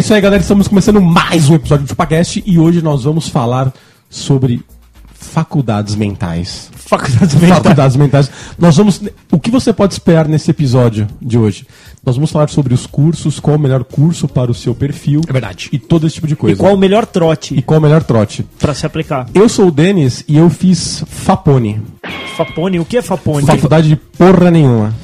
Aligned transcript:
Isso 0.00 0.14
aí, 0.14 0.20
galera. 0.20 0.42
Estamos 0.42 0.68
começando 0.68 1.00
mais 1.00 1.48
um 1.48 1.54
episódio 1.54 1.84
do 1.84 1.88
ChupaCast 1.88 2.42
e 2.46 2.58
hoje 2.58 2.82
nós 2.82 3.04
vamos 3.04 3.28
falar 3.28 3.72
sobre 4.08 4.62
faculdades 5.14 5.94
mentais. 5.94 6.70
Faculdades 6.74 7.34
mentais. 7.34 7.58
Faculdades 7.58 7.96
mentais. 7.96 8.30
Nós 8.58 8.76
vamos. 8.76 9.00
O 9.30 9.38
que 9.38 9.50
você 9.50 9.72
pode 9.72 9.92
esperar 9.92 10.26
nesse 10.26 10.50
episódio 10.50 11.06
de 11.20 11.38
hoje? 11.38 11.66
Nós 12.04 12.16
vamos 12.16 12.30
falar 12.30 12.48
sobre 12.48 12.72
os 12.72 12.86
cursos, 12.86 13.38
qual 13.38 13.56
o 13.56 13.60
melhor 13.60 13.84
curso 13.84 14.26
para 14.26 14.50
o 14.50 14.54
seu 14.54 14.74
perfil. 14.74 15.20
É 15.28 15.32
verdade. 15.32 15.68
E 15.72 15.78
todo 15.78 16.06
esse 16.06 16.14
tipo 16.14 16.26
de 16.26 16.32
E 16.34 16.36
coisa. 16.36 16.56
qual 16.58 16.74
o 16.74 16.78
melhor 16.78 17.04
trote 17.06 17.54
E 17.54 17.62
qual 17.62 17.78
o 17.78 17.82
melhor 17.82 18.02
trote? 18.02 18.44
pra 18.58 18.74
se 18.74 18.86
aplicar? 18.86 19.28
Eu 19.34 19.48
sou 19.48 19.68
o 19.68 19.70
Denis 19.70 20.24
e 20.26 20.36
eu 20.36 20.48
fiz 20.48 21.04
Fapone. 21.06 21.80
Fapone, 22.36 22.80
o 22.80 22.84
que 22.84 22.96
é 22.96 23.02
Fapone? 23.02 23.46
Faculdade 23.46 23.88
de 23.88 23.96
porra 23.96 24.50
nenhuma. 24.50 24.94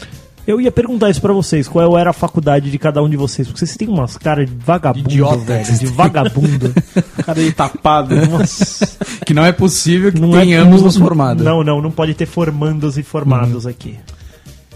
Eu 0.46 0.60
ia 0.60 0.70
perguntar 0.70 1.10
isso 1.10 1.20
pra 1.20 1.32
vocês, 1.32 1.66
qual 1.66 1.98
era 1.98 2.10
a 2.10 2.12
faculdade 2.12 2.70
de 2.70 2.78
cada 2.78 3.02
um 3.02 3.08
de 3.08 3.16
vocês, 3.16 3.48
porque 3.48 3.58
vocês 3.58 3.76
têm 3.76 3.88
umas 3.88 4.16
caras 4.16 4.48
de 4.48 4.54
vagabundo, 4.54 5.08
Idiota. 5.08 5.36
velho, 5.38 5.78
de 5.78 5.86
vagabundo. 5.86 6.74
Cara 7.26 7.42
de 7.42 7.52
tapado. 7.52 8.14
Nossa, 8.14 8.86
que 9.26 9.34
não 9.34 9.44
é 9.44 9.50
possível 9.50 10.12
que 10.12 10.20
não 10.20 10.30
tenhamos 10.30 10.80
é, 10.80 10.84
nos 10.84 10.96
formado. 10.96 11.42
Não, 11.42 11.64
não, 11.64 11.82
não 11.82 11.90
pode 11.90 12.14
ter 12.14 12.26
formandos 12.26 12.96
e 12.96 13.02
formados 13.02 13.66
aqui. 13.66 13.98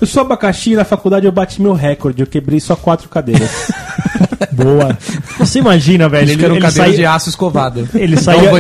Eu 0.00 0.06
sou 0.06 0.22
abacaxi 0.22 0.72
e 0.72 0.76
na 0.76 0.84
faculdade 0.84 1.26
eu 1.26 1.32
bati 1.32 1.60
meu 1.60 1.74
recorde, 1.74 2.22
eu 2.22 2.26
quebrei 2.26 2.58
só 2.58 2.74
quatro 2.74 3.08
cadeiras. 3.08 3.70
Boa. 4.50 4.98
Você 5.38 5.58
imagina, 5.58 6.08
velho, 6.08 6.30
ele, 6.30 6.42
era 6.42 6.52
um 6.52 6.56
ele 6.56 6.64
cadeira 6.64 6.91
de 6.91 6.96
saía, 6.96 7.12
aço 7.12 7.28
escovado. 7.28 7.88
ele 7.94 8.16
saía, 8.16 8.50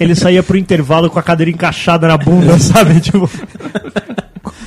ele 0.00 0.14
saía 0.14 0.42
pro 0.42 0.56
intervalo 0.56 1.10
com 1.10 1.18
a 1.18 1.22
cadeira 1.22 1.50
encaixada 1.50 2.08
na 2.08 2.16
bunda, 2.16 2.56
sabe? 2.58 2.98
Tipo, 3.00 3.28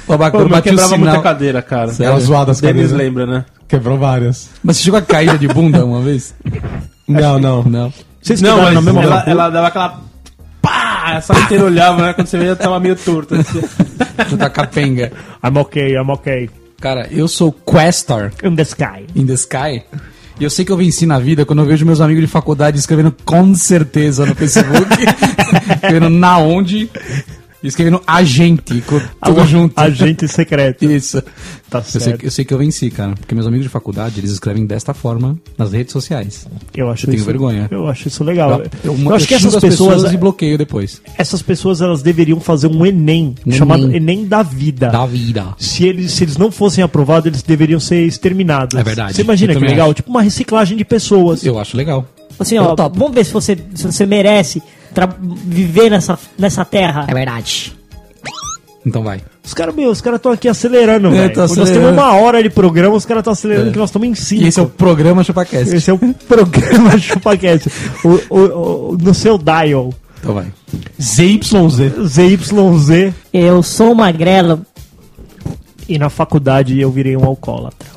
O 0.04 0.08
Pô, 0.08 0.18
bateu 0.18 0.42
o 0.46 0.62
quebrava 0.62 0.98
muita 0.98 1.12
sinal. 1.12 1.22
cadeira, 1.22 1.62
cara. 1.62 1.92
Ela 2.00 2.20
zoada 2.20 2.52
as 2.52 2.60
Denis 2.60 2.92
cadeiras. 2.92 2.92
lembra, 2.92 3.26
né? 3.26 3.46
Quebrou 3.68 3.98
várias. 3.98 4.50
Mas 4.64 4.78
você 4.78 4.84
chegou 4.84 5.00
a 5.00 5.02
cair 5.02 5.38
de 5.38 5.48
bunda 5.48 5.86
uma 5.86 6.02
vez? 6.02 6.36
Não, 7.08 7.40
não. 7.40 7.64
Não. 7.64 7.94
vocês 8.22 8.42
Não, 8.42 8.62
mas 8.62 8.74
na 8.74 8.82
mesma 8.82 9.02
ela, 9.04 9.24
ela 9.26 9.50
dava 9.50 9.68
aquela... 9.68 10.02
Pá! 10.62 11.14
A 11.16 11.22
sala 11.22 11.40
inteira 11.42 11.66
olhava, 11.66 12.02
né? 12.02 12.14
Quando 12.14 12.28
você 12.28 12.38
veio, 12.38 12.56
tava 12.56 12.80
meio 12.80 12.96
torto. 12.96 13.36
assim. 13.36 13.62
Tu 14.30 14.38
tá 14.38 14.50
capenga. 14.50 15.12
I'm 15.44 15.58
okay, 15.60 15.94
I'm 15.96 16.10
okay. 16.12 16.50
Cara, 16.80 17.08
eu 17.12 17.28
sou 17.28 17.52
Questar 17.52 18.32
In 18.44 18.56
the 18.56 18.64
sky. 18.64 19.06
in 19.16 19.26
the 19.26 19.34
sky. 19.34 19.84
E 20.40 20.44
eu 20.44 20.50
sei 20.50 20.66
que 20.66 20.72
eu 20.72 20.78
venci 20.78 21.06
na 21.06 21.20
vida 21.20 21.46
quando 21.46 21.60
eu 21.60 21.66
vejo 21.66 21.86
meus 21.86 22.02
amigos 22.02 22.22
de 22.24 22.28
faculdade 22.28 22.78
escrevendo 22.78 23.14
com 23.24 23.54
certeza 23.56 24.26
no 24.26 24.34
Facebook. 24.36 24.88
escrevendo 25.76 26.10
na 26.10 26.38
onde. 26.40 26.90
Escrevendo 27.64 28.02
agente. 28.06 28.82
com- 28.82 29.00
Tudo 29.24 29.46
junto. 29.48 29.80
Agente 29.80 30.28
secreto. 30.28 30.84
Isso. 30.86 31.22
Tá 31.70 31.80
Eu 31.80 31.84
sei, 31.84 32.02
certo. 32.02 32.20
que- 32.20 32.26
eu 32.28 32.32
sei 32.32 32.46
que 32.46 32.54
eu 32.54 32.58
venci, 32.58 32.92
cara. 32.92 33.14
Porque 33.16 33.34
meus 33.34 33.48
amigos 33.48 33.64
de 33.66 33.70
faculdade, 33.70 34.20
eles 34.20 34.32
escrevem 34.32 34.66
desta 34.66 34.94
forma 34.94 35.38
nas 35.58 35.72
redes 35.72 35.92
sociais. 35.94 36.46
Eu 36.76 36.90
acho 36.90 37.06
Eu 37.06 37.12
tenho 37.12 37.18
isso, 37.18 37.26
vergonha. 37.26 37.68
Eu 37.72 37.88
acho 37.88 38.08
isso 38.08 38.24
legal. 38.24 38.62
Eu, 38.84 38.96
eu 39.00 39.16
acho 39.16 39.28
que 39.28 39.34
essas 39.34 39.56
as 39.56 39.62
pessoas, 39.62 40.12
e 40.12 40.18
bloqueio 40.18 40.58
depois. 40.58 41.02
essas 41.18 41.42
pessoas 41.42 41.82
elas 41.82 42.02
deveriam 42.04 42.40
fazer 42.40 42.68
um 42.68 42.86
Enem, 42.86 43.36
Um 43.48 43.52
chamado 43.52 43.84
Enem. 43.86 43.96
Enem 43.96 44.26
da 44.26 44.44
vida. 44.44 44.90
Da 44.90 45.06
vida. 45.06 45.56
Se 45.58 45.86
eles, 45.86 46.12
se 46.12 46.24
eles 46.24 46.38
não 46.38 46.52
fossem 46.52 46.84
aprovados, 46.84 47.26
eles 47.28 47.42
deveriam 47.42 47.80
ser 47.80 48.06
exterminados. 48.06 48.78
É 48.78 48.84
verdade. 48.84 49.16
Você 49.16 49.22
imagina 49.22 49.54
Eu 49.54 49.60
que 49.60 49.66
legal? 49.66 49.88
acho. 49.88 49.96
Tipo 49.96 50.10
uma 50.10 50.22
reciclagem 50.22 50.78
de 50.78 50.84
pessoas. 50.86 51.44
Eu 51.46 51.58
acho 51.58 51.76
legal. 51.78 52.06
Assim, 52.38 52.56
Eu 52.56 52.64
ó, 52.64 52.76
topo. 52.76 52.98
vamos 53.00 53.14
ver 53.14 53.24
se 53.26 53.32
você, 53.32 53.58
se 53.76 53.86
você 53.86 54.06
merece 54.06 54.62
viver 55.46 55.90
nessa, 55.90 56.18
nessa 56.38 56.64
terra. 56.66 57.06
É 57.08 57.14
verdade. 57.14 57.76
Então 58.86 59.02
vai. 59.04 59.22
Os 59.44 59.54
caras, 59.54 59.74
meu, 59.74 59.90
os 59.90 60.02
caras 60.02 60.18
estão 60.20 60.32
aqui 60.32 60.48
acelerando, 60.48 61.10
velho. 61.10 61.34
tô 61.34 61.40
Nós 61.42 61.70
temos 61.70 61.92
uma 61.92 62.14
hora 62.16 62.44
de 62.44 62.50
programa, 62.50 62.96
os 62.96 63.06
caras 63.06 63.22
estão 63.22 63.32
acelerando 63.34 63.70
É. 63.70 63.72
que 63.72 63.78
nós 63.78 63.90
estamos 63.90 64.08
em 64.08 64.16
cinco. 64.16 64.44
E 64.44 64.48
esse 64.48 64.60
é 64.60 64.64
o 64.64 64.68
programa 64.68 65.24
ChupaCast. 65.24 65.74
Esse 65.76 65.90
é 65.90 65.94
o 65.94 65.98
programa 66.28 66.98
ChupaCast. 66.98 67.70
o, 68.04 68.10
o, 68.30 68.40
o, 68.92 68.98
no 68.98 69.14
seu 69.14 69.38
dial. 69.38 69.94
Então 70.20 70.34
vai. 70.36 70.48
ZYZ. 71.02 72.08
ZYZ. 72.08 73.14
Eu 73.34 73.64
sou 73.64 73.96
magrelo. 73.96 74.66
E 75.88 75.98
na 75.98 76.10
faculdade 76.10 76.80
eu 76.80 76.90
virei 76.92 77.16
um 77.18 77.24
alcoólatra. 77.26 77.88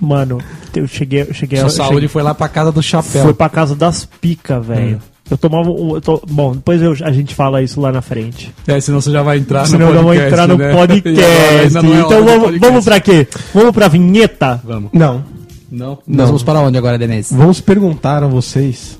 Mano, 0.00 0.38
eu 0.74 0.86
cheguei, 0.86 1.22
eu 1.22 1.32
cheguei 1.34 1.58
Sua 1.60 1.66
eu 1.66 1.70
saúde 1.70 1.94
cheguei- 1.94 2.08
foi 2.08 2.22
lá 2.22 2.34
pra 2.34 2.48
casa 2.48 2.72
do 2.72 2.82
chapéu. 2.82 3.22
foi 3.24 3.34
pra 3.34 3.48
casa 3.48 3.74
das 3.74 4.04
picas, 4.04 4.64
velho. 4.64 5.00
Eu 5.32 5.38
tomava 5.38 5.70
um. 5.70 5.94
eu 5.94 6.00
to- 6.00 6.22
bom, 6.30 6.52
depois 6.52 6.82
eu- 6.82 6.94
a 7.02 7.10
gente 7.10 7.34
fala 7.34 7.62
isso 7.62 7.80
lá 7.80 7.90
na 7.90 8.02
frente. 8.02 8.52
É, 8.66 8.78
senão 8.80 9.00
você 9.00 9.10
já 9.10 9.22
vai 9.22 9.38
entrar 9.38 9.64
Senão 9.66 9.86
eu 9.88 9.94
no 9.94 9.94
não 9.94 10.02
vou 10.02 10.12
podcast, 10.12 10.32
entrar 10.32 10.46
no 10.48 10.58
né? 10.58 10.72
podcast. 10.74 11.20
E 11.20 11.24
agora 11.24 11.62
ainda 11.62 11.82
não 11.82 11.94
é 11.94 12.00
então 12.00 12.24
vamos, 12.24 12.42
podcast. 12.44 12.58
vamos 12.68 12.84
pra 12.84 13.00
quê? 13.00 13.28
Vamos 13.54 13.72
pra 13.72 13.88
vinheta? 13.88 14.60
Vamos. 14.62 14.90
Não. 14.92 15.24
Não? 15.70 15.88
Não. 15.90 15.98
Nós 16.06 16.26
vamos 16.26 16.42
para 16.42 16.60
onde 16.60 16.76
agora, 16.76 16.98
Denise? 16.98 17.34
Vamos 17.34 17.60
perguntar 17.60 18.22
a 18.22 18.26
vocês. 18.26 18.98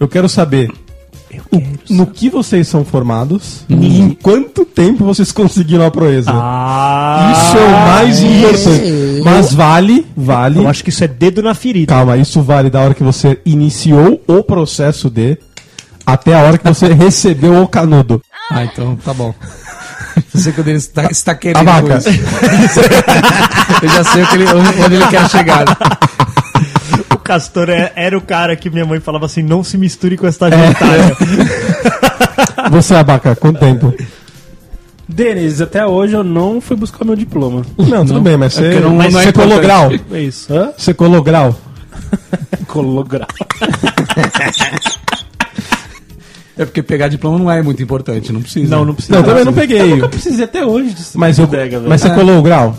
Eu 0.00 0.08
quero 0.08 0.26
saber 0.28 0.70
o- 1.52 1.60
no 1.92 2.06
que 2.06 2.30
vocês 2.30 2.66
são 2.66 2.82
formados 2.84 3.64
e 3.68 4.00
em 4.00 4.10
quanto 4.10 4.64
tempo 4.64 5.04
vocês 5.04 5.30
conseguiram 5.32 5.84
a 5.84 5.90
proeza. 5.90 6.30
Ah! 6.32 7.32
isso 7.36 7.58
é 7.58 7.64
o 7.66 7.70
mais 7.70 8.22
importante. 8.22 9.22
Mas 9.22 9.52
vale, 9.52 10.06
vale. 10.16 10.58
Eu 10.60 10.68
acho 10.68 10.82
que 10.82 10.90
isso 10.90 11.04
é 11.04 11.08
dedo 11.08 11.42
na 11.42 11.54
ferida. 11.54 11.92
Calma, 11.94 12.16
isso 12.16 12.40
vale 12.40 12.70
da 12.70 12.80
hora 12.80 12.94
que 12.94 13.02
você 13.02 13.38
iniciou 13.44 14.20
o 14.26 14.42
processo 14.42 15.10
de 15.10 15.36
até 16.06 16.34
a 16.34 16.42
hora 16.42 16.58
que 16.58 16.64
você 16.64 16.92
recebeu 16.94 17.62
o 17.62 17.68
canudo. 17.68 18.20
Ah, 18.50 18.64
então 18.64 18.96
tá 18.96 19.12
bom. 19.14 19.34
Eu 20.32 20.40
sei 20.40 20.52
que 20.52 20.60
o 20.60 20.64
Denis 20.64 20.84
está, 20.84 21.04
está 21.10 21.34
querendo 21.34 21.68
Abaca. 21.68 21.98
isso. 21.98 22.08
Eu 23.82 23.88
já 23.88 24.04
sei 24.04 24.24
que 24.26 24.34
ele- 24.36 24.46
onde, 24.52 24.94
ele 24.94 25.06
quer 25.08 25.28
chegar. 25.28 25.64
O 27.12 27.18
Castor 27.18 27.68
é- 27.70 27.92
era 27.96 28.16
o 28.16 28.20
cara 28.20 28.54
que 28.54 28.70
minha 28.70 28.84
mãe 28.86 29.00
falava 29.00 29.26
assim: 29.26 29.42
não 29.42 29.64
se 29.64 29.76
misture 29.76 30.16
com 30.16 30.26
É. 30.26 30.28
esta 30.28 30.48
gentalha. 30.50 31.16
Você, 32.70 32.94
Abaca, 32.94 33.34
quanto 33.34 33.58
tempo? 33.58 33.92
Denis, 35.08 35.60
até 35.60 35.84
hoje 35.84 36.14
eu 36.14 36.22
não 36.24 36.60
fui 36.60 36.76
buscar 36.76 37.04
meu 37.04 37.16
diploma. 37.16 37.62
Não, 37.76 38.06
tudo 38.06 38.20
bem, 38.20 38.36
mas 38.36 38.54
você, 38.54 38.62
porque 38.70 38.80
não- 38.80 38.94
mas 38.96 39.12
não 39.12 39.20
é 39.20 39.24
você 39.24 39.32
colou 39.32 39.60
grau. 39.60 39.90
É 40.12 40.20
isso. 40.20 40.52
Hã? 40.54 40.72
Você 40.76 40.94
colou 40.94 41.22
grau. 41.22 41.58
Colograu. 42.68 43.26
É 46.56 46.64
porque 46.64 46.82
pegar 46.82 47.08
diploma 47.08 47.38
não 47.38 47.50
é 47.50 47.60
muito 47.62 47.82
importante, 47.82 48.32
não 48.32 48.40
precisa. 48.40 48.74
Não, 48.76 48.84
não 48.84 48.94
precisa. 48.94 49.14
Não, 49.14 49.20
eu 49.22 49.26
também 49.28 49.44
não 49.44 49.52
peguei. 49.52 50.00
Eu 50.00 50.08
precisei 50.08 50.44
até 50.44 50.64
hoje 50.64 50.94
de 50.94 51.02
Mas, 51.14 51.38
eu, 51.38 51.46
bodega, 51.46 51.78
velho. 51.78 51.88
mas 51.88 52.00
você 52.00 52.08
É. 52.08 52.14
colou 52.14 52.38
o 52.38 52.42
grau? 52.42 52.76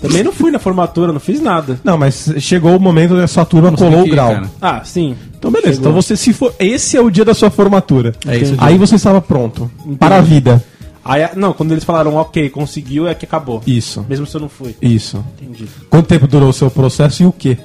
Também 0.00 0.22
não 0.24 0.32
fui 0.32 0.50
na 0.50 0.58
formatura, 0.58 1.12
não 1.12 1.20
fiz 1.20 1.40
nada. 1.40 1.78
Não, 1.84 1.96
mas 1.96 2.34
chegou 2.38 2.76
o 2.76 2.80
momento 2.80 3.16
da 3.16 3.26
sua 3.26 3.44
turma 3.44 3.72
colou 3.72 4.02
o 4.02 4.08
grau. 4.08 4.32
cara. 4.34 4.50
Ah, 4.60 4.82
sim. 4.84 5.14
Então 5.38 5.50
beleza, 5.50 5.74
Chegou. 5.74 5.90
então 5.90 6.02
você 6.02 6.16
se 6.16 6.32
for. 6.32 6.52
Esse 6.58 6.96
é 6.96 7.00
o 7.00 7.08
dia 7.08 7.24
da 7.24 7.32
sua 7.34 7.50
formatura. 7.50 8.12
É 8.26 8.36
isso, 8.36 8.54
Aí 8.58 8.76
você 8.76 8.96
estava 8.96 9.20
pronto. 9.20 9.70
Para 9.98 10.16
a 10.16 10.20
vida. 10.20 10.62
Aí, 11.04 11.22
não, 11.36 11.52
quando 11.52 11.72
eles 11.72 11.84
falaram, 11.84 12.14
ok, 12.16 12.48
conseguiu, 12.50 13.06
é 13.06 13.14
que 13.14 13.24
acabou. 13.24 13.62
Isso. 13.66 14.04
Mesmo 14.08 14.26
se 14.26 14.34
eu 14.36 14.40
não 14.40 14.48
fui. 14.48 14.74
Isso. 14.82 15.24
Entendi. 15.40 15.66
Quanto 15.88 16.06
tempo 16.06 16.26
durou 16.26 16.48
o 16.48 16.52
seu 16.52 16.70
processo 16.70 17.22
e 17.22 17.26
o 17.26 17.32
quê? 17.32 17.56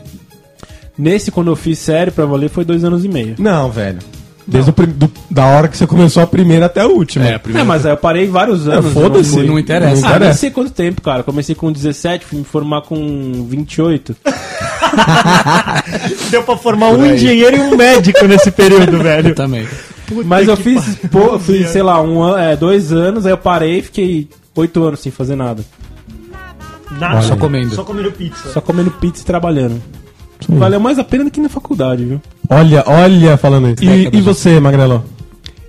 Nesse, 0.98 1.32
quando 1.32 1.48
eu 1.50 1.56
fiz 1.56 1.80
sério 1.80 2.12
pra 2.12 2.26
valer, 2.26 2.50
foi 2.50 2.66
dois 2.66 2.84
anos 2.84 3.04
e 3.06 3.08
meio. 3.08 3.36
Não, 3.40 3.72
velho. 3.72 4.00
Desde 4.50 4.72
o 4.72 4.74
prim- 4.74 4.88
do- 4.88 5.12
da 5.30 5.46
hora 5.46 5.68
que 5.68 5.78
você 5.78 5.86
começou 5.86 6.24
a 6.24 6.28
primeira 6.28 6.66
até 6.66 6.82
a 6.82 6.88
última. 6.88 7.26
É, 7.26 7.36
a 7.36 7.40
primeira 7.40 7.64
É, 7.64 7.68
mas 7.68 7.86
aí 7.86 7.92
eu 7.94 7.98
parei 7.98 8.28
vários 8.28 8.68
anos. 8.68 8.92
foda-se, 8.94 9.30
eu 9.32 9.38
fui. 9.40 9.48
não 9.48 9.60
interessa. 9.60 10.02
Não 10.02 10.08
Ah, 10.08 10.10
nem 10.10 10.16
interessa. 10.18 10.40
sei 10.40 10.52
quanto 10.52 10.72
tempo, 10.72 11.02
cara. 11.02 11.24
Comecei 11.24 11.54
com 11.56 11.72
17, 11.72 12.26
fui 12.26 12.40
me 12.40 12.46
formar 12.46 12.82
com 12.82 13.46
28. 13.48 14.16
Deu 16.32 16.44
pra 16.44 16.58
formar 16.58 16.88
um 16.90 17.06
engenheiro 17.06 17.58
e 17.58 17.60
um 17.60 17.76
médico 17.76 18.26
nesse 18.26 18.52
período, 18.52 18.98
velho. 19.04 19.30
Eu 19.30 19.36
também. 19.36 19.68
Mas 20.26 20.48
eu 20.48 20.58
fiz, 20.58 20.84
pô, 21.12 21.20
eu 21.34 21.40
fiz, 21.40 21.70
sei 21.70 21.84
lá, 21.84 22.02
um, 22.02 22.24
an- 22.24 22.40
é, 22.42 22.56
dois 22.56 22.92
anos, 22.92 23.26
aí 23.26 23.32
eu 23.32 23.38
parei 23.38 23.80
e 23.80 23.82
fiquei 23.84 24.28
oito 24.56 24.84
anos 24.84 25.00
sem 25.02 25.12
fazer 25.12 25.36
nada. 25.36 25.64
Nada. 27.00 27.22
Só 27.22 27.36
comendo. 27.36 27.76
Só 27.76 27.84
comendo 27.84 28.12
pizza. 28.12 28.52
Só 28.52 28.62
comendo 28.62 28.90
pizza 28.92 29.22
e 29.22 29.26
trabalhando. 29.26 29.80
Valeu 30.48 30.80
mais 30.80 30.98
a 30.98 31.04
pena 31.04 31.26
do 31.26 31.32
que 31.32 31.40
na 31.42 31.50
faculdade, 31.50 32.06
viu? 32.06 32.22
Olha, 32.50 32.84
olha 32.88 33.38
falando 33.38 33.70
isso. 33.70 33.84
E, 33.84 34.10
e 34.12 34.22
você, 34.22 34.60
Magrelo? 34.60 35.04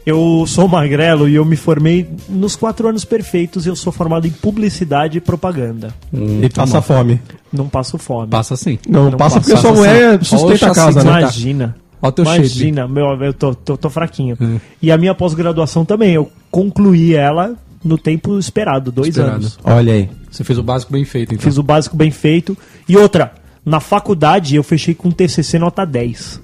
Eu 0.06 0.44
sou 0.46 0.66
magrelo 0.66 1.28
e 1.28 1.34
eu 1.34 1.44
me 1.44 1.56
formei 1.56 2.08
nos 2.28 2.56
quatro 2.56 2.88
anos 2.88 3.04
perfeitos. 3.04 3.66
Eu 3.66 3.76
sou 3.76 3.92
formado 3.92 4.26
em 4.26 4.30
publicidade 4.30 5.18
e 5.18 5.20
propaganda. 5.20 5.94
E 6.12 6.48
passa 6.48 6.80
fome. 6.80 7.20
Não 7.52 7.68
passo 7.68 7.98
fome. 7.98 8.28
Passa 8.28 8.56
sim. 8.56 8.78
Não, 8.88 9.10
Não 9.10 9.18
passa 9.18 9.36
passa, 9.36 9.40
porque 9.40 9.60
sua 9.60 9.70
passa 9.70 9.80
mulher 9.80 10.14
assim. 10.20 10.24
sustenta 10.24 10.70
a 10.70 10.74
casa, 10.74 11.04
né? 11.04 11.20
Imagina. 11.20 11.76
Olha 12.02 12.08
o 12.08 12.12
teu 12.12 12.24
shape. 12.24 12.38
Imagina, 12.38 12.88
meu, 12.88 13.04
eu 13.22 13.34
tô, 13.34 13.54
tô, 13.54 13.76
tô 13.76 13.90
fraquinho. 13.90 14.36
Hum. 14.40 14.58
E 14.80 14.90
a 14.90 14.96
minha 14.96 15.14
pós-graduação 15.14 15.84
também, 15.84 16.12
eu 16.14 16.30
concluí 16.50 17.14
ela 17.14 17.54
no 17.84 17.98
tempo 17.98 18.38
esperado, 18.38 18.90
dois 18.90 19.08
Esperado. 19.08 19.36
anos. 19.36 19.58
Olha 19.62 19.92
aí. 19.92 20.08
Você 20.30 20.42
fez 20.44 20.58
o 20.58 20.62
básico 20.62 20.92
bem 20.92 21.04
feito, 21.04 21.34
então. 21.34 21.44
Fiz 21.44 21.58
o 21.58 21.62
básico 21.62 21.96
bem 21.96 22.10
feito. 22.10 22.56
E 22.88 22.96
outra, 22.96 23.32
na 23.64 23.80
faculdade 23.80 24.56
eu 24.56 24.62
fechei 24.62 24.94
com 24.94 25.10
TCC 25.10 25.58
nota 25.58 25.84
10. 25.84 26.40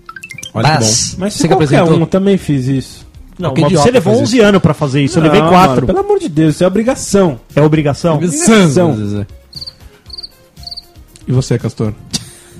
Olha 0.54 0.64
que 0.64 0.72
bom. 0.72 0.78
Mas, 0.80 1.16
Mas 1.18 1.34
você 1.34 1.48
qualquer 1.48 1.64
apresentou? 1.64 1.96
um 1.96 2.00
eu 2.00 2.06
também 2.06 2.36
fiz 2.38 2.66
isso. 2.66 3.06
Não, 3.38 3.52
mas 3.54 3.72
você 3.72 3.90
levou 3.90 4.14
faz 4.14 4.28
11 4.28 4.40
anos 4.40 4.62
pra 4.62 4.72
fazer 4.72 5.02
isso, 5.02 5.18
eu 5.18 5.22
levei 5.22 5.40
Não, 5.42 5.50
4. 5.50 5.74
mano, 5.74 5.86
pelo 5.86 5.98
amor 6.00 6.18
de 6.18 6.28
Deus, 6.28 6.54
isso 6.54 6.64
é 6.64 6.66
obrigação. 6.66 7.38
É 7.54 7.60
obrigação? 7.60 8.14
Obrigação. 8.14 9.26
E 11.28 11.32
você, 11.32 11.58
Castor? 11.58 11.92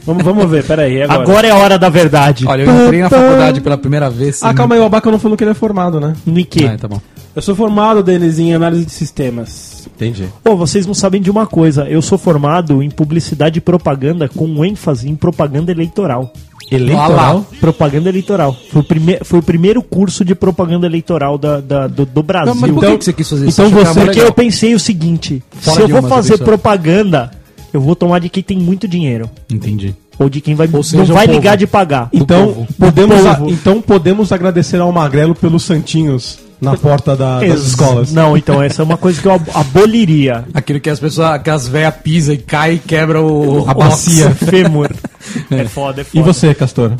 Vamos, 0.05 0.23
vamos 0.23 0.49
ver, 0.50 0.64
peraí. 0.64 1.02
Agora, 1.02 1.23
Agora 1.23 1.47
é 1.47 1.50
a 1.50 1.56
hora 1.56 1.79
da 1.79 1.88
verdade. 1.88 2.47
Olha, 2.47 2.62
eu 2.62 2.85
entrei 2.85 3.00
na 3.00 3.09
faculdade 3.11 3.61
pela 3.61 3.79
primeira 3.79 4.11
vez. 4.11 4.43
Ah, 4.43 4.52
calma 4.55 4.75
aí, 4.75 4.81
o 4.81 4.85
Abaca 4.85 5.11
não 5.11 5.19
falou 5.19 5.37
que 5.37 5.43
ele 5.43 5.50
é 5.50 5.55
formado, 5.55 5.99
né? 5.99 6.14
No 6.26 6.44
quê? 6.44 6.70
Ah, 6.73 6.76
tá 6.79 6.87
bom. 6.87 7.00
Eu 7.37 7.43
sou 7.43 7.55
formado, 7.55 8.03
Denis, 8.03 8.38
em 8.38 8.55
análise 8.55 8.87
de 8.87 8.91
sistemas. 8.93 9.87
Entendi. 9.94 10.25
Pô, 10.43 10.56
vocês 10.56 10.87
não 10.87 10.94
sabem 10.94 11.21
de 11.21 11.31
uma 11.31 11.47
coisa. 11.47 11.85
Eu 11.85 12.00
sou 12.00 12.17
formado 12.17 12.83
em 12.83 12.88
publicidade 12.91 13.59
e 13.59 13.61
propaganda 13.61 14.27
com 14.29 14.65
ênfase 14.65 15.06
em 15.09 15.15
propaganda 15.15 15.71
eleitoral. 15.71 16.33
Eleitoral? 16.71 17.47
Propaganda 17.61 18.09
eleitoral. 18.09 18.56
Foi 18.71 18.81
o, 18.81 18.85
prime 18.85 19.19
foi 19.23 19.38
o 19.38 19.43
primeiro 19.43 19.83
curso 19.83 20.25
de 20.25 20.35
propaganda 20.35 20.87
eleitoral 20.87 21.37
da, 21.38 21.61
da- 21.61 21.87
do, 21.87 22.06
do 22.06 22.23
Brasil. 22.23 22.55
Não, 22.55 22.61
mas 22.61 22.71
por 22.73 22.81
que 22.85 22.99
que 22.99 23.05
você 23.05 23.12
quis 23.12 23.29
fazer 23.29 23.47
isso? 23.49 23.62
então 23.62 23.71
você- 23.71 23.93
Porque 23.94 24.11
legal. 24.12 24.27
eu 24.27 24.33
pensei 24.33 24.75
o 24.75 24.81
seguinte: 24.81 25.43
Fora 25.50 25.77
se 25.77 25.83
eu 25.83 25.88
vou 25.88 26.00
uma, 26.00 26.09
fazer 26.09 26.38
propaganda, 26.38 27.31
eu 27.73 27.81
vou 27.81 27.94
tomar 27.94 28.19
de 28.19 28.29
quem 28.31 28.43
tem 28.43 28.59
muito 28.59 28.88
dinheiro. 28.88 29.31
Entendi. 29.53 29.94
Ou 30.19 30.31
de 30.31 30.41
quem 30.41 30.55
vai, 30.55 30.67
seja, 30.83 30.97
não 31.05 31.15
vai 31.15 31.27
ligar 31.27 31.56
de 31.56 31.67
pagar. 31.67 32.09
Então 32.12 32.67
podemos, 32.79 33.27
a- 33.27 33.41
então 33.47 33.81
podemos 33.83 34.33
agradecer 34.33 34.81
ao 34.81 34.91
Magrelo 34.91 35.35
pelos 35.35 35.62
santinhos 35.62 36.38
na 36.61 36.76
porta 36.76 37.14
da- 37.17 37.41
das 37.41 37.50
Ex- 37.50 37.67
escolas. 37.69 38.12
Não, 38.12 38.37
então 38.37 38.62
essa 38.62 38.82
é 38.82 38.85
uma 38.85 38.97
coisa 38.97 39.20
que 39.20 39.26
eu 39.29 39.32
ab- 39.32 39.50
aboliria. 39.55 40.44
Aquilo 40.55 40.81
que 40.81 40.88
as 40.91 40.99
pessoas, 41.00 41.41
que 41.43 41.50
as 41.50 41.69
velhas 41.69 41.94
pisam 42.03 42.35
e 42.35 42.38
cai 42.38 42.75
e 42.75 42.79
quebra 42.79 43.20
o... 43.23 43.69
A 43.69 43.75
bacia. 43.75 44.31
Fêmur. 44.37 44.91
É 45.50 45.64
foda, 45.67 46.00
é 46.03 46.05
foda. 46.05 46.19
E 46.19 46.23
você, 46.23 46.55
Castor? 46.55 46.93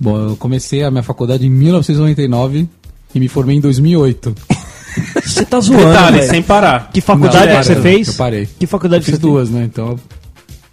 Bom, 0.00 0.30
eu 0.30 0.36
comecei 0.36 0.82
a 0.82 0.90
minha 0.90 1.04
faculdade 1.04 1.46
em 1.46 1.50
1999 1.50 2.68
e 3.14 3.20
me 3.20 3.28
formei 3.28 3.56
em 3.56 3.60
2008. 3.60 4.34
Você 5.24 5.44
tá 5.44 5.58
zoando, 5.60 5.86
Detalhe, 5.86 6.22
sem 6.24 6.42
parar. 6.42 6.90
Que 6.92 7.00
faculdade 7.00 7.46
Não, 7.46 7.54
é 7.54 7.58
que 7.58 7.64
você 7.64 7.76
fez? 7.80 8.08
Eu 8.08 8.14
parei. 8.14 8.46
Que 8.58 8.66
faculdade 8.66 9.02
Eu 9.02 9.06
fiz 9.06 9.14
você 9.14 9.20
fez? 9.20 9.32
duas, 9.32 9.50
né? 9.50 9.64
Então, 9.64 9.96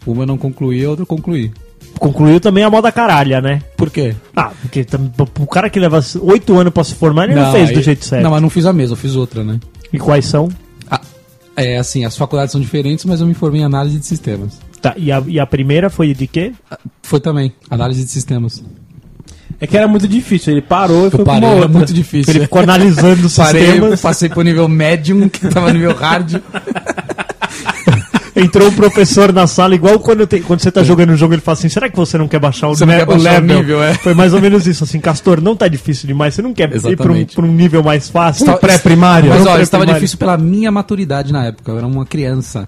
uma 0.05 0.23
eu 0.23 0.27
não 0.27 0.37
concluí, 0.37 0.83
a 0.85 0.89
outra 0.89 1.03
eu 1.03 1.07
concluí. 1.07 1.51
Concluiu 1.99 2.39
também 2.39 2.63
a 2.63 2.69
moda 2.69 2.91
caralha, 2.91 3.41
né? 3.41 3.61
Por 3.77 3.89
quê? 3.89 4.15
Ah, 4.35 4.51
porque 4.61 4.85
o 5.39 5.45
cara 5.47 5.69
que 5.69 5.79
leva 5.79 5.99
oito 6.21 6.57
anos 6.57 6.73
pra 6.73 6.83
se 6.83 6.95
formar, 6.95 7.25
ele 7.25 7.35
não, 7.35 7.51
fez 7.51 7.71
do 7.71 7.81
jeito 7.81 8.03
certo. 8.05 8.23
Não, 8.23 8.31
mas 8.31 8.41
não 8.41 8.49
fiz 8.49 8.65
a 8.65 8.73
mesma, 8.73 8.93
eu 8.93 8.97
fiz 8.97 9.15
outra, 9.15 9.43
né? 9.43 9.59
E 9.93 9.99
quais 9.99 10.25
são? 10.25 10.49
Ah, 10.89 10.99
é 11.55 11.77
assim, 11.77 12.03
as 12.05 12.17
faculdades 12.17 12.51
são 12.51 12.59
diferentes, 12.61 13.05
mas 13.05 13.21
eu 13.21 13.27
me 13.27 13.33
formei 13.33 13.61
em 13.61 13.63
análise 13.65 13.99
de 13.99 14.05
sistemas. 14.05 14.57
Tá, 14.81 14.95
e 14.97 15.11
a, 15.11 15.21
e 15.27 15.39
a 15.39 15.45
primeira 15.45 15.89
foi 15.91 16.13
de 16.13 16.25
quê? 16.25 16.53
Foi 17.03 17.19
também, 17.19 17.53
análise 17.69 18.03
de 18.03 18.09
sistemas. 18.09 18.63
É 19.59 19.67
que 19.67 19.77
era 19.77 19.87
muito 19.87 20.07
difícil, 20.07 20.53
ele 20.53 20.61
parou 20.63 21.03
e 21.03 21.05
Eu 21.05 21.11
foi 21.11 21.23
parei, 21.25 21.41
uma 21.41 21.47
era 21.49 21.55
outra. 21.57 21.77
muito 21.77 21.93
difícil. 21.93 22.33
Ele 22.33 22.39
ficou 22.45 22.63
analisando 22.63 23.27
os 23.27 23.35
Parei, 23.37 23.65
sistemas. 23.65 24.01
passei 24.01 24.27
pro 24.27 24.41
nível 24.41 24.67
médium, 24.67 25.29
que 25.29 25.47
tava 25.49 25.67
no 25.67 25.73
nível 25.73 25.93
hard. 25.95 26.41
Entrou 28.41 28.67
um 28.69 28.71
professor 28.73 29.31
na 29.31 29.45
sala, 29.47 29.75
igual 29.75 29.99
quando, 29.99 30.25
tem- 30.25 30.41
quando 30.41 30.59
você 30.61 30.71
tá 30.71 30.83
jogando 30.83 31.11
um 31.11 31.15
jogo, 31.17 31.33
ele 31.33 31.41
fala 31.41 31.57
assim: 31.57 31.69
será 31.69 31.89
que 31.89 31.95
você 31.95 32.17
não 32.17 32.27
quer 32.27 32.39
baixar 32.39 32.69
o, 32.69 32.75
Você 32.75 32.85
não 32.85 32.93
ne- 32.93 32.99
quer 32.99 33.05
baixar 33.05 33.19
o 33.19 33.23
level? 33.45 33.57
nível, 33.57 33.83
é. 33.83 33.93
Foi 33.93 34.13
mais 34.13 34.33
ou 34.33 34.41
menos 34.41 34.65
isso, 34.67 34.83
assim, 34.83 34.99
Castor, 34.99 35.41
não 35.41 35.55
tá 35.55 35.67
difícil 35.67 36.07
demais, 36.07 36.33
você 36.33 36.41
não 36.41 36.53
quer 36.53 36.63
ir 36.63 36.67
pra 36.69 36.77
um, 36.77 36.95
Exatamente. 36.95 37.35
pra 37.35 37.45
um 37.45 37.51
nível 37.53 37.83
mais 37.83 38.09
fácil? 38.09 38.45
Tá- 38.45 38.57
Pré-primário? 38.57 39.29
Mas 39.29 39.45
olha, 39.45 39.61
estava 39.61 39.85
difícil 39.85 40.17
pela 40.17 40.37
minha 40.37 40.71
maturidade 40.71 41.31
na 41.31 41.45
época. 41.45 41.71
Eu 41.71 41.77
era 41.77 41.87
uma 41.87 42.05
criança. 42.05 42.67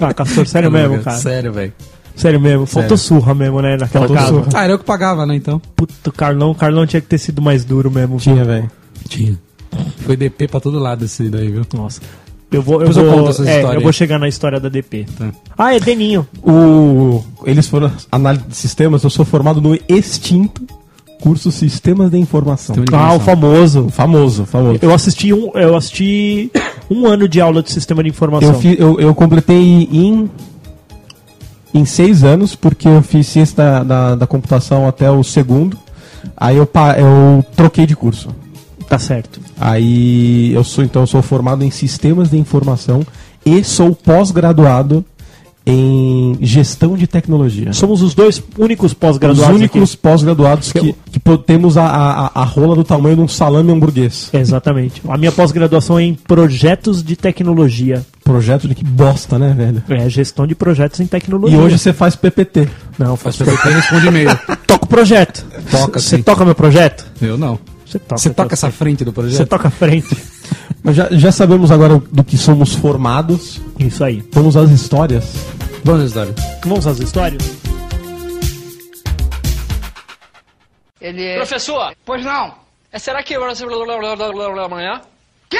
Ah, 0.00 0.12
Castor, 0.12 0.46
sério 0.46 0.70
mesmo, 0.70 0.98
cara. 1.00 1.16
Sério, 1.16 1.52
velho. 1.52 1.72
Sério 2.16 2.40
mesmo. 2.40 2.66
Faltou 2.66 2.96
surra 2.96 3.34
mesmo, 3.34 3.62
né, 3.62 3.76
naquela 3.76 4.06
Faltou 4.06 4.16
casa. 4.16 4.28
surra. 4.28 4.48
Ah, 4.54 4.64
era 4.64 4.72
eu 4.72 4.78
que 4.78 4.84
pagava, 4.84 5.24
né, 5.24 5.34
então? 5.36 5.60
Puta, 5.76 6.10
o 6.10 6.12
Carlão, 6.12 6.50
o 6.50 6.54
Carlão 6.54 6.86
tinha 6.86 7.00
que 7.00 7.06
ter 7.06 7.18
sido 7.18 7.40
mais 7.40 7.64
duro 7.64 7.90
mesmo. 7.90 8.16
Tinha, 8.18 8.44
velho. 8.44 8.70
Tinha. 9.08 9.38
Foi 10.04 10.16
DP 10.16 10.48
pra 10.48 10.60
todo 10.60 10.78
lado 10.78 11.04
esse 11.04 11.28
daí, 11.30 11.50
viu? 11.50 11.62
Nossa. 11.74 12.00
Eu 12.52 12.62
vou, 12.62 12.74
eu 12.74 12.88
Depois 12.88 12.96
eu 12.96 13.04
vou, 13.04 13.14
conto 13.18 13.30
essas 13.30 13.46
é, 13.46 13.56
histórias 13.56 13.74
eu 13.76 13.80
vou 13.82 13.92
chegar 13.92 14.18
na 14.18 14.28
história 14.28 14.60
da 14.60 14.68
DP. 14.68 15.06
Tá. 15.18 15.30
Ah, 15.56 15.74
é 15.74 15.80
Deninho. 15.80 16.26
O, 16.42 17.22
eles 17.46 17.66
foram 17.68 17.90
análise 18.10 18.44
de 18.46 18.56
sistemas, 18.56 19.02
eu 19.02 19.10
sou 19.10 19.24
formado 19.24 19.60
no 19.60 19.78
extinto 19.88 20.62
curso 21.20 21.52
Sistemas 21.52 22.10
de 22.10 22.18
Informação. 22.18 22.74
Sistema 22.74 22.84
de 22.86 22.94
Ah, 22.94 23.12
o 23.12 23.16
informação. 23.16 23.20
famoso. 23.20 23.88
Famoso, 23.90 24.44
famoso. 24.44 24.78
Eu 24.82 24.92
assisti 24.92 25.32
um, 25.32 25.50
eu 25.54 25.76
assisti 25.76 26.50
um 26.90 27.06
ano 27.06 27.28
de 27.28 27.40
aula 27.40 27.62
de 27.62 27.70
sistema 27.70 28.02
de 28.02 28.08
informação. 28.08 28.48
Eu, 28.48 28.54
fi- 28.58 28.76
eu, 28.78 28.98
eu 29.00 29.14
completei 29.14 29.88
em, 29.90 30.28
em 31.72 31.84
seis 31.84 32.24
anos, 32.24 32.54
porque 32.54 32.88
eu 32.88 33.02
fiz 33.02 33.26
ciência 33.28 33.56
da, 33.56 33.82
da, 33.84 34.14
da 34.16 34.26
computação 34.26 34.86
até 34.86 35.10
o 35.10 35.22
segundo. 35.22 35.78
Aí 36.36 36.56
eu, 36.56 36.66
pa- 36.66 36.96
eu 36.98 37.44
troquei 37.56 37.86
de 37.86 37.94
curso. 37.96 38.28
Tá 38.92 38.98
certo. 38.98 39.40
Aí 39.58 40.52
eu 40.52 40.62
sou 40.62 40.84
então 40.84 41.02
eu 41.04 41.06
sou 41.06 41.22
formado 41.22 41.64
em 41.64 41.70
sistemas 41.70 42.28
de 42.28 42.36
informação 42.36 43.02
e 43.42 43.64
sou 43.64 43.94
pós-graduado 43.94 45.02
em 45.64 46.36
gestão 46.42 46.94
de 46.94 47.06
tecnologia. 47.06 47.72
Somos 47.72 48.02
os 48.02 48.12
dois 48.14 48.42
únicos 48.58 48.92
Os 48.92 48.94
pós-graduados 48.98 49.56
únicos 49.56 49.94
pós-graduados 49.94 50.72
que, 50.72 50.94
que 51.10 51.18
po- 51.18 51.38
temos 51.38 51.78
a, 51.78 51.86
a, 51.86 52.42
a 52.42 52.44
rola 52.44 52.74
do 52.76 52.84
tamanho 52.84 53.16
de 53.16 53.22
um 53.22 53.28
salame 53.28 53.72
hamburguês. 53.72 54.28
Exatamente. 54.30 55.00
A 55.08 55.16
minha 55.16 55.32
pós-graduação 55.32 55.98
é 55.98 56.02
em 56.02 56.12
projetos 56.14 57.02
de 57.02 57.16
tecnologia. 57.16 58.04
Projeto 58.22 58.68
de 58.68 58.74
que 58.74 58.84
bosta, 58.84 59.38
né, 59.38 59.54
velho? 59.56 59.82
É 59.88 60.06
gestão 60.10 60.46
de 60.46 60.54
projetos 60.54 61.00
em 61.00 61.06
tecnologia. 61.06 61.56
E 61.56 61.60
hoje 61.60 61.78
você 61.78 61.94
faz 61.94 62.14
PPT. 62.14 62.68
não 62.98 63.16
Faz. 63.16 63.36
PPT 63.36 63.68
e 63.68 63.72
responde 63.72 64.06
e-mail. 64.08 64.28
Toca 64.66 64.84
o 64.84 64.88
projeto. 64.88 65.46
Toca, 65.70 65.98
Você 65.98 66.18
toca 66.18 66.44
meu 66.44 66.54
projeto? 66.54 67.06
Eu 67.22 67.38
não. 67.38 67.58
Você 67.92 67.98
toca. 67.98 68.18
Você 68.20 68.30
toca 68.30 68.54
essa 68.54 68.70
frente 68.70 69.04
do 69.04 69.10
Você 69.10 69.14
projeto? 69.20 69.48
toca 69.48 69.68
a 69.68 69.70
frente. 69.70 70.16
Mas 70.82 70.96
já, 70.96 71.08
já 71.12 71.30
sabemos 71.30 71.70
agora 71.70 71.98
do 72.10 72.24
que 72.24 72.36
somos 72.36 72.74
formados. 72.74 73.60
Isso 73.78 74.02
aí. 74.02 74.24
Vamos 74.32 74.56
às 74.56 74.70
histórias. 74.70 75.24
Vamos, 75.84 76.04
história. 76.08 76.34
Vamos 76.64 76.86
às 76.86 76.98
histórias? 76.98 77.42
Ele 81.00 81.24
é... 81.24 81.36
Professor, 81.36 81.94
Pois 82.04 82.24
não. 82.24 82.54
é, 82.92 82.98
será 82.98 83.22
que 83.22 83.34
amanhã? 84.64 85.00
Quê? 85.50 85.58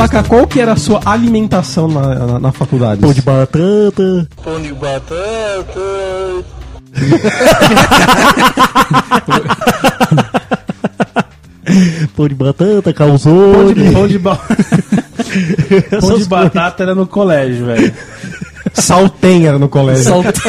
Abaca, 0.00 0.22
qual 0.22 0.46
que 0.46 0.58
era 0.58 0.72
a 0.72 0.76
sua 0.76 0.98
alimentação 1.04 1.86
na, 1.86 2.14
na, 2.14 2.38
na 2.40 2.52
faculdade? 2.52 3.02
Pão 3.02 3.12
de 3.12 3.20
batata. 3.20 4.26
Pão 4.42 4.58
de 4.62 4.72
batata, 4.72 5.80
Pão 12.82 12.92
calzone. 12.94 13.74
de, 13.74 13.90
pão 13.92 14.08
de, 14.08 14.18
ba- 14.18 14.40
pão 16.00 16.18
de 16.18 16.24
batata 16.24 16.82
era 16.82 16.94
no 16.94 17.06
colégio, 17.06 17.66
velho. 17.66 17.92
Saltem 18.74 19.46
era 19.46 19.58
no 19.58 19.68
colégio. 19.68 20.04
Saltenha. 20.04 20.40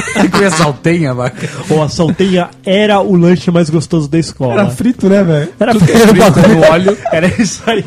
É 0.42 0.50
saltenha, 0.50 1.14
vaca? 1.14 1.48
Ou 1.70 1.84
a 1.84 1.90
salteia 1.90 2.50
era 2.66 3.00
o 3.00 3.16
lanche 3.16 3.52
mais 3.52 3.70
gostoso 3.70 4.10
da 4.10 4.18
escola. 4.18 4.54
Era 4.54 4.70
frito, 4.72 5.08
né, 5.08 5.24
velho? 5.24 5.50
Era, 5.60 5.72
Tudo 5.74 5.86
frito 5.86 6.16
bagulho- 6.16 6.56
no 6.56 6.62
óleo. 6.72 6.98
Era 7.12 7.28
isso 7.28 7.62
aí. 7.68 7.86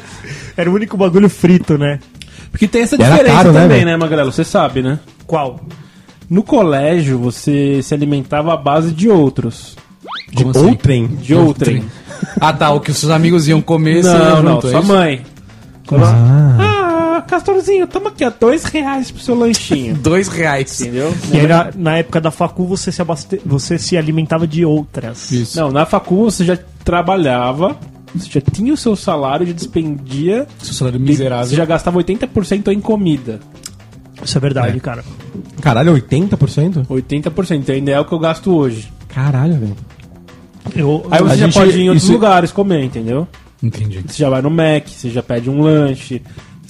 Era 0.56 0.70
o 0.70 0.74
único 0.74 0.96
bagulho 0.96 1.28
frito, 1.28 1.76
né? 1.76 1.98
Porque 2.50 2.68
tem 2.68 2.82
essa 2.82 2.94
era 2.96 3.04
diferença 3.10 3.36
caro, 3.36 3.52
né, 3.52 3.62
também, 3.62 3.78
velho? 3.78 3.90
né, 3.90 3.96
Magrelo? 3.96 4.32
Você 4.32 4.44
sabe, 4.44 4.82
né? 4.82 4.98
Qual? 5.26 5.60
No 6.30 6.42
colégio, 6.42 7.18
você 7.18 7.82
se 7.82 7.92
alimentava 7.92 8.54
à 8.54 8.56
base 8.56 8.92
de 8.92 9.08
outros. 9.08 9.76
Como 10.34 10.50
assim? 10.50 10.66
Outrem. 10.66 11.06
De 11.06 11.34
outrem. 11.34 11.84
Ah, 12.40 12.52
tá. 12.52 12.70
O 12.70 12.80
que 12.80 12.90
os 12.90 12.96
seus 12.98 13.10
amigos 13.12 13.48
iam 13.48 13.60
comer, 13.60 14.02
você 14.02 14.12
Não, 14.16 14.42
não, 14.42 14.54
junto, 14.54 14.66
é 14.68 14.70
sua 14.70 14.80
isso? 14.80 14.88
mãe. 14.88 15.22
Ah. 15.92 17.16
Ah, 17.16 17.22
Castorzinho, 17.22 17.86
toma 17.86 18.08
aqui, 18.08 18.24
ó, 18.24 18.32
dois 18.38 18.64
reais 18.64 19.10
pro 19.10 19.22
seu 19.22 19.34
lanchinho. 19.34 19.94
Dois 20.02 20.28
reais. 20.28 20.80
Entendeu? 20.80 21.14
E 21.32 21.38
era, 21.38 21.70
na 21.76 21.98
época 21.98 22.20
da 22.20 22.30
facu, 22.30 22.64
você 22.66 22.90
se, 22.90 23.00
abaste... 23.02 23.40
você 23.44 23.78
se 23.78 23.96
alimentava 23.96 24.46
de 24.46 24.64
outras. 24.64 25.30
Isso. 25.30 25.58
Não, 25.60 25.70
na 25.70 25.86
facul 25.86 26.30
você 26.30 26.44
já 26.44 26.58
trabalhava 26.84 27.76
Você 28.14 28.28
já 28.30 28.40
tinha 28.40 28.72
o 28.72 28.76
seu 28.76 28.94
salário, 28.94 29.46
já 29.46 29.52
despendia. 29.52 30.46
Seu 30.60 30.72
salário 30.74 31.00
Você 31.00 31.04
miserável. 31.04 31.56
já 31.56 31.64
gastava 31.64 31.98
80% 31.98 32.68
em 32.68 32.80
comida. 32.80 33.40
Isso 34.22 34.38
é 34.38 34.40
verdade, 34.40 34.78
cara. 34.80 35.04
Caralho, 35.60 35.92
80%? 35.94 36.86
80%, 36.86 37.70
ainda 37.70 37.90
é 37.90 38.00
o 38.00 38.04
que 38.04 38.12
eu 38.12 38.18
gasto 38.18 38.54
hoje. 38.54 38.90
Caralho, 39.08 39.54
velho. 39.58 39.76
Eu, 40.74 41.06
Aí 41.10 41.18
você 41.20 41.32
A 41.32 41.36
já 41.36 41.44
gente- 41.46 41.54
pode 41.54 41.70
ir 41.78 41.80
em 41.82 41.88
outros 41.88 42.04
isso- 42.04 42.12
lugares 42.12 42.50
comer, 42.52 42.84
entendeu? 42.84 43.28
Entendi. 43.62 44.02
Você 44.06 44.18
já 44.18 44.30
vai 44.30 44.40
no 44.42 44.50
Mac, 44.50 44.86
você 44.88 45.10
já 45.10 45.22
pede 45.22 45.50
um 45.50 45.60
lanche, 45.60 46.22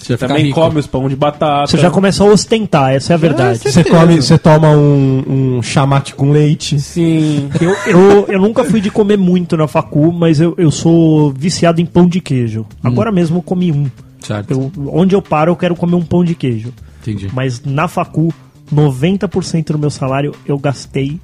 Você 0.06 0.16
também 0.18 0.44
rico. 0.44 0.60
come 0.60 0.78
os 0.78 0.86
pão 0.86 1.08
de 1.08 1.16
batata. 1.16 1.66
você 1.66 1.78
já 1.78 1.90
começa 1.90 2.22
a 2.22 2.26
ostentar, 2.26 2.92
essa 2.92 3.12
é 3.12 3.14
a 3.14 3.16
verdade. 3.16 3.58
você- 3.58 3.72
Você 3.72 3.84
come, 3.84 4.16
você 4.16 4.36
toma 4.38 4.68
um, 4.70 5.56
um 5.56 5.62
chamate 5.62 6.14
com 6.14 6.30
leite. 6.30 6.78
Sim. 6.78 7.48
Eu, 7.60 7.70
eu, 7.86 8.26
eu 8.28 8.40
nunca 8.40 8.64
fui 8.64 8.80
de 8.80 8.90
comer 8.90 9.16
muito 9.16 9.56
na 9.56 9.66
facu, 9.66 10.12
mas 10.12 10.40
eu, 10.40 10.54
eu 10.58 10.70
sou 10.70 11.32
viciado 11.32 11.80
em 11.80 11.86
pão 11.86 12.06
de 12.06 12.20
queijo. 12.20 12.66
Agora 12.82 13.10
mesmo 13.10 13.38
eu 13.38 13.42
comi 13.42 13.72
um. 13.72 13.86
Certo. 14.20 14.50
Eu, 14.50 14.72
onde 14.92 15.14
eu 15.14 15.22
paro, 15.22 15.50
eu 15.52 15.56
quero 15.56 15.74
comer 15.76 15.94
um 15.96 16.02
pão 16.02 16.24
de 16.24 16.34
queijo. 16.34 16.72
Entendi. 17.02 17.28
Mas 17.32 17.62
na 17.64 17.88
facu, 17.88 18.32
90% 18.72 19.72
do 19.72 19.78
meu 19.78 19.90
salário 19.90 20.34
eu 20.46 20.58
gastei 20.58 21.18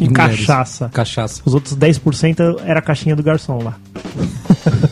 em 0.00 0.08
mulheres? 0.08 0.38
cachaça. 0.40 0.90
Cachaça. 0.92 1.42
Os 1.44 1.54
outros 1.54 1.76
10% 1.76 2.60
era 2.64 2.78
a 2.80 2.82
caixinha 2.82 3.14
do 3.14 3.22
garçom 3.22 3.62
lá. 3.62 3.76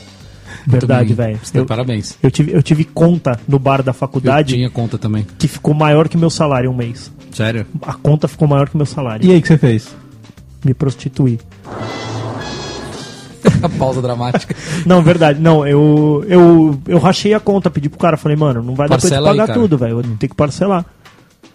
Verdade, 0.70 1.12
velho. 1.14 1.38
Eu, 1.54 1.66
Parabéns. 1.66 2.16
eu 2.22 2.30
tive, 2.30 2.52
eu 2.52 2.62
tive 2.62 2.84
conta 2.84 3.38
no 3.48 3.58
bar 3.58 3.82
da 3.82 3.90
Eu 3.90 3.94
faculdade 3.94 4.54
tinha 4.54 4.70
conta 4.70 4.96
também. 4.98 5.26
que 5.38 5.48
ficou 5.48 5.74
maior 5.74 6.08
que 6.08 6.16
meu 6.16 6.30
salário 6.30 6.70
um 6.70 6.74
mês. 6.74 7.10
Sério? 7.32 7.66
A 7.82 7.94
conta 7.94 8.26
ficou 8.28 8.46
maior 8.48 8.68
que 8.68 8.76
meu 8.76 8.86
salário. 8.86 9.24
E 9.26 9.30
aí, 9.32 9.38
o 9.38 9.42
que 9.42 9.48
você 9.48 9.58
fez? 9.58 9.94
Me 10.64 10.74
prostituí. 10.74 11.38
A 13.62 13.68
pausa 13.68 14.00
dramática. 14.02 14.54
Não, 14.86 15.02
verdade. 15.02 15.40
Não, 15.40 15.66
eu, 15.66 16.24
eu, 16.28 16.80
eu 16.86 16.98
rachei 16.98 17.34
a 17.34 17.40
conta, 17.40 17.70
pedi 17.70 17.88
pro 17.88 17.98
cara, 17.98 18.16
falei, 18.16 18.36
mano, 18.36 18.62
não 18.62 18.74
vai 18.74 18.88
dar 18.88 18.96
pra 18.96 19.02
Parcela 19.02 19.28
eu 19.28 19.30
aí, 19.32 19.36
pagar 19.38 19.46
cara. 19.48 19.60
tudo, 19.60 19.78
velho. 19.78 19.98
Eu 19.98 20.02
tenho 20.02 20.16
que 20.18 20.34
parcelar. 20.34 20.84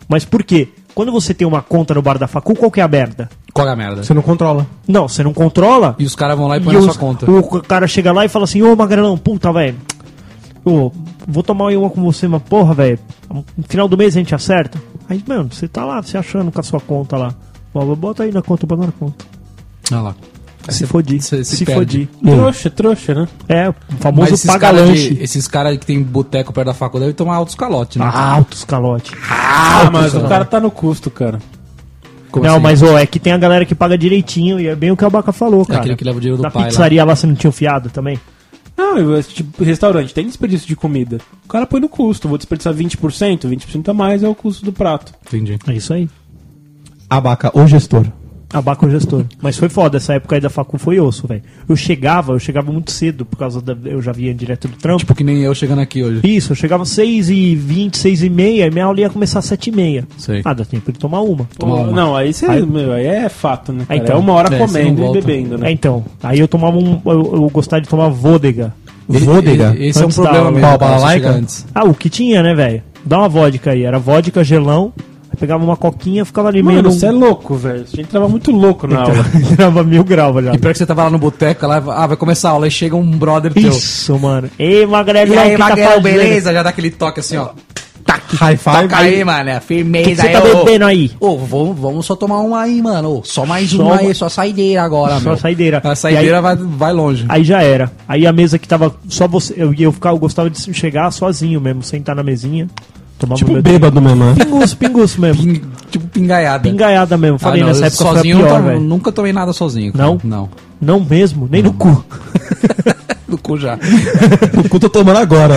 Mas 0.08 0.24
por 0.26 0.44
quê? 0.44 0.70
Quando 0.94 1.12
você 1.12 1.34
tem 1.34 1.48
uma 1.48 1.62
conta 1.62 1.94
no 1.94 2.02
bar 2.02 2.18
da 2.18 2.28
facu, 2.28 2.56
qual 2.56 2.72
que 2.72 2.80
é 2.80 2.84
a 2.84 2.88
merda? 2.88 3.30
Qual 3.56 3.66
é 3.70 3.72
a 3.72 3.76
merda? 3.76 4.04
Você 4.04 4.14
não 4.14 4.22
controla. 4.22 4.68
Não, 4.86 5.08
você 5.08 5.24
não 5.24 5.34
controla. 5.34 5.96
E 5.98 6.04
os 6.04 6.14
caras 6.14 6.38
vão 6.38 6.46
lá 6.46 6.58
e 6.58 6.60
põem 6.60 6.74
na 6.74 6.80
os- 6.80 6.86
sua 6.88 6.96
conta. 6.96 7.32
o 7.32 7.62
cara 7.64 7.88
chega 7.88 8.12
lá 8.12 8.26
e 8.26 8.28
fala 8.28 8.44
assim, 8.44 8.62
ô 8.62 8.76
Magrelão, 8.76 9.18
puta, 9.18 9.52
velho. 9.54 9.78
Ô, 10.66 10.92
vou 11.26 11.42
tomar 11.42 11.72
uma 11.72 11.90
com 11.90 12.04
você, 12.04 12.28
mas 12.28 12.42
porra, 12.44 12.74
velho. 12.74 13.00
No 13.30 13.64
final 13.70 13.88
do 13.88 13.98
mês 13.98 14.14
a 14.14 14.20
gente 14.20 14.36
acerta. 14.36 14.78
Aí, 15.10 15.24
mano, 15.26 15.48
você 15.52 15.70
tá 15.70 15.86
lá 15.86 16.04
se 16.04 16.18
achando 16.18 16.52
com 16.52 16.60
a 16.60 16.64
sua 16.64 16.82
conta 16.82 17.16
lá. 17.16 17.34
Ó, 17.74 17.96
Bota 17.96 18.24
aí 18.24 18.32
na 18.34 18.42
conta, 18.42 18.68
bota 18.68 18.88
na 18.88 18.92
conta. 18.92 19.24
Olha 19.92 20.02
lá. 20.02 20.16
Se 20.68 20.86
fodi. 20.88 21.22
cê- 21.22 21.44
se 21.44 21.58
Se 21.58 21.66
perde. 21.66 22.10
fodi. 22.22 22.36
Trouxa, 22.36 22.70
trouxa, 22.72 23.14
né? 23.14 23.28
É, 23.48 23.70
o 23.70 23.76
Mas 23.90 24.00
famoso 24.02 24.34
esses 24.34 24.46
caras 24.52 24.62
paga-lanche. 24.82 25.18
esses 25.22 25.48
cara 25.48 25.78
que 25.78 25.86
tem 25.86 26.02
boteco 26.02 26.52
perto 26.52 26.68
da 26.68 26.74
faculdade 26.74 27.12
devem 27.12 27.16
tomar 27.16 27.36
altos 27.36 27.54
calotes, 27.56 27.98
né? 27.98 28.10
Ah, 28.12 28.32
altos 28.34 28.66
calote. 28.66 29.12
Ah, 29.30 29.90
mas 29.94 30.14
o 30.16 30.28
cara 30.28 30.44
tá 30.44 30.60
no 30.60 30.72
custo, 30.72 31.12
cara. 31.12 31.40
Como 32.40 32.46
não, 32.46 32.56
assim? 32.56 32.64
mas 32.64 32.84
ó, 32.84 32.98
é 32.98 33.06
que 33.06 33.20
tem 33.20 33.34
a 33.34 33.38
galera 33.38 33.66
que 33.66 33.74
paga 33.76 33.98
direitinho 33.98 34.60
e 34.60 34.68
é 34.68 34.76
bem 34.76 34.92
o 34.92 34.98
que 34.98 35.04
a 35.06 35.10
Baca 35.10 35.32
falou, 35.32 35.62
É 35.64 35.66
cara. 35.66 35.80
aquele 35.80 35.96
que 35.96 36.04
leva 36.04 36.18
o 36.18 36.22
dinheiro 36.22 36.38
do 36.38 36.44
Na 36.44 36.52
pai 36.52 36.64
lá. 36.64 36.68
pizzaria 36.70 37.04
lá. 37.06 37.16
você 37.16 37.26
não 37.28 37.36
tinha 37.36 37.50
o 37.50 37.54
fiado 37.54 37.90
também? 37.90 38.20
Não, 38.78 38.98
eu- 38.98 39.24
tipo, 39.24 39.64
restaurante 39.64 40.14
tem 40.14 40.26
desperdício 40.26 40.68
de 40.68 40.76
comida. 40.76 41.20
O 41.46 41.48
cara 41.48 41.66
põe 41.66 41.80
no 41.80 41.88
custo. 41.88 42.28
Vou 42.28 42.38
desperdiçar 42.38 42.74
20%, 42.74 43.48
20% 43.48 43.88
a 43.90 43.94
mais 43.94 44.22
é 44.22 44.28
o 44.28 44.36
custo 44.36 44.66
do 44.66 44.74
prato. 44.74 45.14
Entendi. 45.26 45.58
É 45.68 45.74
isso 45.74 45.94
aí. 45.94 46.10
Abaca, 47.10 47.52
o 47.58 47.66
gestor. 47.68 48.06
A 48.56 48.62
Baca 48.62 48.86
é 48.86 48.90
gestor. 48.90 49.26
Mas 49.42 49.58
foi 49.58 49.68
foda, 49.68 49.98
essa 49.98 50.14
época 50.14 50.36
aí 50.36 50.42
da 50.42 50.50
facu 50.50 50.78
foi 50.78 50.98
osso, 51.00 51.28
velho. 51.28 51.42
Eu 51.68 51.76
chegava, 51.76 52.32
eu 52.34 52.40
chegava 52.40 52.72
muito 52.72 52.90
cedo, 52.92 53.26
por 53.26 53.36
causa 53.38 53.62
da. 53.62 53.76
Eu 53.84 54.02
já 54.02 54.14
via 54.14 54.34
direto 54.34 54.68
do 54.70 54.78
trampo. 54.78 55.00
Tipo 55.00 55.14
que 55.14 55.24
nem 55.26 55.42
eu 55.42 55.54
chegando 55.54 55.80
aqui 55.80 56.02
hoje. 56.02 56.22
Isso, 56.24 56.54
eu 56.54 56.56
chegava 56.56 56.86
6 56.86 57.30
e 57.30 57.54
20, 57.56 57.98
6 57.98 58.24
e 58.24 58.30
meia, 58.30 58.66
e 58.66 58.72
minha 58.72 58.86
aula 58.86 59.02
ia 59.02 59.10
começar 59.10 59.40
às 59.40 59.46
7 59.46 59.68
e 59.70 59.72
meia. 59.76 60.08
Sei. 60.18 60.42
Ah, 60.46 60.54
dá 60.54 60.64
tempo 60.64 60.90
de 60.92 60.98
tomar 60.98 61.20
uma. 61.22 61.46
Tomar 61.58 61.76
uma. 61.76 61.92
Não, 61.92 62.16
aí 62.16 62.34
você. 62.34 62.46
Aí- 62.46 62.66
Meu, 62.66 62.94
aí 62.94 63.06
é 63.06 63.28
fato, 63.28 63.74
né? 63.74 63.84
Cara? 63.86 64.00
então. 64.00 64.16
é 64.16 64.20
uma 64.20 64.32
hora 64.34 64.56
É, 64.56 64.58
comendo 64.58 65.06
e 65.06 65.12
bebendo, 65.12 65.58
né? 65.58 65.68
É, 65.70 65.72
então. 65.74 66.06
Aí 66.24 66.40
eu 66.40 66.48
tomava 66.48 66.78
um. 66.78 67.02
Eu, 67.06 67.12
eu 67.36 67.50
gostava 67.50 67.82
de 67.82 67.90
tomar 67.90 68.08
vodega. 68.08 68.74
Vodega? 69.08 69.76
E- 69.78 69.88
Esse 69.88 70.02
é 70.02 70.06
um 70.06 70.10
da 70.10 70.14
problema 70.16 70.38
aula. 70.46 70.52
mesmo. 70.52 70.68
Qual. 70.78 70.80
Ah, 71.76 71.84
o 71.84 71.94
que 71.94 72.10
tinha, 72.10 72.42
né, 72.42 72.56
velho? 72.56 72.82
Dá 73.06 73.20
uma 73.20 73.30
vodka 73.30 73.72
aí. 73.72 73.84
Era 73.84 74.00
vodka, 74.00 74.44
gelão. 74.44 74.94
Aí 75.36 75.40
pegava 75.40 75.64
uma 75.64 75.76
coquinha, 75.76 76.24
ficava 76.24 76.48
ali 76.48 76.64
meio. 76.64 76.78
Mano, 76.78 76.92
você 76.92 77.08
é 77.08 77.12
louco, 77.12 77.56
velho. 77.56 77.84
A 77.92 77.96
gente 77.96 78.08
tava 78.08 78.28
muito 78.30 78.52
louco 78.52 78.88
na 78.88 79.02
aula. 79.02 79.26
Tava 79.58 79.84
mil 79.84 80.04
graus 80.04 80.44
já. 80.44 80.54
E 80.54 80.58
pior 80.58 80.72
que 80.72 80.78
você 80.78 80.86
tava 80.86 81.04
lá 81.04 81.10
no 81.10 81.18
boteco, 81.20 81.68
lá, 81.68 81.78
ah, 81.78 82.08
vai 82.08 82.16
começar 82.18 82.50
a 82.50 82.52
aula, 82.54 82.66
aí 82.66 82.72
chega 82.72 82.96
um 82.96 83.06
brother 83.12 83.54
teu. 83.54 83.70
Isso, 83.70 84.18
mano. 84.18 84.50
Ei, 84.58 84.86
Magrelo, 84.86 85.34
E 85.34 85.38
aí, 85.38 85.50
o 85.50 85.52
que 85.52 85.58
tá 85.58 85.70
Magrelo, 85.70 85.90
fazendo? 85.90 86.04
beleza? 86.04 86.54
Já 86.54 86.64
dá 86.64 86.70
aquele 86.70 86.90
toque 86.92 87.20
assim, 87.20 87.38
ó. 87.38 87.50
High 88.40 88.58
five. 88.58 88.82
Toca 88.84 88.98
aí, 88.98 89.24
mano. 89.24 89.50
é 89.50 89.60
Firmeza 89.60 90.06
O 90.06 90.10
que 90.10 90.16
você 90.16 90.28
aí, 90.28 90.34
tá 90.34 90.44
ô. 90.44 90.64
bebendo 90.66 90.86
aí? 90.86 91.12
Ô, 91.20 91.38
vamos, 91.38 91.78
vamos 91.80 92.06
só 92.06 92.16
tomar 92.16 92.40
uma 92.40 92.62
aí, 92.62 92.82
mano. 92.82 93.18
Ô, 93.18 93.24
só 93.24 93.46
mais 93.46 93.70
Só 93.70 93.84
uma 93.84 93.98
aí, 93.98 94.14
só 94.16 94.30
saideira 94.30 94.84
agora, 94.84 95.20
Só 95.20 95.30
meu. 95.30 95.38
saideira. 95.38 95.82
A 95.84 95.92
E 95.94 95.96
saideira 95.96 96.38
aí- 96.38 96.42
vai, 96.42 96.56
vai 96.56 96.94
longe. 96.94 97.26
Aí 97.28 97.44
já 97.44 97.62
era. 97.62 97.92
Aí 98.08 98.26
a 98.26 98.32
mesa 98.34 98.58
que 98.60 98.68
tava 98.68 98.96
só 99.10 99.28
você. 99.28 99.54
Eu, 99.58 99.74
eu, 99.78 99.92
ficava, 99.92 100.16
eu 100.16 100.20
gostava 100.20 100.50
de 100.50 100.74
chegar 100.74 101.10
sozinho 101.12 101.60
mesmo, 101.60 101.84
sentar 101.84 102.16
na 102.16 102.24
mesinha. 102.24 102.68
Tomava 103.26 103.36
Tipo 103.46 103.62
bêbado 103.62 104.02
mesmo, 104.02 104.24
né? 104.26 104.36
Pinguço, 104.38 104.78
pinguço 104.78 105.22
mesmo. 105.22 105.44
Ping- 105.44 105.62
tipo 105.92 106.08
pingaiada. 106.08 106.70
Pingaiada 106.70 107.18
mesmo. 107.18 107.40
Falei, 107.40 107.62
Ah, 107.62 107.66
não, 107.66 107.68
nessa 107.74 107.84
eu 107.84 107.88
época 107.88 108.04
foi 108.04 108.12
a 108.12 108.16
sozinho 108.16 108.40
eu 108.40 108.46
pior, 108.46 108.62
velho. 108.64 108.80
nunca 108.82 109.12
tomei 109.12 109.34
nada 109.34 109.54
sozinho. 109.54 109.92
cara. 109.94 110.04
Não? 110.06 110.20
Não. 110.24 110.50
Não 110.82 111.00
mesmo, 111.00 111.48
nem 111.50 111.64
no 111.64 111.74
cu. 111.74 112.04
Do 113.28 113.38
cu 113.38 113.58
já. 113.58 113.78
O 114.64 114.70
cu 114.70 114.80
tô 114.80 114.90
tomando 114.90 115.18
agora. 115.18 115.56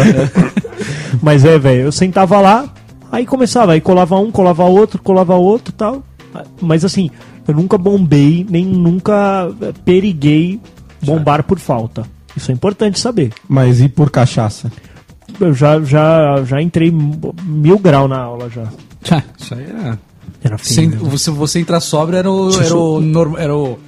Mas 1.22 1.44
é, 1.44 1.58
velho, 1.58 1.82
eu 1.82 1.92
sentava 1.92 2.40
lá, 2.40 2.68
aí 3.10 3.26
começava, 3.26 3.72
aí 3.72 3.80
colava 3.80 4.16
um, 4.18 4.30
colava 4.30 4.64
outro, 4.64 5.02
colava 5.02 5.34
outro 5.34 5.72
tal. 5.72 6.02
Mas 6.60 6.84
assim, 6.84 7.10
eu 7.46 7.54
nunca 7.54 7.76
bombei, 7.76 8.46
nem 8.48 8.64
nunca 8.64 9.50
eh, 9.60 9.72
periguei 9.84 10.60
bombar 11.02 11.42
por 11.42 11.58
falta. 11.58 12.04
Isso 12.37 12.50
é 12.50 12.54
importante 12.54 13.00
saber. 13.00 13.32
Mas 13.48 13.80
e 13.80 13.88
por 13.88 14.10
cachaça? 14.10 14.70
Eu 15.40 15.54
já, 15.54 15.80
já, 15.83 16.42
já 16.45 16.61
entrei 16.61 16.90
mil 16.90 17.78
grau 17.78 18.09
na 18.09 18.18
aula 18.18 18.49
já. 18.50 18.64
Tchá, 19.02 19.23
Isso 19.38 19.54
aí 19.54 19.62
é. 19.64 19.99
Era 20.42 20.59
Sem, 20.59 20.90
feio. 20.90 21.04
você, 21.04 21.30
você 21.30 21.59
entrar 21.61 21.80
sóbrio 21.80 22.18
era 22.18 22.30
o. 22.30 22.50
Era 22.61 22.76
o. 22.76 23.37
Era 23.38 23.57
o. 23.57 23.78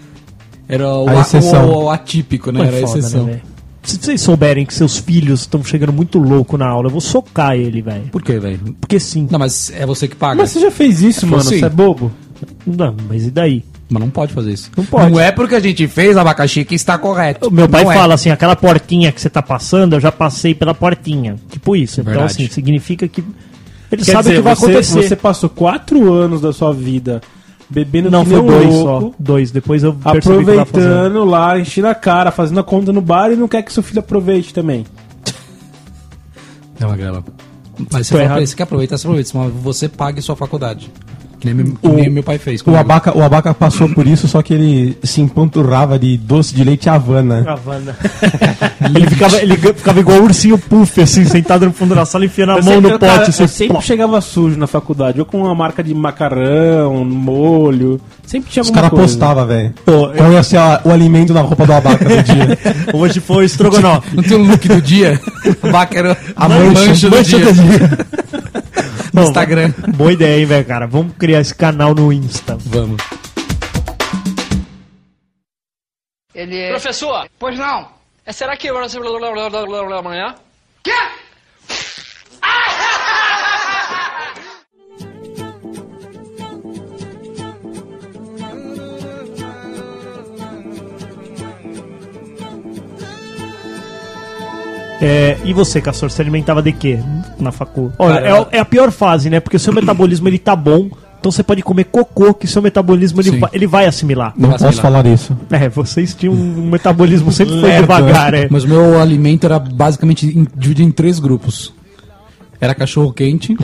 Era 0.68 0.88
o, 0.88 1.08
A 1.08 1.20
exceção. 1.20 1.68
o- 1.68 1.84
o 1.84 1.90
atípico, 1.90 2.50
né? 2.52 2.60
Foi 2.60 2.68
Era 2.68 2.76
a 2.76 2.86
foda, 2.88 2.98
exceção. 3.00 3.24
né? 3.24 3.40
Se 3.82 3.96
vocês 3.98 4.20
souberem 4.20 4.66
que 4.66 4.74
seus 4.74 4.98
filhos 4.98 5.40
estão 5.40 5.64
chegando 5.64 5.92
muito 5.92 6.18
louco 6.18 6.56
na 6.58 6.66
aula, 6.68 6.86
eu 6.88 6.90
vou 6.92 7.00
socar 7.00 7.56
ele, 7.56 7.80
velho. 7.80 8.04
Por 8.12 8.22
quê, 8.22 8.38
velho? 8.38 8.76
Porque 8.80 9.00
sim. 9.00 9.26
Não, 9.30 9.38
mas 9.38 9.72
é 9.74 9.86
você 9.86 10.06
que 10.06 10.14
paga. 10.14 10.36
Mas 10.42 10.50
você 10.50 10.60
já 10.60 10.70
fez 10.70 11.00
isso, 11.02 11.26
mano? 11.26 11.42
Sim. 11.42 11.58
Você 11.58 11.64
é 11.64 11.68
bobo? 11.70 12.12
Não, 12.66 12.94
mas 13.08 13.26
e 13.26 13.30
daí? 13.30 13.64
Mas 13.90 14.00
não 14.00 14.08
pode 14.08 14.32
fazer 14.32 14.52
isso. 14.52 14.70
Não 14.76 14.84
pode. 14.84 15.10
Não 15.10 15.20
é 15.20 15.32
porque 15.32 15.56
a 15.56 15.60
gente 15.60 15.86
fez 15.88 16.16
abacaxi 16.16 16.64
que 16.64 16.76
está 16.76 16.96
correto. 16.96 17.48
O 17.48 17.50
meu 17.50 17.68
pai 17.68 17.82
Não 17.82 17.90
é. 17.90 17.94
fala 17.96 18.14
assim, 18.14 18.30
aquela 18.30 18.54
portinha 18.54 19.10
que 19.10 19.20
você 19.20 19.28
tá 19.28 19.42
passando, 19.42 19.94
eu 19.96 20.00
já 20.00 20.12
passei 20.12 20.54
pela 20.54 20.72
portinha. 20.72 21.36
Tipo 21.50 21.74
isso. 21.74 22.00
Então, 22.00 22.12
Verdade. 22.12 22.32
assim, 22.32 22.48
significa 22.48 23.08
que. 23.08 23.24
Ele 23.90 24.04
Quer 24.04 24.12
sabe 24.12 24.28
dizer, 24.28 24.34
o 24.34 24.36
que 24.36 24.42
vai 24.42 24.54
você, 24.54 24.64
acontecer. 24.66 25.02
Você 25.02 25.16
passou 25.16 25.50
quatro 25.50 26.12
anos 26.12 26.40
da 26.40 26.52
sua 26.52 26.72
vida 26.72 27.20
bebendo 27.68 28.10
Não, 28.10 28.24
que 28.24 28.30
foi 28.30 28.42
dois 28.42 28.68
louco, 28.68 29.06
só. 29.06 29.12
Dois. 29.18 29.50
Depois 29.50 29.82
eu 29.82 29.96
aproveitando 30.04 31.24
lá, 31.24 31.58
enchendo 31.58 31.88
a 31.88 31.94
cara, 31.94 32.30
fazendo 32.30 32.60
a 32.60 32.64
conta 32.64 32.92
no 32.92 33.00
bar 33.00 33.30
e 33.32 33.36
não 33.36 33.48
quer 33.48 33.62
que 33.62 33.72
seu 33.72 33.82
filho 33.82 34.00
aproveite 34.00 34.54
também. 34.54 34.84
É 36.78 36.86
uma 36.86 36.96
grela. 36.96 37.24
Mas 37.92 38.06
você 38.06 38.26
fala 38.26 38.46
você 38.46 38.56
quer 38.56 38.62
aproveitar, 38.64 38.98
você 38.98 39.06
aproveita, 39.06 39.30
mas 39.34 39.52
você 39.54 39.88
pague 39.88 40.20
sua 40.22 40.36
faculdade. 40.36 40.90
Que 41.40 41.46
nem, 41.46 41.54
meu- 41.54 41.72
que 41.74 41.88
O- 41.88 41.92
nem 41.94 42.10
meu 42.10 42.22
pai 42.22 42.36
fez. 42.36 42.62
O 42.66 42.76
abaca, 42.76 43.16
o 43.16 43.22
abaca 43.22 43.54
passou 43.54 43.88
por 43.88 44.06
isso, 44.06 44.28
só 44.28 44.42
que 44.42 44.52
ele 44.52 44.98
se 45.02 45.22
empanturrava 45.22 45.98
de 45.98 46.18
doce 46.18 46.54
de 46.54 46.62
leite 46.62 46.88
Havana. 46.90 47.44
Havana. 47.48 47.96
ele, 48.94 49.06
ficava, 49.08 49.36
ele 49.40 49.56
ficava 49.56 50.00
igual 50.00 50.18
o 50.18 50.24
ursinho 50.24 50.58
puff, 50.58 51.00
assim, 51.00 51.24
sentado 51.24 51.64
no 51.64 51.72
fundo 51.72 51.94
da 51.94 52.04
sala, 52.04 52.26
enfiando 52.26 52.52
a 52.52 52.56
Eu 52.58 52.62
mão 52.64 52.80
no 52.82 52.90
eu, 52.90 52.98
cara, 52.98 53.18
pote. 53.20 53.30
assim, 53.30 53.42
eu 53.42 53.48
sempre 53.48 53.68
plop. 53.72 53.84
chegava 53.86 54.20
sujo 54.20 54.58
na 54.58 54.66
faculdade, 54.66 55.18
ou 55.18 55.24
com 55.24 55.38
uma 55.42 55.54
marca 55.54 55.82
de 55.82 55.94
macarrão, 55.94 57.04
molho. 57.06 57.98
Sempre 58.26 58.50
tinha 58.50 58.60
Os 58.62 58.68
alguma 58.68 58.82
caras 58.82 58.90
coisa. 58.90 59.06
postavam, 59.08 59.46
velho. 59.46 59.72
Qual 59.84 60.32
ia 60.32 60.42
ser 60.42 60.58
a- 60.58 60.82
o 60.84 60.90
alimento 60.90 61.32
na 61.32 61.40
roupa 61.40 61.64
do 61.66 61.72
abaca 61.72 62.04
do 62.04 62.22
dia? 62.22 62.58
Hoje 62.92 63.18
foi 63.18 63.36
o 63.38 63.42
estrogonofe. 63.42 64.14
Não 64.14 64.22
tem 64.22 64.36
o 64.36 64.42
look 64.44 64.68
do 64.68 64.80
dia? 64.82 65.18
O 65.62 65.70
vaca 65.72 65.98
era 65.98 66.16
a 66.36 66.48
mancha, 66.48 67.08
do 67.08 67.16
mancha 67.16 67.36
dia. 67.38 67.46
do 67.46 67.52
dia. 67.54 67.98
No 69.12 69.22
Instagram. 69.22 69.72
Boa 69.96 70.12
ideia, 70.12 70.38
hein, 70.40 70.46
velho, 70.46 70.64
cara. 70.66 70.86
Vamos 70.86 71.14
criar 71.16 71.40
esse 71.40 71.54
canal 71.54 71.94
no 71.94 72.12
Insta. 72.12 72.56
Vamos. 72.60 73.00
Ele 76.34 76.58
é. 76.58 76.70
Professor, 76.70 77.28
Pois 77.38 77.58
não. 77.58 77.88
é, 78.24 78.32
será 78.32 78.56
que 78.56 78.72
vai 78.72 78.88
ser 78.88 79.00
amanhã? 79.98 80.34
É, 95.00 95.38
e 95.44 95.52
você, 95.54 95.80
Castor, 95.80 96.10
se 96.10 96.20
alimentava 96.20 96.62
de 96.62 96.72
quê 96.72 96.98
na 97.38 97.50
facu? 97.50 97.90
Olha, 97.98 98.18
é, 98.20 98.56
é 98.56 98.60
a 98.60 98.64
pior 98.64 98.90
fase, 98.90 99.30
né? 99.30 99.40
Porque 99.40 99.56
o 99.56 99.60
seu 99.60 99.72
metabolismo 99.72 100.28
ele 100.28 100.38
tá 100.38 100.54
bom, 100.54 100.90
então 101.18 101.32
você 101.32 101.42
pode 101.42 101.62
comer 101.62 101.84
cocô, 101.84 102.34
que 102.34 102.46
seu 102.46 102.60
metabolismo 102.60 103.20
ele, 103.20 103.40
ele 103.52 103.66
vai 103.66 103.86
assimilar. 103.86 104.34
Não 104.36 104.50
Vai 104.50 104.58
posso 104.58 104.68
assimilar. 104.68 105.02
falar 105.02 105.06
isso. 105.14 105.36
É, 105.50 105.68
vocês 105.68 106.14
tinham 106.14 106.34
um 106.34 106.68
metabolismo 106.70 107.32
sempre 107.32 107.60
foi 107.60 107.72
devagar, 107.72 108.34
é. 108.34 108.48
Mas 108.50 108.64
o 108.64 108.68
meu 108.68 109.00
alimento 109.00 109.44
era 109.44 109.58
basicamente 109.58 110.26
dividido 110.56 110.88
em 110.88 110.90
três 110.90 111.18
grupos. 111.18 111.72
Era 112.60 112.74
cachorro 112.74 113.10
quente, 113.12 113.56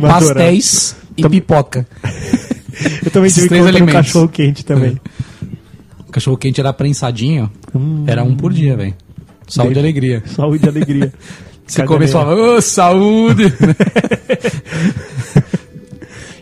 pastéis 0.00 0.96
e 1.16 1.28
pipoca. 1.28 1.86
Eu 3.04 3.10
também 3.10 3.30
tive 3.30 3.48
três 3.48 3.66
alimentos. 3.66 3.92
cachorro 3.94 4.28
quente 4.28 4.64
também. 4.64 4.98
O 6.06 6.10
cachorro 6.12 6.36
quente 6.36 6.60
era 6.60 6.72
prensadinho, 6.72 7.50
era 8.06 8.22
um 8.24 8.34
por 8.34 8.52
dia, 8.52 8.76
velho. 8.76 8.94
Saúde 9.48 9.76
e 9.76 9.78
alegria. 9.78 10.22
Saúde 10.34 10.66
e 10.66 10.68
alegria. 10.68 11.12
Você 11.66 11.82
começou 11.84 12.22
a 12.22 12.24
falar, 12.24 12.36
ô, 12.36 12.60
saúde! 12.62 13.52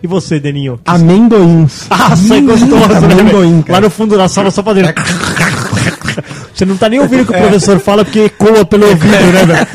E 0.02 0.06
você, 0.06 0.38
Deninho? 0.38 0.78
Amendoins. 0.84 1.86
Ah, 1.90 2.14
sai 2.14 2.40
gostoso, 2.42 3.06
né? 3.08 3.12
Amendoim, 3.12 3.62
cara. 3.62 3.72
Lá 3.72 3.80
no 3.80 3.90
fundo 3.90 4.16
da 4.16 4.28
sala 4.28 4.52
só 4.52 4.62
fazendo. 4.62 4.92
Você 6.54 6.64
não 6.64 6.76
tá 6.76 6.88
nem 6.88 7.00
ouvindo 7.00 7.22
o 7.22 7.26
que 7.26 7.32
o 7.32 7.36
professor 7.36 7.80
fala 7.80 8.04
porque 8.04 8.20
ecoa 8.20 8.64
pelo 8.64 8.86
ouvido, 8.86 9.10
né, 9.10 9.44
velho? 9.44 9.66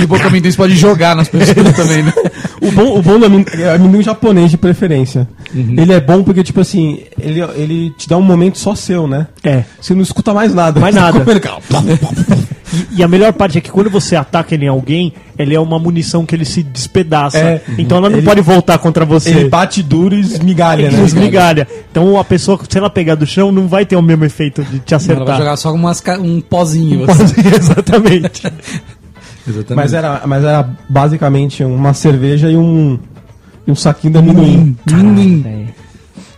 E 0.00 0.06
boca 0.06 0.26
amendoim 0.26 0.50
você 0.50 0.56
pode 0.56 0.76
jogar 0.76 1.14
nas 1.16 1.28
pessoas 1.28 1.72
também, 1.76 2.02
né? 2.02 2.12
O 2.60 2.70
bom, 2.72 2.98
o 2.98 3.02
bom 3.02 3.18
do 3.18 3.26
amendoim 3.26 3.60
é 3.62 3.74
amendoim 3.74 4.02
japonês 4.02 4.50
de 4.50 4.56
preferência. 4.56 5.28
Uhum. 5.54 5.74
Ele 5.78 5.92
é 5.92 6.00
bom 6.00 6.22
porque, 6.22 6.42
tipo 6.42 6.60
assim, 6.60 7.00
ele, 7.20 7.40
ele 7.54 7.90
te 7.96 8.08
dá 8.08 8.16
um 8.16 8.22
momento 8.22 8.58
só 8.58 8.74
seu, 8.74 9.06
né? 9.06 9.26
É. 9.42 9.64
Você 9.80 9.94
não 9.94 10.02
escuta 10.02 10.32
mais 10.34 10.54
nada. 10.54 10.80
Mais 10.80 10.94
nada. 10.94 11.24
E, 12.74 13.00
e 13.00 13.02
a 13.04 13.08
melhor 13.08 13.32
parte 13.32 13.58
é 13.58 13.60
que 13.60 13.70
quando 13.70 13.88
você 13.88 14.16
ataca 14.16 14.52
ele 14.54 14.64
em 14.64 14.68
alguém, 14.68 15.12
ele 15.38 15.54
é 15.54 15.60
uma 15.60 15.78
munição 15.78 16.26
que 16.26 16.34
ele 16.34 16.44
se 16.44 16.60
despedaça. 16.62 17.38
É. 17.38 17.62
Então 17.78 17.98
ela 17.98 18.08
não 18.10 18.18
Ele- 18.18 18.26
pode 18.26 18.40
voltar 18.40 18.78
contra 18.78 19.04
você. 19.04 19.30
Ele 19.30 19.48
bate 19.48 19.80
duro 19.82 20.14
e 20.16 20.20
esmigalha, 20.20 20.90
né? 20.90 20.98
Desmigalha. 21.04 21.68
Então 21.90 22.18
a 22.18 22.24
pessoa, 22.24 22.58
se 22.68 22.76
ela 22.76 22.90
pegar 22.90 23.14
do 23.14 23.26
chão, 23.26 23.52
não 23.52 23.68
vai 23.68 23.84
ter 23.86 23.94
o 23.96 24.02
mesmo 24.02 24.24
efeito 24.24 24.64
de 24.64 24.80
te 24.80 24.92
Ela 24.94 24.98
vai 25.04 25.14
acertar. 25.14 25.38
jogar 25.38 25.56
só 25.56 25.72
umas, 25.72 26.02
um 26.20 26.40
pozinho. 26.40 27.06
Você. 27.06 27.34
Exatamente. 27.56 28.42
Exatamente. 29.46 29.74
Mas 29.76 29.92
era, 29.92 30.22
mas 30.26 30.44
era 30.44 30.68
basicamente 30.88 31.62
uma 31.64 31.92
cerveja 31.94 32.50
e 32.50 32.56
um, 32.56 32.98
e 33.66 33.70
um 33.70 33.74
saquinho 33.74 34.12
de 34.14 34.18
amendoim. 34.18 34.76
Amendoim. 34.92 35.68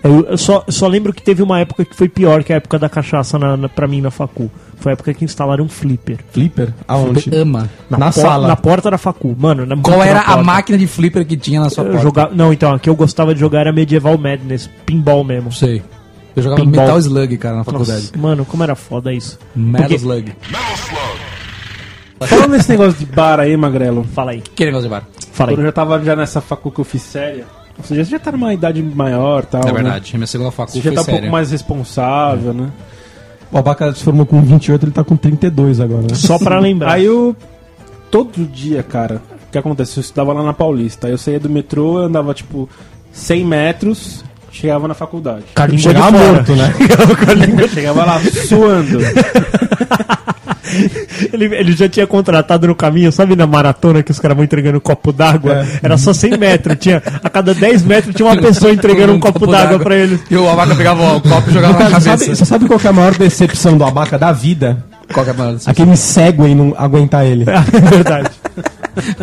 Eu, 0.05 0.25
eu 0.31 0.39
só, 0.39 0.65
só 0.69 0.87
lembro 0.87 1.13
que 1.13 1.21
teve 1.21 1.43
uma 1.43 1.59
época 1.59 1.85
que 1.85 1.97
foi 1.97 2.09
pior 2.09 2.45
que 2.45 2.53
a 2.53 2.57
época 2.57 2.79
da 2.79 2.89
cachaça 2.89 3.39
na, 3.39 3.57
na, 3.57 3.69
pra 3.69 3.89
mim 3.89 4.01
na 4.01 4.11
facu. 4.11 4.49
Foi 4.79 4.93
a 4.93 4.95
época 4.95 5.13
que 5.13 5.25
instalaram 5.25 5.65
um 5.65 5.69
flipper. 5.69 6.19
Flipper? 6.31 6.73
Aonde? 6.87 7.29
Ama. 7.35 7.69
Na, 7.91 7.99
Na 7.99 8.07
por- 8.13 8.21
sala. 8.21 8.47
Na 8.47 8.55
porta 8.57 8.89
da 8.91 8.99
facu. 8.99 9.35
Mano, 9.37 9.67
na, 9.67 9.77
Qual 9.79 10.01
era 10.03 10.21
na 10.23 10.35
a 10.35 10.43
máquina 10.45 10.79
de 10.79 10.87
flipper 10.87 11.27
que 11.27 11.37
tinha 11.37 11.61
na 11.61 11.71
sua 11.71 11.83
Eu 11.83 11.89
porta? 11.91 12.03
jogava, 12.03 12.35
não, 12.35 12.53
então, 12.53 12.73
a 12.75 12.79
que 12.79 12.89
eu 12.89 12.95
gostava 12.95 13.35
de 13.35 13.41
jogar 13.41 13.61
era 13.63 13.73
Medieval 13.73 14.17
Madness, 14.17 14.71
pinball 14.85 15.25
mesmo. 15.25 15.51
Sei. 15.51 15.83
Eu 16.37 16.43
jogava 16.43 16.61
Pinball. 16.63 16.83
Metal 16.85 16.99
Slug, 16.99 17.37
cara, 17.39 17.57
na 17.57 17.65
faculdade. 17.65 18.03
Nossa, 18.13 18.19
mano, 18.19 18.45
como 18.45 18.63
era 18.63 18.75
foda 18.77 19.13
isso. 19.13 19.39
Metal 19.57 19.81
Porque- 19.89 19.95
Slug. 19.97 20.33
Falando 22.21 22.53
nesse 22.53 22.71
negócio 22.71 22.99
de 22.99 23.07
bar 23.07 23.41
aí, 23.41 23.57
Magrelo. 23.57 24.05
Fala 24.15 24.31
aí, 24.33 24.41
Que 24.41 24.65
negócio 24.65 24.85
de 24.85 24.91
bar. 24.91 25.03
fala 25.33 25.53
Quando 25.53 25.61
eu 25.61 25.67
já 25.67 25.73
tava 25.73 26.03
já 26.03 26.17
nessa 26.17 26.41
facu 26.41 26.71
que 26.71 26.81
eu 26.81 26.85
fiz 26.85 27.03
séria. 27.03 27.45
Ou 27.79 27.85
seja, 27.85 28.05
você 28.05 28.11
já 28.13 28.19
tá 28.19 28.33
numa 28.33 28.55
idade 28.55 28.83
maior 28.83 29.43
e 29.43 29.47
tal. 29.47 29.63
É 29.63 29.67
né? 29.67 29.73
verdade. 29.73 30.17
Minha 30.17 30.27
segunda 30.27 30.51
Você 30.51 30.57
faculdade 30.57 30.85
já 30.85 30.91
foi 30.91 30.95
tá 30.95 31.01
um 31.01 31.05
séria. 31.05 31.21
pouco 31.21 31.33
mais 31.33 31.51
responsável, 31.51 32.55
né? 32.55 32.71
O 33.53 33.59
Abaca 33.59 33.93
se 33.95 34.03
formou 34.03 34.25
com 34.25 34.41
28, 34.41 34.85
ele 34.87 34.93
tá 34.93 35.05
com 35.05 35.17
32 35.17 35.81
agora, 35.81 36.03
né? 36.03 36.15
Só 36.15 36.39
pra 36.39 36.59
lembrar. 36.59 36.93
Aí 36.93 37.05
eu. 37.05 37.37
Todo 38.11 38.47
dia, 38.47 38.83
cara. 38.83 39.21
O 39.49 39.53
que 39.53 39.59
acontece? 39.59 39.99
Eu 39.99 40.01
estudava 40.01 40.33
lá 40.33 40.43
na 40.43 40.53
Paulista. 40.55 41.07
Aí 41.07 41.13
eu 41.13 41.19
saía 41.19 41.39
do 41.39 41.51
metrô, 41.51 41.99
eu 41.99 42.05
andava 42.07 42.33
tipo 42.33 42.69
100 43.13 43.45
metros, 43.45 44.25
chegava 44.51 44.89
na 44.89 44.95
faculdade. 44.95 45.45
Carlinhos 45.55 45.83
Chegava 45.83 46.11
morto, 46.13 46.55
né? 46.57 46.75
Chegava 47.73 48.05
lá 48.05 48.21
suando. 48.49 48.99
Ele, 51.33 51.47
ele 51.55 51.73
já 51.73 51.89
tinha 51.89 52.07
contratado 52.07 52.67
no 52.67 52.75
caminho, 52.75 53.11
sabe 53.11 53.35
na 53.37 53.47
maratona 53.47 54.03
que 54.03 54.11
os 54.11 54.19
caras 54.19 54.37
vão 54.37 54.45
entregando 54.45 54.79
um 54.79 54.81
copo 54.81 55.13
d'água? 55.13 55.65
É. 55.65 55.81
Era 55.83 55.99
só 55.99 56.13
100 56.13 56.37
metros. 56.39 56.77
Tinha, 56.79 57.03
a 57.23 57.31
cada 57.31 57.55
10 57.55 57.83
metros 57.85 58.15
tinha 58.15 58.29
uma 58.29 58.37
pessoa 58.37 58.73
entregando 58.73 59.13
um 59.13 59.21
copo 59.21 59.47
d'água 59.49 59.79
pra 59.79 59.97
ele. 59.97 60.21
E 60.31 60.37
o 60.37 60.49
Abaca 60.49 60.75
pegava 60.75 61.17
o 61.17 61.21
copo 61.21 61.51
e 61.51 61.53
jogava 61.53 61.73
na 61.75 61.91
cabeça. 61.91 62.01
sabe, 62.01 62.25
você 62.37 62.45
sabe 62.45 62.67
qual 62.67 62.79
que 62.79 62.87
é 62.87 62.91
a 62.91 62.93
maior 62.93 63.15
decepção 63.15 63.77
do 63.77 63.85
Abaca 63.85 64.19
da 64.19 64.33
vida? 64.33 64.85
Qual 65.13 65.25
que 65.25 65.31
é 65.31 65.35
a 65.35 65.37
maior 65.37 65.53
decepção? 65.53 65.73
Aquele 65.73 65.97
Segway 65.97 66.55
não 66.55 66.75
aguentar 66.77 67.25
ele. 67.25 67.45
É 67.77 67.91
verdade. 67.91 68.31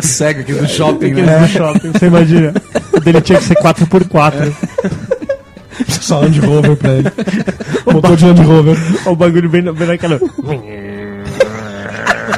cego 0.00 0.40
aqui 0.40 0.52
do 0.52 0.68
shopping, 0.68 1.14
né? 1.14 1.38
do 1.38 1.48
shopping, 1.48 1.90
você 1.92 2.06
imagina. 2.06 2.54
O 2.92 3.00
dele 3.00 3.20
tinha 3.20 3.38
que 3.38 3.44
ser 3.44 3.56
4x4. 3.56 4.52
Só 5.88 6.20
Land 6.20 6.38
Rover 6.40 6.76
pra 6.76 6.92
ele. 6.92 7.12
Motor 7.92 8.16
de 8.16 8.24
Land 8.24 8.42
Rover. 8.42 8.76
O 9.06 9.16
bagulho 9.16 9.48
bem, 9.48 9.62
bem 9.62 9.88
naquela. 9.88 10.20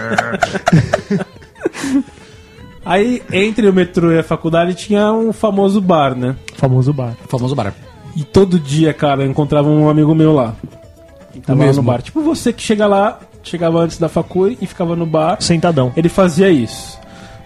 Aí, 2.85 3.23
entre 3.33 3.69
o 3.69 3.73
metrô 3.73 4.13
e 4.13 4.19
a 4.19 4.23
faculdade, 4.23 4.75
tinha 4.75 5.13
um 5.13 5.33
famoso 5.33 5.81
bar, 5.81 6.15
né? 6.15 6.37
Famoso 6.55 6.93
bar. 6.93 7.15
Famoso 7.29 7.55
bar. 7.55 7.75
E 8.15 8.23
todo 8.23 8.61
dia, 8.61 8.95
cara, 8.95 9.25
eu 9.25 9.31
encontrava 9.31 9.69
um 9.69 9.89
amigo 9.89 10.15
meu 10.15 10.33
lá. 10.33 10.55
Que 11.33 11.41
tava 11.41 11.59
lá 11.59 11.67
mesmo? 11.67 11.83
no 11.83 11.89
bar. 11.89 12.01
Tipo 12.01 12.21
você 12.21 12.53
que 12.53 12.63
chega 12.63 12.87
lá, 12.87 13.19
chegava 13.43 13.81
antes 13.81 13.99
da 13.99 14.09
facu 14.09 14.49
e 14.49 14.67
ficava 14.67 14.95
no 14.95 15.05
bar. 15.05 15.37
Sentadão. 15.41 15.93
Ele 15.97 16.09
fazia 16.09 16.49
isso. 16.49 16.97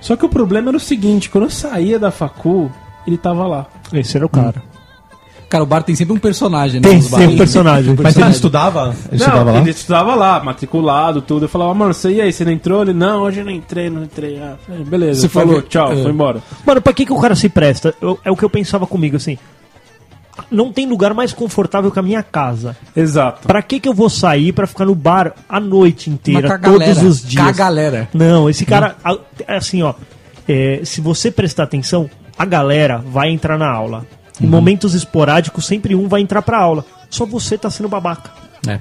Só 0.00 0.14
que 0.14 0.26
o 0.26 0.28
problema 0.28 0.70
era 0.70 0.76
o 0.76 0.80
seguinte, 0.80 1.30
quando 1.30 1.44
eu 1.44 1.50
saía 1.50 1.98
da 1.98 2.10
facu, 2.10 2.70
ele 3.06 3.16
tava 3.16 3.46
lá. 3.46 3.66
Esse 3.92 4.18
era 4.18 4.26
o 4.26 4.28
cara. 4.28 4.62
Cara, 5.50 5.64
o 5.64 5.66
bar 5.66 5.82
tem 5.82 5.96
sempre 5.96 6.14
um 6.14 6.18
personagem, 6.18 6.80
né? 6.80 6.88
Tem 6.88 7.02
sempre 7.02 7.26
um 7.26 7.36
personagem. 7.36 7.96
Mas 8.00 8.16
ele 8.16 8.30
estudava? 8.30 8.94
Ele 9.10 9.16
estudava 9.20 9.50
lá? 9.50 9.58
ele 9.58 9.70
estudava 9.70 10.14
lá, 10.14 10.44
matriculado, 10.44 11.20
tudo. 11.20 11.46
Eu 11.46 11.48
falava, 11.48 11.74
mano, 11.74 11.92
você 11.92 12.12
e 12.12 12.20
aí, 12.20 12.32
você 12.32 12.44
não 12.44 12.52
entrou? 12.52 12.82
Ele, 12.82 12.92
não, 12.92 13.22
hoje 13.22 13.40
eu 13.40 13.44
não 13.44 13.50
entrei, 13.50 13.90
não 13.90 14.04
entrei. 14.04 14.40
Ah, 14.40 14.54
falei, 14.64 14.84
beleza, 14.84 15.22
Você 15.22 15.28
falou, 15.28 15.54
foi- 15.54 15.62
tchau, 15.62 15.92
é. 15.92 16.02
foi 16.02 16.12
embora. 16.12 16.40
Mano, 16.64 16.80
pra 16.80 16.92
que, 16.92 17.04
que 17.04 17.12
o 17.12 17.20
cara 17.20 17.34
se 17.34 17.48
presta? 17.48 17.92
Eu- 18.00 18.16
é 18.24 18.30
o 18.30 18.36
que 18.36 18.44
eu 18.44 18.48
pensava 18.48 18.86
comigo, 18.86 19.16
assim. 19.16 19.36
Não 20.50 20.72
tem 20.72 20.86
lugar 20.88 21.12
mais 21.12 21.32
confortável 21.32 21.90
que 21.90 21.98
a 21.98 22.02
minha 22.02 22.22
casa. 22.22 22.76
Exato. 22.96 23.46
Pra 23.48 23.60
que, 23.60 23.80
que 23.80 23.88
eu 23.88 23.92
vou 23.92 24.08
sair 24.08 24.52
pra 24.52 24.68
ficar 24.68 24.86
no 24.86 24.94
bar 24.94 25.34
a 25.48 25.58
noite 25.58 26.08
inteira, 26.08 26.46
com 26.48 26.54
a 26.54 26.58
todos 26.60 26.78
galera, 26.78 27.04
os 27.06 27.22
dias? 27.24 27.42
Com 27.42 27.48
a 27.50 27.52
galera. 27.52 28.08
Não, 28.14 28.48
esse 28.48 28.64
cara, 28.64 28.94
é 29.48 29.56
assim, 29.56 29.82
ó. 29.82 29.94
é, 30.48 30.80
se 30.84 31.00
você 31.00 31.30
prestar 31.30 31.64
atenção, 31.64 32.08
a 32.38 32.44
galera 32.44 32.98
vai 33.04 33.30
entrar 33.30 33.58
na 33.58 33.68
aula. 33.68 34.06
Em 34.40 34.44
Uhum. 34.44 34.50
momentos 34.50 34.94
esporádicos, 34.94 35.66
sempre 35.66 35.94
um 35.94 36.08
vai 36.08 36.20
entrar 36.20 36.42
pra 36.42 36.58
aula. 36.58 36.84
Só 37.10 37.26
você 37.26 37.58
tá 37.58 37.68
sendo 37.70 37.88
babaca. 37.88 38.30
É. 38.66 38.78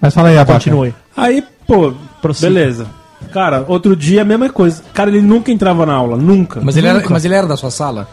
Mas 0.00 0.14
fala 0.14 0.28
aí, 0.28 0.38
Abaca. 0.38 0.54
Continue. 0.54 0.94
Aí, 1.16 1.44
pô, 1.66 1.92
Prossiga. 2.22 2.48
beleza. 2.52 2.86
Cara, 3.32 3.64
outro 3.68 3.94
dia 3.96 4.22
a 4.22 4.24
mesma 4.24 4.48
coisa. 4.48 4.82
Cara, 4.94 5.10
ele 5.10 5.20
nunca 5.20 5.50
entrava 5.50 5.84
na 5.84 5.92
aula, 5.92 6.16
nunca. 6.16 6.60
Mas 6.62 6.76
ele, 6.76 6.86
era, 6.86 6.98
Nunca. 7.00 7.10
mas 7.12 7.24
ele 7.24 7.34
era 7.34 7.46
da 7.46 7.56
sua 7.56 7.70
sala? 7.70 8.08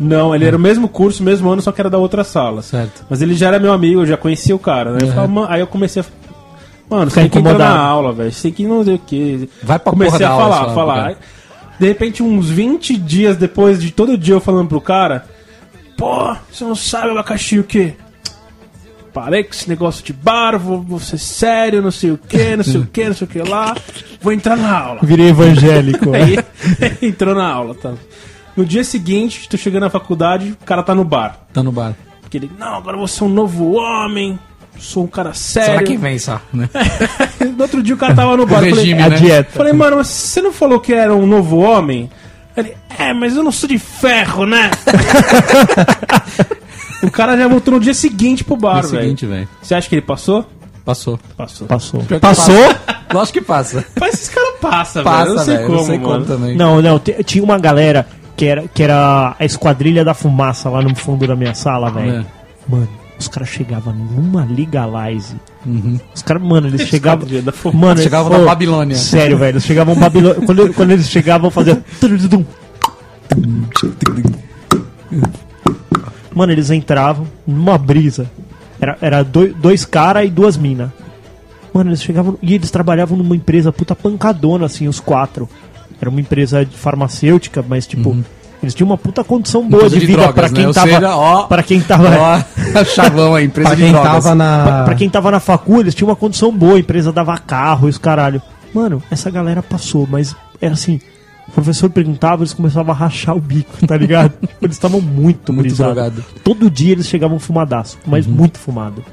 Não, 0.00 0.34
ele 0.34 0.44
era 0.44 0.56
o 0.56 0.60
mesmo 0.60 0.88
curso, 0.88 1.22
mesmo 1.22 1.48
ano, 1.50 1.62
só 1.62 1.70
que 1.72 1.80
era 1.80 1.88
da 1.90 1.98
outra 1.98 2.24
sala. 2.24 2.62
Certo. 2.62 3.04
Mas 3.08 3.22
ele 3.22 3.34
já 3.34 3.48
era 3.48 3.58
meu 3.58 3.72
amigo, 3.72 4.00
eu 4.00 4.06
já 4.06 4.16
conhecia 4.16 4.54
o 4.56 4.58
cara, 4.58 4.92
né? 4.92 4.98
Eu 5.02 5.08
falava, 5.08 5.28
"Mano", 5.28 5.46
aí 5.50 5.60
eu 5.60 5.66
comecei 5.66 6.02
a. 6.02 6.04
Mano, 6.88 7.10
você 7.10 7.20
tem 7.20 7.28
que 7.30 7.38
entrar 7.38 7.58
na 7.58 7.78
aula, 7.78 8.12
velho. 8.12 8.32
Você 8.32 8.42
tem 8.42 8.52
que 8.52 8.64
não 8.64 8.84
sei 8.84 8.94
o 8.94 8.98
quê. 8.98 9.48
Vai 9.62 9.78
pra 9.78 9.92
Comecei 9.92 10.18
porra 10.18 10.26
a 10.26 10.28
da 10.38 10.42
aula, 10.42 10.54
falar, 10.54 10.64
sei 10.66 10.74
falar. 10.74 11.06
Aí, 11.08 11.16
De 11.78 11.86
repente, 11.88 12.22
uns 12.22 12.48
20 12.48 12.96
dias 12.96 13.36
depois 13.36 13.80
de 13.82 13.90
todo 13.90 14.16
dia 14.16 14.34
eu 14.34 14.40
falando 14.40 14.68
pro 14.68 14.80
cara, 14.80 15.26
pô, 15.96 16.36
você 16.50 16.64
não 16.64 16.74
sabe, 16.74 17.10
abacaxi, 17.10 17.58
o 17.58 17.64
quê? 17.64 17.94
Parei 19.12 19.44
com 19.44 19.50
esse 19.52 19.68
negócio 19.68 20.04
de 20.04 20.12
bar, 20.12 20.58
vou, 20.58 20.82
vou 20.82 21.00
ser 21.00 21.16
sério, 21.16 21.80
não 21.80 21.90
sei 21.90 22.10
o 22.10 22.18
quê, 22.18 22.54
não 22.54 22.62
sei 22.62 22.76
o 22.76 22.86
quê, 22.86 23.06
não 23.06 23.14
sei 23.14 23.26
o 23.26 23.30
que 23.30 23.38
lá. 23.38 23.74
Vou 24.20 24.30
entrar 24.30 24.56
na 24.56 24.78
aula. 24.78 25.00
Virei 25.02 25.28
evangélico. 25.28 26.12
Aí 26.14 26.36
entrou 27.00 27.34
na 27.34 27.48
aula, 27.48 27.74
tá? 27.74 27.94
No 28.54 28.64
dia 28.64 28.84
seguinte, 28.84 29.48
tu 29.48 29.56
chegando 29.56 29.84
na 29.84 29.90
faculdade, 29.90 30.50
o 30.60 30.66
cara 30.66 30.82
tá 30.82 30.94
no 30.94 31.02
bar. 31.02 31.46
Tá 31.50 31.62
no 31.62 31.72
bar. 31.72 31.94
Porque 32.20 32.36
ele, 32.36 32.50
não, 32.58 32.74
agora 32.74 32.96
você 32.98 33.22
é 33.22 33.26
um 33.26 33.30
novo 33.30 33.72
homem, 33.76 34.38
sou 34.78 35.04
um 35.04 35.06
cara 35.06 35.32
sério. 35.32 35.70
Será 35.70 35.82
que 35.82 35.96
vem 35.96 36.18
só, 36.18 36.40
né? 36.52 36.68
No 37.56 37.62
outro 37.62 37.82
dia 37.82 37.94
o 37.94 37.98
cara 37.98 38.14
tava 38.14 38.36
no 38.36 38.46
bar. 38.46 38.60
regime, 38.62 39.00
falei, 39.00 39.02
a 39.02 39.08
né? 39.08 39.16
dieta. 39.16 39.52
falei, 39.52 39.72
mano, 39.72 39.96
mas 39.96 40.08
você 40.08 40.42
não 40.42 40.52
falou 40.52 40.78
que 40.78 40.92
era 40.92 41.14
um 41.14 41.26
novo 41.26 41.56
homem? 41.56 42.10
Ele, 42.56 42.74
é, 42.98 43.12
mas 43.12 43.36
eu 43.36 43.42
não 43.42 43.52
sou 43.52 43.68
de 43.68 43.78
ferro, 43.78 44.46
né? 44.46 44.70
o 47.02 47.10
cara 47.10 47.36
já 47.36 47.46
voltou 47.48 47.74
no 47.74 47.80
dia 47.80 47.94
seguinte 47.94 48.44
pro 48.44 48.56
bar, 48.56 48.82
velho. 48.82 49.02
seguinte, 49.02 49.26
velho. 49.26 49.48
Você 49.62 49.74
acha 49.74 49.88
que 49.88 49.94
ele 49.94 50.02
passou? 50.02 50.46
Passou. 50.84 51.18
Passou. 51.36 51.66
Passou. 51.66 52.00
Pior 52.04 52.20
que 52.20 52.26
Passou? 52.26 52.74
passa. 52.74 52.96
Lógico 53.12 53.38
que 53.40 53.44
passa. 53.44 53.84
Mas 54.00 54.14
esses 54.14 54.28
caras 54.28 54.54
passam, 54.60 55.02
velho. 55.04 55.16
Passa, 55.16 55.30
Eu 55.30 55.34
não 55.36 55.44
sei 55.44 55.54
velho. 55.56 55.66
como, 55.66 55.78
Não 55.78 55.84
sei 55.86 55.98
mano. 55.98 56.12
como 56.12 56.24
também. 56.24 56.56
Não, 56.56 56.82
não, 56.82 56.98
tinha 57.24 57.42
uma 57.44 57.58
galera 57.58 58.06
que 58.36 58.46
era, 58.46 58.68
que 58.68 58.82
era 58.82 59.34
a 59.38 59.44
esquadrilha 59.44 60.04
da 60.04 60.14
fumaça 60.14 60.68
lá 60.70 60.80
no 60.82 60.94
fundo 60.94 61.26
da 61.26 61.34
minha 61.34 61.54
sala, 61.54 61.90
velho. 61.90 62.20
É. 62.20 62.24
Mano, 62.68 62.88
Os 63.18 63.28
caras 63.28 63.48
chegavam 63.48 63.94
numa 63.94 64.44
legalize. 64.44 65.36
Os 66.14 66.22
caras, 66.22 66.42
mano, 66.42 66.66
eles 66.68 66.82
chegavam. 66.88 67.26
Mano, 67.72 68.00
Chegavam 68.00 68.30
eles- 68.30 68.38
da 68.38 68.44
ô, 68.44 68.46
Babilônia. 68.46 68.96
Sério, 68.96 69.38
velho. 69.38 69.52
Eles 69.54 69.64
chegavam 69.64 69.94
Babilônia. 69.94 70.40
quando, 70.44 70.74
quando 70.74 70.90
eles 70.90 71.08
chegavam, 71.08 71.50
faziam. 71.50 71.82
Mano, 76.34 76.52
eles 76.52 76.70
entravam 76.70 77.26
numa 77.46 77.78
brisa. 77.78 78.30
Era, 78.78 78.98
era 79.00 79.22
dois, 79.22 79.54
dois 79.54 79.84
caras 79.84 80.26
e 80.26 80.30
duas 80.30 80.56
minas. 80.56 80.90
Mano, 81.72 81.90
eles 81.90 82.02
chegavam. 82.02 82.38
E 82.42 82.54
eles 82.54 82.70
trabalhavam 82.70 83.16
numa 83.16 83.34
empresa 83.34 83.72
puta 83.72 83.94
pancadona, 83.94 84.66
assim, 84.66 84.86
os 84.88 85.00
quatro. 85.00 85.48
Era 86.00 86.10
uma 86.10 86.20
empresa 86.20 86.64
de 86.64 86.76
farmacêutica, 86.76 87.64
mas 87.66 87.86
tipo. 87.86 88.10
Eles 88.62 88.74
tinham 88.74 88.88
uma 88.88 88.96
puta 88.98 89.22
condição 89.22 89.62
boa 89.68 89.84
Empresa 89.84 89.94
de 89.94 90.00
de 90.00 90.06
vida 90.06 90.32
pra 90.32 90.48
né? 90.48 90.54
quem 90.54 90.66
Ou 90.66 90.72
tava. 90.74 90.86
seja, 90.86 91.16
ó. 91.16 91.42
Pra 91.44 91.62
quem 91.62 91.80
tava. 91.80 92.08
Ó, 92.18 92.84
chavão 92.84 93.34
aí, 93.34 93.44
empresa 93.46 93.68
Pra 93.68 93.76
de 93.76 93.82
quem 93.82 93.92
drogas. 93.92 94.10
tava 94.12 94.22
Pra, 94.22 94.34
na. 94.34 94.82
pra 94.84 94.94
quem 94.94 95.08
tava 95.10 95.30
na 95.30 95.40
facu, 95.40 95.80
eles 95.80 95.94
tinham 95.94 96.08
uma 96.08 96.16
condição 96.16 96.50
boa, 96.50 96.76
a 96.76 96.78
empresa 96.80 97.12
dava 97.12 97.36
carro 97.38 97.86
e 97.86 97.90
os 97.90 97.98
caralho. 97.98 98.40
Mano, 98.74 99.02
essa 99.10 99.30
galera 99.30 99.62
passou, 99.62 100.06
mas 100.10 100.34
era 100.60 100.74
assim. 100.74 101.00
O 101.48 101.52
professor 101.52 101.88
perguntava, 101.90 102.42
eles 102.42 102.52
começavam 102.52 102.92
a 102.92 102.96
rachar 102.96 103.36
o 103.36 103.40
bico, 103.40 103.86
tá 103.86 103.96
ligado? 103.96 104.32
eles 104.60 104.74
estavam 104.76 105.00
muito, 105.00 105.52
Muito 105.52 105.68
brisados. 105.68 105.94
drogado. 105.94 106.24
Todo 106.42 106.68
dia 106.70 106.92
eles 106.92 107.06
chegavam 107.06 107.38
fumadaço, 107.38 107.98
mas 108.06 108.26
muito 108.26 108.58
fumado. 108.58 109.04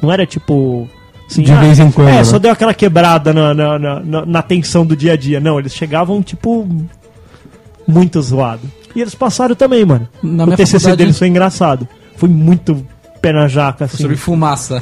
Não 0.00 0.10
era 0.10 0.24
tipo. 0.24 0.88
Assim, 1.30 1.42
De 1.42 1.52
vez 1.54 1.78
em 1.78 1.90
quando, 1.90 2.08
É, 2.08 2.12
né? 2.16 2.24
só 2.24 2.38
deu 2.38 2.50
aquela 2.50 2.72
quebrada 2.74 3.32
na, 3.32 3.52
na, 3.54 3.78
na, 3.78 4.00
na- 4.00 4.26
na 4.26 4.42
tensão 4.42 4.84
do 4.86 4.96
dia 4.96 5.12
a 5.12 5.16
dia. 5.16 5.38
Não, 5.40 5.58
eles 5.58 5.74
chegavam, 5.74 6.22
tipo. 6.22 6.66
Muito 7.86 8.20
zoado. 8.22 8.60
E 8.94 9.00
eles 9.00 9.14
passaram 9.14 9.54
também, 9.54 9.84
mano. 9.84 10.08
Na 10.22 10.44
o 10.44 10.50
TCC 10.50 10.72
faculdade- 10.78 10.96
deles 10.96 11.18
foi 11.18 11.28
engraçado. 11.28 11.88
Foi 12.16 12.28
muito 12.28 12.84
pé 13.20 13.32
na 13.32 13.48
jaca, 13.48 13.84
assim. 13.86 13.98
Sobre 13.98 14.16
fumaça. 14.16 14.78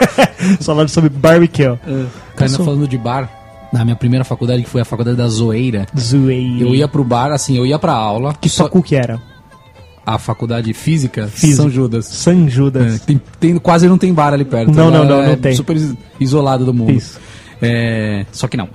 Falaram 0.60 0.88
sobre 0.88 1.10
barbecue. 1.10 1.64
Cara, 1.64 2.50
ainda 2.50 2.58
falando 2.58 2.88
de 2.88 2.98
bar, 2.98 3.30
na 3.72 3.84
minha 3.84 3.96
primeira 3.96 4.24
faculdade, 4.24 4.62
que 4.62 4.68
foi 4.70 4.80
a 4.80 4.84
faculdade 4.84 5.16
da 5.16 5.28
Zoeira, 5.28 5.86
Zoei. 5.98 6.62
eu 6.62 6.74
ia 6.74 6.88
pro 6.88 7.04
bar, 7.04 7.32
assim, 7.32 7.56
eu 7.56 7.66
ia 7.66 7.78
pra 7.78 7.92
aula. 7.92 8.34
Que 8.40 8.48
só 8.48 8.64
facu 8.64 8.82
que 8.82 8.94
era? 8.96 9.20
a 10.06 10.18
faculdade 10.18 10.70
física, 10.74 11.28
Física. 11.28 11.62
São 11.62 11.70
Judas. 11.70 12.26
É, 12.28 12.50
Judas. 12.50 13.00
tem, 13.00 13.18
tem- 13.40 13.56
quase 13.56 13.88
não 13.88 13.96
tem 13.96 14.12
bar 14.12 14.34
ali 14.34 14.44
perto. 14.44 14.70
Não, 14.70 14.90
não, 14.90 15.02
não, 15.02 15.22
É 15.22 15.28
não 15.28 15.36
tem. 15.36 15.54
Super 15.54 15.76
is- 15.76 15.94
isolado 16.20 16.62
do 16.66 16.74
mundo. 16.74 16.90
Isso. 16.92 17.18
É, 17.62 18.26
só 18.30 18.46
que 18.46 18.54
não. 18.54 18.68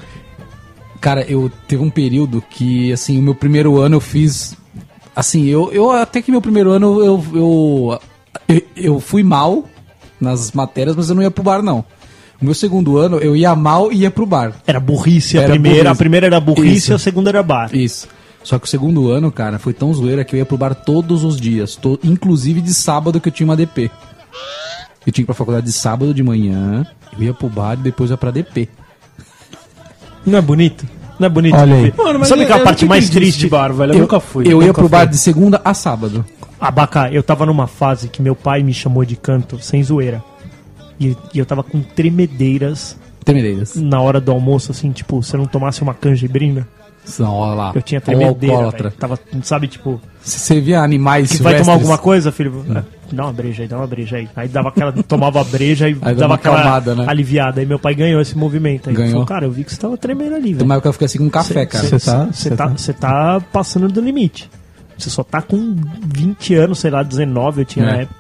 Cara, 1.00 1.22
eu 1.30 1.52
teve 1.68 1.84
um 1.84 1.89
período 1.92 2.44
que, 2.50 2.92
assim, 2.92 3.20
o 3.20 3.22
meu 3.22 3.36
primeiro 3.36 3.78
ano 3.80 3.98
eu 3.98 4.00
fiz. 4.02 4.58
Assim, 5.20 5.46
eu, 5.46 5.70
eu 5.74 5.92
até 5.92 6.22
que 6.22 6.32
meu 6.32 6.42
primeiro 6.42 6.72
ano 6.72 7.04
eu, 7.04 7.26
eu, 7.34 8.00
eu, 8.48 8.62
eu 8.76 9.00
fui 9.00 9.22
mal 9.22 9.66
nas 10.20 10.52
matérias, 10.54 10.96
mas 10.96 11.10
eu 11.10 11.16
não 11.16 11.22
ia 11.24 11.30
pro 11.32 11.44
bar, 11.44 11.62
não. 11.62 11.84
O 12.42 12.46
meu 12.46 12.54
segundo 12.54 12.98
ano 12.98 13.18
eu 13.18 13.36
ia 13.36 13.54
mal 13.56 13.92
e 13.92 13.98
ia 14.04 14.12
pro 14.12 14.26
bar. 14.26 14.54
Era 14.66 14.80
burrice 14.80 15.38
a 15.38 15.42
Era 15.42 15.52
primeira. 15.52 15.78
burrice. 15.80 15.92
A 15.92 15.96
primeira 15.96 16.26
era 16.28 16.40
burrice 16.40 16.78
Isso. 16.78 16.92
e 16.92 16.96
a 16.96 17.00
segunda 17.00 17.30
era 17.30 17.44
bar. 17.44 17.70
Isso. 17.76 18.08
Só 18.44 18.58
que 18.58 18.66
o 18.66 18.70
segundo 18.70 19.12
ano, 19.12 19.30
cara, 19.30 19.60
foi 19.60 19.74
tão 19.74 19.94
zoeira 19.94 20.24
que 20.24 20.36
eu 20.36 20.38
ia 20.38 20.46
pro 20.46 20.58
bar 20.58 20.74
todos 20.74 21.26
os 21.26 21.36
dias. 21.40 21.76
to- 21.76 22.00
inclusive 22.02 22.62
de 22.62 22.74
sábado 22.74 23.20
que 23.20 23.28
eu 23.28 23.34
tinha 23.34 23.46
uma 23.46 23.58
DP. 23.58 23.92
Eu 25.06 25.12
tinha 25.12 25.14
que 25.14 25.22
ir 25.22 25.26
pra 25.26 25.36
faculdade 25.36 25.66
de 25.66 25.74
sábado 25.74 26.14
de 26.14 26.24
manhã, 26.24 26.88
eu 27.18 27.24
ia 27.24 27.34
pro 27.34 27.50
bar 27.50 27.74
e 27.74 27.84
depois 27.84 28.10
ia 28.10 28.16
pra 28.18 28.32
DP. 28.32 28.70
Não 30.26 30.38
é 30.38 30.42
bonito? 30.42 30.86
Não 31.20 31.26
é 31.26 31.30
bonito? 31.30 31.56
Olha 31.56 31.76
aí. 31.76 31.94
Mano, 31.98 32.26
Sabe 32.26 32.46
que 32.46 32.52
a 32.54 32.58
eu 32.58 32.64
parte 32.64 32.86
mais 32.86 33.10
triste? 33.10 33.40
de 33.40 33.50
bar, 33.50 33.74
velho. 33.74 33.94
Eu, 33.94 34.00
nunca 34.00 34.20
fui. 34.20 34.46
Eu 34.48 34.62
ia 34.62 34.68
Nunca 34.68 34.82
pro 34.82 34.90
bar 34.90 35.00
fui. 35.02 35.08
de 35.10 35.18
segunda 35.18 35.60
a 35.66 35.74
sábado. 35.74 36.26
Abacá, 36.60 37.12
eu 37.12 37.22
tava 37.24 37.46
numa 37.46 37.68
fase 37.68 38.08
que 38.08 38.22
meu 38.22 38.36
pai 38.36 38.64
me 38.64 38.74
chamou 38.74 39.04
de 39.06 39.16
canto, 39.16 39.60
sem 39.62 39.82
zoeira. 39.84 40.24
E, 41.00 41.16
e 41.34 41.40
eu 41.40 41.46
tava 41.46 41.64
com 41.64 41.82
tremedeiras 41.82 42.98
Tremedeiras. 43.24 43.76
na 43.76 44.02
hora 44.02 44.20
do 44.20 44.32
almoço, 44.32 44.72
assim, 44.72 44.92
tipo, 44.92 45.22
se 45.24 45.34
eu 45.36 45.38
não 45.40 45.46
tomasse 45.46 45.82
uma 45.82 45.94
canjibrina, 45.94 46.68
Não, 47.18 47.34
olha 47.34 47.54
lá. 47.54 47.72
eu 47.76 47.82
tinha 47.82 48.02
tremedeira. 48.02 48.56
alcoólatra. 48.56 48.90
velho. 48.90 49.00
Tava, 49.00 49.20
sabe, 49.44 49.68
tipo, 49.68 50.02
Se 50.22 50.40
você 50.40 50.60
via 50.60 50.82
animais 50.82 51.32
que 51.32 51.42
vai 51.42 51.58
tomar 51.58 51.74
alguma 51.74 51.98
coisa, 51.98 52.32
filho? 52.32 52.66
É, 52.76 52.84
Dá 53.12 53.24
uma 53.24 53.34
breja 53.34 53.63
aí, 53.63 53.67
dá 53.67 53.78
uma 53.78 53.88
breja 53.88 54.17
aí. 54.17 54.30
Aí 54.36 54.48
dava 54.48 54.69
aquela, 54.69 54.91
tomava 54.91 55.41
a 55.41 55.43
breja 55.43 55.89
e 55.89 55.93
dava 55.95 56.26
uma 56.26 56.36
aquela 56.36 56.60
acalmada, 56.60 56.95
né? 56.95 57.06
aliviada. 57.08 57.60
Aí 57.60 57.65
meu 57.65 57.80
pai 57.80 57.95
ganhou 57.95 58.22
esse 58.22 58.38
movimento 58.38 58.89
aí. 58.89 58.95
Ganhou. 58.95 59.12
Falou, 59.12 59.26
cara, 59.26 59.45
eu 59.45 59.52
vi 59.52 59.63
que 59.63 59.74
você 59.74 59.80
tava 59.80 59.98
tremendo 59.98 60.36
ali, 60.36 60.54
Tem 60.56 60.67
velho. 60.67 60.82
que 60.82 60.88
eu 60.88 60.93
fiquei 60.93 61.06
assim 61.06 61.17
com 61.17 61.26
um 61.26 61.30
café, 61.30 61.65
cara. 61.65 61.88
Você 61.88 62.00
tá- 62.00 62.26
Você 62.32 62.50
tá, 62.50 62.56
tá- 62.56 62.67
você 62.78 62.93
tá 62.93 63.41
passando 63.52 63.88
do 63.88 64.02
limite. 64.02 64.50
Você 64.98 65.10
só 65.10 65.24
tá 65.24 65.41
com 65.41 65.76
20 66.13 66.54
anos, 66.56 66.80
sei 66.80 66.91
lá, 66.91 67.04
19 67.04 67.62
eu 67.62 67.65
tinha 67.65 67.86
É. 67.86 67.88
na 67.91 67.98
época. 68.02 68.19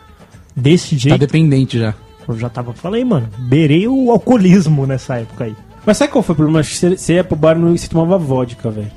Desse 0.55 0.95
Tá 0.95 1.01
jeito, 1.01 1.19
dependente 1.19 1.77
já. 1.79 1.93
eu 2.27 2.37
já 2.37 2.49
tava. 2.49 2.73
Falei, 2.73 3.03
mano, 3.05 3.27
beirei 3.37 3.87
o 3.87 4.11
alcoolismo 4.11 4.85
nessa 4.85 5.17
época 5.17 5.45
aí. 5.45 5.55
Mas 5.85 5.97
sabe 5.97 6.11
qual 6.11 6.21
foi 6.23 6.33
o 6.33 6.35
problema? 6.35 6.59
Acho 6.59 6.77
que 6.79 6.97
Você 6.97 7.13
ia 7.13 7.23
pro 7.23 7.35
bar 7.35 7.55
e 7.55 7.59
não- 7.59 7.75
você 7.75 7.87
tomava 7.87 8.17
vodka, 8.17 8.69
velho. 8.69 8.91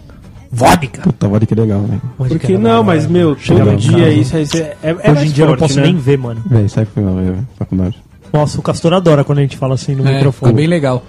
Vodka! 0.53 1.01
Puta, 1.03 1.29
vodka 1.29 1.55
é 1.55 1.61
legal, 1.61 1.81
velho. 1.81 2.03
Porque 2.19 2.59
não, 2.59 2.83
mas, 2.85 3.07
meu, 3.07 3.37
Chegava 3.39 3.71
todo 3.71 3.81
dia 3.81 3.99
casa. 3.99 4.11
isso 4.11 4.37
aí. 4.37 4.47
É, 4.83 4.91
é 4.91 4.93
Hoje 4.93 5.03
mais 5.15 5.23
em 5.31 5.33
dia 5.33 5.45
eu 5.45 5.49
não 5.51 5.57
posso 5.57 5.77
né? 5.77 5.87
nem 5.87 5.97
ver, 5.97 6.19
mano. 6.19 6.43
Véi, 6.45 6.67
que 6.67 6.85
foi 6.87 7.03
mal, 7.03 7.15
velho? 7.15 7.49
Faculdade. 7.59 8.03
Nossa, 8.33 8.59
o 8.59 8.63
Castor 8.63 8.93
adora 8.93 9.25
quando 9.25 9.39
a 9.39 9.43
gente 9.43 9.57
fala 9.57 9.75
assim 9.75 9.95
no 9.95 10.07
É, 10.07 10.15
microfone. 10.17 10.51
fica 10.53 10.57
bem 10.57 10.67
legal. 10.67 11.03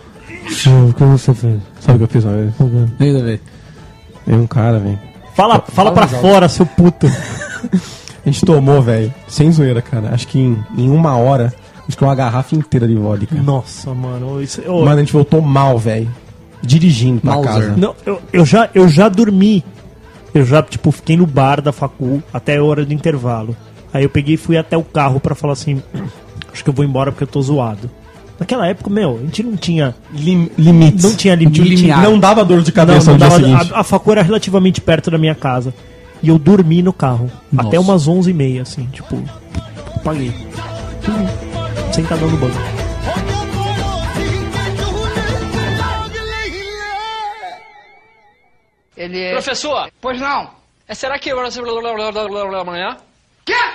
O 0.90 0.94
que 0.94 1.04
você 1.04 1.34
fez? 1.34 1.60
Sabe 1.82 1.96
o 1.96 1.98
que 2.08 2.18
eu 2.18 2.22
fiz 2.22 2.24
uma 2.26 2.38
vez? 2.38 2.54
Ainda 3.00 3.24
vê. 3.24 3.40
Veio 4.26 4.42
um 4.42 4.48
cara, 4.48 4.80
velho. 4.80 5.00
Fala, 5.36 5.60
fala 5.68 5.92
pra 5.92 6.08
fora, 6.08 6.48
seu 6.48 6.66
puto. 6.66 7.08
A 8.26 8.30
gente 8.30 8.46
tomou, 8.46 8.82
velho, 8.82 9.14
sem 9.28 9.52
zoeira, 9.52 9.82
cara. 9.82 10.10
Acho 10.14 10.28
que 10.30 10.40
em, 10.40 10.58
em 10.78 10.90
uma 10.90 11.18
hora, 11.18 11.54
a 11.78 11.82
gente 11.82 11.98
tomou 11.98 12.10
uma 12.10 12.16
garrafa 12.16 12.56
inteira 12.56 12.88
de 12.88 12.96
vodka. 12.96 13.36
Nossa, 13.36 13.94
mano. 13.94 14.42
Isso, 14.42 14.62
Mano, 14.66 14.90
a 14.92 15.00
gente 15.00 15.12
voltou 15.12 15.42
mal, 15.42 15.78
velho. 15.78 16.08
Dirigindo 16.66 17.20
pra 17.22 17.32
Mauser. 17.34 17.52
casa. 17.54 17.76
Não, 17.78 17.94
eu, 18.06 18.22
eu, 18.32 18.46
já, 18.46 18.70
eu 18.74 18.88
já 18.88 19.10
dormi. 19.10 19.64
Eu 20.34 20.46
já, 20.46 20.64
tipo, 20.64 20.92
fiquei 20.92 21.16
no 21.18 21.28
bar 21.28 21.62
da 21.62 21.72
facul 21.72 22.24
até 22.34 22.58
a 22.58 22.64
hora 22.64 22.84
do 22.86 22.94
intervalo. 22.94 23.56
Aí 23.94 24.04
eu 24.04 24.10
peguei 24.10 24.34
e 24.36 24.38
fui 24.38 24.58
até 24.58 24.76
o 24.78 24.84
carro 24.84 25.20
pra 25.20 25.36
falar 25.36 25.54
assim: 25.54 25.82
acho 26.52 26.64
que 26.64 26.70
eu 26.70 26.74
vou 26.74 26.84
embora 26.86 27.12
porque 27.12 27.24
eu 27.24 27.28
tô 27.28 27.42
zoado. 27.42 27.90
Naquela 28.40 28.66
época, 28.68 28.90
meu, 28.90 29.18
a 29.18 29.26
gente 29.26 29.44
não 29.44 29.56
tinha. 29.56 29.94
Lim- 30.12 30.50
limites. 30.58 31.04
Não 31.04 31.16
tinha 31.16 31.36
limite. 31.36 31.62
limiar. 31.62 32.02
Não 32.02 32.18
dava 32.18 32.44
dor 32.44 32.62
de 32.62 32.72
Não, 32.72 32.76
cabeça 32.76 33.12
não 33.12 33.14
no 33.14 33.20
dia 33.20 33.30
dava, 33.30 33.44
seguinte. 33.60 33.74
a, 33.76 33.80
a 33.82 33.84
facul 33.84 34.14
era 34.14 34.24
relativamente 34.24 34.82
perto 34.82 35.12
da 35.12 35.18
minha 35.20 35.36
casa. 35.36 35.74
E 36.24 36.30
eu 36.30 36.40
dormi 36.40 36.82
no 36.82 36.92
carro. 36.94 37.30
Nossa. 37.52 37.68
Até 37.68 37.80
umas 37.80 38.08
11h30, 38.08 38.62
assim, 38.62 38.88
tipo. 38.92 39.22
Paguei. 40.04 40.34
Sentadão 41.92 42.30
no 42.30 42.38
banco. 42.38 42.56
Ele 48.96 49.20
é. 49.20 49.32
Professor, 49.34 49.92
Pois 50.00 50.20
não. 50.20 50.52
é, 50.88 50.94
será 50.94 51.18
que 51.18 51.34
você 51.34 51.62
amanhã? 52.62 52.98
Quê? 53.46 53.54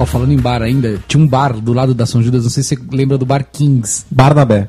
Ó, 0.00 0.06
falando 0.06 0.32
em 0.32 0.38
bar 0.38 0.62
ainda, 0.62 0.98
tinha 1.06 1.22
um 1.22 1.28
bar 1.28 1.52
do 1.52 1.74
lado 1.74 1.92
da 1.92 2.06
São 2.06 2.22
Judas, 2.22 2.44
não 2.44 2.50
sei 2.50 2.62
se 2.62 2.74
você 2.74 2.82
lembra 2.90 3.18
do 3.18 3.26
Bar 3.26 3.44
Kings. 3.52 4.06
Barnabé. 4.10 4.66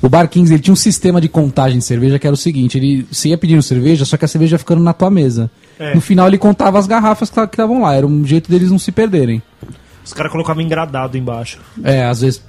O 0.00 0.08
Bar 0.08 0.26
Kings 0.26 0.50
ele 0.50 0.62
tinha 0.62 0.72
um 0.72 0.76
sistema 0.76 1.20
de 1.20 1.28
contagem 1.28 1.78
de 1.78 1.84
cerveja 1.84 2.18
que 2.18 2.26
era 2.26 2.32
o 2.32 2.36
seguinte: 2.36 2.78
ele, 2.78 3.06
você 3.12 3.28
ia 3.28 3.36
pedindo 3.36 3.62
cerveja, 3.62 4.06
só 4.06 4.16
que 4.16 4.24
a 4.24 4.28
cerveja 4.28 4.54
ia 4.54 4.58
ficando 4.58 4.82
na 4.82 4.94
tua 4.94 5.10
mesa. 5.10 5.50
No 5.94 6.00
final 6.00 6.28
ele 6.28 6.38
contava 6.38 6.78
as 6.78 6.86
garrafas 6.86 7.30
que 7.30 7.40
estavam 7.40 7.82
lá, 7.82 7.94
era 7.94 8.06
um 8.06 8.24
jeito 8.26 8.50
deles 8.50 8.70
não 8.70 8.78
se 8.78 8.92
perderem. 8.92 9.42
Os 10.04 10.12
caras 10.12 10.32
colocavam 10.32 10.62
engradado 10.62 11.16
embaixo. 11.16 11.58
É, 11.84 12.04
às 12.04 12.20
vezes 12.20 12.42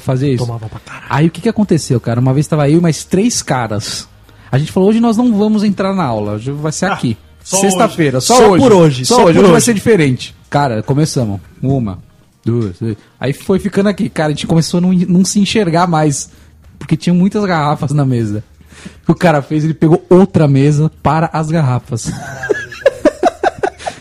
fazia 0.00 0.32
isso. 0.32 0.44
Tomava 0.46 0.68
pra 0.68 0.78
caralho. 0.80 1.06
Aí 1.08 1.26
o 1.26 1.30
que, 1.30 1.40
que 1.40 1.48
aconteceu, 1.48 2.00
cara? 2.00 2.20
Uma 2.20 2.32
vez 2.32 2.46
tava 2.46 2.68
eu 2.68 2.78
e 2.78 2.80
mais 2.80 3.04
três 3.04 3.42
caras. 3.42 4.08
A 4.50 4.58
gente 4.58 4.70
falou, 4.70 4.88
hoje 4.90 5.00
nós 5.00 5.16
não 5.16 5.36
vamos 5.36 5.64
entrar 5.64 5.92
na 5.94 6.04
aula, 6.04 6.32
hoje 6.34 6.52
vai 6.52 6.70
ser 6.70 6.86
aqui. 6.86 7.16
só 7.42 7.56
Sexta-feira, 7.58 8.20
só, 8.20 8.36
Só 8.36 8.50
hoje. 8.50 8.62
por 8.62 8.72
hoje, 8.72 9.04
Só, 9.04 9.16
só 9.16 9.24
hoje, 9.24 9.34
por 9.34 9.44
hoje 9.44 9.52
vai 9.52 9.60
ser 9.60 9.74
diferente. 9.74 10.34
Cara, 10.48 10.82
começamos. 10.82 11.40
Uma, 11.60 11.98
duas, 12.44 12.78
três. 12.78 12.96
Aí 13.18 13.32
foi 13.32 13.58
ficando 13.58 13.88
aqui. 13.88 14.08
Cara, 14.08 14.28
a 14.28 14.30
gente 14.32 14.46
começou 14.46 14.78
a 14.78 14.80
não, 14.82 14.92
não 14.92 15.24
se 15.24 15.40
enxergar 15.40 15.86
mais. 15.88 16.30
Porque 16.78 16.96
tinha 16.96 17.14
muitas 17.14 17.44
garrafas 17.44 17.90
na 17.92 18.04
mesa. 18.04 18.44
O 19.02 19.06
que 19.06 19.12
o 19.12 19.14
cara 19.14 19.40
fez, 19.42 19.64
ele 19.64 19.74
pegou 19.74 20.04
outra 20.08 20.46
mesa 20.48 20.90
para 21.02 21.30
as 21.32 21.50
garrafas. 21.50 22.10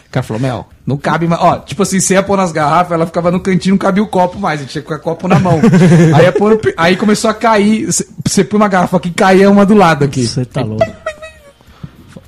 O 0.06 0.14
cara 0.14 0.24
falou, 0.24 0.40
Mel, 0.44 0.68
não 0.86 0.96
cabe 0.96 1.28
mais. 1.28 1.42
Ó, 1.42 1.58
tipo 1.58 1.82
assim, 1.82 2.00
você 2.00 2.14
ia 2.14 2.22
pôr 2.22 2.38
nas 2.38 2.52
garrafas, 2.52 2.92
ela 2.92 3.08
ficava 3.08 3.32
no 3.32 3.40
cantinho, 3.40 3.74
não 3.74 3.80
cabia 3.80 4.04
o 4.04 4.08
copo 4.08 4.38
mais. 4.38 4.60
A 4.60 4.62
gente 4.62 4.72
tinha 4.74 4.84
que 4.84 4.88
com 4.88 4.94
o 4.94 5.00
copo 5.00 5.28
na 5.28 5.40
mão. 5.40 5.60
aí, 6.14 6.32
pôr 6.34 6.62
aí 6.78 6.96
começou 6.96 7.32
a 7.32 7.34
cair. 7.34 7.88
Você- 8.24 8.44
põe 8.44 8.58
uma 8.60 8.68
garrafa 8.68 8.98
aqui, 8.98 9.10
caía 9.10 9.50
uma 9.50 9.66
do 9.66 9.74
lado 9.74 10.06
aqui. 10.06 10.28
Você 10.28 10.46
tá 10.46 10.62
louco. 10.62 10.86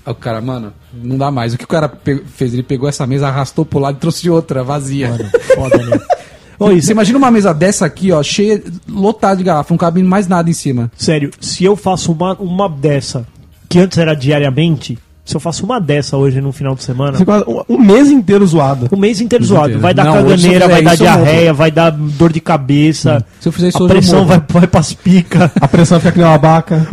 O 0.03 0.15
cara, 0.15 0.41
mano, 0.41 0.73
não 0.91 1.15
dá 1.15 1.29
mais. 1.29 1.53
O 1.53 1.59
que 1.59 1.63
o 1.63 1.67
cara 1.67 1.91
fez? 2.35 2.53
Ele 2.53 2.63
pegou 2.63 2.89
essa 2.89 3.05
mesa, 3.05 3.27
arrastou 3.27 3.63
pro 3.63 3.77
lado 3.77 3.97
e 3.97 3.99
trouxe 3.99 4.31
outra, 4.31 4.63
vazia. 4.63 5.09
Mano, 5.09 5.29
foda, 5.55 5.77
né? 5.77 5.99
Isso- 6.73 6.87
Você 6.87 6.91
imagina 6.93 7.17
uma 7.17 7.31
mesa 7.31 7.53
dessa 7.53 7.85
aqui, 7.85 8.11
ó, 8.11 8.21
cheia, 8.23 8.61
lotada 8.89 9.37
de 9.37 9.43
garrafa, 9.43 9.73
não 9.73 9.77
cabe 9.77 10.01
mais 10.03 10.27
nada 10.27 10.49
em 10.49 10.53
cima. 10.53 10.91
Sério, 10.97 11.31
se 11.39 11.63
eu 11.63 11.75
faço 11.75 12.11
uma, 12.11 12.33
uma 12.35 12.69
dessa, 12.69 13.25
que 13.67 13.79
antes 13.79 13.97
era 13.97 14.15
diariamente, 14.15 14.97
se 15.25 15.35
eu 15.35 15.39
faço 15.39 15.65
uma 15.65 15.81
dessa 15.81 16.15
hoje 16.17 16.39
no 16.39 16.51
final 16.51 16.75
de 16.75 16.83
semana, 16.83 17.17
Você 17.17 17.25
quase- 17.25 17.45
um, 17.47 17.63
um 17.67 17.79
mês 17.79 18.09
inteiro 18.11 18.45
zoado. 18.45 18.87
o 18.91 18.97
mês 18.97 19.19
inteiro 19.19 19.43
zoado. 19.43 19.65
inteiro. 19.65 19.81
Vai 19.81 19.93
dar 19.93 20.03
Não, 20.05 20.13
caganeira, 20.13 20.37
fizer 20.37 20.59
vai 20.59 20.81
dar 20.83 20.89
morro. 20.91 20.97
diarreia, 20.97 21.53
vai 21.53 21.71
dar 21.71 21.89
dor 21.91 22.31
de 22.31 22.39
cabeça, 22.39 23.25
Se 23.39 23.47
eu 23.49 23.51
fizer 23.51 23.69
isso 23.69 23.83
a 23.83 23.87
pressão 23.87 24.25
vai, 24.25 24.41
vai 24.47 24.67
pras 24.67 24.93
picas. 24.93 25.49
A 25.59 25.67
pressão 25.67 25.99
fica 25.99 26.11
que 26.11 26.19
nem 26.19 26.27
uma 26.27 26.35
abaca. 26.35 26.87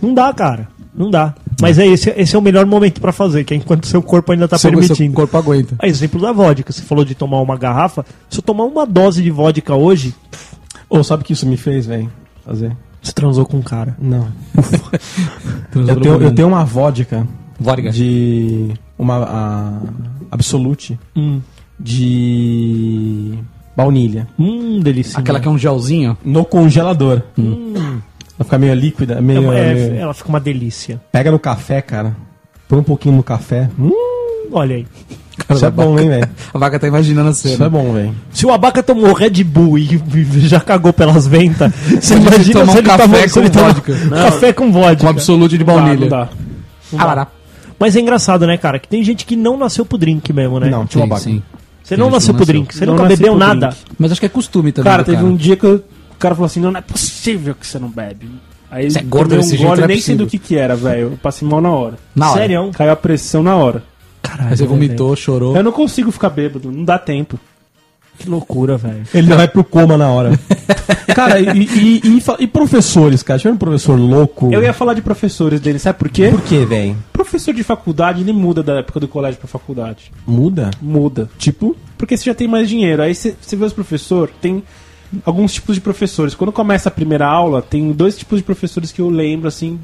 Não 0.00 0.14
dá, 0.14 0.32
cara. 0.32 0.68
Não 0.96 1.10
dá. 1.10 1.34
Mas 1.60 1.78
é 1.78 1.86
esse, 1.86 2.10
esse 2.10 2.36
é 2.36 2.38
o 2.38 2.42
melhor 2.42 2.66
momento 2.66 3.00
pra 3.00 3.12
fazer, 3.12 3.42
que 3.44 3.54
é 3.54 3.56
enquanto 3.56 3.86
seu 3.86 4.02
corpo 4.02 4.32
ainda 4.32 4.46
tá 4.46 4.58
Seu- 4.58 4.70
seu 4.70 4.78
permitindo. 4.78 5.14
corpo 5.14 5.36
aguenta. 5.38 5.74
A 5.78 5.86
exemplo 5.88 6.20
da 6.20 6.30
vodka. 6.32 6.72
Você 6.72 6.82
falou 6.82 7.04
de 7.04 7.14
tomar 7.14 7.40
uma 7.40 7.56
garrafa. 7.56 8.04
Se 8.28 8.38
eu 8.38 8.42
tomar 8.42 8.64
uma 8.64 8.84
dose 8.86 9.22
de 9.22 9.30
vodka 9.30 9.74
hoje, 9.74 10.14
Ou 10.88 11.02
sabe 11.02 11.22
o 11.22 11.26
que 11.26 11.32
isso 11.32 11.46
me 11.46 11.56
fez, 11.56 11.86
velho? 11.86 12.10
Fazer? 12.44 12.76
você 13.02 13.12
transou 13.12 13.46
com 13.46 13.56
um 13.58 13.62
cara. 13.62 13.96
Não. 14.00 14.28
Eu 15.74 16.00
tenho, 16.00 16.22
eu 16.22 16.34
tenho 16.34 16.48
uma 16.48 16.64
vodka 16.64 17.26
Vodka. 17.60 17.90
de. 17.90 18.72
Uma. 18.98 19.16
A, 19.24 19.80
Absolute 20.30 20.98
Hum, 21.14 21.40
de. 21.78 23.34
Baunilha. 23.76 24.26
hum 24.38 24.80
delícia. 24.80 25.18
Aquela 25.20 25.38
que 25.38 25.46
é 25.46 25.50
um 25.50 25.58
gelzinho. 25.58 26.16
No 26.24 26.44
congelador. 26.44 27.22
Vai 28.38 28.44
ficar 28.44 28.58
meio 28.58 28.74
líquida. 28.74 29.20
Meio, 29.20 29.52
é, 29.52 29.74
meio- 29.74 29.94
ela 29.96 30.14
fica 30.14 30.28
uma 30.28 30.40
delícia. 30.40 31.00
Pega 31.10 31.30
no 31.30 31.38
café, 31.38 31.80
cara. 31.80 32.14
Põe 32.68 32.78
um 32.80 32.82
pouquinho 32.82 33.14
no 33.16 33.22
café. 33.22 33.68
Hum, 33.78 33.90
Olha 34.52 34.76
aí. 34.76 34.86
isso 35.50 35.64
é 35.66 35.70
bom, 35.70 35.98
hein, 35.98 36.08
velho? 36.08 36.28
A 36.54 36.58
vaca 36.58 36.78
tá 36.78 36.86
imaginando 36.86 37.28
a 37.28 37.32
Isso 37.32 37.48
é 37.48 37.50
cena. 37.52 37.68
bom, 37.68 37.92
velho. 37.92 38.14
Se 38.32 38.46
o 38.46 38.52
Abaca 38.52 38.82
tomou 38.82 39.12
Red 39.12 39.42
Bull 39.44 39.78
e 39.78 40.00
e 40.14 40.40
já 40.48 40.60
cagou 40.60 40.92
pelas 40.92 41.26
ventas, 41.26 41.72
você 42.00 42.14
Imagina 42.14 42.64
se 42.64 42.70
um 42.70 42.78
ele 42.78 42.82
café 42.82 43.02
tomou, 43.04 43.18
com 43.30 43.40
ele 43.40 43.50
tomou 43.50 43.68
vodka. 43.72 43.92
café 44.10 44.52
com 44.52 44.72
vodka. 44.72 44.96
Com 45.02 45.08
absolute 45.08 45.58
de 45.58 45.64
Não 45.64 45.74
dá, 45.74 45.80
baunilha. 45.82 46.00
não 46.00 46.08
dá. 46.08 46.28
Ah, 46.98 47.14
lá. 47.14 47.28
Mas 47.78 47.96
é 47.96 48.00
engraçado, 48.00 48.46
né, 48.46 48.56
cara? 48.56 48.78
Que 48.78 48.88
tem 48.88 49.02
gente 49.04 49.26
que 49.26 49.36
não 49.36 49.56
nasceu 49.58 49.84
pro 49.84 49.98
drink 49.98 50.32
mesmo, 50.32 50.58
né? 50.60 50.70
Não, 50.70 50.82
Sim, 50.82 50.86
tinha 50.88 51.04
uma 51.04 51.18
sim. 51.18 51.42
Você 51.82 51.96
não 51.96 52.06
Tem 52.06 52.12
gente 52.12 52.14
nasceu 52.14 52.34
pro 52.34 52.40
não 52.40 52.46
drink, 52.46 52.74
você 52.74 52.86
Não 52.86 52.94
nunca 52.94 53.06
bebeu 53.08 53.36
nada. 53.36 53.76
Mas 53.98 54.12
acho 54.12 54.20
que 54.20 54.26
é 54.26 54.30
costume 54.30 54.72
também. 54.72 54.90
Cara, 54.90 55.02
do 55.02 55.06
teve 55.06 55.18
cara. 55.18 55.28
um 55.28 55.36
dia 55.36 55.56
que 55.56 55.64
eu- 55.64 55.84
o 56.16 56.18
cara 56.18 56.34
falou 56.34 56.46
assim: 56.46 56.60
não, 56.60 56.70
não 56.70 56.78
é 56.78 56.82
possível 56.82 57.54
que 57.54 57.66
você 57.66 57.78
não 57.78 57.88
bebe. 57.88 58.28
Aí 58.70 58.90
Você 58.90 58.98
é 58.98 59.02
gordo 59.02 59.36
desse 59.36 59.54
um 59.54 59.58
jeito, 59.58 59.68
gole, 59.68 59.78
não 59.80 59.84
é 59.84 59.88
nem 59.88 60.00
sei 60.00 60.16
do 60.16 60.26
que 60.26 60.38
que 60.38 60.56
era, 60.56 60.74
velho. 60.74 61.12
Eu 61.12 61.18
passei 61.22 61.46
mal 61.46 61.60
na 61.60 61.70
hora. 61.70 61.96
Na 62.14 62.30
hora. 62.30 62.40
Sério? 62.40 62.70
Caiu 62.74 62.90
a 62.90 62.96
pressão 62.96 63.42
na 63.42 63.54
hora. 63.54 63.82
Caralho. 64.20 64.50
Aí 64.50 64.56
você 64.56 64.66
vomitou, 64.66 65.14
chorou. 65.14 65.56
Eu 65.56 65.62
não 65.62 65.70
consigo 65.70 66.10
ficar 66.10 66.30
bêbado, 66.30 66.72
não 66.72 66.84
dá 66.84 66.98
tempo. 66.98 67.36
velho? 67.36 67.56
Que 68.18 68.28
loucura, 68.28 68.76
velho. 68.76 69.04
Ele 69.14 69.34
vai 69.34 69.46
pro 69.46 69.62
coma 69.62 69.96
na 69.96 70.08
hora. 70.08 70.38
cara, 71.14 71.38
e, 71.38 71.62
e, 71.62 72.00
e 72.04 72.22
e 72.40 72.46
professores, 72.46 73.22
cara? 73.22 73.38
Tinha 73.38 73.52
um 73.52 73.56
professor 73.56 73.98
louco. 73.98 74.52
Eu 74.52 74.62
ia 74.62 74.72
falar 74.72 74.94
de 74.94 75.02
professores 75.02 75.60
dele, 75.60 75.78
sabe 75.78 75.98
por 75.98 76.08
quê? 76.08 76.28
Por 76.30 76.40
quê, 76.42 76.64
velho? 76.64 76.96
Professor 77.12 77.52
de 77.54 77.62
faculdade, 77.62 78.22
ele 78.22 78.32
muda 78.32 78.62
da 78.62 78.78
época 78.78 79.00
do 79.00 79.06
colégio 79.06 79.38
pra 79.38 79.48
faculdade. 79.48 80.10
Muda? 80.26 80.70
Muda. 80.80 81.28
Tipo, 81.38 81.76
Porque 81.96 82.16
você 82.16 82.24
já 82.24 82.34
tem 82.34 82.48
mais 82.48 82.68
dinheiro. 82.68 83.02
Aí 83.02 83.14
você 83.14 83.34
você 83.40 83.54
vê 83.54 83.64
os 83.64 83.72
professores, 83.72 84.34
tem 84.40 84.62
alguns 85.24 85.52
tipos 85.54 85.74
de 85.74 85.80
professores. 85.80 86.34
Quando 86.34 86.52
começa 86.52 86.88
a 86.88 86.92
primeira 86.92 87.26
aula, 87.26 87.62
tem 87.62 87.90
dois 87.92 88.16
tipos 88.16 88.38
de 88.38 88.44
professores 88.44 88.92
que 88.92 89.00
eu 89.00 89.08
lembro, 89.08 89.48
assim, 89.48 89.78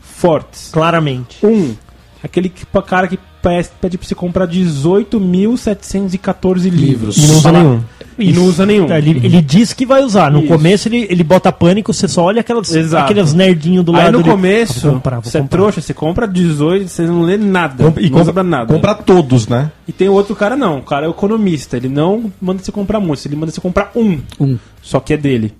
fortes. 0.00 0.70
Claramente. 0.72 1.44
Um, 1.44 1.74
aquele 2.22 2.48
que, 2.48 2.64
cara 2.86 3.06
que 3.08 3.18
pede, 3.42 3.68
pra 3.80 3.90
você 4.08 4.14
comprar 4.14 4.46
18.714 4.46 6.70
livros. 6.70 7.16
e 7.16 7.26
não 7.26 7.36
usa 7.36 7.52
Fala- 7.52 7.84
nenhum. 8.18 8.30
E 8.30 8.32
não 8.34 8.44
usa 8.44 8.66
nenhum. 8.66 8.92
Ele, 8.92 9.10
ele 9.24 9.40
diz 9.40 9.72
que 9.72 9.86
vai 9.86 10.02
usar. 10.02 10.30
No 10.30 10.40
Isso. 10.40 10.48
começo 10.48 10.88
ele, 10.88 11.06
ele 11.08 11.22
bota 11.24 11.50
pânico, 11.52 11.92
você 11.94 12.06
só 12.08 12.24
olha 12.24 12.40
aquelas, 12.40 12.74
Exato. 12.74 13.04
aqueles 13.04 13.32
nerdinhos 13.32 13.84
do 13.84 13.94
Aí 13.94 14.04
lado 14.04 14.12
no 14.14 14.18
ali. 14.20 14.28
começo, 14.30 14.80
Vou 14.82 14.92
comprar, 14.94 15.20
vou 15.20 15.30
você 15.30 15.38
é 15.38 15.42
trouxa, 15.42 15.80
você 15.80 15.94
compra 15.94 16.26
18, 16.26 16.88
você 16.88 17.02
não 17.06 17.22
lê 17.22 17.36
nada. 17.36 17.92
E 17.98 18.10
não 18.10 18.24
compra, 18.24 18.42
nada. 18.42 18.74
compra 18.74 18.94
todos, 18.94 19.46
né? 19.48 19.70
E 19.86 19.92
tem 19.92 20.08
outro 20.08 20.34
cara 20.36 20.56
não, 20.56 20.78
o 20.78 20.82
cara 20.82 21.06
é 21.06 21.08
economista, 21.08 21.76
ele 21.76 21.88
não 21.88 22.30
manda 22.40 22.62
você 22.62 22.72
comprar 22.72 23.00
muitos, 23.00 23.24
ele 23.26 23.36
manda 23.36 23.50
você 23.52 23.60
comprar 23.60 23.90
um, 23.94 24.18
Um. 24.40 24.58
só 24.82 25.00
que 25.00 25.14
é 25.14 25.16
dele. 25.16 25.54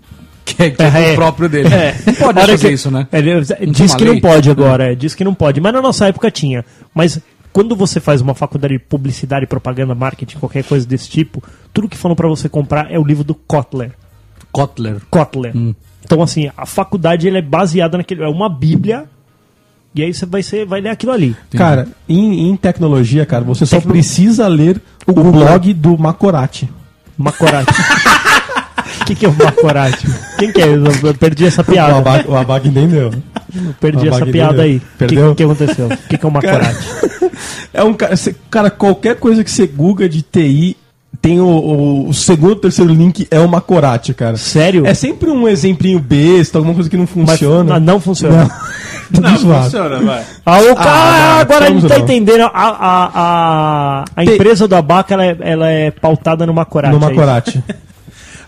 Que 0.45 0.63
é, 0.63 0.71
que 0.71 0.83
é 0.83 1.11
É. 1.11 1.13
o 1.13 1.15
próprio 1.15 1.47
dele. 1.49 1.69
É. 1.73 1.95
Não 2.07 2.15
pode 2.15 2.41
fazer 2.41 2.59
que- 2.69 2.73
isso, 2.73 2.91
né? 2.91 3.07
Ele, 3.13 3.41
diz 3.71 3.95
que 3.95 4.03
uma 4.03 4.07
não 4.07 4.13
lei? 4.13 4.21
pode 4.21 4.51
agora, 4.51 4.93
é, 4.93 4.95
diz 4.95 5.15
que 5.15 5.23
não 5.23 5.35
pode. 5.35 5.61
Mas 5.61 5.73
na 5.75 5.83
nossa 5.83 6.07
época 6.09 6.31
tinha. 6.31 6.65
Mas 6.95 7.21
quando 7.59 7.75
você 7.75 7.99
faz 7.99 8.21
uma 8.21 8.37
faculdade 8.37 8.75
de 8.75 8.79
publicidade, 8.79 9.45
propaganda, 9.45 9.93
marketing, 9.93 10.39
qualquer 10.39 10.63
coisa 10.63 10.87
desse 10.87 11.11
tipo, 11.11 11.43
tudo 11.73 11.89
que 11.89 11.97
falam 11.97 12.15
pra 12.15 12.29
você 12.29 12.49
comprar 12.49 12.89
é 12.89 12.97
o 12.97 13.03
livro 13.03 13.25
do 13.25 13.35
Kotler. 13.35 13.91
Kotler. 14.53 15.01
Kotler. 15.11 15.53
Então, 16.05 16.23
assim, 16.23 16.49
a 16.57 16.65
faculdade 16.65 17.27
ela 17.27 17.39
é 17.39 17.43
baseada 17.43 17.99
naquele. 17.99 18.23
É 18.23 18.29
uma 18.29 18.49
bíblia. 18.49 19.07
E 19.93 20.05
aí 20.05 20.15
você 20.15 20.25
vai, 20.25 20.41
ser, 20.41 20.67
vai 20.67 20.81
ler 20.81 20.91
aquilo 20.91 21.11
ali. 21.11 21.35
Cara, 21.51 21.89
em, 22.09 22.49
em 22.49 22.57
tecnologia, 22.57 23.27
cara, 23.27 23.43
você 23.43 23.67
só 23.67 23.81
precisa 23.81 24.47
ler 24.47 24.81
o 25.05 25.13
blog 25.13 25.75
do 25.75 25.99
Macorati. 25.99 26.71
Macorati. 27.17 27.73
O 29.01 29.03
que, 29.05 29.17
que 29.17 29.27
é 29.27 29.29
o 29.29 29.35
Macorati? 29.35 30.07
Quem 30.39 30.53
que 30.53 30.63
é? 30.63 30.69
Eu 30.69 31.15
perdi 31.19 31.45
essa 31.45 31.63
O 31.63 31.65
piada. 31.65 31.99
Abac, 31.99 32.31
o 32.31 32.37
Abac 32.37 32.69
entendeu. 32.69 33.11
Eu 33.55 33.75
perdi 33.81 34.09
essa 34.09 34.27
piada 34.27 34.63
aí. 34.63 34.77
O 35.01 35.07
que, 35.07 35.35
que 35.35 35.43
aconteceu? 35.43 35.87
O 35.87 35.97
que, 36.09 36.19
que 36.19 36.25
é 36.25 36.29
o 36.29 36.33
Macorati? 36.33 36.79
É 37.73 37.85
um 37.85 37.93
cara, 37.95 38.17
cê- 38.17 38.35
cara, 38.51 38.71
qualquer 38.71 39.15
coisa 39.17 39.45
que 39.45 39.51
você 39.51 39.67
google 39.67 40.09
de 40.09 40.23
TI 40.23 40.77
tem 41.21 41.39
o, 41.41 41.47
o, 41.47 42.09
o 42.09 42.15
segundo, 42.15 42.57
terceiro 42.57 42.93
link 42.93 43.29
é 43.31 43.39
o 43.39 43.49
Macorati, 43.49 44.13
cara. 44.15 44.37
Sério? 44.37 44.87
É 44.87 44.95
sempre 44.95 45.31
um 45.31 45.47
exemplinho 45.47 46.01
besta, 46.01 46.59
alguma 46.59 46.75
coisa 46.75 46.89
que 46.91 46.97
não 46.97 47.07
Mas 47.15 47.31
funciona. 47.39 47.79
não, 47.79 47.95
não 47.95 48.01
funciona. 48.01 48.51
Não, 49.11 49.37
zoado. 49.39 49.65
funciona, 49.65 50.01
vai. 50.01 50.23
Ah, 50.45 50.61
o 50.61 50.77
cara, 50.77 50.91
não, 51.35 51.41
agora 51.41 51.65
a 51.65 51.71
gente 51.71 51.87
tá 51.89 51.97
não. 51.97 52.05
entendendo. 52.05 52.43
A, 52.43 52.51
a, 52.53 53.11
a, 53.15 54.05
a 54.15 54.25
Tem- 54.25 54.35
empresa 54.35 54.69
do 54.69 54.77
Abaca 54.77 55.15
ela 55.15 55.25
é, 55.25 55.37
ela 55.41 55.69
é 55.71 55.91
pautada 55.91 56.45
no 56.47 56.53
Macorati. 56.53 56.95
No 56.95 57.03
é. 57.73 57.75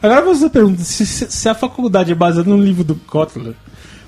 Agora 0.02 0.20
você 0.22 0.50
pergunta, 0.50 0.82
se, 0.82 1.06
se- 1.06 1.30
se 1.30 1.48
a 1.48 1.54
faculdade 1.54 2.12
é 2.12 2.14
baseada 2.14 2.50
no 2.50 2.58
livro 2.62 2.84
do 2.84 2.94
Kotler, 2.94 3.54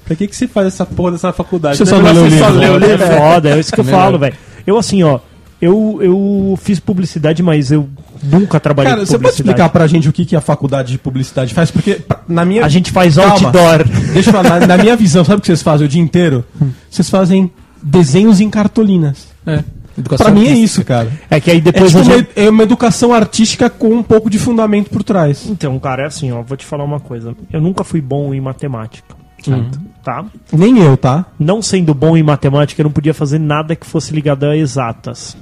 pra 0.05 0.17
que, 0.17 0.27
que 0.29 0.37
você 0.37 0.47
faz 0.49 0.67
essa 0.69 0.85
porra 0.87 1.13
dessa 1.13 1.33
faculdade? 1.33 1.77
Você 1.79 1.85
Não 1.85 1.91
só 1.91 2.09
é 2.09 2.13
lê 2.13 2.19
o 2.21 2.27
livro, 2.27 2.53
lê 2.53 2.69
o 2.71 2.79
né? 2.81 2.93
É 2.95 3.19
foda, 3.19 3.51
é 3.51 3.59
isso 3.59 3.73
que 3.73 3.81
eu 3.81 3.85
Melhor. 3.85 4.01
falo, 4.01 4.19
velho. 4.19 4.35
Eu 4.67 4.79
assim, 4.79 5.03
ó, 5.03 5.19
eu, 5.61 5.99
eu 6.01 6.59
fiz 6.61 6.81
publicidade, 6.81 7.43
mas 7.43 7.71
eu 7.71 7.89
nunca 8.23 8.59
trabalhei 8.61 8.91
Cara, 8.91 9.01
com 9.03 9.07
você 9.07 9.13
pode 9.13 9.23
publicidade. 9.25 9.51
explicar 9.51 9.69
pra 9.71 9.87
gente 9.87 10.09
o 10.09 10.13
que, 10.13 10.25
que 10.25 10.35
a 10.37 10.41
faculdade 10.41 10.93
de 10.93 10.99
publicidade 10.99 11.55
faz? 11.55 11.71
Porque 11.71 12.01
na 12.29 12.45
minha. 12.45 12.65
A 12.65 12.69
gente 12.69 12.91
faz 12.91 13.15
Calma. 13.17 13.33
outdoor. 13.33 13.85
Deixa 14.13 14.31
eu 14.31 14.35
falar, 14.35 14.61
na, 14.61 14.67
na 14.67 14.77
minha 14.79 14.97
visão, 14.97 15.25
sabe 15.25 15.39
o 15.39 15.41
que 15.41 15.47
vocês 15.47 15.63
fazem 15.63 15.87
o 15.87 15.89
dia 15.89 16.01
inteiro? 16.03 16.45
Vocês 16.91 17.09
fazem 17.09 17.51
desenhos 17.83 18.41
em 18.41 18.49
cartolinas. 18.51 19.29
É. 19.47 19.63
Educação 19.99 20.25
Pra 20.25 20.35
mim 20.35 20.47
é 20.47 20.51
artística. 20.53 20.65
isso, 20.65 20.85
cara. 20.85 21.13
É 21.31 21.39
que 21.39 21.51
aí 21.51 21.59
É, 21.59 21.61
depois 21.61 21.91
tipo 21.91 22.03
a 22.03 22.07
uma, 22.07 22.17
gente... 22.17 22.31
é 22.35 22.49
uma 22.49 22.63
educação 22.63 23.13
artística 23.13 23.69
com 23.69 23.89
um 23.93 24.03
pouco 24.03 24.31
de 24.31 24.39
fundamento 24.39 24.89
por 24.89 25.03
trás. 25.05 25.45
Então, 25.47 25.79
cara, 25.79 26.05
é 26.05 26.07
assim, 26.07 26.33
ó, 26.33 26.41
vou 26.43 26.57
te 26.57 26.65
falar 26.65 26.83
uma 26.85 26.99
coisa. 26.99 27.35
Eu 27.53 27.61
nunca 27.61 27.85
fui 27.85 28.01
bom 28.01 28.33
em 28.33 28.41
matemática. 28.41 29.15
Certo. 29.45 29.79
Tá? 30.03 30.25
Nem 30.53 30.79
eu, 30.79 30.97
tá? 30.97 31.27
Não 31.39 31.63
sendo 31.63 31.95
bom 31.95 32.17
em 32.17 32.23
matemática, 32.23 32.81
eu 32.81 32.85
não 32.85 32.91
podia 32.91 33.15
fazer 33.15 33.39
nada 33.39 33.77
que 33.77 33.87
fosse 33.87 34.13
ligado 34.13 34.45
a 34.45 34.57
exatas. 34.57 35.37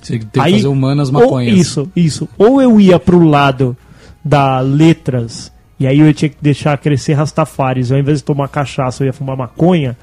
Você 0.00 0.18
tem 0.18 0.28
que 0.28 0.40
Aí, 0.40 0.54
fazer 0.54 0.66
humanas 0.66 1.08
ou, 1.08 1.14
maconhas. 1.14 1.56
isso, 1.56 1.88
isso. 1.94 2.28
Ou 2.36 2.60
eu 2.60 2.80
ia 2.80 2.98
pro 2.98 3.22
lado 3.22 3.76
da 4.24 4.58
letras, 4.60 5.52
e 5.78 5.86
aí 5.86 6.00
eu 6.00 6.12
tinha 6.12 6.28
que 6.28 6.36
deixar 6.40 6.76
crescer 6.78 7.12
Rastafares, 7.14 7.92
ao 7.92 7.98
invés 7.98 8.18
de 8.18 8.24
tomar 8.24 8.48
cachaça, 8.48 9.02
eu 9.02 9.06
ia 9.06 9.12
fumar 9.12 9.36
maconha. 9.36 9.96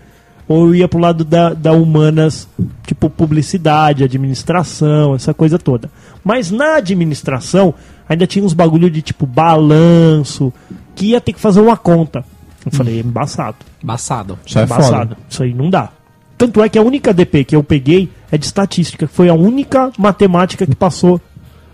Ou 0.48 0.68
eu 0.68 0.76
ia 0.76 0.88
pro 0.88 1.00
lado 1.00 1.24
da, 1.24 1.54
da 1.54 1.74
humanas, 1.74 2.48
tipo 2.88 3.10
publicidade, 3.10 4.04
administração, 4.04 5.14
essa 5.14 5.34
coisa 5.34 5.60
toda. 5.60 5.92
Mas 6.24 6.50
na 6.50 6.78
administração, 6.78 7.74
ainda 8.08 8.26
tinha 8.26 8.44
uns 8.44 8.54
bagulho 8.54 8.90
de 8.90 9.02
tipo 9.02 9.28
balanço, 9.28 10.52
que 10.96 11.08
ia 11.08 11.22
ter 11.22 11.34
que 11.34 11.40
fazer 11.40 11.62
uma 11.62 11.78
conta. 11.78 12.26
Eu 12.66 12.72
falei, 12.72 13.00
embaçado. 13.00 13.58
Embaçado. 13.84 14.40
Isso 14.46 14.60
é 14.60 14.64
Embaçado. 14.64 15.18
Isso 15.30 15.44
aí 15.44 15.54
não 15.54 15.70
dá. 15.70 15.90
Tanto 16.38 16.64
é 16.64 16.70
que 16.70 16.78
a 16.78 16.82
única 16.82 17.14
DP 17.14 17.44
que 17.44 17.56
eu 17.56 17.64
peguei 17.64 18.10
é 18.32 18.38
de 18.38 18.46
estatística, 18.46 19.08
que 19.08 19.14
foi 19.14 19.30
a 19.30 19.34
única 19.34 19.92
matemática 19.98 20.66
que 20.66 20.76
passou 20.76 21.20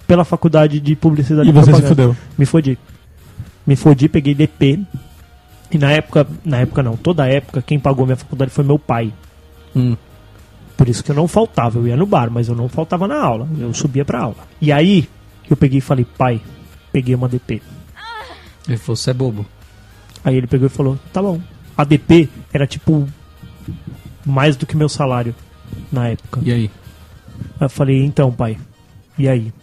pela 0.07 0.23
faculdade 0.23 0.79
de 0.79 0.95
publicidade 0.95 1.49
E 1.49 1.51
você 1.51 1.73
se 1.73 1.81
fudeu. 1.81 2.15
Me 2.37 2.45
fodi. 2.45 2.77
Me 3.65 3.75
fodi, 3.75 4.07
peguei 4.07 4.33
DP. 4.33 4.79
E 5.71 5.77
na 5.77 5.91
época, 5.91 6.27
na 6.43 6.57
época 6.57 6.83
não, 6.83 6.95
toda 6.95 7.27
época, 7.27 7.61
quem 7.61 7.79
pagou 7.79 8.05
minha 8.05 8.15
faculdade 8.15 8.51
foi 8.51 8.63
meu 8.63 8.77
pai. 8.77 9.11
Hum. 9.75 9.95
Por 10.77 10.89
isso 10.89 11.03
que 11.03 11.11
eu 11.11 11.15
não 11.15 11.27
faltava, 11.27 11.79
eu 11.79 11.87
ia 11.87 11.95
no 11.95 12.05
bar, 12.05 12.29
mas 12.29 12.47
eu 12.47 12.55
não 12.55 12.67
faltava 12.67 13.07
na 13.07 13.19
aula, 13.19 13.47
eu 13.57 13.73
subia 13.73 14.03
pra 14.03 14.19
aula. 14.19 14.35
E 14.61 14.71
aí, 14.71 15.07
eu 15.49 15.55
peguei 15.55 15.79
e 15.79 15.81
falei, 15.81 16.05
pai, 16.17 16.41
peguei 16.91 17.15
uma 17.15 17.29
DP. 17.29 17.61
Ele 18.67 18.77
falou, 18.77 18.95
você 18.95 19.11
é 19.11 19.13
bobo. 19.13 19.45
Aí 20.25 20.35
ele 20.35 20.47
pegou 20.47 20.65
e 20.65 20.69
falou: 20.69 20.99
tá 21.13 21.21
bom. 21.21 21.39
A 21.77 21.83
DP 21.85 22.27
era 22.51 22.65
tipo 22.67 23.07
mais 24.25 24.55
do 24.57 24.65
que 24.65 24.75
meu 24.75 24.89
salário 24.89 25.33
na 25.91 26.07
época. 26.09 26.41
E 26.43 26.51
aí? 26.51 26.71
Aí 27.59 27.65
eu 27.65 27.69
falei: 27.69 28.03
então, 28.03 28.31
pai, 28.31 28.57
e 29.17 29.29
aí? 29.29 29.53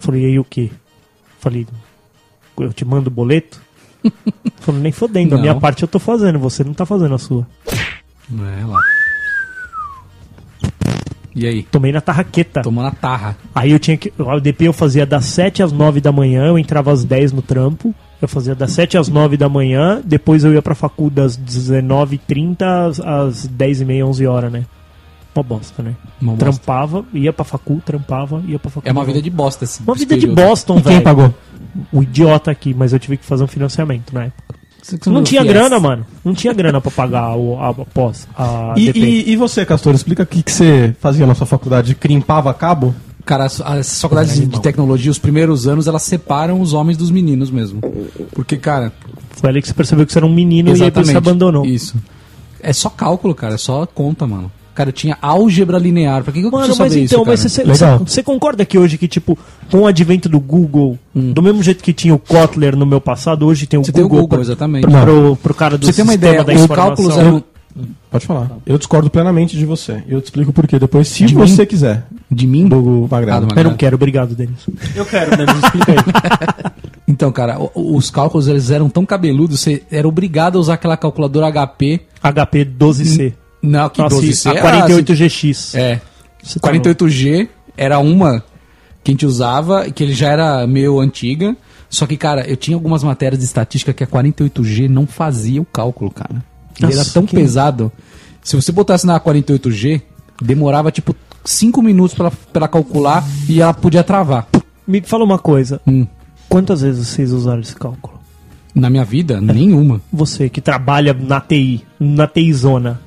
Falei: 0.00 0.22
e 0.22 0.26
aí 0.26 0.38
o 0.38 0.44
quê? 0.44 0.70
Falei: 1.38 1.66
eu 2.58 2.72
te 2.72 2.84
mando 2.84 3.08
o 3.08 3.12
boleto? 3.12 3.60
Falou, 4.60 4.80
nem 4.80 4.92
fodendo, 4.92 5.34
a 5.34 5.36
Não. 5.36 5.42
minha 5.42 5.54
parte 5.54 5.82
eu 5.82 5.88
tô 5.88 5.98
fazendo, 5.98 6.38
você 6.38 6.64
não 6.64 6.72
tá 6.72 6.86
fazendo 6.86 7.14
a 7.14 7.18
sua. 7.18 7.46
É, 8.32 8.64
lá. 8.64 8.80
E 11.34 11.46
aí? 11.46 11.62
Tomei 11.64 11.92
na 11.92 12.00
tarraqueta. 12.00 12.62
Tomou 12.62 12.82
na 12.82 12.90
tarra. 12.90 13.36
Aí 13.54 13.70
eu 13.70 13.78
tinha 13.78 13.96
que. 13.96 14.12
O 14.18 14.40
DP 14.40 14.64
eu 14.66 14.72
fazia 14.72 15.04
das 15.06 15.24
7 15.26 15.62
às 15.62 15.70
9 15.72 16.00
da 16.00 16.10
manhã, 16.10 16.46
eu 16.46 16.58
entrava 16.58 16.90
às 16.92 17.04
10 17.04 17.32
no 17.32 17.42
trampo. 17.42 17.94
Eu 18.20 18.26
fazia 18.28 18.54
das 18.54 18.72
7 18.72 18.98
às 18.98 19.08
9 19.08 19.36
da 19.36 19.48
manhã, 19.48 20.00
depois 20.04 20.44
eu 20.44 20.52
ia 20.52 20.60
pra 20.62 20.74
facul 20.74 21.08
das 21.08 21.36
19h30 21.38 22.62
às, 22.62 23.00
às 23.00 23.48
10h30, 23.48 24.04
11 24.06 24.26
horas, 24.26 24.52
né? 24.52 24.64
Uma 25.34 25.42
bosta, 25.44 25.82
né? 25.84 25.94
Uma 26.20 26.32
bosta. 26.32 26.50
trampava, 26.50 27.04
ia 27.14 27.32
pra 27.32 27.44
facul, 27.44 27.80
trampava, 27.84 28.42
ia 28.46 28.58
pra 28.58 28.70
facul. 28.70 28.88
É 28.88 28.92
uma 28.92 29.04
vida 29.04 29.22
de 29.22 29.30
bosta 29.30 29.64
esse 29.64 29.80
Uma 29.82 29.94
vida 29.94 30.16
de 30.16 30.26
período. 30.26 30.48
Boston, 30.48 30.78
E 30.78 30.82
quem 30.82 30.92
velho. 30.92 31.04
pagou? 31.04 31.34
O 31.92 32.02
idiota 32.02 32.50
aqui, 32.50 32.74
mas 32.74 32.92
eu 32.92 32.98
tive 32.98 33.16
que 33.16 33.24
fazer 33.24 33.44
um 33.44 33.46
financiamento 33.46 34.12
na 34.12 34.24
época. 34.24 34.54
Não 35.06 35.22
tinha 35.22 35.44
grana, 35.44 35.78
mano. 35.78 36.06
Não 36.24 36.34
tinha 36.34 36.52
grana 36.52 36.80
pra 36.80 36.90
pagar 36.90 37.36
o, 37.36 37.58
a, 37.60 37.68
a 37.68 37.74
pós, 37.74 38.26
a 38.36 38.74
E, 38.76 38.90
e, 38.90 39.30
e 39.32 39.36
você, 39.36 39.64
Castor, 39.66 39.94
explica 39.94 40.22
o 40.22 40.26
que, 40.26 40.42
que 40.42 40.50
você 40.50 40.96
fazia 40.98 41.26
na 41.26 41.34
sua 41.34 41.46
faculdade? 41.46 41.94
Crimpava 41.94 42.52
cabo? 42.54 42.94
Cara, 43.28 43.44
as, 43.44 43.60
as 43.60 44.00
faculdades 44.00 44.34
de, 44.36 44.46
de 44.46 44.58
tecnologia, 44.62 45.10
os 45.10 45.18
primeiros 45.18 45.68
anos, 45.68 45.86
elas 45.86 46.02
separam 46.02 46.62
os 46.62 46.72
homens 46.72 46.96
dos 46.96 47.10
meninos 47.10 47.50
mesmo. 47.50 47.78
Porque, 48.32 48.56
cara, 48.56 48.90
Foi 49.32 49.50
ali 49.50 49.60
que 49.60 49.68
você 49.68 49.74
percebeu 49.74 50.06
que 50.06 50.12
você 50.14 50.18
era 50.18 50.24
um 50.26 50.32
menino 50.32 50.70
e 50.70 50.72
aí 50.72 50.76
exatamente. 50.80 51.10
você 51.12 51.16
abandonou. 51.18 51.66
Isso. 51.66 51.94
É 52.62 52.72
só 52.72 52.88
cálculo, 52.88 53.34
cara, 53.34 53.54
é 53.54 53.58
só 53.58 53.84
conta, 53.84 54.26
mano. 54.26 54.50
Cara, 54.74 54.88
eu 54.88 54.92
tinha 54.94 55.18
álgebra 55.20 55.76
linear. 55.76 56.22
Pra 56.24 56.32
que, 56.32 56.40
que 56.40 56.46
eu 56.46 56.50
Mano, 56.50 56.68
mas 56.68 56.76
saber 56.76 57.02
então, 57.04 57.20
isso, 57.20 57.26
mas 57.26 57.78
cara? 57.78 57.98
você, 57.98 58.04
você- 58.14 58.22
concorda 58.22 58.64
que 58.64 58.78
hoje 58.78 58.96
que, 58.96 59.06
tipo, 59.08 59.36
com 59.70 59.80
o 59.80 59.86
advento 59.86 60.26
do 60.28 60.40
Google, 60.40 60.98
do 61.14 61.42
mesmo 61.42 61.62
jeito 61.62 61.84
que 61.84 61.92
tinha 61.92 62.14
o 62.14 62.18
Kotler 62.18 62.76
no 62.76 62.86
meu 62.86 63.00
passado, 63.00 63.44
hoje 63.44 63.66
tem 63.66 63.78
o 63.78 63.84
Você 63.84 63.92
tem 63.92 64.02
o 64.04 64.08
Google, 64.08 64.22
Google, 64.22 64.38
pro- 64.38 64.44
exatamente. 64.46 64.86
pro, 64.86 65.00
pro, 65.02 65.36
pro 65.36 65.54
cara 65.54 65.76
do 65.76 65.80
Pra 65.84 65.92
você 65.92 65.96
ter 65.96 66.02
uma 66.02 66.12
sistema 66.12 66.30
ideia, 66.32 66.44
da 66.44 66.52
os 66.54 66.62
informação. 66.62 66.86
cálculos 66.96 67.18
eram 67.18 67.44
Pode 68.10 68.26
falar. 68.26 68.50
Eu 68.66 68.78
discordo 68.78 69.10
plenamente 69.10 69.56
de 69.56 69.64
você. 69.66 70.02
Eu 70.08 70.20
te 70.20 70.26
explico 70.26 70.52
por 70.52 70.66
quê 70.66 70.78
depois, 70.78 71.08
se 71.08 71.24
De 71.24 71.34
você 71.34 71.62
mim? 71.62 71.66
quiser. 71.66 72.06
de 72.30 72.46
mim. 72.46 72.66
Do 72.68 73.08
Magrelo. 73.10 73.36
Ah, 73.36 73.40
do 73.40 73.58
Eu 73.58 73.64
não 73.64 73.76
quero, 73.76 73.96
obrigado, 73.96 74.34
Denis. 74.34 74.66
Eu 74.94 75.04
quero, 75.04 75.36
Denis, 75.36 75.54
explica 75.62 75.92
aí. 75.92 75.98
Então, 77.10 77.32
cara, 77.32 77.56
os 77.74 78.10
cálculos 78.10 78.48
eles 78.48 78.70
eram 78.70 78.90
tão 78.90 79.06
cabeludos, 79.06 79.60
você 79.60 79.82
era 79.90 80.06
obrigado 80.06 80.58
a 80.58 80.60
usar 80.60 80.74
aquela 80.74 80.94
calculadora 80.94 81.50
HP. 81.50 82.02
HP 82.22 82.66
12C. 82.66 83.32
Não, 83.62 83.88
que 83.88 83.98
Nossa, 83.98 84.16
12C 84.16 84.46
a 84.50 84.54
era 84.58 84.86
48GX. 84.86 85.74
É. 85.78 86.00
Você 86.42 86.60
tá 86.60 86.70
48G 86.70 87.48
era 87.78 87.98
uma 87.98 88.44
que 89.02 89.10
a 89.10 89.12
gente 89.12 89.24
usava, 89.24 89.90
que 89.90 90.02
ele 90.02 90.12
já 90.12 90.28
era 90.30 90.66
meio 90.66 91.00
antiga. 91.00 91.56
Só 91.88 92.06
que, 92.06 92.16
cara, 92.18 92.46
eu 92.46 92.56
tinha 92.56 92.76
algumas 92.76 93.02
matérias 93.02 93.38
de 93.38 93.46
estatística 93.46 93.94
que 93.94 94.04
a 94.04 94.06
48G 94.06 94.86
não 94.88 95.06
fazia 95.06 95.62
o 95.62 95.64
cálculo, 95.64 96.10
cara. 96.10 96.44
Ele 96.78 96.86
Nossa, 96.94 97.00
era 97.00 97.10
tão 97.10 97.26
que- 97.26 97.36
pesado. 97.36 97.90
Se 98.42 98.56
você 98.56 98.70
botasse 98.72 99.06
na 99.06 99.18
48G, 99.20 100.00
demorava 100.40 100.90
tipo 100.90 101.14
5 101.44 101.82
minutos 101.82 102.14
pra, 102.14 102.30
pra 102.30 102.38
ela 102.60 102.68
calcular 102.68 103.24
e 103.48 103.60
ela 103.60 103.74
podia 103.74 104.02
travar. 104.04 104.46
Me 104.86 105.00
fala 105.02 105.24
uma 105.24 105.38
coisa. 105.38 105.80
Hum. 105.86 106.06
Quantas 106.48 106.80
vezes 106.80 107.06
vocês 107.08 107.32
usaram 107.32 107.60
esse 107.60 107.74
cálculo? 107.74 108.18
Na 108.74 108.88
minha 108.88 109.04
vida, 109.04 109.40
nenhuma. 109.40 110.00
Você 110.12 110.48
que 110.48 110.60
trabalha 110.60 111.12
na 111.12 111.40
TI, 111.40 111.84
na 111.98 112.26
TI 112.26 112.52
zona. 112.54 113.00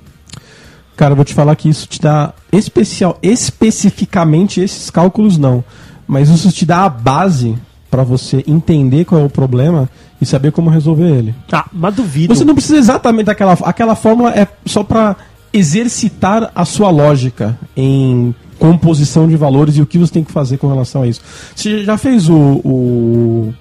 Cara, 0.95 1.13
eu 1.13 1.15
vou 1.15 1.25
te 1.25 1.33
falar 1.33 1.55
que 1.55 1.69
isso 1.69 1.87
te 1.87 1.99
dá 1.99 2.33
especial, 2.51 3.17
especificamente 3.23 4.59
esses 4.61 4.89
cálculos 4.89 5.37
não, 5.37 5.63
mas 6.07 6.29
isso 6.29 6.51
te 6.51 6.65
dá 6.65 6.83
a 6.85 6.89
base 6.89 7.55
pra 7.89 8.03
você 8.03 8.43
entender 8.45 9.05
qual 9.05 9.21
é 9.21 9.23
o 9.23 9.29
problema 9.29 9.89
e 10.21 10.25
saber 10.25 10.51
como 10.51 10.69
resolver 10.69 11.09
ele. 11.09 11.35
Ah, 11.51 11.65
mas 11.73 11.95
duvido. 11.95 12.33
Você 12.35 12.45
não 12.45 12.53
precisa 12.53 12.77
exatamente 12.77 13.25
daquela 13.25 13.53
aquela 13.63 13.95
fórmula 13.95 14.29
é 14.31 14.47
só 14.65 14.83
pra 14.83 15.15
exercitar 15.51 16.51
a 16.55 16.63
sua 16.65 16.89
lógica 16.89 17.57
em 17.75 18.33
composição 18.59 19.27
de 19.27 19.35
valores 19.35 19.75
e 19.77 19.81
o 19.81 19.85
que 19.85 19.97
você 19.97 20.13
tem 20.13 20.23
que 20.23 20.31
fazer 20.31 20.57
com 20.57 20.67
relação 20.67 21.01
a 21.01 21.07
isso. 21.07 21.21
Você 21.55 21.83
já 21.83 21.97
fez 21.97 22.29
o, 22.29 22.35
o, 22.35 23.53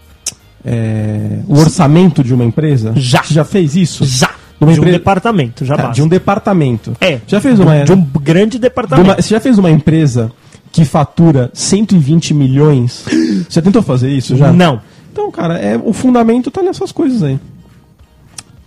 é, 0.64 1.38
o 1.48 1.58
orçamento 1.58 2.22
de 2.22 2.34
uma 2.34 2.44
empresa? 2.44 2.92
Já. 2.96 3.22
Você 3.22 3.34
já 3.34 3.44
fez 3.44 3.74
isso? 3.76 4.04
Já. 4.04 4.30
Numa 4.60 4.74
de 4.74 4.78
um 4.78 4.82
empre- 4.82 4.92
departamento, 4.92 5.64
já 5.64 5.74
Tá, 5.74 5.82
basta. 5.84 5.94
de 5.94 6.02
um 6.02 6.08
departamento. 6.08 6.92
É. 7.00 7.20
Já 7.26 7.40
fez 7.40 7.56
de, 7.56 7.62
uma 7.62 7.82
de 7.82 7.92
um 7.92 8.02
grande 8.02 8.52
de 8.52 8.58
departamento. 8.58 9.08
uma- 9.08 9.16
você 9.22 9.30
já 9.30 9.40
fez 9.40 9.56
uma 9.56 9.70
empresa 9.70 10.30
que 10.70 10.84
fatura 10.84 11.50
120 11.54 12.34
milhões? 12.34 13.04
Você 13.48 13.62
tentou 13.62 13.80
fazer 13.82 14.10
isso 14.10 14.36
já? 14.36 14.52
Não. 14.52 14.80
Então, 15.12 15.30
cara, 15.30 15.58
é, 15.58 15.76
o 15.76 15.92
fundamento 15.92 16.50
tá 16.50 16.62
nessas 16.62 16.92
coisas 16.92 17.22
aí. 17.22 17.38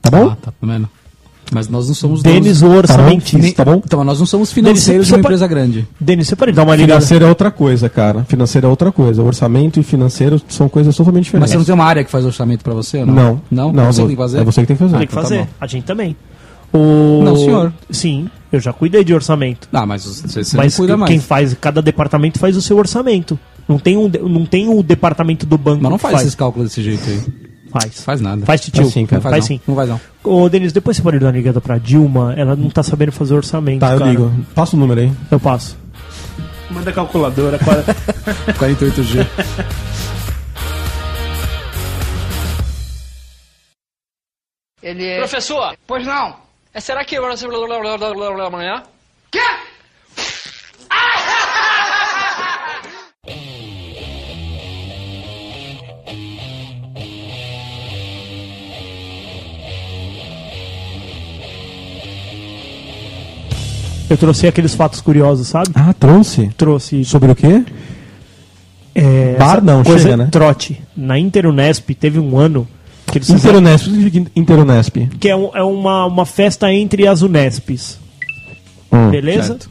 Tá 0.01 0.09
bom? 0.11 0.29
Ah, 0.31 0.37
tá 0.41 0.51
vendo? 0.61 0.89
Mas 1.51 1.67
nós 1.69 1.87
não 1.87 1.93
somos 1.93 2.23
Denis, 2.23 2.61
o 2.61 2.65
donos- 2.65 2.77
orçamentista. 2.89 3.63
Tá 3.63 3.71
bom? 3.71 3.81
Então, 3.85 3.99
mas 3.99 4.07
nós 4.07 4.19
não 4.19 4.25
somos 4.25 4.51
Denis, 4.51 4.69
financeiros 4.71 5.05
você 5.07 5.09
de 5.09 5.13
uma 5.13 5.17
pode- 5.21 5.25
empresa 5.35 5.47
grande. 5.47 5.87
Denis, 5.99 6.27
você 6.27 6.35
pode 6.35 6.51
dar 6.51 6.63
uma 6.63 6.75
ligada? 6.75 6.99
Financeiro 6.99 7.25
é 7.25 7.29
outra 7.29 7.51
coisa, 7.51 7.89
cara. 7.89 8.23
Financeiro 8.23 8.65
é 8.65 8.69
outra 8.69 8.91
coisa. 8.91 9.21
Orçamento 9.21 9.79
e 9.79 9.83
financeiro 9.83 10.41
são 10.49 10.67
coisas 10.67 10.95
totalmente 10.95 11.25
Mas 11.25 11.25
diferentes. 11.27 11.51
você 11.51 11.57
não 11.57 11.65
tem 11.65 11.75
uma 11.75 11.85
área 11.85 12.03
que 12.03 12.09
faz 12.09 12.25
orçamento 12.25 12.63
pra 12.63 12.73
você 12.73 12.99
ou 12.99 13.05
não? 13.05 13.13
Não. 13.13 13.41
Não? 13.51 13.73
não 13.73 13.85
você 13.93 13.99
vou- 14.01 14.07
tem 14.07 14.15
que 14.15 14.21
fazer? 14.21 14.39
É 14.39 14.43
você 14.43 14.61
que 14.61 14.67
tem 14.67 14.75
que 14.75 14.83
fazer. 14.83 14.97
Tem 14.97 15.07
que 15.07 15.13
então 15.13 15.23
tá 15.23 15.29
fazer. 15.29 15.41
bom. 15.41 15.47
a 15.61 15.67
gente 15.67 15.83
também. 15.83 16.15
O... 16.73 17.21
Não, 17.23 17.35
senhor. 17.35 17.73
Sim, 17.91 18.27
eu 18.51 18.59
já 18.59 18.73
cuidei 18.73 19.03
de 19.03 19.13
orçamento. 19.13 19.67
Ah, 19.71 19.85
mas 19.85 20.05
você, 20.05 20.43
você 20.43 20.57
mas 20.57 20.73
não 20.73 20.77
cuida 20.79 20.97
mais. 20.97 21.11
quem 21.11 21.19
faz, 21.19 21.55
cada 21.61 21.83
departamento 21.83 22.39
faz 22.39 22.57
o 22.57 22.61
seu 22.63 22.77
orçamento. 22.77 23.37
Não 23.67 23.79
tem 23.79 23.97
um, 23.97 24.07
não 24.09 24.45
tem 24.45 24.67
o 24.67 24.83
departamento 24.83 25.45
do 25.45 25.57
banco 25.57 25.81
Mas 25.83 25.91
não 25.91 25.97
que 25.97 26.01
faz, 26.01 26.21
esses 26.21 26.35
cálculos 26.35 26.69
desse 26.69 26.81
jeito 26.83 27.03
aí. 27.09 27.21
Faz. 27.71 28.03
Faz 28.03 28.21
nada. 28.21 28.45
Faz, 28.45 28.61
titio. 28.61 28.83
Faz 28.83 28.93
sim, 28.93 29.05
cara. 29.05 29.21
Não 29.23 29.29
Faz, 29.31 29.43
não. 29.43 29.47
sim. 29.47 29.61
Não 29.67 29.75
vai 29.75 29.87
não. 29.87 29.99
Ô, 30.23 30.47
Denis, 30.47 30.71
depois 30.71 30.95
você 30.97 31.01
pode 31.03 31.17
dar 31.17 31.27
uma 31.27 31.31
ligada 31.31 31.59
pra 31.59 31.77
Dilma. 31.79 32.33
Ela 32.37 32.55
não 32.55 32.69
tá 32.69 32.83
sabendo 32.83 33.11
fazer 33.11 33.33
orçamento, 33.33 33.79
Tá, 33.79 33.93
eu 33.93 33.99
cara. 33.99 34.11
ligo. 34.11 34.31
Passa 34.53 34.75
o 34.75 34.79
número 34.79 35.01
aí. 35.01 35.11
Eu 35.31 35.39
passo. 35.39 35.75
Manda 36.69 36.89
a 36.89 36.93
calculadora. 36.93 37.57
qual- 37.59 37.83
48G. 38.59 39.25
Ele 44.81 45.05
é. 45.07 45.17
Professor, 45.19 45.77
Pois 45.87 46.05
não. 46.05 46.35
é, 46.73 46.79
será 46.79 47.05
que 47.05 47.15
agora 47.15 47.37
você 47.37 47.47
amanhã? 48.47 48.83
Quê? 49.31 49.39
Eu 64.13 64.17
trouxe 64.17 64.45
aqueles 64.47 64.75
fatos 64.75 65.01
curiosos, 65.01 65.47
sabe? 65.47 65.69
Ah, 65.73 65.91
trouxe? 65.91 66.51
Trouxe. 66.55 67.03
Sobre 67.03 67.31
o 67.31 67.35
quê? 67.35 67.63
É, 68.93 69.35
Bar 69.39 69.63
não, 69.63 69.83
coisa 69.83 70.03
chega, 70.03 70.17
né? 70.17 70.27
Trote. 70.31 70.79
Na 70.95 71.17
Interunesp 71.17 71.89
teve 71.95 72.19
um 72.19 72.37
ano 72.37 72.67
que 73.07 73.17
eles 73.17 73.27
fizeram- 73.27 73.57
Interunesp. 73.59 73.87
O 73.87 73.89
que 73.89 73.95
significa 73.95 74.31
Interunesp? 74.35 74.97
que 75.19 75.29
é, 75.29 75.35
um- 75.35 75.49
é 75.55 75.63
uma, 75.63 76.05
uma 76.05 76.25
festa 76.27 76.71
entre 76.71 77.07
as 77.07 77.23
Unesps. 77.23 77.97
Hum, 78.91 79.09
Beleza? 79.09 79.47
certo. 79.47 79.69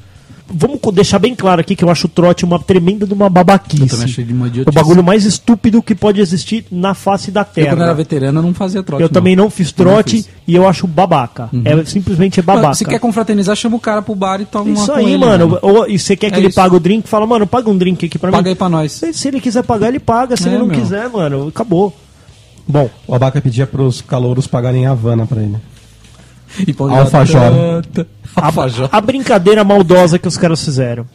Vamos 0.54 0.78
deixar 0.92 1.18
bem 1.18 1.34
claro 1.34 1.60
aqui 1.60 1.74
que 1.74 1.82
eu 1.82 1.88
acho 1.88 2.06
o 2.06 2.10
trote 2.10 2.44
uma 2.44 2.58
tremenda 2.58 3.06
de 3.06 3.14
uma 3.14 3.26
Eu 3.26 3.30
também 3.30 3.44
babaquice. 3.44 4.04
achei 4.04 4.24
de 4.24 4.32
uma 4.32 4.44
O 4.44 4.48
idiotice. 4.48 4.74
bagulho 4.74 5.02
mais 5.02 5.24
estúpido 5.24 5.82
que 5.82 5.94
pode 5.94 6.20
existir 6.20 6.66
na 6.70 6.92
face 6.94 7.30
da 7.30 7.40
Eu, 7.40 7.44
quando 7.46 7.66
era 7.66 7.76
Terra. 7.76 7.94
veterano, 7.94 8.38
eu 8.40 8.42
não 8.42 8.52
fazia 8.54 8.82
trote. 8.82 9.02
Eu 9.02 9.08
também 9.08 9.34
não 9.34 9.48
fiz 9.48 9.72
Eu 9.76 9.84
não 9.84 9.92
trote 9.94 10.16
fiz. 10.16 10.28
e 10.46 10.54
eu 10.54 10.68
acho 10.68 10.86
babaca. 10.86 11.48
É 11.64 11.84
simplesmente 11.84 12.38
é 12.40 12.42
babaca. 12.42 12.74
Se 12.74 12.84
quer 12.84 12.98
confraternizar, 12.98 13.56
chama 13.56 13.76
o 13.76 13.80
cara 13.80 14.02
pro 14.02 14.14
bar 14.14 14.40
e 14.40 14.44
toma 14.44 14.64
uma 14.66 14.74
Isso 14.74 14.92
aí, 14.92 15.06
ele, 15.14 15.18
mano. 15.24 15.48
velho. 15.48 15.58
Ou, 15.62 15.88
e 15.88 15.98
você 15.98 16.14
quer 16.16 16.28
que 16.30 16.36
É 16.36 16.38
ele 16.38 16.48
isso. 16.48 16.56
pague 16.56 16.76
o 16.76 16.80
drink? 16.80 17.08
Fala, 17.08 17.26
mano, 17.26 17.46
paga 17.46 17.70
um 17.70 17.78
drink 17.78 18.04
aqui 18.06 18.18
pra 18.18 18.30
Paga 18.30 18.42
mim. 18.42 18.48
aí 18.50 18.54
pra 18.54 18.68
nós. 18.68 18.92
Se 18.92 19.12
se 19.14 19.28
ele 19.28 19.40
quiser 19.40 19.62
pagar, 19.62 19.88
ele 19.88 20.00
paga. 20.00 20.36
Se 20.36 20.44
É, 20.44 20.48
ele 20.48 20.58
não 20.58 20.66
meu. 20.66 20.78
quiser, 20.78 21.08
mano, 21.08 21.48
acabou. 21.48 21.96
Bom, 22.68 22.90
O 23.06 23.14
Abaca 23.14 23.40
pedia 23.40 23.66
pros 23.66 24.00
calouros 24.02 24.46
pagarem 24.46 24.86
Havana 24.86 25.26
pra 25.26 25.40
ele. 25.42 25.56
E 26.68 26.74
Alfajor. 26.78 27.82
Alfajor. 28.36 28.88
a 28.90 29.00
brincadeira 29.00 29.62
maldosa 29.64 30.18
que 30.18 30.28
os 30.28 30.36
caras 30.36 30.64
fizeram. 30.64 31.06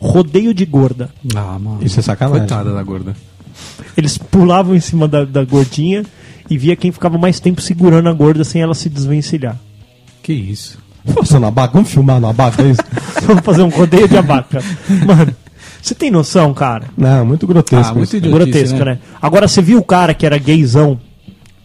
Rodeio 0.00 0.52
de 0.52 0.64
gorda. 0.66 1.10
Ah, 1.34 1.58
mano. 1.58 1.78
Isso 1.82 2.00
é 2.00 2.02
sacanagem. 2.02 2.40
Coitada 2.46 2.72
da 2.74 2.82
gorda. 2.82 3.14
Eles 3.96 4.18
pulavam 4.18 4.74
em 4.74 4.80
cima 4.80 5.06
da, 5.06 5.24
da 5.24 5.44
gordinha 5.44 6.04
e 6.48 6.58
via 6.58 6.74
quem 6.74 6.90
ficava 6.90 7.16
mais 7.16 7.38
tempo 7.38 7.60
segurando 7.60 8.08
a 8.08 8.12
gorda 8.12 8.42
sem 8.42 8.60
ela 8.60 8.74
se 8.74 8.88
desvencilhar. 8.88 9.56
Que 10.22 10.32
isso. 10.32 10.78
Nossa, 11.16 11.38
na 11.38 11.48
Abaca, 11.48 11.74
vamos 11.74 11.90
filmar 11.90 12.20
no 12.20 12.28
Abaca, 12.28 12.62
é 12.62 12.70
isso? 12.70 12.82
Vamos 13.24 13.44
fazer 13.44 13.62
um 13.62 13.68
rodeio 13.68 14.08
de 14.08 14.16
abaca. 14.16 14.62
Mano, 15.06 15.34
você 15.80 15.94
tem 15.94 16.10
noção, 16.10 16.52
cara? 16.52 16.86
Não, 16.96 17.24
muito 17.24 17.46
grotesco. 17.46 17.92
Ah, 17.92 17.94
muito 17.94 18.04
isso. 18.04 18.16
idiotice, 18.16 18.50
Grotesco, 18.50 18.78
né? 18.78 18.84
né? 18.84 18.98
Agora, 19.20 19.46
você 19.46 19.62
viu 19.62 19.78
o 19.78 19.84
cara 19.84 20.12
que 20.14 20.26
era 20.26 20.36
gaysão? 20.38 20.98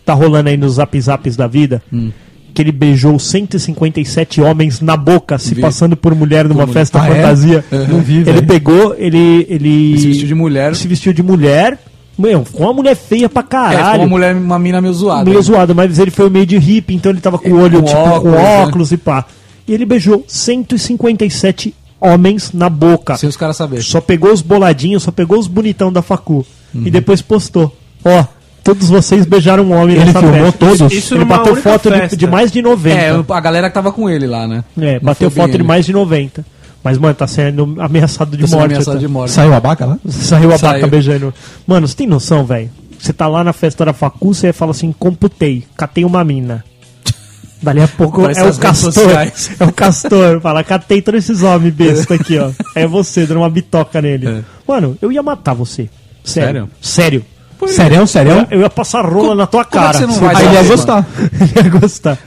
Tá 0.06 0.14
rolando 0.14 0.50
aí 0.50 0.58
nos 0.58 0.74
zap 0.74 1.00
zaps 1.00 1.36
da 1.36 1.48
vida? 1.48 1.82
Hum. 1.91 2.12
Que 2.56 2.62
ele 2.62 2.72
beijou 2.72 3.20
157 3.20 4.41
homens 4.41 4.80
na 4.82 4.95
boca, 4.97 5.38
se 5.38 5.53
Vi. 5.53 5.62
passando 5.62 5.95
por 5.97 6.16
mulher 6.16 6.47
numa 6.47 6.66
festa 6.66 7.01
Ah, 7.01 7.10
é? 7.10 7.16
fantasia. 7.16 7.66
Não 7.89 7.99
vi, 7.99 8.20
Ele 8.26 8.41
pegou, 8.41 8.95
ele. 8.97 9.45
ele 9.49 9.99
Se 9.99 10.08
vestiu 10.08 10.28
de 10.28 10.34
mulher. 10.36 10.76
se 10.76 10.88
vestiu 10.88 11.14
de 11.14 11.22
mulher 11.22 11.78
Meu, 12.18 12.45
com 12.49 12.64
uma 12.64 12.72
mulher 12.74 12.95
feia 12.95 13.28
pra 13.28 13.41
É, 13.41 13.45
caralho. 13.45 14.03
uma 14.03 14.08
mulher, 14.08 14.34
uma 14.36 14.58
mina 14.58 14.80
meio 14.80 14.93
zoada. 14.93 15.26
meio 15.26 15.36
né? 15.36 15.41
zoado, 15.43 15.76
mas 15.76 15.99
ele 15.99 16.12
foi 16.12 16.30
meio 16.30 16.45
de 16.45 16.58
hippie, 16.58 16.95
então 16.95 17.12
ele 17.12 17.20
tava 17.20 17.38
com 17.38 17.49
o 17.49 17.60
olho, 17.60 17.80
Com 17.82 17.86
tipo, 17.88 17.99
óculos, 17.99 18.22
com 18.24 18.41
né? 18.41 18.64
óculos 18.64 18.91
e 18.93 18.97
pá. 18.97 19.26
E 19.68 19.74
ele 19.74 19.86
beijou 19.86 20.24
157 20.26 21.74
homens 21.99 22.51
na 22.53 22.70
boca. 22.70 23.18
Sem 23.18 23.28
os 23.28 23.36
caras 23.36 23.58
saberem. 23.58 23.84
Só 23.84 23.99
pegou 23.99 24.32
os 24.32 24.41
boladinhos, 24.41 25.03
só 25.03 25.12
pegou 25.12 25.38
os 25.39 25.47
bonitão 25.47 25.91
da 25.91 26.01
facu. 26.01 26.45
Uhum. 26.74 26.84
E 26.86 26.89
depois 26.91 27.22
postou. 27.22 27.76
Ó, 28.03 28.24
todos 28.66 28.89
vocês 28.89 29.26
beijaram 29.26 29.63
um 29.63 29.72
homem 29.74 29.95
Ele 29.95 30.05
nessa 30.05 30.20
filmou 30.20 30.51
festa. 30.51 30.57
todos? 30.57 30.91
Isso 30.91 31.16
Ele 31.16 31.24
bateu 31.24 31.55
foto 31.55 31.89
de, 31.89 32.18
de 32.18 32.28
mais 32.28 32.51
de 32.51 32.61
90. 32.61 32.95
É, 32.97 33.11
a 33.30 33.39
galera 33.39 33.70
que 33.70 33.74
tava 33.76 33.91
com 33.93 34.09
ele 34.09 34.28
lá, 34.28 34.45
né? 34.47 34.63
É, 34.78 34.95
Não 34.95 34.99
bateu 35.01 35.30
foto 35.32 35.55
de 35.57 35.63
mais 35.63 35.86
de 35.86 35.93
90. 35.93 36.43
Mas, 36.84 36.97
mano, 36.97 37.16
tá 37.16 37.26
sendo 37.28 37.76
ameaçado 37.80 38.36
de 38.36 38.41
Tá 38.43 38.47
sendo 38.47 38.57
morte. 38.59 38.72
ameaçado 38.74 38.93
tá? 38.95 38.99
de 38.99 39.07
morte. 39.07 39.32
Saiu 39.32 39.53
a 39.53 39.59
baca 39.59 39.86
lá? 39.86 39.97
Saiu 40.07 40.51
a 40.53 40.57
Saiu. 40.57 40.74
vaca 40.74 40.88
beijando. 40.88 41.34
Mano, 41.66 41.88
você 41.88 41.95
tem 41.95 42.05
noção, 42.07 42.43
velho? 42.45 42.70
Você 42.99 43.13
tá 43.13 43.28
lá 43.28 43.43
na 43.43 43.53
festa 43.53 43.86
da 43.86 43.93
facu, 43.93 44.34
você 44.34 44.51
fala 44.51 44.72
assim, 44.72 44.91
computei, 44.97 45.63
catei 45.78 46.03
uma 46.03 46.24
mina. 46.24 46.63
Dali 47.61 47.82
a 47.82 47.88
pouco 47.88 48.22
Parece 48.22 48.39
é 48.41 48.45
o 48.45 48.53
castor. 48.55 48.91
sociais. 48.93 49.51
É 49.59 49.63
o 49.63 49.72
castor. 49.72 50.41
Fala, 50.41 50.63
catei 50.63 51.01
todos 51.01 51.24
esses 51.24 51.41
homens 51.43 51.74
besta 51.74 52.16
aqui, 52.16 52.38
ó. 52.39 52.51
É 52.76 52.86
você, 52.86 53.26
dando 53.26 53.38
uma 53.41 53.49
bitoca 53.49 54.01
nele. 54.01 54.28
É. 54.28 54.41
Mano, 54.68 54.97
eu 55.01 55.11
ia 55.11 55.22
matar 55.24 55.53
você. 55.53 55.88
Sério. 56.24 56.70
Sério? 56.70 56.70
Sério. 56.82 57.26
Serião, 57.68 58.01
Eu, 58.01 58.08
serião? 58.08 58.47
eu 58.51 58.62
ia 58.62 58.70
passar 58.70 59.06
rola 59.06 59.36
na 59.36 59.47
tua 59.47 59.66
como 59.66 59.84
é 59.84 59.88
cara. 59.88 59.97
que 59.99 60.14
você 60.14 60.22
não 60.22 60.30
Aí 60.30 60.45
ele 60.45 60.53
ia 60.56 60.64
gostar. 60.64 61.06
ele 61.56 61.68
ia 61.68 61.80
gostar. 61.80 62.18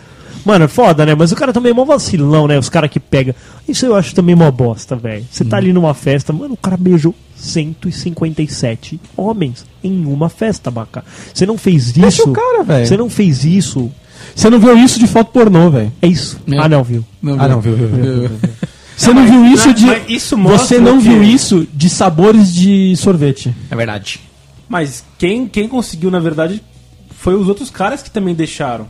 Mano, 0.45 0.65
é 0.65 0.69
foda, 0.69 1.05
né? 1.05 1.15
Mas 1.15 1.31
o 1.33 1.37
cara 1.37 1.53
também 1.53 1.73
é 1.73 1.75
mó 1.75 1.85
vacilão, 1.85 2.47
né? 2.47 2.59
Os 2.59 2.69
caras 2.71 2.91
que 2.91 2.99
pegam. 2.99 3.35
Isso 3.69 3.85
eu 3.85 3.95
acho 3.95 4.15
também 4.15 4.35
mó 4.35 4.51
bosta, 4.51 4.97
velho. 4.97 5.27
Você 5.31 5.45
Hum. 5.45 5.49
tá 5.49 5.57
ali 5.59 5.73
numa 5.73 5.93
festa, 5.93 6.33
mano, 6.33 6.55
o 6.55 6.57
cara 6.57 6.77
beijou 6.77 7.15
157 7.37 9.01
homens 9.17 9.65
em 9.83 10.05
uma 10.07 10.29
festa, 10.29 10.71
baca. 10.71 11.05
Você 11.35 11.45
não 11.47 11.59
fez 11.59 11.89
isso. 11.89 12.01
Deixa 12.01 12.23
o 12.23 12.33
cara, 12.33 12.63
velho. 12.63 12.87
Você 12.87 12.97
não 12.97 13.11
fez 13.11 13.45
isso. 13.45 13.91
Você 14.35 14.49
não 14.51 14.59
viu 14.59 14.77
isso 14.79 14.99
de 14.99 15.07
foto 15.07 15.31
pornô, 15.33 15.71
velho. 15.71 15.93
É 16.01 16.07
isso. 16.07 16.41
É. 16.51 16.59
Ah, 16.59 16.69
não, 16.69 16.83
viu? 16.83 17.05
Ah, 17.39 17.49
não, 17.49 17.61
viu, 17.61 17.77
viu, 17.77 17.89
viu. 17.89 18.31
Você 18.97 19.13
não 19.15 19.25
viu 19.25 19.45
isso 19.47 19.73
de. 19.73 19.87
isso 20.09 20.37
Você 20.37 20.81
não 20.81 20.99
viu 20.99 21.23
isso 21.23 21.65
de 21.73 21.89
sabores 21.89 22.53
de 22.53 22.97
sorvete. 22.97 23.55
É 23.71 23.77
verdade. 23.77 24.21
Mas 24.69 25.05
quem, 25.19 25.47
quem 25.49 25.67
conseguiu, 25.69 26.11
na 26.11 26.19
verdade, 26.19 26.63
foi 27.11 27.35
os 27.35 27.49
outros 27.49 27.71
caras 27.71 28.03
que 28.03 28.11
também 28.11 28.35
deixaram. 28.35 28.87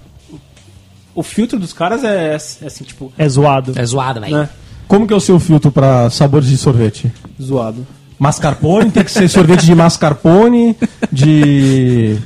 O 1.15 1.23
filtro 1.23 1.59
dos 1.59 1.73
caras 1.73 2.05
é, 2.05 2.33
é 2.33 2.35
assim, 2.67 2.85
tipo, 2.85 3.13
É 3.17 3.29
zoado. 3.29 3.73
É 3.77 3.85
zoado, 3.85 4.21
velho. 4.21 4.37
né? 4.37 4.49
Como 4.87 5.07
que 5.07 5.13
é 5.13 5.17
o 5.17 5.21
seu 5.21 5.39
filtro 5.39 5.71
pra 5.71 6.09
sabores 6.11 6.49
de 6.49 6.57
sorvete? 6.57 7.13
Zoado. 7.41 7.87
Mascarpone, 8.19 8.91
tem 8.91 9.05
que 9.05 9.11
ser 9.11 9.29
sorvete 9.29 9.65
de 9.65 9.75
mascarpone, 9.75 10.77
de 11.13 12.19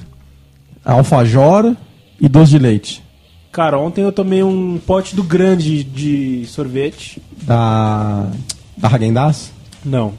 alfajor 0.84 1.74
e 2.20 2.28
doce 2.28 2.53
de 2.53 2.59
leite. 2.59 3.03
Cara, 3.50 3.78
ontem 3.78 4.03
eu 4.03 4.12
tomei 4.12 4.42
um 4.42 4.78
pote 4.86 5.14
do 5.14 5.22
grande 5.22 5.84
de 5.84 6.46
sorvete. 6.46 7.20
Da. 7.42 8.26
Da 8.76 8.88
Häagen-Dazs? 8.90 9.53
Não. 9.84 10.14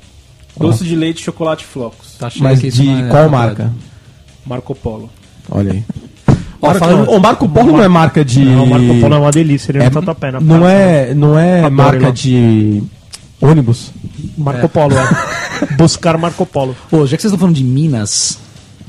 Doce 0.57 0.83
de 0.83 0.95
leite 0.95 1.19
e 1.19 1.23
chocolate 1.23 1.65
flocos. 1.65 2.15
Tá 2.19 2.27
achando 2.27 2.43
Mas 2.43 2.59
que 2.59 2.67
isso 2.67 2.81
de 2.81 2.87
não 2.89 3.05
é- 3.07 3.09
qual 3.09 3.23
é 3.23 3.27
marca? 3.29 3.73
Marco 4.45 4.75
Polo. 4.75 5.09
Olha 5.49 5.73
aí. 5.73 5.83
Ó, 6.61 6.67
Marco- 6.67 6.79
falando- 6.79 7.09
o 7.11 7.19
Marco 7.19 7.49
Polo 7.49 7.71
não 7.73 7.83
é 7.83 7.87
marca 7.87 8.23
de. 8.23 8.45
Não, 8.45 8.63
o 8.63 8.67
Marco 8.69 8.99
Polo 9.01 9.15
é 9.15 9.17
uma 9.17 9.31
delícia, 9.31 9.71
ele 9.71 9.83
É- 9.83 9.89
não 9.89 10.01
tá 10.01 10.15
pé 10.15 10.31
na 10.31 10.39
não 10.39 10.67
é, 10.67 11.13
não 11.13 11.37
é 11.39 11.59
Adoro 11.59 11.73
marca 11.75 12.05
lá. 12.05 12.11
de 12.11 12.83
ônibus. 13.41 13.91
Marco 14.37 14.69
Polo, 14.69 14.93
é. 14.95 15.03
Buscar 15.75 16.17
Marco 16.17 16.45
Polo. 16.45 16.75
Pô, 16.89 17.05
já 17.05 17.17
que 17.17 17.21
vocês 17.21 17.31
estão 17.33 17.39
falando 17.39 17.55
de 17.55 17.63
Minas, 17.63 18.37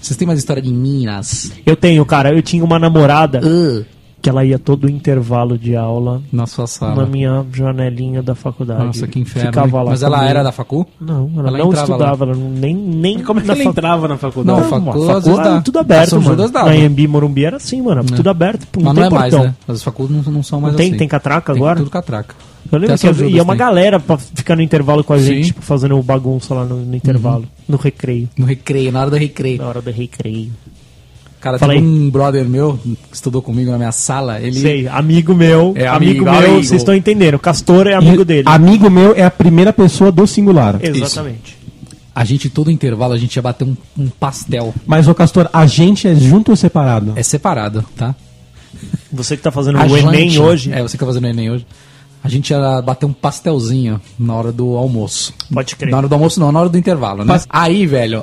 vocês 0.00 0.16
têm 0.16 0.26
mais 0.26 0.38
história 0.38 0.62
de 0.62 0.72
Minas? 0.72 1.50
Eu 1.66 1.74
tenho, 1.76 2.04
cara, 2.04 2.32
eu 2.32 2.42
tinha 2.42 2.64
uma 2.64 2.78
namorada 2.78 3.40
Uh, 3.44 3.84
que 4.24 4.30
ela 4.30 4.42
ia 4.42 4.58
todo 4.58 4.84
o 4.86 4.88
intervalo 4.90 5.58
de 5.58 5.76
aula 5.76 6.22
na 6.32 6.46
sua 6.46 6.66
sala. 6.66 6.94
na 7.02 7.06
minha 7.06 7.44
janelinha 7.52 8.22
da 8.22 8.34
faculdade. 8.34 8.82
Nossa, 8.86 9.06
que 9.06 9.20
inferno. 9.20 9.50
Ficava 9.50 9.82
lá 9.82 9.90
Mas 9.90 10.02
ela 10.02 10.16
comigo. 10.16 10.30
era 10.30 10.42
da 10.42 10.50
facu? 10.50 10.86
Não, 10.98 11.30
ela, 11.36 11.48
Ela 11.48 11.58
não 11.58 11.66
entrava 11.66 11.92
estudava, 11.92 12.24
ela 12.24 12.34
não- 12.34 12.48
nem, 12.48 12.74
nem 12.74 13.22
Como 13.22 13.40
é 13.40 13.42
que 13.42 13.50
ela 13.50 13.56
facu- 13.58 13.68
entrava 13.68 14.08
na 14.08 14.16
faculdade? 14.16 14.60
Não, 14.62 14.66
facu- 14.66 14.98
Não, 14.98 15.10
às 15.10 15.24
vezes 15.26 15.38
era 15.38 15.50
dá. 15.56 15.60
tudo 15.60 15.78
aberto, 15.78 16.22
mano. 16.22 16.48
Na 16.50 16.74
Embi 16.74 17.06
Morumbi 17.06 17.44
era 17.44 17.58
assim, 17.58 17.82
mano. 17.82 18.02
Tudo 18.02 18.30
aberto, 18.30 18.66
não 18.78 18.84
Mas 18.84 18.94
tem 18.94 19.00
não 19.02 19.08
é 19.08 19.20
mais, 19.20 19.34
portão. 19.34 19.50
né? 19.50 19.54
As 19.68 19.82
faculdades 19.82 20.24
não, 20.26 20.32
não 20.32 20.42
são 20.42 20.58
mais 20.58 20.72
Não 20.72 20.78
tem, 20.78 20.88
assim. 20.88 20.96
tem 20.96 21.06
catraca 21.06 21.52
Tem 21.52 21.60
agora? 21.60 21.76
tudo 21.80 21.90
catraca. 21.90 22.34
Eu 22.72 22.78
lembro 22.78 22.96
que 22.96 23.24
ia 23.26 23.42
uma 23.42 23.52
tem. 23.52 23.58
galera 23.58 24.00
pra 24.00 24.16
ficar 24.16 24.56
no 24.56 24.62
intervalo 24.62 25.04
com 25.04 25.12
a 25.12 25.18
gente, 25.18 25.48
tipo, 25.48 25.60
fazendo 25.60 26.02
bagunça 26.02 26.54
lá 26.54 26.64
no, 26.64 26.76
no 26.76 26.96
intervalo, 26.96 27.44
no 27.68 27.76
recreio. 27.76 28.26
No 28.38 28.46
recreio, 28.46 28.90
na 28.90 29.02
hora 29.02 29.10
do 29.10 29.16
recreio. 29.16 29.58
Na 29.58 29.68
hora 29.68 29.82
do 29.82 29.90
recreio. 29.90 30.50
Cara, 31.44 31.58
Fala 31.58 31.74
tem 31.74 31.82
aí. 31.82 31.86
um 31.86 32.08
brother 32.10 32.46
meu 32.46 32.78
que 32.82 32.96
estudou 33.12 33.42
comigo 33.42 33.70
na 33.70 33.76
minha 33.76 33.92
sala. 33.92 34.40
Ele. 34.40 34.58
Sei, 34.58 34.88
amigo 34.88 35.34
meu, 35.34 35.74
É 35.76 35.86
amigo, 35.86 36.20
amigo, 36.20 36.24
meu, 36.24 36.34
amigo. 36.34 36.64
vocês 36.64 36.80
estão 36.80 36.94
entendendo. 36.94 37.38
Castor 37.38 37.86
é 37.86 37.92
amigo 37.92 38.22
E 38.22 38.24
dele. 38.24 38.48
Amigo 38.48 38.88
meu 38.88 39.14
é 39.14 39.22
a 39.24 39.30
primeira 39.30 39.70
pessoa 39.70 40.10
do 40.10 40.26
singular. 40.26 40.78
Exatamente. 40.82 41.58
A 42.14 42.24
gente, 42.24 42.48
todo 42.48 42.70
intervalo, 42.70 43.12
a 43.12 43.18
gente 43.18 43.36
ia 43.36 43.42
bater 43.42 43.66
um, 43.66 43.76
um 43.98 44.08
pastel. 44.08 44.72
Mas, 44.86 45.06
ô 45.06 45.14
Castor, 45.14 45.50
a 45.52 45.66
gente 45.66 46.08
é 46.08 46.14
junto 46.14 46.50
ou 46.52 46.56
separado? 46.56 47.12
É 47.14 47.22
separado, 47.22 47.84
tá? 47.94 48.14
Você 49.12 49.36
que 49.36 49.42
tá 49.42 49.50
fazendo 49.50 49.78
A 49.78 49.84
o 49.86 49.96
Enem 49.98 50.30
gente- 50.30 50.40
hoje, 50.40 50.72
É, 50.72 50.80
você 50.80 50.96
que 50.96 51.00
tá 51.00 51.06
fazendo 51.06 51.24
o 51.24 51.28
Enem 51.28 51.50
hoje. 51.50 51.66
A 52.22 52.28
gente 52.30 52.48
ia 52.50 52.80
bater 52.80 53.04
um 53.04 53.12
pastelzinho 53.12 54.00
na 54.18 54.32
hora 54.34 54.50
do 54.50 54.76
almoço. 54.76 55.34
pode 55.52 55.76
crer. 55.76 55.90
Na 55.90 55.98
hora 55.98 56.08
do 56.08 56.14
almoço 56.14 56.40
não, 56.40 56.50
na 56.50 56.58
hora 56.60 56.68
do 56.70 56.78
intervalo, 56.78 57.18
né? 57.22 57.26
Pas- 57.34 57.46
Aí, 57.50 57.86
velho, 57.86 58.22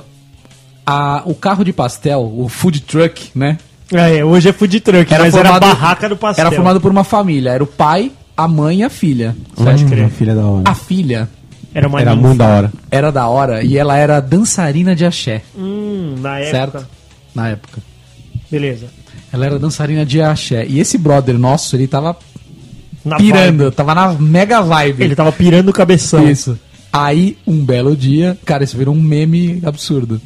a, 0.92 1.24
o 1.26 1.34
carro 1.34 1.64
de 1.64 1.72
pastel, 1.72 2.22
o 2.38 2.50
food 2.50 2.82
truck, 2.82 3.30
né? 3.34 3.58
É, 3.94 4.24
hoje 4.24 4.50
é 4.50 4.54
food 4.54 4.80
truck, 4.80 5.10
mas 5.12 5.34
era 5.36 5.50
a 5.50 5.54
formado- 5.54 5.68
barraca 5.68 6.10
do 6.10 6.18
pastel. 6.18 6.46
Era 6.46 6.56
formado 6.56 6.82
por 6.82 6.92
uma 6.92 7.04
família. 7.04 7.52
Era 7.52 7.64
o 7.64 7.68
pai, 7.68 8.12
a 8.36 8.48
mãe 8.48 8.80
e 8.80 8.84
a 8.84 8.90
filha. 8.90 9.36
Pode 9.56 9.84
Hum, 9.86 9.90
crer. 9.90 10.10
filha 10.10 10.36
da 10.36 10.46
hora. 10.46 10.64
A 10.66 10.76
filha 10.76 11.30
Era 11.74 11.88
uma 11.88 12.02
Era 12.02 12.14
muito 12.16 12.38
da 12.38 12.48
hora. 12.48 12.74
era 12.92 13.12
da 13.12 13.28
hora 13.30 13.64
e 13.64 13.78
ela 13.78 13.98
era 13.98 14.20
dançarina 14.20 14.94
de 14.94 15.06
axé, 15.06 15.42
Hum, 15.58 16.16
na 16.20 16.40
época. 16.40 16.52
certo? 16.52 16.88
Na 17.34 17.48
época. 17.50 17.82
Beleza. 18.52 18.88
Ela 19.32 19.46
era 19.46 19.58
dançarina 19.60 20.06
de 20.06 20.22
axé. 20.22 20.66
E 20.68 20.80
esse 20.82 20.98
brother 20.98 21.38
nosso, 21.38 21.74
ele 21.78 21.88
tava 21.88 22.18
Na 23.06 23.16
pirando, 23.16 23.64
vibe. 23.64 23.76
tava 23.76 23.96
na 23.96 24.12
mega 24.14 24.62
vibe. 24.62 25.02
Ele 25.04 25.16
tava 25.16 25.32
pirando 25.32 25.70
o 25.70 25.74
cabeção. 25.74 26.30
Isso. 26.30 26.60
Aí, 26.92 27.38
um 27.48 27.64
belo 27.64 27.96
dia, 27.96 28.38
cara, 28.44 28.66
isso 28.66 28.78
virou 28.78 28.94
um 28.94 29.02
meme 29.02 29.62
absurdo. 29.66 30.20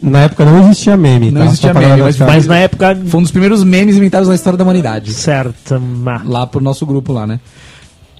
Na 0.00 0.20
época 0.22 0.44
não 0.44 0.60
existia 0.64 0.96
meme, 0.96 1.30
Não 1.30 1.40
tá? 1.40 1.46
existia 1.48 1.72
Só 1.72 1.78
meme, 1.80 2.02
mas- 2.02 2.18
Mas 2.18 2.46
na 2.46 2.56
época. 2.58 2.96
Foi 3.06 3.18
um 3.18 3.22
dos 3.22 3.32
primeiros 3.32 3.64
memes 3.64 3.96
inventados 3.96 4.28
na 4.28 4.34
história 4.34 4.56
da 4.56 4.62
humanidade. 4.64 5.12
Certo, 5.12 5.80
ma- 5.80 6.22
Lá 6.24 6.46
pro 6.46 6.60
nosso 6.60 6.86
grupo 6.86 7.12
lá, 7.12 7.26
né? 7.26 7.40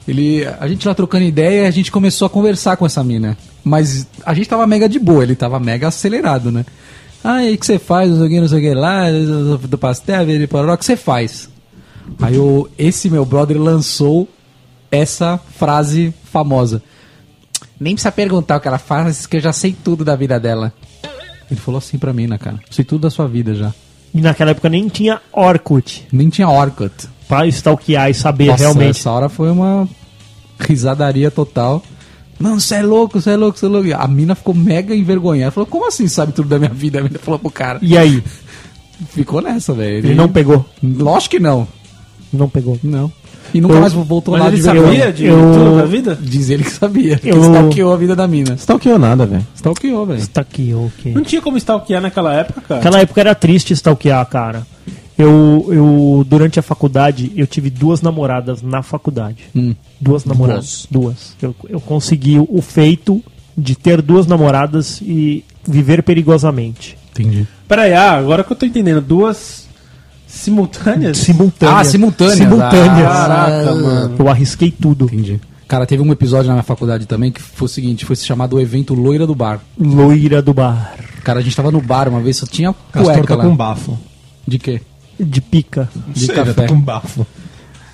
Ele, 0.07 0.45
a 0.59 0.67
gente 0.67 0.89
lá 0.89 0.95
trocando 0.95 1.25
ideia, 1.25 1.69
a 1.69 1.71
gente 1.71 1.93
começou 1.93 2.27
a 2.27 2.31
conversar 2.31 2.77
com 2.77 2.85
essa 2.87 3.05
mina. 3.05 3.37
Mas 3.63 4.07
a 4.25 4.33
gente 4.35 4.49
tava 4.49 4.67
mega 4.67 4.89
de 4.89 4.99
boa, 4.99 5.23
ele 5.23 5.37
tava 5.37 5.61
mega 5.61 5.87
acelerado, 5.89 6.51
né? 6.51 6.65
Ah, 7.23 7.45
e 7.45 7.55
o 7.55 7.59
que 7.59 7.67
você 7.67 7.79
faz? 7.79 8.09
Não 8.11 8.17
sei 8.19 8.27
o 8.27 8.31
que, 8.31 8.41
não 8.41 8.49
sei 8.49 8.59
o 8.59 8.63
que 8.63 8.75
lá, 8.75 9.05
do, 9.69 9.77
pastel, 9.79 10.23
ele 10.31 10.47
parou, 10.47 10.73
o 10.73 10.79
que 10.79 10.85
você 10.85 10.97
faz? 10.97 11.49
Aí 12.23 12.39
o, 12.39 12.69
esse 12.79 13.11
meu 13.11 13.25
brother 13.25 13.61
lançou 13.61 14.27
essa 14.91 15.39
frase 15.59 16.15
famosa. 16.33 16.83
Nem 17.79 17.95
precisa 17.95 18.11
perguntar 18.11 18.57
o 18.57 18.61
que 18.61 18.69
ela 18.69 18.79
faz, 18.79 19.27
que 19.27 19.37
eu 19.37 19.41
já 19.41 19.53
sei 19.53 19.77
tudo 19.85 20.05
da 20.05 20.17
vida 20.17 20.41
dela. 20.41 20.73
Ele 21.51 21.61
falou 21.61 21.79
assim 21.79 21.99
pra 21.99 22.13
mim, 22.13 22.27
né, 22.27 22.37
cara? 22.39 22.59
Sei 22.71 22.85
tudo 22.85 23.03
da 23.03 23.11
sua 23.11 23.27
vida 23.27 23.55
já. 23.55 23.73
E 24.15 24.21
naquela 24.21 24.51
época 24.53 24.69
nem 24.69 24.89
tinha 24.89 25.21
Orkut 25.33 26.07
Nem 26.11 26.29
tinha 26.31 26.49
Orkut. 26.49 27.09
pra 27.29 27.47
stalkear 27.47 28.11
e 28.11 28.15
saber 28.15 28.47
Nossa, 28.47 28.63
realmente. 28.63 28.91
essa 28.99 29.11
hora 29.11 29.29
foi 29.29 29.51
uma 29.51 29.87
risadaria 30.59 31.31
total. 31.31 31.83
Mano, 32.39 32.61
você 32.61 32.77
é 32.77 32.83
louco, 32.83 33.21
você 33.21 33.31
é 33.31 33.37
louco, 33.37 33.59
você 33.59 33.67
é 33.67 33.69
louco. 33.69 33.89
A 33.95 34.07
mina 34.09 34.35
ficou 34.35 34.55
mega 34.55 34.95
envergonhada. 34.95 35.51
Falou, 35.51 35.67
como 35.67 35.89
assim 35.89 36.07
sabe 36.07 36.33
tudo 36.33 36.49
da 36.49 36.59
minha 36.59 36.73
vida? 36.73 37.01
A 37.01 37.03
mina 37.03 37.19
falou 37.19 37.39
pro 37.39 37.51
cara. 37.51 37.79
E 37.83 37.97
aí? 37.99 38.23
Ficou 39.11 39.41
nessa, 39.41 39.73
velho. 39.73 39.99
Ele 40.07 40.15
não 40.15 40.29
pegou. 40.29 40.65
Lógico 40.83 41.37
que 41.37 41.41
não. 41.41 41.67
Não 42.33 42.49
pegou. 42.49 42.79
Não. 42.83 43.13
E 43.55 43.61
nunca 43.61 43.75
Eu- 43.75 43.81
mais 43.81 43.93
voltou 43.93 44.33
Mas 44.33 44.43
lá 44.43 44.49
ele 44.49 44.57
de 44.57 44.63
sabia 44.63 44.83
vergonha. 44.83 45.13
de 45.13 45.25
Eu- 45.27 45.37
tudo 45.53 45.77
da 45.77 45.85
vida? 45.85 46.19
Diz 46.21 46.51
ele 46.51 46.65
que 46.65 46.71
sabia. 46.71 47.17
Que 47.19 47.31
Eu- 47.31 47.41
stalkeou 47.41 47.93
a 47.93 47.97
vida 47.97 48.15
da 48.17 48.27
mina. 48.29 48.55
Stalkeou 48.55 48.99
nada, 48.99 49.25
velho. 49.27 49.47
Stalkeou, 49.55 50.07
velho. 50.07 50.21
Stalkeou, 50.21 50.87
ok. 50.87 51.13
Não 51.15 51.23
tinha 51.23 51.41
como 51.41 51.57
stalkear 51.57 52.01
naquela 52.03 52.35
época, 52.35 52.61
cara. 52.61 52.75
Naquela 52.81 53.01
época 53.01 53.21
era 53.21 53.35
triste 53.35 53.73
stalkear, 53.73 54.25
cara. 54.27 54.67
Eu, 55.17 55.67
eu, 55.71 56.25
durante 56.29 56.61
a 56.61 56.63
faculdade, 56.63 57.33
eu 57.35 57.47
tive 57.47 57.71
duas 57.71 58.01
namoradas 58.03 58.63
na 58.63 58.83
faculdade. 58.83 59.39
Hum. 59.55 59.75
Duas 60.01 60.25
namoradas. 60.25 60.87
Duas. 60.91 61.35
Eu, 61.43 61.55
eu 61.69 61.81
consegui 61.81 62.39
o 62.39 62.63
feito 62.63 63.21
de 63.57 63.75
ter 63.75 64.01
duas 64.01 64.29
namoradas 64.29 65.01
e 65.03 65.45
viver 65.67 66.05
perigosamente. 66.05 66.97
Entendi. 67.11 67.49
Peraí, 67.67 67.93
ah, 67.95 68.13
agora 68.13 68.45
que 68.45 68.53
eu 68.53 68.57
tô 68.57 68.65
entendendo. 68.65 69.01
Duas 69.01 69.67
simultâneas? 70.29 71.19
Simultâneas. 71.19 71.79
Ah, 71.81 71.85
simultâneas. 71.85 72.39
Simultâneas. 72.39 73.07
Ah, 73.07 73.27
Caraca, 73.29 73.75
mano. 73.75 74.17
Eu 74.19 74.29
arrisquei 74.29 74.71
tudo. 74.71 75.07
Entendi. 75.07 75.41
Cara, 75.67 75.85
teve 75.85 76.03
um 76.03 76.11
episódio 76.13 76.47
na 76.49 76.55
minha 76.55 76.63
faculdade 76.63 77.05
também 77.07 77.31
que 77.33 77.43
foi 77.43 77.67
o 77.67 77.69
seguinte, 77.69 78.05
foi 78.07 78.17
chamado 78.17 78.57
o 78.57 78.61
evento 78.61 78.95
Loira 78.95 79.27
do 79.27 79.35
Bar. 79.35 79.61
Loira 79.79 80.41
do 80.41 80.55
bar. 80.55 80.95
Cara, 81.23 81.41
a 81.41 81.43
gente 81.43 81.55
tava 81.55 81.71
no 81.71 81.81
bar 81.81 82.09
uma 82.09 82.21
vez, 82.21 82.39
só 82.39 82.47
tinha 82.47 82.75
Castor 82.93 83.13
cueca 83.15 83.27
tá 83.29 83.35
lá. 83.37 83.45
com 83.45 83.55
bafo. 83.55 83.99
De 84.47 84.59
quê? 84.59 84.81
De 85.21 85.41
pica. 85.43 85.89
De 86.09 86.27
Sei, 86.27 86.35
café. 86.35 86.53
Tá 86.55 86.69
com 86.69 86.81
bafo. 86.81 87.27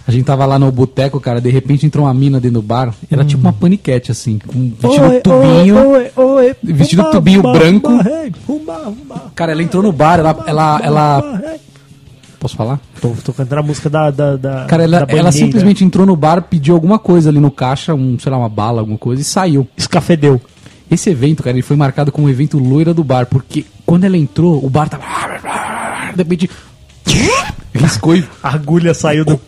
A 0.07 0.13
gente 0.13 0.25
tava 0.25 0.45
lá 0.45 0.57
no 0.59 0.71
boteco, 0.71 1.19
cara, 1.19 1.41
de 1.41 1.51
repente 1.51 1.85
entrou 1.87 2.05
uma 2.05 2.13
mina 2.15 2.39
dentro 2.39 2.61
do 2.61 2.63
bar. 2.63 2.95
Era 3.11 3.25
tipo 3.25 3.41
uma 3.41 3.53
paniquete, 3.55 4.13
assim, 4.13 4.39
com 4.39 4.71
vestido 4.79 5.21
tubinho. 5.23 5.77
Oi, 5.89 6.11
oi, 6.15 6.57
Vestido 6.63 7.03
Umba, 7.03 7.11
tubinho 7.11 7.41
umba, 7.41 7.53
branco. 7.59 7.91
umba, 7.91 8.09
hey, 8.11 8.33
umba, 8.49 8.79
umba, 8.89 9.23
Cara, 9.35 9.51
ela 9.53 9.63
entrou 9.63 9.83
no 9.83 9.91
bar, 9.91 10.19
ela. 10.21 10.45
ela, 10.47 10.81
ela... 10.85 11.41
Posso 12.45 12.57
falar? 12.57 12.79
Tô, 13.01 13.09
tô 13.25 13.33
cantando 13.33 13.61
a 13.61 13.63
música 13.63 13.89
da. 13.89 14.11
da, 14.11 14.37
da 14.37 14.67
Cara, 14.67 14.83
ela, 14.85 15.07
da 15.07 15.17
ela 15.17 15.33
simplesmente 15.33 15.83
entrou 15.83 16.05
no 16.05 16.15
bar, 16.15 16.43
pediu 16.43 16.75
alguma 16.75 16.99
coisa 16.99 17.31
ali 17.31 17.41
no 17.41 17.51
caixa, 17.51 17.95
um, 17.95 18.19
sei 18.19 18.31
lá, 18.31 18.37
uma 18.37 18.51
bala, 18.51 18.83
alguma 18.83 18.99
coisa, 18.99 19.23
e 19.23 19.25
saiu. 19.25 19.67
Escafedeu. 19.79 20.39
Esse 20.91 21.09
evento, 21.09 21.43
cara, 21.43 21.57
ele 21.57 21.63
foi 21.63 21.75
marcado 21.75 22.13
como 22.13 22.27
um 22.27 22.31
evento 22.31 22.59
loira 22.59 22.93
do 22.93 23.03
bar, 23.03 23.25
porque 23.25 23.65
quando 23.87 24.05
ela 24.05 24.19
entrou, 24.19 24.63
o 24.63 24.69
bar 24.69 24.91
tava. 24.91 25.03
De 26.11 26.19
repente. 26.19 26.51
Riscou 27.73 28.15
e. 28.15 28.23
A 28.43 28.51
agulha 28.51 28.93
saiu 28.93 29.25
do. 29.25 29.41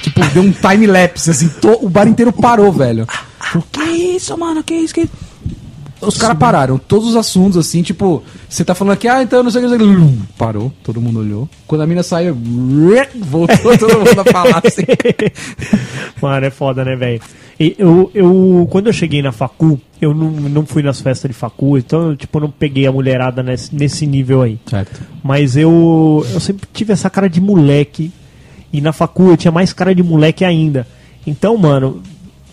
Tipo, 0.00 0.24
deu 0.32 0.42
um 0.42 0.52
time-lapse, 0.52 1.30
assim, 1.30 1.48
to- 1.60 1.84
o 1.84 1.90
bar 1.90 2.08
inteiro 2.08 2.32
parou, 2.32 2.72
velho. 2.72 3.06
Que 3.70 3.82
isso, 4.16 4.34
mano, 4.38 4.62
que 4.62 4.72
isso, 4.72 4.94
que 4.94 5.00
isso? 5.02 5.12
Os 6.00 6.16
caras 6.16 6.38
pararam, 6.38 6.78
todos 6.78 7.08
os 7.08 7.16
assuntos, 7.16 7.58
assim, 7.58 7.82
tipo, 7.82 8.22
você 8.48 8.64
tá 8.64 8.74
falando 8.74 8.94
aqui, 8.94 9.06
ah, 9.06 9.22
então 9.22 9.42
não 9.42 9.50
sei 9.50 9.64
o 9.64 9.68
que, 9.68 9.76
não 9.76 9.86
sei 9.86 9.96
o 9.96 10.08
que. 10.08 10.22
Parou, 10.38 10.72
todo 10.82 11.00
mundo 11.00 11.20
olhou. 11.20 11.48
Quando 11.66 11.82
a 11.82 11.86
mina 11.86 12.02
saiu, 12.02 12.36
voltou 13.16 13.76
todo 13.76 13.98
mundo 13.98 14.18
a 14.18 14.24
falar 14.24 14.62
assim. 14.64 14.84
Mano, 16.20 16.46
é 16.46 16.50
foda, 16.50 16.84
né, 16.84 16.96
velho? 16.96 17.20
Eu, 17.58 18.10
eu, 18.14 18.66
quando 18.70 18.86
eu 18.86 18.92
cheguei 18.92 19.20
na 19.20 19.32
facu, 19.32 19.78
eu 20.00 20.14
não, 20.14 20.30
não 20.30 20.64
fui 20.64 20.82
nas 20.82 20.98
festas 21.00 21.30
de 21.30 21.36
facu, 21.36 21.76
então, 21.76 22.10
eu, 22.10 22.16
tipo, 22.16 22.40
não 22.40 22.50
peguei 22.50 22.86
a 22.86 22.92
mulherada 22.92 23.42
nesse, 23.42 23.74
nesse 23.74 24.06
nível 24.06 24.40
aí. 24.40 24.58
Certo. 24.64 25.02
Mas 25.22 25.58
eu, 25.58 26.26
eu 26.32 26.40
sempre 26.40 26.66
tive 26.72 26.94
essa 26.94 27.10
cara 27.10 27.28
de 27.28 27.40
moleque. 27.40 28.10
E 28.72 28.80
na 28.80 28.92
facu 28.92 29.24
eu 29.24 29.36
tinha 29.36 29.50
mais 29.50 29.72
cara 29.72 29.94
de 29.94 30.02
moleque 30.02 30.44
ainda. 30.44 30.86
Então, 31.26 31.56
mano, 31.58 32.02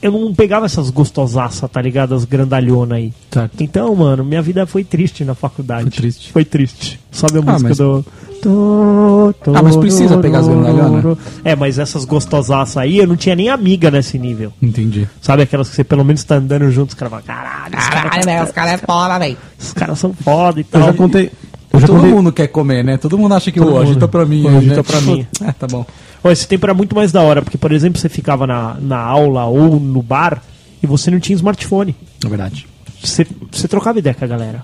eu 0.01 0.11
não 0.11 0.33
pegava 0.33 0.65
essas 0.65 0.89
gostosaças, 0.89 1.69
tá 1.69 1.81
ligado? 1.81 2.13
As 2.15 2.25
grandalhonas 2.25 2.97
aí. 2.97 3.13
Certo. 3.31 3.61
Então, 3.63 3.95
mano, 3.95 4.23
minha 4.23 4.41
vida 4.41 4.65
foi 4.65 4.83
triste 4.83 5.23
na 5.25 5.33
faculdade. 5.35 5.83
Foi 5.83 5.91
triste. 5.91 6.31
Foi 6.31 6.45
triste. 6.45 6.99
Sobe 7.11 7.37
a 7.37 7.41
Ah, 7.41 7.51
música 7.53 7.69
mas- 7.69 7.77
do. 7.77 8.05
Tô, 8.39 9.33
tô, 9.43 9.55
Ah, 9.55 9.63
mas 9.63 9.75
precisa 9.75 10.15
pegar 10.19 10.39
as 10.39 10.47
grandalhonas? 10.47 11.17
É, 11.43 11.55
mas 11.55 11.79
essas 11.79 12.05
gostosaças 12.05 12.77
aí, 12.77 12.99
eu 12.99 13.07
não 13.07 13.15
tinha 13.15 13.35
nem 13.35 13.49
amiga 13.49 13.89
nesse 13.89 14.19
nível. 14.19 14.53
Entendi. 14.61 15.07
Sabe 15.19 15.41
aquelas 15.41 15.69
que 15.69 15.75
você 15.75 15.83
pelo 15.83 16.05
menos 16.05 16.23
tá 16.23 16.35
andando 16.35 16.69
junto, 16.69 16.89
os 16.89 16.93
caras 16.95 17.09
falam, 17.11 17.25
caralho, 17.25 17.75
os 17.77 17.87
caras 17.89 18.25
velho, 18.25 18.43
os 18.43 18.51
caras 18.51 18.71
é 18.73 18.77
foda, 18.77 19.17
velho. 19.19 19.37
os 19.59 19.73
caras 19.73 19.97
são 19.99 20.13
foda 20.13 20.59
e 20.59 20.61
Eu 20.61 20.67
tal. 20.69 20.81
já 20.83 20.93
contei. 20.93 21.31
Eu 21.77 21.81
já 21.81 21.87
Todo 21.87 21.97
contei. 21.97 22.11
mundo 22.13 22.31
quer 22.31 22.47
comer, 22.47 22.83
né? 22.83 22.97
Todo 22.97 23.17
mundo 23.17 23.33
acha 23.33 23.51
que 23.51 23.59
Todo 23.59 23.73
o 23.73 23.77
agita 23.77 23.99
mundo. 24.01 24.09
pra 24.09 24.25
mim. 24.25 24.45
Hoje, 24.45 24.57
agita 24.57 24.75
né? 24.77 24.83
pra 24.83 25.01
mim. 25.01 25.27
É, 25.47 25.51
tá 25.51 25.67
bom. 25.67 25.85
Ó, 26.23 26.31
esse 26.31 26.47
tempo 26.47 26.65
era 26.65 26.73
muito 26.73 26.95
mais 26.95 27.11
da 27.11 27.21
hora, 27.21 27.41
porque, 27.41 27.57
por 27.57 27.71
exemplo, 27.71 27.99
você 27.99 28.09
ficava 28.09 28.45
na, 28.47 28.75
na 28.81 28.97
aula 28.99 29.45
ou 29.45 29.79
no 29.79 30.01
bar 30.01 30.41
e 30.81 30.87
você 30.87 31.09
não 31.11 31.19
tinha 31.19 31.35
smartphone. 31.35 31.95
É 32.25 32.27
verdade. 32.27 32.67
Você, 33.03 33.25
você 33.51 33.67
trocava 33.67 33.99
ideia 33.99 34.13
com 34.15 34.25
a 34.25 34.27
galera. 34.27 34.63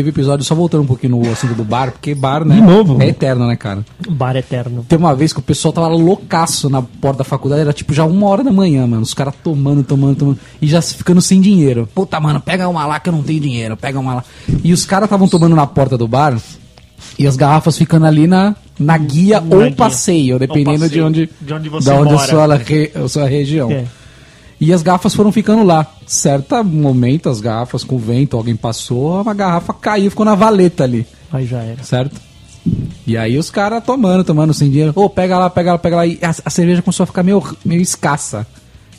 Teve 0.00 0.08
episódio, 0.08 0.42
só 0.46 0.54
voltando 0.54 0.82
um 0.82 0.86
pouquinho 0.86 1.18
no 1.18 1.30
assunto 1.30 1.52
do 1.52 1.62
bar, 1.62 1.92
porque 1.92 2.14
bar, 2.14 2.42
né? 2.42 2.54
De 2.54 2.62
novo? 2.62 3.02
É 3.02 3.08
eterno, 3.08 3.46
né, 3.46 3.54
cara? 3.54 3.84
Bar 4.08 4.34
eterno. 4.34 4.82
Teve 4.88 5.02
uma 5.04 5.14
vez 5.14 5.30
que 5.30 5.40
o 5.40 5.42
pessoal 5.42 5.74
tava 5.74 5.88
loucaço 5.88 6.70
na 6.70 6.80
porta 6.80 7.18
da 7.18 7.24
faculdade, 7.24 7.60
era 7.60 7.72
tipo 7.74 7.92
já 7.92 8.06
uma 8.06 8.26
hora 8.26 8.42
da 8.42 8.50
manhã, 8.50 8.86
mano. 8.86 9.02
Os 9.02 9.12
caras 9.12 9.34
tomando, 9.44 9.82
tomando, 9.82 10.16
tomando. 10.16 10.38
E 10.62 10.66
já 10.66 10.80
ficando 10.80 11.20
sem 11.20 11.38
dinheiro. 11.38 11.86
Puta, 11.94 12.18
mano, 12.18 12.40
pega 12.40 12.66
uma 12.66 12.86
lá 12.86 12.98
que 12.98 13.10
eu 13.10 13.12
não 13.12 13.22
tenho 13.22 13.40
dinheiro, 13.40 13.76
pega 13.76 14.00
uma 14.00 14.14
lá. 14.14 14.24
E 14.64 14.72
os 14.72 14.86
caras 14.86 15.04
estavam 15.04 15.28
tomando 15.28 15.54
na 15.54 15.66
porta 15.66 15.98
do 15.98 16.08
bar 16.08 16.34
e 17.18 17.26
as 17.26 17.36
garrafas 17.36 17.76
ficando 17.76 18.06
ali 18.06 18.26
na, 18.26 18.56
na 18.78 18.96
guia 18.96 19.38
Na 19.38 19.54
ou 19.54 19.62
guia. 19.64 19.72
passeio, 19.72 20.38
dependendo 20.38 20.78
de 20.78 20.84
passeio. 20.84 21.06
onde, 21.06 21.30
De 21.42 21.52
onde 21.52 21.68
você 21.68 21.90
da 21.90 21.96
onde 21.96 22.12
mora. 22.14 22.24
a 22.24 22.26
sua, 22.26 22.54
re- 22.56 22.92
a 22.94 23.06
sua 23.06 23.26
região. 23.28 23.70
É. 23.70 23.84
E 24.60 24.72
as 24.72 24.82
garrafas 24.82 25.14
foram 25.14 25.32
ficando 25.32 25.62
lá. 25.64 25.86
Certo 26.06 26.62
momento, 26.62 27.28
as 27.30 27.40
garrafas 27.40 27.82
com 27.82 27.96
o 27.96 27.98
vento, 27.98 28.36
alguém 28.36 28.54
passou, 28.54 29.22
uma 29.22 29.32
garrafa 29.32 29.72
caiu, 29.72 30.10
ficou 30.10 30.26
na 30.26 30.34
valeta 30.34 30.84
ali 30.84 31.06
Aí 31.32 31.46
já 31.46 31.62
era. 31.62 31.82
certo? 31.82 32.20
E 33.06 33.16
aí 33.16 33.38
os 33.38 33.50
caras 33.50 33.82
tomando, 33.82 34.22
tomando 34.22 34.52
sem 34.52 34.68
dinheiro. 34.68 34.92
Ô, 34.94 35.08
pega 35.08 35.38
lá, 35.38 35.48
pega 35.48 35.72
lá, 35.72 35.78
pega 35.78 35.96
lá. 35.96 36.06
E 36.06 36.18
a, 36.22 36.28
a 36.44 36.50
cerveja 36.50 36.82
começou 36.82 37.04
a 37.04 37.06
ficar 37.06 37.22
meio, 37.22 37.42
meio 37.64 37.80
escassa. 37.80 38.46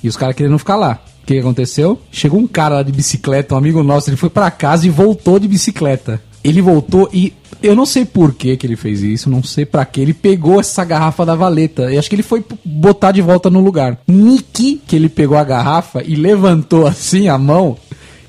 E 0.03 0.07
os 0.09 0.17
caras 0.17 0.35
querendo 0.35 0.57
ficar 0.57 0.75
lá. 0.77 0.99
O 1.21 1.25
que, 1.27 1.35
que 1.35 1.39
aconteceu? 1.39 2.01
Chegou 2.11 2.39
um 2.39 2.47
cara 2.47 2.75
lá 2.75 2.83
de 2.83 2.91
bicicleta, 2.91 3.53
um 3.53 3.57
amigo 3.59 3.83
nosso, 3.83 4.09
ele 4.09 4.17
foi 4.17 4.29
pra 4.31 4.49
casa 4.49 4.87
e 4.87 4.89
voltou 4.89 5.37
de 5.37 5.47
bicicleta. 5.47 6.19
Ele 6.43 6.59
voltou 6.59 7.07
e 7.13 7.33
eu 7.63 7.75
não 7.75 7.85
sei 7.85 8.05
por 8.05 8.33
que, 8.33 8.55
que 8.57 8.65
ele 8.67 8.75
fez 8.75 9.01
isso, 9.01 9.29
não 9.29 9.43
sei 9.43 9.65
pra 9.65 9.85
que. 9.85 10.01
Ele 10.01 10.13
pegou 10.13 10.59
essa 10.59 10.83
garrafa 10.83 11.25
da 11.25 11.35
valeta. 11.35 11.91
E 11.91 11.97
acho 11.97 12.09
que 12.09 12.15
ele 12.15 12.23
foi 12.23 12.43
botar 12.65 13.11
de 13.11 13.21
volta 13.21 13.49
no 13.49 13.59
lugar. 13.59 13.97
Niki, 14.07 14.81
que 14.87 14.95
ele 14.95 15.09
pegou 15.09 15.37
a 15.37 15.43
garrafa 15.43 16.03
e 16.03 16.15
levantou 16.15 16.85
assim 16.87 17.27
a 17.27 17.37
mão, 17.37 17.77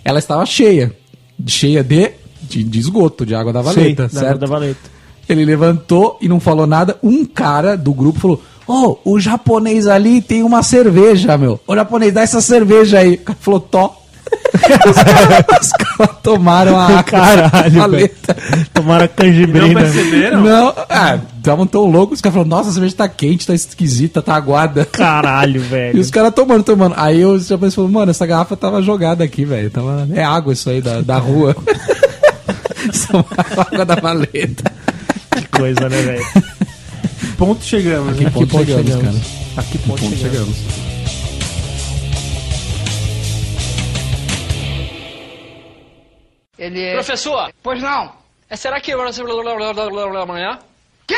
ela 0.04 0.18
estava 0.18 0.44
cheia. 0.46 0.94
Cheia 1.46 1.82
de, 1.82 2.10
de, 2.42 2.62
de 2.62 2.78
esgoto, 2.78 3.26
de 3.26 3.34
água 3.34 3.52
da 3.52 3.62
valeta, 3.62 4.08
Sei, 4.08 4.20
da- 4.20 4.26
certo? 4.26 4.38
Da 4.40 4.46
valeta. 4.46 4.78
Ele 5.28 5.44
levantou 5.44 6.18
e 6.20 6.28
não 6.28 6.38
falou 6.40 6.66
nada. 6.66 6.98
Um 7.02 7.24
cara 7.24 7.76
do 7.76 7.92
grupo 7.94 8.18
falou: 8.20 8.42
Ô, 8.66 8.98
o 9.12 9.18
japonês 9.20 9.86
ali 9.86 10.20
tem 10.20 10.42
uma 10.42 10.62
cerveja, 10.62 11.36
meu. 11.38 11.58
Ô, 11.66 11.74
japonês, 11.74 12.12
dá 12.12 12.22
essa 12.22 12.40
cerveja 12.40 12.98
aí. 12.98 13.14
O 13.14 13.18
cara 13.18 13.38
falou: 13.40 13.60
Tó. 13.60 14.01
Os 14.88 14.96
caras 14.96 15.72
cara 15.72 16.06
tomaram 16.22 16.78
a 16.78 16.84
água 16.86 17.02
Caralho, 17.04 17.70
valeta. 17.72 18.36
Tomaram 18.72 19.08
canjibrina. 19.08 19.80
Não, 20.40 20.74
ah, 20.88 21.18
estavam 21.38 21.66
tão 21.66 21.84
loucos. 21.90 22.18
Os 22.18 22.20
caras 22.20 22.34
falaram: 22.34 22.50
Nossa, 22.50 22.70
a 22.70 22.72
cerveja 22.72 22.94
tá 22.96 23.08
quente, 23.08 23.46
tá 23.46 23.54
esquisita, 23.54 24.22
tá 24.22 24.34
aguada. 24.34 24.84
Caralho, 24.84 25.60
E 25.62 25.64
velho. 25.64 26.00
os 26.00 26.10
caras 26.10 26.34
tomando, 26.34 26.62
tomando. 26.62 26.94
Aí 26.96 27.24
o 27.24 27.38
japonês 27.38 27.74
falou: 27.74 27.90
Mano, 27.90 28.10
essa 28.10 28.26
garrafa 28.26 28.56
tava 28.56 28.82
jogada 28.82 29.22
aqui, 29.24 29.44
velho. 29.44 29.70
Tava... 29.70 30.06
É 30.12 30.24
água 30.24 30.52
isso 30.52 30.68
aí 30.70 30.80
da, 30.80 31.00
da 31.00 31.18
rua. 31.18 31.56
São 32.92 33.24
água 33.56 33.84
da 33.84 33.94
valeta. 33.94 34.72
Que 35.36 35.46
coisa, 35.48 35.88
né, 35.88 36.00
velho? 36.02 36.26
Ponto 37.38 37.64
chegamos. 37.64 38.16
Que 38.16 38.24
né? 38.24 38.30
ponto 38.30 38.64
chegamos, 38.64 38.94
cara. 38.96 39.16
A 39.56 39.62
que 39.62 39.78
ponto 39.78 40.00
Ponto 40.00 40.16
chegamos? 40.16 40.56
chegamos. 40.56 40.91
Ele 46.62 46.80
é... 46.80 46.94
Professor, 46.94 47.52
Pois 47.60 47.82
não. 47.82 48.12
é, 48.48 48.54
será 48.54 48.80
que 48.80 48.94
vai 49.02 49.12
ser 49.12 49.24
amanhã? 50.22 50.60
Quê? 51.08 51.16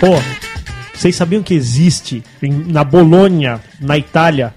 Pô, 0.00 0.16
vocês 0.94 1.14
sabiam 1.14 1.42
que 1.42 1.54
existe 1.54 2.22
em- 2.42 2.50
na 2.72 2.82
Bolonha, 2.82 3.60
na 3.80 3.96
Itália, 3.96 4.54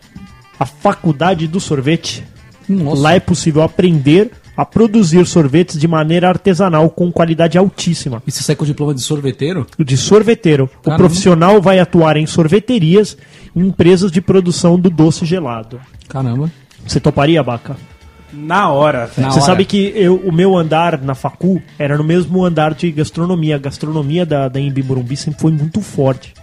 a 0.60 0.66
faculdade 0.66 1.48
do 1.48 1.60
sorvete? 1.60 2.24
Nossa. 2.68 3.02
Lá 3.02 3.14
é 3.14 3.20
possível 3.20 3.62
aprender 3.62 4.32
a 4.58 4.66
produzir 4.66 5.26
sorvetes 5.26 5.78
de 5.80 5.88
maneira 5.88 6.30
artesanal 6.30 6.90
com 6.90 7.12
qualidade 7.12 7.58
altíssima. 7.58 8.22
E 8.26 8.32
você 8.32 8.42
sai 8.44 8.56
com 8.56 8.64
o 8.64 8.68
diploma 8.68 8.94
de 8.94 9.02
sorveteiro? 9.02 9.68
De 9.78 9.98
sorveteiro. 9.98 10.66
O 10.80 10.84
Caramba. 10.84 10.98
profissional 11.04 11.62
vai 11.62 11.80
atuar 11.80 12.16
em 12.18 12.26
sorveterias 12.26 13.18
e 13.56 13.60
empresas 13.60 14.12
de 14.12 14.22
produção 14.22 14.80
do 14.80 14.90
doce 14.90 15.26
gelado. 15.26 15.80
Caramba. 16.08 16.50
Você 16.88 17.00
toparia, 17.00 17.42
Baca? 17.44 17.76
Na 18.32 18.70
hora. 18.70 19.10
Na 19.18 19.30
Você 19.30 19.38
hora. 19.40 19.46
sabe 19.46 19.66
que 19.66 19.92
eu, 19.96 20.16
o 20.18 20.32
meu 20.32 20.56
andar 20.58 21.02
na 21.02 21.16
facu 21.16 21.62
era 21.80 21.98
no 21.98 22.04
mesmo 22.04 22.44
andar 22.44 22.74
de 22.74 22.92
gastronomia. 22.92 23.56
A 23.56 23.60
gastronomia 23.60 24.26
da, 24.26 24.48
da 24.50 24.60
Embi 24.60 24.84
Morumbi 24.84 25.16
sempre 25.16 25.40
foi 25.40 25.52
muito 25.52 25.80
forte. 25.82 26.34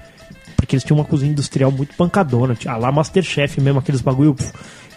Porque 0.57 0.75
eles 0.75 0.85
tinham 0.85 0.99
uma 0.99 1.05
cozinha 1.05 1.33
industrial 1.33 1.71
muito 1.71 1.95
pancadona. 1.97 2.55
Tinha- 2.55 2.77
lá 2.77 2.91
Masterchef 2.93 3.61
mesmo, 3.61 3.79
aqueles 3.79 4.01
bagulho. 4.01 4.35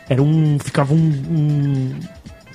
Era 0.07 0.21
um. 0.21 0.57
Ficava 0.59 0.93
um, 0.93 0.97
um 0.97 1.89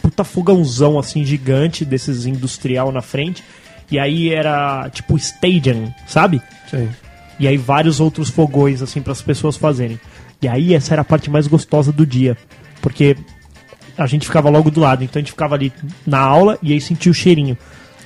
puta 0.03 0.25
fogãozão 0.25 0.99
assim 0.99 1.25
gigante 1.25 1.85
desses 1.85 2.27
industrial 2.27 2.91
na 2.93 3.03
frente. 3.03 3.43
E 3.91 3.99
aí 3.99 4.33
era 4.33 4.89
tipo 4.91 5.17
stadium, 5.17 5.93
sabe? 6.07 6.41
Sim. 6.71 6.89
E 7.39 7.49
aí 7.49 7.57
vários 7.57 8.01
outros 8.01 8.29
fogões, 8.29 8.83
assim, 8.83 9.01
para 9.01 9.13
as 9.13 9.23
pessoas 9.23 9.57
fazerem. 9.57 9.99
E 10.41 10.47
aí 10.47 10.75
essa 10.75 10.95
era 10.95 11.03
a 11.03 11.05
parte 11.05 11.31
mais 11.31 11.47
gostosa 11.47 11.91
do 11.91 12.07
dia. 12.07 12.37
Porque 12.81 13.17
a 13.99 14.07
gente 14.07 14.27
ficava 14.27 14.49
logo 14.49 14.71
do 14.71 14.81
lado. 14.81 15.03
Então 15.03 15.19
a 15.19 15.23
gente 15.23 15.33
ficava 15.33 15.55
ali 15.55 15.73
na 16.07 16.19
aula 16.19 16.59
e 16.63 16.73
aí 16.73 16.81
sentia 16.81 17.11
o 17.11 17.15
cheirinho. 17.15 17.57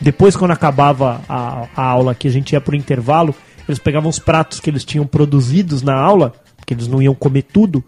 Depois, 0.01 0.37
quando 0.37 0.51
acabava 0.51 1.21
a, 1.29 1.69
a 1.77 1.83
aula, 1.83 2.15
que 2.15 2.27
a 2.27 2.31
gente 2.31 2.53
ia 2.53 2.61
pro 2.61 2.77
intervalo, 2.77 3.35
eles 3.69 3.79
pegavam 3.79 4.11
os 4.11 4.19
pratos 4.19 4.61
que 4.61 4.69
eles 4.69 4.85
tinham 4.85 5.07
produzidos 5.07 5.83
na 5.83 5.95
aula, 5.95 6.35
porque 6.57 6.75
eles 6.75 6.89
não 6.89 7.01
iam 7.01 7.15
comer 7.15 7.43
tudo, 7.43 7.83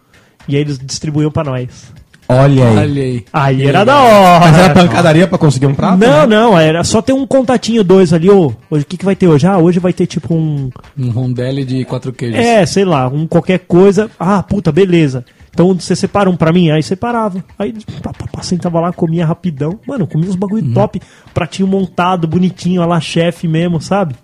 e 0.48 0.54
aí 0.54 0.62
eles 0.62 0.78
distribuíam 0.78 1.30
para 1.30 1.50
nós. 1.50 1.92
Olha 2.28 2.68
aí. 2.68 2.76
Olha 2.76 3.02
aí. 3.02 3.24
Aí 3.32 3.66
era 3.66 3.84
da 3.84 3.96
hora. 4.02 4.40
Mas 4.46 4.58
era 4.58 4.74
pancadaria 4.74 5.26
pra 5.26 5.38
conseguir 5.38 5.66
um 5.66 5.74
prato? 5.74 5.98
Não, 5.98 6.26
né? 6.26 6.26
não, 6.26 6.58
era 6.58 6.82
só 6.82 7.00
ter 7.00 7.12
um 7.12 7.26
contatinho 7.26 7.84
dois 7.84 8.12
ali, 8.12 8.28
ô. 8.28 8.52
Hoje 8.70 8.82
o 8.82 8.86
que, 8.86 8.96
que 8.96 9.04
vai 9.04 9.14
ter 9.14 9.28
hoje? 9.28 9.46
Ah, 9.46 9.58
hoje 9.58 9.78
vai 9.78 9.92
ter 9.92 10.06
tipo 10.06 10.34
um. 10.34 10.70
Um 10.98 11.10
rondelli 11.10 11.64
de 11.64 11.84
quatro 11.84 12.12
queijos. 12.12 12.38
É, 12.38 12.66
sei 12.66 12.84
lá, 12.84 13.08
um 13.08 13.26
qualquer 13.26 13.60
coisa. 13.60 14.10
Ah, 14.18 14.42
puta, 14.42 14.72
beleza. 14.72 15.24
Então 15.56 15.72
você 15.72 15.96
separa 15.96 16.28
um 16.28 16.36
pra 16.36 16.52
mim? 16.52 16.70
Aí 16.70 16.82
separava. 16.82 17.42
Aí 17.58 17.72
pá, 18.02 18.12
pá, 18.12 18.26
pá, 18.30 18.42
sentava 18.42 18.78
lá, 18.78 18.92
comia 18.92 19.24
rapidão. 19.24 19.78
Mano, 19.86 20.06
comia 20.06 20.28
uns 20.28 20.36
bagulho 20.36 20.74
top. 20.74 21.00
Pratinho 21.32 21.66
montado, 21.66 22.26
bonitinho, 22.26 22.82
a 22.82 22.86
lá 22.86 23.00
chefe 23.00 23.48
mesmo, 23.48 23.80
sabe? 23.80 24.14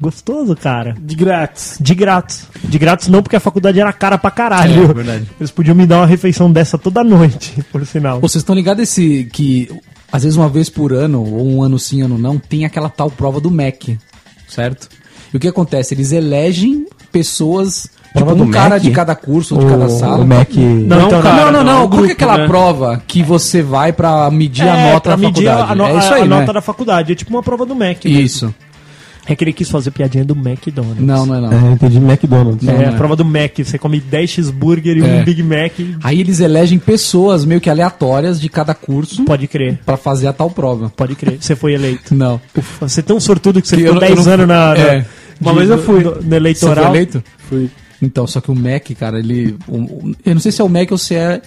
Gostoso, 0.00 0.54
cara. 0.54 0.94
De 1.00 1.16
grátis. 1.16 1.76
De 1.80 1.94
grátis. 1.94 2.46
De 2.62 2.78
grátis 2.78 3.08
não, 3.08 3.22
porque 3.22 3.34
a 3.36 3.40
faculdade 3.40 3.80
era 3.80 3.92
cara 3.92 4.16
pra 4.16 4.30
caralho. 4.30 4.84
É, 4.90 4.94
verdade. 4.94 5.26
Eles 5.40 5.50
podiam 5.50 5.74
me 5.74 5.86
dar 5.86 5.96
uma 5.98 6.06
refeição 6.06 6.50
dessa 6.52 6.78
toda 6.78 7.02
noite, 7.02 7.62
por 7.72 7.84
sinal. 7.84 8.20
Vocês 8.20 8.42
estão 8.42 8.54
ligados 8.54 8.82
esse 8.84 9.28
que 9.32 9.68
às 10.12 10.22
vezes 10.22 10.36
uma 10.38 10.48
vez 10.48 10.70
por 10.70 10.92
ano, 10.92 11.22
ou 11.22 11.46
um 11.48 11.62
ano 11.62 11.78
sim, 11.78 12.00
ano 12.02 12.16
não, 12.16 12.38
tem 12.38 12.64
aquela 12.64 12.88
tal 12.88 13.10
prova 13.10 13.40
do 13.40 13.50
MEC, 13.50 13.98
certo? 14.48 14.88
E 15.34 15.36
o 15.36 15.40
que 15.40 15.48
acontece? 15.48 15.92
Eles 15.94 16.12
elegem 16.12 16.86
pessoas, 17.12 17.88
Prova 18.14 18.32
tipo, 18.32 18.42
um 18.44 18.46
do 18.46 18.52
cara 18.52 18.76
MEC? 18.76 18.86
de 18.86 18.90
cada 18.92 19.14
curso, 19.16 19.58
de 19.58 19.66
cada 19.66 19.84
O, 19.86 19.88
sala. 19.98 20.18
o 20.22 20.26
Mac. 20.26 20.48
Não, 20.54 21.06
então, 21.06 21.20
cara, 21.20 21.44
não, 21.44 21.52
não, 21.52 21.64
não. 21.64 21.72
é 21.80 21.84
um 21.84 21.88
Qual 21.90 22.02
que 22.04 22.08
é 22.10 22.12
aquela 22.12 22.38
né? 22.38 22.46
prova 22.46 23.02
que 23.06 23.22
você 23.22 23.60
vai 23.62 23.92
pra 23.92 24.30
medir 24.30 24.66
a 24.66 24.92
nota 24.92 25.00
pra 25.00 25.10
da 25.10 25.16
medir 25.18 25.44
faculdade? 25.46 25.72
a, 25.72 25.74
no- 25.74 25.84
é 25.84 25.98
isso 25.98 26.14
aí, 26.14 26.22
a 26.22 26.24
né? 26.24 26.38
nota 26.38 26.52
da 26.54 26.60
faculdade. 26.62 27.12
É 27.12 27.14
tipo 27.14 27.30
uma 27.30 27.42
prova 27.42 27.66
do 27.66 27.74
Mac. 27.74 28.04
mesmo. 28.06 28.54
É 29.28 29.36
que 29.36 29.44
ele 29.44 29.52
quis 29.52 29.68
fazer 29.68 29.90
piadinha 29.90 30.24
do 30.24 30.34
McDonald's. 30.34 31.04
Não, 31.04 31.26
não 31.26 31.34
é 31.34 31.40
não. 31.40 31.68
É, 31.68 31.72
entendi 31.72 31.98
McDonald's. 31.98 32.66
É, 32.66 32.72
não 32.72 32.80
a 32.80 32.82
é. 32.84 32.96
prova 32.96 33.14
do 33.14 33.24
Mac. 33.24 33.58
Você 33.58 33.76
come 33.78 34.00
10 34.00 34.30
cheeseburger 34.30 34.96
e 34.96 35.00
É. 35.02 35.04
um 35.04 35.24
Big 35.24 35.42
Mac. 35.42 35.72
Aí 36.02 36.18
eles 36.20 36.40
elegem 36.40 36.78
pessoas 36.78 37.44
meio 37.44 37.60
que 37.60 37.68
aleatórias 37.68 38.40
de 38.40 38.48
cada 38.48 38.72
curso 38.74 39.24
Pode 39.24 39.46
crer. 39.46 39.78
pra 39.84 39.96
fazer 39.98 40.28
a 40.28 40.32
tal 40.32 40.50
prova. 40.50 40.90
Pode 40.96 41.14
crer. 41.14 41.36
Você 41.40 41.54
foi 41.54 41.74
eleito. 41.74 42.14
Não. 42.14 42.40
Ufa, 42.56 42.88
você 42.88 43.00
é 43.00 43.02
tão 43.02 43.20
sortudo 43.20 43.60
que 43.60 43.68
você 43.68 43.76
Que 43.76 43.82
ficou 43.82 43.96
eu 43.96 44.00
não- 44.00 44.06
10 44.08 44.18
eu 44.18 44.24
não- 44.24 44.32
anos 44.32 44.46
na, 44.48 44.74
na- 44.74 44.80
É. 44.94 45.06
Uma 45.40 45.54
vez 45.54 45.68
eu 45.70 45.78
fui. 45.78 46.02
No, 46.02 46.14
no 46.16 46.22
Você 46.22 46.34
eleitoral. 46.34 46.84
foi 46.86 46.94
eleito? 46.96 47.24
Fui. 47.48 47.70
Então, 48.00 48.26
só 48.26 48.40
que 48.40 48.50
o 48.50 48.54
MEC, 48.54 48.94
cara, 48.94 49.18
ele. 49.18 49.56
o- 49.68 50.12
eu 50.24 50.34
não 50.34 50.40
sei 50.40 50.50
se 50.52 50.60
é 50.60 50.64
o 50.64 50.68
MEC 50.68 50.90
ou 50.92 50.98
se 50.98 51.14
é 51.14 51.42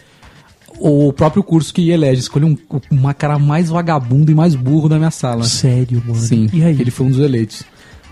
o 0.79 1.13
próprio 1.13 1.43
curso 1.43 1.73
que 1.73 1.89
elege. 1.91 2.21
Escolheu 2.21 2.47
um, 2.47 2.57
uma 2.89 3.13
cara 3.13 3.37
mais 3.37 3.69
vagabundo 3.69 4.31
e 4.31 4.35
mais 4.35 4.55
burro 4.55 4.89
da 4.89 4.97
minha 4.97 5.11
sala. 5.11 5.43
Sério, 5.43 6.01
mano. 6.05 6.19
Sim. 6.19 6.49
E 6.53 6.63
aí? 6.63 6.75
Ele 6.79 6.89
foi 6.91 7.05
um 7.05 7.09
dos 7.09 7.19
eleitos. 7.19 7.63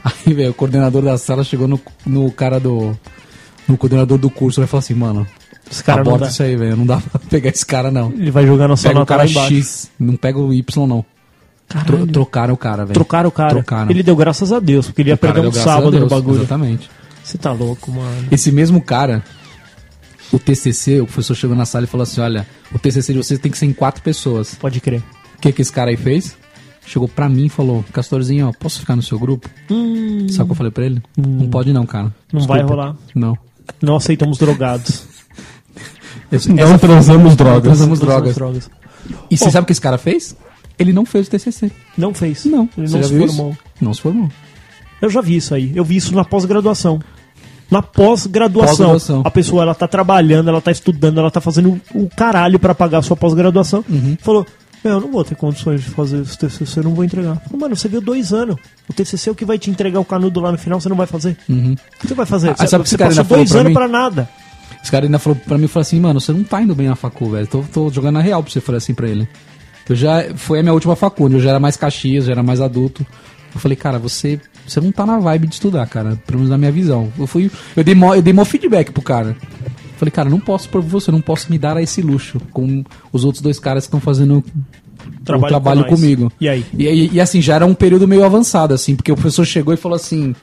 Aí, 0.03 0.33
velho, 0.33 0.51
o 0.51 0.53
coordenador 0.53 1.01
da 1.01 1.17
sala 1.17 1.43
chegou 1.43 1.67
no, 1.67 1.79
no 2.05 2.31
cara 2.31 2.59
do. 2.59 2.97
No 3.67 3.77
coordenador 3.77 4.17
do 4.17 4.29
curso 4.29 4.61
e 4.61 4.67
falou 4.67 4.79
assim, 4.79 4.93
mano. 4.93 5.27
Esse 5.71 5.83
cara 5.83 6.03
não 6.03 6.09
aborta 6.09 6.25
dá. 6.25 6.31
isso 6.31 6.41
aí, 6.41 6.55
velho. 6.55 6.75
Não 6.75 6.85
dá 6.85 6.97
pra 6.97 7.19
pegar 7.29 7.49
esse 7.49 7.65
cara, 7.65 7.91
não. 7.91 8.11
Ele 8.11 8.31
vai 8.31 8.45
jogar 8.45 8.67
nossa 8.67 8.87
Pega 8.87 9.01
o 9.01 9.05
cara. 9.05 9.27
X. 9.27 9.91
Não 9.99 10.15
pega 10.15 10.39
o 10.39 10.53
Y, 10.53 10.87
não. 10.87 11.05
Caralho. 11.67 12.07
trocaram 12.07 12.53
o 12.55 12.57
cara, 12.57 12.83
velho. 12.83 12.93
Trocaram 12.95 13.29
o 13.29 13.31
cara. 13.31 13.49
Trocaram. 13.51 13.91
Ele 13.91 14.01
deu 14.01 14.15
graças 14.15 14.51
a 14.51 14.59
Deus, 14.59 14.87
porque 14.87 15.03
ele 15.03 15.11
ia 15.11 15.17
perder 15.17 15.41
um 15.41 15.51
sábado 15.51 15.91
no 15.91 15.99
Deus, 15.99 16.09
bagulho. 16.09 16.39
Exatamente. 16.39 16.89
Você 17.23 17.37
tá 17.37 17.51
louco, 17.51 17.91
mano. 17.91 18.27
Esse 18.31 18.51
mesmo 18.51 18.81
cara, 18.81 19.23
o 20.33 20.39
TCC, 20.39 20.99
o 21.01 21.05
professor 21.05 21.35
chegou 21.35 21.55
na 21.55 21.65
sala 21.65 21.83
e 21.85 21.87
falou 21.87 22.01
assim: 22.01 22.21
olha, 22.21 22.47
o 22.73 22.79
TCC 22.79 23.13
de 23.13 23.19
vocês 23.19 23.39
tem 23.39 23.51
que 23.51 23.57
ser 23.57 23.67
em 23.67 23.73
quatro 23.73 24.01
pessoas. 24.01 24.55
Pode 24.55 24.81
crer. 24.81 25.03
O 25.37 25.41
que 25.41 25.51
que 25.51 25.61
esse 25.61 25.71
cara 25.71 25.91
aí 25.91 25.97
fez? 25.97 26.35
Chegou 26.85 27.07
pra 27.07 27.29
mim 27.29 27.45
e 27.45 27.49
falou: 27.49 27.83
Castorzinho, 27.93 28.47
ó, 28.49 28.51
posso 28.59 28.79
ficar 28.79 28.95
no 28.95 29.01
seu 29.01 29.19
grupo? 29.19 29.47
Sabe 30.29 30.43
o 30.43 30.45
que 30.45 30.51
eu 30.51 30.55
falei 30.55 30.71
pra 30.71 30.85
ele? 30.85 31.01
Não 31.17 31.47
pode 31.49 31.71
não, 31.71 31.85
cara. 31.85 32.07
Hum. 32.07 32.11
Não 32.33 32.39
Desculpa. 32.39 32.61
vai 32.61 32.69
rolar. 32.69 32.95
Não. 33.13 33.37
Não 33.81 33.95
aceitamos 33.95 34.37
drogados. 34.37 35.03
Esse- 36.31 36.51
Não 36.51 36.63
essa- 36.63 36.79
transamos 36.79 37.35
drogas. 37.35 37.63
Transamos 37.63 37.99
drogas. 37.99 38.35
drogas. 38.35 38.69
E 39.29 39.37
você 39.37 39.49
sabe 39.51 39.63
o 39.63 39.65
que 39.65 39.71
esse 39.71 39.81
cara 39.81 39.97
fez? 39.97 40.35
Ele 40.77 40.93
não 40.93 41.05
fez 41.05 41.27
o 41.27 41.29
TCC. 41.31 41.71
Não 41.97 42.13
fez. 42.13 42.45
Não. 42.45 42.69
Ele 42.77 42.87
Você 42.87 42.95
não 42.95 43.01
já 43.03 43.07
se 43.09 43.13
viu 43.15 43.25
isso? 43.25 43.35
formou. 43.35 43.57
Não 43.81 43.93
se 43.93 44.01
formou. 44.01 44.29
Eu 45.01 45.09
já 45.09 45.21
vi 45.21 45.35
isso 45.37 45.53
aí. 45.55 45.71
Eu 45.75 45.83
vi 45.83 45.95
isso 45.95 46.13
na 46.15 46.23
pós-graduação. 46.23 46.99
Na 47.71 47.81
pós-graduação. 47.81 48.67
Pós-graduação. 48.75 49.21
a 49.25 49.31
pessoa 49.31 49.61
ela 49.63 49.75
tá 49.75 49.87
trabalhando, 49.87 50.49
ela 50.49 50.61
tá 50.61 50.71
estudando, 50.71 51.19
ela 51.19 51.29
tá 51.31 51.39
fazendo 51.41 51.79
o 51.93 52.09
caralho 52.09 52.59
pra 52.59 52.73
pagar 52.75 52.99
a 52.99 53.01
sua 53.01 53.15
pós-graduação. 53.17 53.83
Uhum. 53.89 54.17
Falou: 54.21 54.45
"Meu, 54.83 54.93
Eu 54.95 55.01
não 55.01 55.11
vou 55.11 55.23
ter 55.23 55.35
condições 55.35 55.81
de 55.81 55.89
fazer 55.89 56.21
esse 56.21 56.37
TCC, 56.37 56.79
eu 56.79 56.83
não 56.83 56.93
vou 56.93 57.03
entregar. 57.03 57.35
Falei, 57.35 57.59
Mano, 57.59 57.75
você 57.75 57.87
viu 57.87 58.01
dois 58.01 58.31
anos. 58.33 58.55
O 58.87 58.93
TCC 58.93 59.29
é 59.29 59.31
o 59.31 59.35
que 59.35 59.45
vai 59.45 59.57
te 59.57 59.69
entregar 59.69 59.99
o 59.99 60.05
canudo 60.05 60.39
lá 60.39 60.51
no 60.51 60.57
final, 60.57 60.79
você 60.79 60.89
não 60.89 60.95
vai 60.95 61.07
fazer. 61.07 61.37
O 61.49 61.75
que 61.99 62.07
você 62.07 62.13
vai 62.13 62.25
fazer? 62.25 62.49
Ah, 62.51 62.55
você 62.57 62.67
sabe 62.67 62.87
você 62.87 62.97
cara 62.97 63.09
passou 63.09 63.37
dois 63.37 63.49
pra 63.49 63.59
anos 63.59 63.69
mim? 63.69 63.73
pra 63.73 63.87
nada. 63.87 64.29
Esse 64.81 64.91
cara 64.91 65.05
ainda 65.05 65.19
falou 65.19 65.37
pra 65.37 65.57
mim, 65.57 65.67
falou 65.67 65.81
assim, 65.81 65.99
mano, 65.99 66.21
você 66.21 66.31
não 66.31 66.43
tá 66.43 66.61
indo 66.61 66.73
bem 66.73 66.87
na 66.87 66.95
facu, 66.95 67.29
velho. 67.29 67.47
Tô, 67.47 67.61
tô 67.63 67.89
jogando 67.89 68.13
na 68.15 68.21
real 68.21 68.41
pra 68.41 68.51
você, 68.51 68.61
falei 68.61 68.77
assim 68.77 68.93
pra 68.93 69.07
ele. 69.09 69.27
Eu 69.89 69.95
já, 69.95 70.23
foi 70.35 70.59
a 70.59 70.63
minha 70.63 70.73
última 70.73 70.95
facu, 70.95 71.25
onde 71.25 71.35
eu 71.35 71.41
já 71.41 71.49
era 71.49 71.59
mais 71.59 71.75
caxias, 71.75 72.25
já 72.25 72.31
era 72.31 72.43
mais 72.43 72.61
adulto. 72.61 73.05
Eu 73.53 73.59
falei, 73.59 73.75
cara, 73.75 73.97
você, 73.97 74.39
você 74.65 74.79
não 74.79 74.91
tá 74.91 75.05
na 75.05 75.17
vibe 75.19 75.47
de 75.47 75.55
estudar, 75.55 75.85
cara. 75.87 76.17
Pelo 76.25 76.37
menos 76.37 76.51
na 76.51 76.57
minha 76.57 76.71
visão. 76.71 77.11
Eu 77.17 77.25
fui, 77.27 77.51
eu 77.75 77.83
dei 77.83 77.95
mó, 77.95 78.13
eu 78.13 78.21
dei 78.21 78.31
mó 78.31 78.45
feedback 78.45 78.91
pro 78.91 79.01
cara. 79.01 79.35
Falei, 79.99 80.11
cara, 80.11 80.29
não 80.29 80.39
posso 80.39 80.69
por 80.69 80.81
você, 80.81 81.11
não 81.11 81.21
posso 81.21 81.51
me 81.51 81.57
dar 81.59 81.75
a 81.77 81.81
esse 81.81 82.01
luxo 82.01 82.39
com 82.53 82.83
os 83.11 83.25
outros 83.25 83.41
dois 83.41 83.59
caras 83.59 83.83
que 83.83 83.87
estão 83.89 83.99
fazendo 83.99 84.43
Trabalho 85.23 85.45
o 85.45 85.47
trabalho 85.49 85.83
com 85.85 85.95
comigo. 85.95 86.31
E 86.39 86.47
aí? 86.49 86.65
E, 86.77 86.85
e- 86.87 87.09
e, 87.13 87.21
assim, 87.21 87.41
já 87.41 87.55
era 87.55 87.65
um 87.65 87.73
período 87.73 88.07
meio 88.07 88.23
avançado, 88.23 88.73
assim, 88.73 88.95
porque 88.95 89.11
o 89.11 89.15
professor 89.15 89.45
chegou 89.45 89.73
e 89.73 89.77
falou 89.77 89.95
assim: 89.95 90.33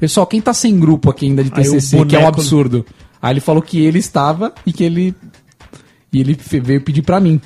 Pessoal, 0.00 0.26
quem 0.26 0.40
tá 0.40 0.52
sem 0.54 0.78
grupo 0.78 1.10
aqui 1.10 1.26
ainda 1.26 1.44
de 1.44 1.50
TCC, 1.50 1.96
que 2.06 2.16
é 2.16 2.18
um 2.18 2.22
boneco- 2.22 2.40
absurdo? 2.40 2.86
Aí 3.20 3.32
ele 3.34 3.40
falou 3.40 3.62
que 3.62 3.78
ele 3.80 3.98
estava 3.98 4.52
e 4.66 4.72
que 4.72 4.82
ele. 4.82 5.14
E 6.12 6.20
ele 6.20 6.36
veio 6.62 6.80
pedir 6.82 7.02
pra 7.02 7.20
mim. 7.20 7.40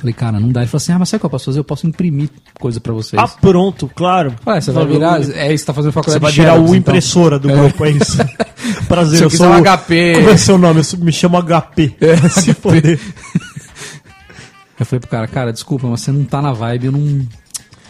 Falei, 0.00 0.14
cara, 0.14 0.40
não 0.40 0.50
dá. 0.50 0.62
Ele 0.62 0.68
falou 0.70 0.78
assim: 0.78 0.92
Ah, 0.92 0.98
mas 0.98 1.10
sabe 1.10 1.18
o 1.18 1.20
que 1.20 1.26
eu 1.26 1.30
posso 1.30 1.44
fazer? 1.44 1.58
Eu 1.58 1.64
posso 1.64 1.86
imprimir 1.86 2.30
coisa 2.58 2.80
pra 2.80 2.94
vocês. 2.94 3.20
Ah, 3.22 3.28
pronto, 3.28 3.90
claro. 3.94 4.34
Ué, 4.46 4.58
você 4.58 4.72
vai 4.72 4.86
virar. 4.86 5.20
É 5.36 5.52
isso, 5.52 5.66
tá 5.66 5.74
fazendo 5.74 5.92
faculdade 5.92 6.18
Você 6.18 6.20
vai 6.20 6.32
virar 6.32 6.54
o 6.58 6.64
então. 6.64 6.76
impressora 6.76 7.38
do 7.38 7.48
grupo, 7.48 7.84
é 7.84 7.90
isso. 7.90 8.16
Prazer, 8.88 9.18
Se 9.18 9.24
eu 9.24 9.26
eu 9.28 9.36
sou 9.36 9.46
um 9.46 9.62
HP. 9.62 10.14
Como 10.14 10.30
é 10.30 10.36
seu 10.38 10.56
nome? 10.56 10.80
Eu 10.80 10.98
me 11.00 11.12
chamo 11.12 11.36
HP. 11.42 11.94
É, 12.00 12.16
Se 12.30 12.54
foder. 12.54 12.98
Eu 14.78 14.86
falei 14.86 15.00
pro 15.00 15.10
cara, 15.10 15.28
cara, 15.28 15.52
desculpa, 15.52 15.86
mas 15.86 16.00
você 16.00 16.10
não 16.10 16.24
tá 16.24 16.40
na 16.40 16.54
vibe, 16.54 16.86
eu 16.86 16.92
não. 16.92 17.26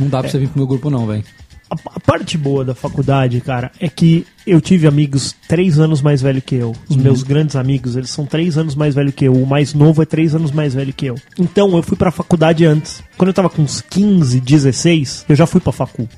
Não 0.00 0.08
dá 0.08 0.20
pra 0.20 0.28
você 0.30 0.38
vir 0.38 0.48
pro 0.48 0.58
meu 0.58 0.66
grupo, 0.66 0.90
não, 0.90 1.06
velho. 1.06 1.22
A, 1.70 1.76
a 1.96 2.00
parte 2.00 2.36
boa 2.36 2.64
da 2.64 2.74
faculdade, 2.74 3.40
cara, 3.40 3.70
é 3.78 3.88
que 3.88 4.26
eu 4.46 4.60
tive 4.60 4.86
amigos 4.88 5.36
três 5.46 5.78
anos 5.78 6.02
mais 6.02 6.20
velho 6.20 6.42
que 6.42 6.56
eu. 6.56 6.74
Os 6.88 6.96
meus 6.96 7.22
grandes 7.22 7.54
amigos, 7.54 7.94
eles 7.96 8.10
são 8.10 8.26
três 8.26 8.58
anos 8.58 8.74
mais 8.74 8.94
velho 8.94 9.12
que 9.12 9.24
eu. 9.26 9.34
O 9.34 9.46
mais 9.46 9.72
novo 9.72 10.02
é 10.02 10.04
três 10.04 10.34
anos 10.34 10.50
mais 10.50 10.74
velho 10.74 10.92
que 10.92 11.06
eu. 11.06 11.14
Então 11.38 11.76
eu 11.76 11.82
fui 11.82 11.96
pra 11.96 12.10
faculdade 12.10 12.66
antes. 12.66 13.02
Quando 13.16 13.28
eu 13.28 13.34
tava 13.34 13.48
com 13.48 13.62
uns 13.62 13.80
15, 13.80 14.40
16, 14.40 15.26
eu 15.28 15.36
já 15.36 15.46
fui 15.46 15.60
pra 15.60 15.72
facu. 15.72 16.08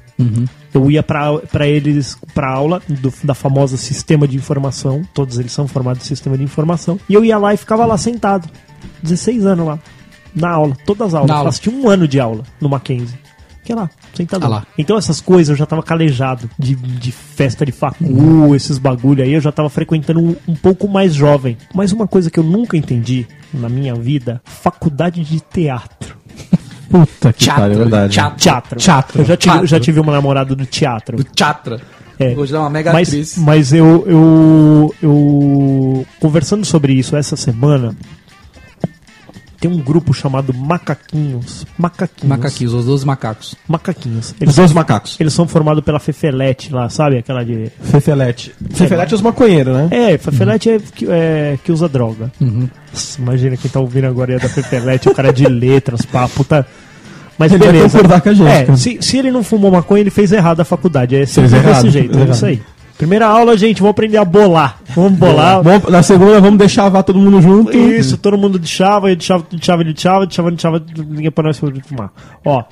Eu 0.73 0.91
ia 0.91 1.03
pra, 1.03 1.37
pra 1.39 1.67
eles, 1.67 2.17
pra 2.33 2.49
aula 2.51 2.81
do- 2.89 3.13
da 3.25 3.35
famosa 3.35 3.77
sistema 3.77 4.27
de 4.27 4.37
informação. 4.37 5.03
Todos 5.13 5.39
eles 5.39 5.53
são 5.53 5.67
formados 5.69 6.03
em 6.05 6.09
sistema 6.09 6.39
de 6.39 6.45
informação. 6.45 6.99
E 7.09 7.15
eu 7.15 7.25
ia 7.25 7.37
lá 7.37 7.53
e 7.53 7.57
ficava 7.57 7.85
lá 7.85 7.99
sentado. 7.99 8.49
16 9.03 9.45
anos 9.45 9.67
lá. 9.67 9.79
Na 10.35 10.49
aula, 10.51 10.75
todas 10.87 11.09
as 11.09 11.15
aulas. 11.15 11.29
Na 11.31 11.37
aula. 11.37 11.49
Assisti 11.51 11.69
um 11.69 11.89
ano 11.91 12.09
de 12.09 12.19
aula 12.19 12.43
no 12.61 12.69
Mackenzie. 12.69 13.19
Fiquei 13.63 13.77
lá, 13.77 13.89
sentado 14.13 14.45
Ah 14.45 14.49
lá. 14.49 14.67
Então 14.77 14.99
essas 14.99 15.21
coisas 15.21 15.51
eu 15.51 15.57
já 15.57 15.65
tava 15.65 15.85
calejado 15.85 16.51
de, 16.59 16.75
de 16.75 17.13
festa 17.13 17.65
de 17.65 17.71
facu, 17.71 18.55
esses 18.57 18.77
bagulho 18.77 19.23
aí, 19.23 19.33
eu 19.33 19.41
já 19.41 19.53
tava 19.53 19.71
frequentando 19.71 20.21
um, 20.21 20.37
um 20.49 20.55
pouco 20.57 20.89
mais 20.89 21.15
jovem. 21.15 21.57
Mas 21.73 21.93
uma 21.93 22.09
coisa 22.09 22.29
que 22.29 22.41
eu 22.41 22.45
nunca 22.45 22.77
entendi 22.77 23.25
na 23.55 23.69
minha 23.69 23.95
vida, 23.95 24.43
faculdade 24.45 25.23
de 25.23 25.39
teatro. 25.39 26.17
Puta 26.91 27.33
que 27.33 27.47
pariu, 27.47 27.77
é 27.77 27.79
verdade. 27.79 28.15
Teatro. 28.15 28.39
Teatro. 28.39 28.79
Teatro. 28.81 29.21
Eu 29.21 29.25
já 29.25 29.37
tive, 29.37 29.53
Teatro. 29.53 29.67
já 29.69 29.81
tive 29.81 30.01
uma 30.01 30.13
namorada 30.13 30.55
do 30.57 30.67
teatro. 30.67 31.17
Do 31.17 31.27
Chatra. 31.35 31.81
É. 32.19 32.35
Hoje 32.37 32.55
é 32.55 32.59
uma 32.59 32.69
mega 32.69 32.93
Mas, 32.93 33.09
atriz. 33.09 33.39
mas 33.39 33.73
eu, 33.73 34.05
eu, 34.07 34.95
eu. 35.03 36.07
Conversando 36.21 36.65
sobre 36.65 36.93
isso 36.93 37.17
essa 37.17 37.37
semana, 37.37 37.97
tem 39.63 39.71
um 39.71 39.79
grupo 39.79 40.13
chamado 40.13 40.53
Macaquinhos. 40.53 41.65
Macaquinhos. 41.79 42.29
Macaquinhos, 42.29 42.75
os 42.75 42.85
12 42.85 43.07
macacos. 43.07 43.55
Macaquinhos. 43.69 44.31
Os 44.31 44.35
Eles, 44.41 44.57
dois 44.57 44.73
macacos. 44.73 45.17
eles 45.21 45.33
são 45.33 45.47
formados 45.47 45.85
pela 45.85 46.01
Fefelete 46.01 46.73
lá, 46.73 46.89
sabe? 46.89 47.19
Aquela 47.19 47.45
de. 47.45 47.71
Fefelete. 47.81 48.53
Fefelete 48.73 49.13
é 49.13 49.17
os 49.17 49.23
maconheiros, 49.23 49.73
né? 49.73 49.89
É, 49.93 50.19
Fefelete 50.19 50.69
é, 50.69 50.79
que, 50.81 51.07
é 51.09 51.57
que 51.63 51.71
usa 51.71 51.89
droga. 51.89 52.33
Nossa, 52.41 53.21
imagina 53.21 53.57
quem 53.57 53.71
tá 53.71 53.79
ouvindo 53.79 54.09
agora 54.09 54.35
é 54.35 54.39
da 54.41 54.49
Fefelete, 54.49 55.09
o 55.09 55.15
cara 55.15 55.29
é 55.29 55.33
de 55.33 55.47
letras, 55.47 56.05
pá, 56.05 56.27
puta. 56.29 56.67
Mas 57.39 57.51
Ele 57.53 57.63
vai 57.65 57.73
beleza. 57.73 57.91
concordar 57.97 58.21
com 58.21 58.29
a 58.29 58.35
gente, 58.35 58.49
É, 58.49 58.77
se, 58.77 58.99
se 59.01 59.17
ele 59.17 59.31
não 59.31 59.43
fumou 59.43 59.71
maconha, 59.71 60.01
ele 60.01 60.11
fez 60.11 60.33
errado 60.33 60.61
a 60.61 60.65
faculdade. 60.65 61.17
É 61.17 61.25
sempre 61.25 61.51
Fez 61.51 61.63
desse 61.63 61.73
errado, 61.73 61.91
jeito, 61.91 62.15
fez 62.19 62.29
é 62.29 62.33
isso 62.33 62.47
aí. 62.47 62.63
Primeira 63.03 63.27
aula, 63.27 63.59
gente, 63.59 63.81
vamos 63.81 63.91
aprender 63.91 64.17
a 64.17 64.25
bolar. 64.25 64.79
Vamos 64.95 65.19
bolar. 65.19 65.61
Vamos- 65.61 65.91
na 65.91 66.05
segunda 66.05 66.41
vamos 66.41 66.57
deixar 66.57 66.89
vá 66.89 67.03
todo 67.03 67.19
mundo 67.19 67.43
junto. 67.43 67.77
Isso, 67.77 68.17
todo 68.17 68.39
mundo 68.39 68.61
de 68.61 68.69
chava, 68.69 69.11
eu 69.11 69.17
de 69.17 69.25
chava, 69.25 69.45
de 69.51 69.67
chava, 69.67 69.83
de 69.85 70.01
chava, 70.01 70.25
de 70.25 70.35
chava, 70.37 70.51
de 70.53 70.63
chava, 70.63 70.85
ninguém 71.09 71.29
pra 71.33 71.43
nós 71.43 71.59
fumar. 71.59 72.13
Ó, 72.45 72.63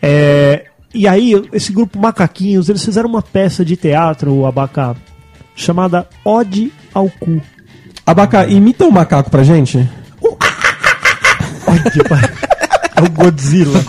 é, 0.00 0.66
e 0.94 1.08
aí, 1.08 1.32
esse 1.52 1.72
grupo 1.72 1.98
Macaquinhos, 1.98 2.68
eles 2.68 2.84
fizeram 2.84 3.08
uma 3.08 3.20
peça 3.20 3.64
de 3.64 3.76
teatro, 3.76 4.32
o 4.32 4.46
Abacá, 4.46 4.94
chamada 5.56 6.06
Ode 6.24 6.72
ao 6.94 7.10
Cu. 7.10 7.42
Abaca, 8.06 8.46
imita 8.46 8.84
o 8.84 8.92
macaco 8.92 9.32
pra 9.32 9.42
gente. 9.42 9.78
que 11.92 12.04
pariu. 12.08 12.28
É 12.94 13.02
o 13.02 13.10
Godzilla. 13.10 13.80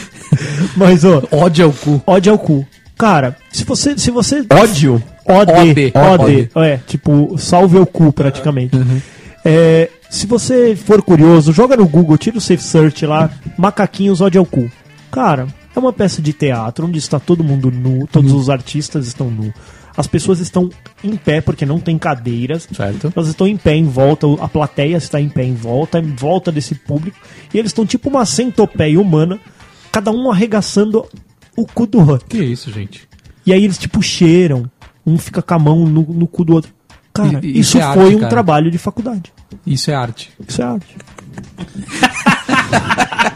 Mas, 0.74 1.04
ó, 1.04 1.22
Ódio 1.30 1.66
ao 1.66 1.72
cu. 1.72 2.02
ódio 2.06 2.32
ao 2.32 2.38
cu. 2.38 2.66
Cara, 2.96 3.36
se 3.50 3.64
você. 3.64 3.98
Se 3.98 4.10
você 4.10 4.44
Ódio? 4.50 5.02
OD. 5.26 5.52
OD. 5.52 5.92
OD. 5.94 6.50
É, 6.56 6.76
tipo, 6.86 7.36
salve 7.38 7.78
o 7.78 7.86
cu 7.86 8.12
praticamente. 8.12 8.76
É, 9.44 9.90
se 10.08 10.26
você 10.26 10.76
for 10.76 11.02
curioso, 11.02 11.52
joga 11.52 11.76
no 11.76 11.88
Google, 11.88 12.16
tira 12.16 12.38
o 12.38 12.40
Safe 12.40 12.62
Search 12.62 13.04
lá, 13.04 13.30
macaquinhos 13.58 14.20
ódio 14.20 14.38
ao 14.38 14.46
cu. 14.46 14.70
Cara, 15.10 15.46
é 15.74 15.78
uma 15.78 15.92
peça 15.92 16.22
de 16.22 16.32
teatro 16.32 16.86
onde 16.86 16.98
está 16.98 17.18
todo 17.18 17.44
mundo 17.44 17.70
nu, 17.70 18.06
todos 18.06 18.32
os 18.32 18.48
artistas 18.48 19.06
estão 19.06 19.30
nu. 19.30 19.52
As 19.96 20.06
pessoas 20.06 20.40
estão 20.40 20.70
em 21.04 21.16
pé 21.16 21.40
porque 21.40 21.64
não 21.64 21.78
tem 21.78 21.96
cadeiras. 21.96 22.68
Certo. 22.72 23.12
Elas 23.14 23.28
estão 23.28 23.46
em 23.46 23.56
pé 23.56 23.74
em 23.76 23.84
volta, 23.84 24.26
a 24.40 24.48
plateia 24.48 24.96
está 24.96 25.20
em 25.20 25.28
pé 25.28 25.44
em 25.44 25.54
volta, 25.54 25.98
em 25.98 26.14
volta 26.14 26.50
desse 26.50 26.74
público. 26.74 27.16
E 27.52 27.58
eles 27.58 27.70
estão 27.70 27.86
tipo 27.86 28.08
uma 28.08 28.26
centopeia 28.26 29.00
humana, 29.00 29.38
cada 29.92 30.10
um 30.10 30.30
arregaçando 30.30 31.06
o 31.56 31.66
cu 31.66 31.86
do 31.86 31.98
outro. 31.98 32.26
Que 32.28 32.42
isso, 32.42 32.70
gente? 32.70 33.08
E 33.46 33.52
aí 33.52 33.64
eles 33.64 33.78
tipo 33.78 34.02
cheiram, 34.02 34.70
um 35.06 35.18
fica 35.18 35.42
com 35.42 35.54
a 35.54 35.58
mão 35.58 35.86
no, 35.86 36.02
no 36.02 36.26
cu 36.26 36.44
do 36.44 36.54
outro. 36.54 36.72
Cara, 37.12 37.40
isso 37.42 37.58
isso 37.58 37.78
é 37.78 37.92
foi 37.92 38.04
arte, 38.04 38.16
um 38.16 38.18
cara. 38.18 38.30
trabalho 38.30 38.70
de 38.70 38.78
faculdade. 38.78 39.32
Isso 39.66 39.90
é 39.90 39.94
arte. 39.94 40.32
Isso 40.48 40.60
é 40.60 40.64
arte. 40.64 40.96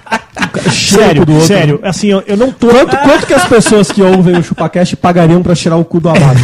sério, 0.72 1.24
sério, 1.42 1.80
assim, 1.82 2.09
eu, 2.09 2.22
eu 2.26 2.36
não 2.36 2.51
tô. 2.53 2.68
Quanto, 2.68 2.96
quanto 2.96 3.26
que 3.26 3.34
as 3.34 3.46
pessoas 3.46 3.90
que 3.90 4.03
ouvem 4.03 4.36
o 4.38 4.42
ChupaCast 4.42 4.96
pagariam 4.96 5.42
pra 5.42 5.55
tirar 5.55 5.76
o 5.76 5.84
cu 5.84 6.01
do 6.01 6.09
abaca? 6.09 6.38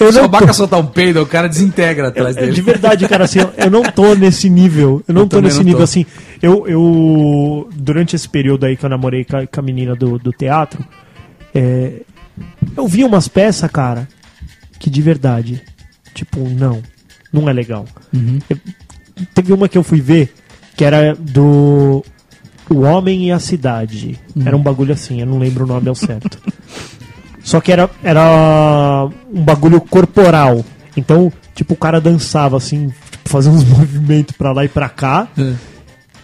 Eu 0.00 0.10
Se 0.10 0.16
o 0.18 0.20
tô, 0.20 0.24
Abaca 0.24 0.52
soltar 0.54 0.80
um 0.80 0.86
peido, 0.86 1.20
o 1.20 1.26
cara 1.26 1.46
desintegra 1.46 2.08
atrás 2.08 2.34
é, 2.34 2.40
dele. 2.40 2.52
de 2.52 2.62
verdade, 2.62 3.06
cara, 3.06 3.24
assim, 3.24 3.40
eu- 3.40 3.70
não 3.70 3.82
tô 3.82 4.14
nesse 4.14 4.48
nível. 4.48 5.02
Eu 5.06 5.12
não 5.12 5.22
Eu 5.22 5.28
tô 5.28 5.40
nesse 5.42 5.58
não 5.58 5.64
nível, 5.64 5.78
tô. 5.80 5.84
assim. 5.84 6.06
Eu, 6.40 6.66
eu. 6.66 7.68
Durante 7.74 8.16
esse 8.16 8.26
período 8.26 8.64
aí 8.64 8.78
que 8.78 8.84
eu 8.84 8.88
namorei 8.88 9.24
com 9.26 9.36
a, 9.36 9.46
com 9.46 9.60
a 9.60 9.62
menina 9.62 9.94
do, 9.94 10.18
do 10.18 10.32
teatro, 10.32 10.82
é, 11.54 12.00
eu 12.74 12.88
vi 12.88 13.04
umas 13.04 13.28
peças, 13.28 13.70
cara, 13.70 14.08
que 14.78 14.88
de 14.88 15.02
verdade, 15.02 15.60
tipo, 16.14 16.48
não, 16.48 16.80
não 17.30 17.46
é 17.46 17.52
legal. 17.52 17.84
Eu- 18.48 18.56
teve 19.34 19.52
uma 19.52 19.68
que 19.68 19.76
eu 19.76 19.82
fui 19.82 20.00
ver 20.00 20.32
que 20.74 20.82
era 20.82 21.14
do 21.14 22.02
O 22.70 22.82
Homem 22.82 23.26
e 23.26 23.32
a 23.32 23.38
Cidade. 23.38 24.18
Era 24.44 24.56
um 24.56 24.62
bagulho 24.62 24.92
assim, 24.92 25.20
eu 25.20 25.26
não 25.26 25.38
lembro 25.38 25.64
o 25.64 25.66
nome 25.66 25.88
ao 25.88 25.94
certo. 25.94 26.38
Só 27.42 27.60
que 27.60 27.72
era, 27.72 27.90
era 28.02 29.08
um 29.32 29.42
bagulho 29.42 29.80
corporal. 29.80 30.64
Então, 30.96 31.32
tipo, 31.54 31.74
o 31.74 31.76
cara 31.76 32.00
dançava 32.00 32.56
assim, 32.56 32.92
tipo, 33.10 33.28
fazia 33.28 33.50
uns 33.50 33.64
movimentos 33.68 34.36
pra 34.36 34.52
lá 34.52 34.64
e 34.64 34.68
pra 34.68 34.88
cá. 34.88 35.26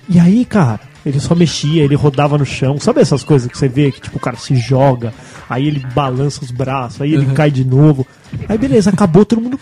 E 0.09 0.21
aí, 0.21 0.45
cara, 0.45 0.81
ele 1.05 1.21
só 1.21 1.35
mexia, 1.35 1.85
ele 1.85 1.95
rodava 1.95 2.37
no 2.37 2.45
chão. 2.45 2.79
Sabe 2.81 3.01
essas 3.01 3.23
coisas 3.23 3.51
que 3.51 3.57
você 3.57 3.69
vê 3.69 3.91
que, 3.93 4.01
tipo, 4.01 4.17
o 4.17 4.21
cara 4.21 4.37
se 4.37 4.57
joga, 4.57 5.15
aí 5.49 5.67
ele 5.67 5.81
balança 5.95 6.45
os 6.45 6.51
braços, 6.51 7.01
aí 7.01 7.15
ele 7.15 7.27
cai 7.35 7.51
de 7.51 7.65
novo. 7.65 8.07
Aí, 8.49 8.59
beleza, 8.59 8.91
acabou 8.91 9.25
todo 9.25 9.41
mundo. 9.41 9.59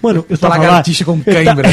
Mano, 0.00 0.24
eu 0.28 0.38
tava 0.38 0.54
lá. 0.70 0.82
com 1.04 1.20
cãibra. 1.20 1.68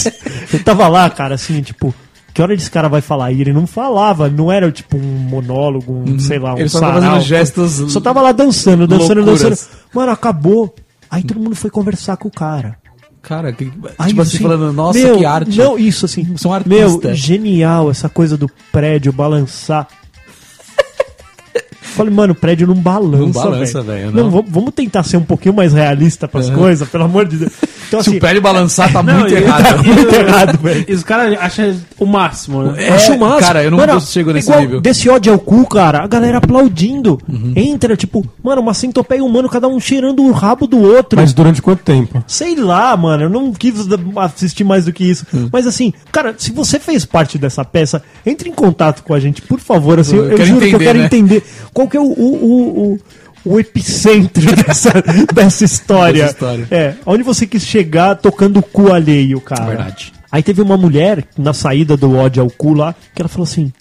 eu 0.52 0.62
tava 0.62 0.88
lá, 0.88 1.08
cara, 1.10 1.34
assim, 1.34 1.60
tipo. 1.62 1.94
Que 2.34 2.42
hora 2.42 2.52
esse 2.52 2.68
cara 2.70 2.88
vai 2.88 3.00
falar? 3.00 3.30
E 3.30 3.40
ele 3.40 3.52
não 3.52 3.64
falava, 3.64 4.28
não 4.28 4.50
era 4.50 4.70
tipo 4.72 4.96
um 4.96 5.00
monólogo, 5.00 5.92
um, 5.92 6.18
sei 6.18 6.38
lá, 6.40 6.54
um 6.54 6.58
Ele 6.58 6.68
só 6.68 6.80
tava 6.80 6.94
sarau. 6.94 7.12
fazendo 7.14 7.24
gestos 7.28 7.92
Só 7.92 8.00
tava 8.00 8.20
lá 8.20 8.32
dançando, 8.32 8.88
dançando, 8.88 9.20
loucuras. 9.24 9.40
dançando. 9.40 9.68
Mano, 9.94 10.10
acabou. 10.10 10.74
Aí 11.08 11.22
todo 11.22 11.38
mundo 11.38 11.54
foi 11.54 11.70
conversar 11.70 12.16
com 12.16 12.26
o 12.26 12.32
cara. 12.32 12.76
Cara, 13.22 13.52
que, 13.52 13.72
Aí, 13.96 14.08
tipo 14.08 14.20
assim, 14.20 14.38
falando, 14.38 14.70
nossa, 14.72 14.98
meu, 14.98 15.16
que 15.16 15.24
arte. 15.24 15.56
Não, 15.56 15.78
isso 15.78 16.04
assim. 16.04 16.36
São 16.36 16.50
Meu, 16.66 16.86
artistas. 16.88 17.16
genial 17.18 17.90
essa 17.90 18.08
coisa 18.08 18.36
do 18.36 18.50
prédio 18.72 19.12
balançar. 19.12 19.86
Falei, 21.94 22.12
mano, 22.12 22.32
o 22.32 22.36
prédio 22.36 22.66
não 22.66 22.74
balança, 22.74 23.18
Não 23.18 23.30
balança, 23.30 23.82
velho, 23.82 24.10
Não, 24.10 24.30
não. 24.30 24.44
vamos, 24.48 24.72
tentar 24.74 25.02
ser 25.04 25.16
um 25.16 25.22
pouquinho 25.22 25.54
mais 25.54 25.72
realista 25.72 26.26
pras 26.26 26.50
coisas, 26.50 26.88
pelo 26.88 27.04
amor 27.04 27.26
de 27.26 27.36
Deus. 27.36 27.52
Então, 27.86 28.02
Se 28.02 28.08
assim, 28.08 28.16
o 28.16 28.20
prédio 28.20 28.42
balançar, 28.42 28.92
tá 28.92 29.00
Não, 29.04 29.20
muito 29.20 29.32
e- 29.32 29.36
errado. 29.36 29.62
tá 29.62 29.82
muito 29.82 30.14
errado, 30.14 30.58
velho. 30.60 30.84
E 30.88 30.92
os 30.92 31.04
caras 31.04 31.38
acham 31.40 31.76
o 31.98 32.06
máximo, 32.06 32.62
né? 32.64 32.84
É, 32.86 32.88
Acho 32.90 33.16
massa. 33.18 33.40
cara, 33.40 33.62
eu 33.62 33.70
não 33.70 33.78
Mano, 33.78 34.00
chego 34.00 34.32
nesse 34.32 34.48
igual 34.48 34.60
nível. 34.60 34.80
Desse 34.80 35.08
ódio 35.08 35.32
ao 35.32 35.38
cu, 35.38 35.66
cara, 35.68 36.02
a 36.02 36.06
galera 36.06 36.38
aplaudindo. 36.38 37.20
Entra, 37.54 37.96
tipo, 37.96 38.24
mano, 38.42 38.60
uma 38.60 38.74
centopeia 38.74 39.22
humana, 39.24 39.48
cada 39.48 39.68
um 39.68 39.78
cheirando 39.78 40.22
o 40.22 40.32
rabo 40.32 40.66
do 40.66 40.80
outro. 40.80 41.18
Mas 41.18 41.32
durante 41.32 41.62
quanto 41.62 41.82
tempo? 41.82 42.24
Sei 42.26 42.56
lá, 42.56 42.96
mano, 42.96 43.24
eu 43.24 43.30
não 43.30 43.52
quis 43.52 43.74
assistir 44.16 44.64
mais 44.64 44.86
do 44.86 44.92
que 44.92 45.04
isso. 45.08 45.24
Hum. 45.32 45.48
Mas 45.52 45.66
assim, 45.66 45.92
cara, 46.10 46.34
se 46.36 46.50
você 46.50 46.80
fez 46.80 47.04
parte 47.04 47.38
dessa 47.38 47.64
peça, 47.64 48.02
entre 48.26 48.48
em 48.48 48.52
contato 48.52 49.02
com 49.04 49.14
a 49.14 49.20
gente, 49.20 49.40
por 49.42 49.60
favor. 49.60 49.98
Assim, 50.00 50.16
eu, 50.16 50.24
Eu 50.24 50.30
eu 50.32 50.36
quero 50.36 50.48
juro 50.48 50.60
que 50.60 50.64
eu 50.66 50.68
entender, 50.70 50.84
quero 50.84 50.98
né? 50.98 51.04
entender 51.04 51.44
qual 51.72 51.83
que 51.88 51.96
é 51.96 52.00
o, 52.00 52.04
o, 52.04 52.92
o, 52.94 53.00
o- 53.44 53.60
epicentro 53.60 54.42
dessa, 54.64 54.90
dessa 55.34 55.64
história. 55.64 56.22
Dessa 56.24 56.32
história. 56.34 56.68
É, 56.70 56.94
onde 57.06 57.22
você 57.22 57.46
quis 57.46 57.64
chegar 57.64 58.14
tocando 58.16 58.58
o 58.58 58.62
cu 58.62 58.92
alheio, 58.92 59.40
cara. 59.40 59.64
Verdade. 59.66 60.12
Aí 60.30 60.42
teve 60.42 60.60
uma 60.62 60.76
mulher 60.76 61.24
na 61.38 61.52
saída 61.52 61.96
do 61.96 62.16
ódio 62.16 62.42
ao 62.42 62.50
cu 62.50 62.74
lá, 62.74 62.94
que 63.14 63.22
ela 63.22 63.28
falou 63.28 63.44
assim: 63.44 63.72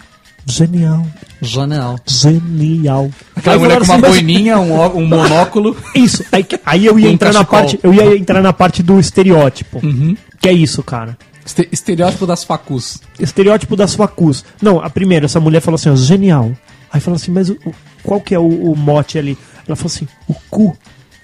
genial, 0.45 1.05
Janel. 1.41 1.95
genial. 2.07 3.09
Aquela 3.35 3.55
Aí 3.55 3.59
mulher 3.61 3.79
com 3.79 3.85
uma 3.85 3.93
assim, 3.93 4.01
mas- 4.01 4.11
boininha, 4.11 4.59
um, 4.59 4.97
um 4.97 5.05
monóculo. 5.07 5.75
isso, 5.95 6.23
aí, 6.31 6.45
aí 6.65 6.85
eu 6.85 6.99
ia 6.99 7.07
Um 7.09 7.11
entrar 7.13 7.33
na 7.33 7.43
cachecol. 7.45 7.59
parte, 7.59 7.79
eu 7.83 7.93
ia 7.93 8.17
entrar 8.17 8.41
na 8.41 8.53
parte 8.53 8.83
do 8.83 8.99
estereótipo. 8.99 9.81
Que 10.39 10.49
é 10.49 10.53
isso, 10.53 10.83
cara. 10.83 11.17
Este- 11.45 11.67
estereótipo 11.71 12.25
das 12.27 12.43
facus. 12.43 12.99
Estereótipo 13.19 13.75
das 13.75 13.95
facus. 13.95 14.45
Não, 14.61 14.79
a 14.79 14.89
primeira, 14.89 15.25
essa 15.25 15.39
mulher 15.39 15.59
falou 15.61 15.75
assim, 15.75 15.89
ó, 15.89 15.95
genial. 15.95 16.51
Aí 16.91 17.01
falou 17.01 17.15
assim, 17.15 17.31
mas 17.31 17.49
o- 17.49 17.57
qual 18.03 18.19
que 18.21 18.35
é 18.35 18.39
o, 18.39 18.71
o 18.71 18.75
mote 18.75 19.17
ali? 19.17 19.37
Ela 19.67 19.75
falou 19.75 19.91
assim, 19.93 20.07
o 20.27 20.33
cu, 20.49 20.77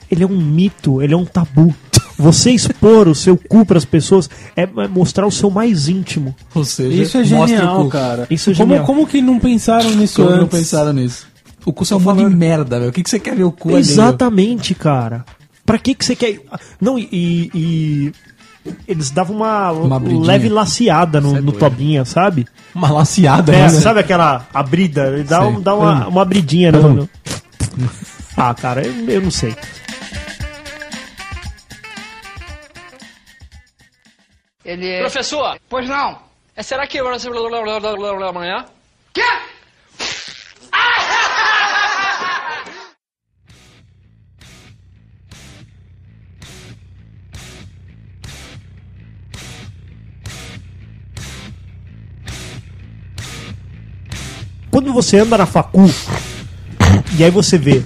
ele 0.09 0.23
é 0.23 0.27
um 0.27 0.37
mito, 0.41 1.01
ele 1.01 1.13
é 1.13 1.17
um 1.17 1.25
tabu. 1.25 1.73
Você 2.17 2.51
expor 2.51 3.07
o 3.07 3.15
seu 3.15 3.37
cu 3.37 3.65
pras 3.65 3.85
pessoas 3.85 4.29
é 4.55 4.63
é 4.63 4.87
mostrar 4.89 5.25
o 5.25 5.31
seu 5.31 5.49
mais 5.49 5.87
íntimo. 5.87 6.35
Ou 6.53 6.65
seja, 6.65 7.01
Isso 7.03 7.17
é 7.17 7.23
genial, 7.23 7.87
cara. 7.87 8.27
Isso 8.29 8.51
é 8.51 8.55
como, 8.55 8.69
genial. 8.69 8.85
como 8.85 9.07
que 9.07 9.21
não 9.21 9.39
pensaram 9.39 9.91
nisso 9.91 10.15
Como 10.21 10.29
não 10.35 10.43
antes? 10.43 10.59
pensaram 10.59 10.91
nisso? 10.91 11.27
O 11.65 11.71
cu 11.71 11.83
é 11.91 11.95
um 11.95 12.29
de 12.29 12.35
merda, 12.35 12.77
velho. 12.79 12.89
O 12.89 12.93
que, 12.93 13.03
que 13.03 13.09
você 13.09 13.19
quer 13.19 13.35
ver 13.35 13.43
o 13.43 13.51
cu? 13.51 13.77
Exatamente, 13.77 14.73
cara. 14.75 15.23
Pra 15.65 15.77
que 15.77 15.93
que 15.93 16.03
você 16.03 16.15
quer... 16.15 16.41
Não, 16.81 16.97
e- 16.97 17.07
e 17.53 18.11
Eles 18.87 19.09
davam 19.11 19.35
uma, 19.37 19.71
Uma 19.71 19.97
leve 20.25 20.49
laciada 20.49 21.19
no, 21.21 21.37
é 21.37 21.41
no. 21.41 21.51
Tobinha, 21.51 22.05
sabe? 22.05 22.47
Uma 22.73 22.91
laciada, 22.91 23.53
É, 23.53 23.63
né? 23.63 23.69
sabe 23.69 23.99
aquela 23.99 24.47
abrida? 24.53 25.07
Ele 25.07 25.23
dá, 25.23 25.45
um, 25.45 25.59
dá 25.61 25.75
uma, 25.75 26.07
uma 26.07 26.21
abridinha 26.21 26.71
no, 26.71 26.89
no- 26.93 27.09
Ah, 28.37 28.53
cara, 28.53 28.85
eu, 28.85 29.09
eu 29.09 29.21
não 29.21 29.31
sei. 29.31 29.55
Ele 34.63 34.87
é. 34.87 34.99
Professor, 35.01 35.57
Pois 35.69 35.87
não. 35.87 36.19
é, 36.55 36.61
será 36.63 36.85
que 36.85 36.97
amanhã? 38.29 38.65
Quê? 39.13 39.21
Quando 54.89 55.03
você 55.03 55.19
anda 55.19 55.37
na 55.37 55.45
facu 55.45 55.87
e 57.15 57.23
aí 57.23 57.29
você 57.29 57.59
vê 57.59 57.83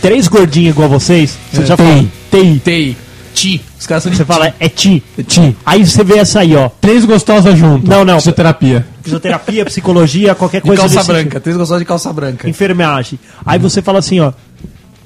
três 0.00 0.26
gordinhos 0.26 0.70
igual 0.70 0.88
vocês, 0.88 1.36
você 1.52 1.66
já 1.66 1.76
fala, 1.76 2.02
TI. 2.30 2.60
Tei. 2.64 2.96
Ti. 3.34 3.60
Os 3.78 3.86
caras 3.86 4.02
são 4.02 4.10
de 4.10 4.16
Você 4.16 4.24
fala, 4.24 4.54
é 4.58 4.68
ti. 4.70 5.02
Ti. 5.26 5.54
Aí 5.66 5.84
você 5.84 6.02
vê 6.02 6.16
essa 6.16 6.40
aí, 6.40 6.56
ó. 6.56 6.70
Três 6.80 7.04
gostosas 7.04 7.58
junto. 7.58 7.86
Não, 7.86 8.06
não. 8.06 8.14
Fisioterapia. 8.16 8.86
Fisioterapia, 9.02 9.64
psicologia, 9.66 10.34
qualquer 10.34 10.62
De 10.62 10.66
coisa 10.66 10.80
calça 10.82 10.96
desse 10.96 11.06
branca. 11.08 11.28
tipo. 11.28 11.40
Três 11.40 11.56
gostosas 11.58 11.80
de 11.82 11.86
calça 11.86 12.10
branca. 12.10 12.48
Enfermagem. 12.48 13.18
Aí 13.44 13.58
você 13.58 13.82
fala 13.82 13.98
assim, 13.98 14.18
ó. 14.20 14.32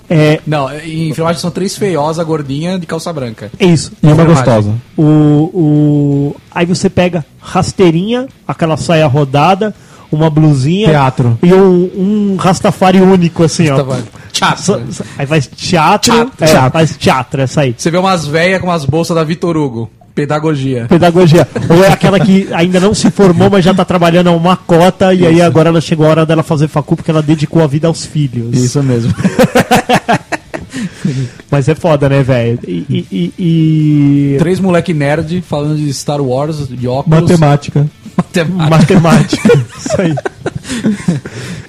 É 0.09 0.39
Não, 0.47 0.71
em 0.79 1.09
enfermagem 1.09 1.41
são 1.41 1.51
três 1.51 1.77
feiosas, 1.77 2.25
gordinha, 2.25 2.79
de 2.79 2.87
calça 2.87 3.13
branca. 3.13 3.51
isso. 3.59 3.91
E 4.01 4.07
uma 4.07 4.25
gostosa. 4.25 4.73
O, 4.97 5.03
o... 5.03 6.37
Aí 6.55 6.65
você 6.67 6.89
pega 6.89 7.25
rasteirinha, 7.41 8.29
aquela 8.47 8.77
saia 8.77 9.07
rodada, 9.09 9.75
uma 10.11 10.29
blusinha. 10.31 10.89
Teatro. 10.89 11.39
E 11.43 11.53
um, 11.53 11.91
um 12.33 12.37
rastafari 12.37 13.01
único, 13.01 13.43
assim, 13.45 13.69
ó. 13.71 13.77
Tava- 13.77 14.03
Teatro. 14.33 14.83
Aí 15.17 15.27
faz 15.27 15.47
teatro. 15.47 16.13
Teatro. 16.13 16.33
é, 16.41 16.47
Teatro. 16.47 16.71
Faz 16.73 16.97
teatro, 16.97 17.41
essa 17.43 17.61
aí. 17.61 17.75
Você 17.77 17.91
vê 17.91 17.97
umas 17.99 18.27
velhas 18.27 18.61
com 18.61 18.67
umas 18.67 18.85
bolsas 18.85 19.15
da 19.15 19.23
Vitor 19.23 19.57
Hugo. 19.57 19.89
Pedagogia. 20.15 20.87
Pedagogia. 20.89 21.47
Ou 21.69 21.85
é 21.85 21.89
aquela 21.93 22.21
que 22.21 22.49
ainda 22.53 22.79
não 22.79 22.95
se 22.95 23.11
formou, 23.11 23.51
mas 23.51 23.65
já 23.65 23.75
tá 23.75 23.85
trabalhando 23.85 24.29
a 24.29 24.33
uma 24.33 24.57
cota, 24.57 25.13
e 25.13 25.27
aí 25.27 25.43
agora 25.43 25.69
ela 25.71 25.81
chegou 25.81 26.07
a 26.07 26.11
hora 26.11 26.27
dela 26.27 26.43
fazer 26.45 26.69
facu 26.69 26.95
porque 26.95 27.11
ela 27.11 27.21
dedicou 27.23 27.63
a 27.63 27.67
vida 27.67 27.89
aos 27.89 28.07
filhos. 28.07 28.57
Isso 28.57 28.81
mesmo. 28.83 29.13
Mas 31.51 31.69
é 31.69 31.75
foda, 31.75 32.09
né, 32.09 32.23
velho? 32.23 32.59
E, 32.67 33.07
e- 33.11 33.33
e- 33.39 34.37
Três 34.39 34.59
moleque 34.61 34.93
nerd 34.95 35.43
falando 35.43 35.77
de 35.77 35.93
Star 35.93 36.21
Wars, 36.21 36.69
de 36.69 36.87
óculos. 36.89 37.23
Matemática. 37.23 37.87
Matemática. 38.17 38.71
Matemática. 39.01 39.49
Isso 39.79 40.01
aí. 40.01 40.15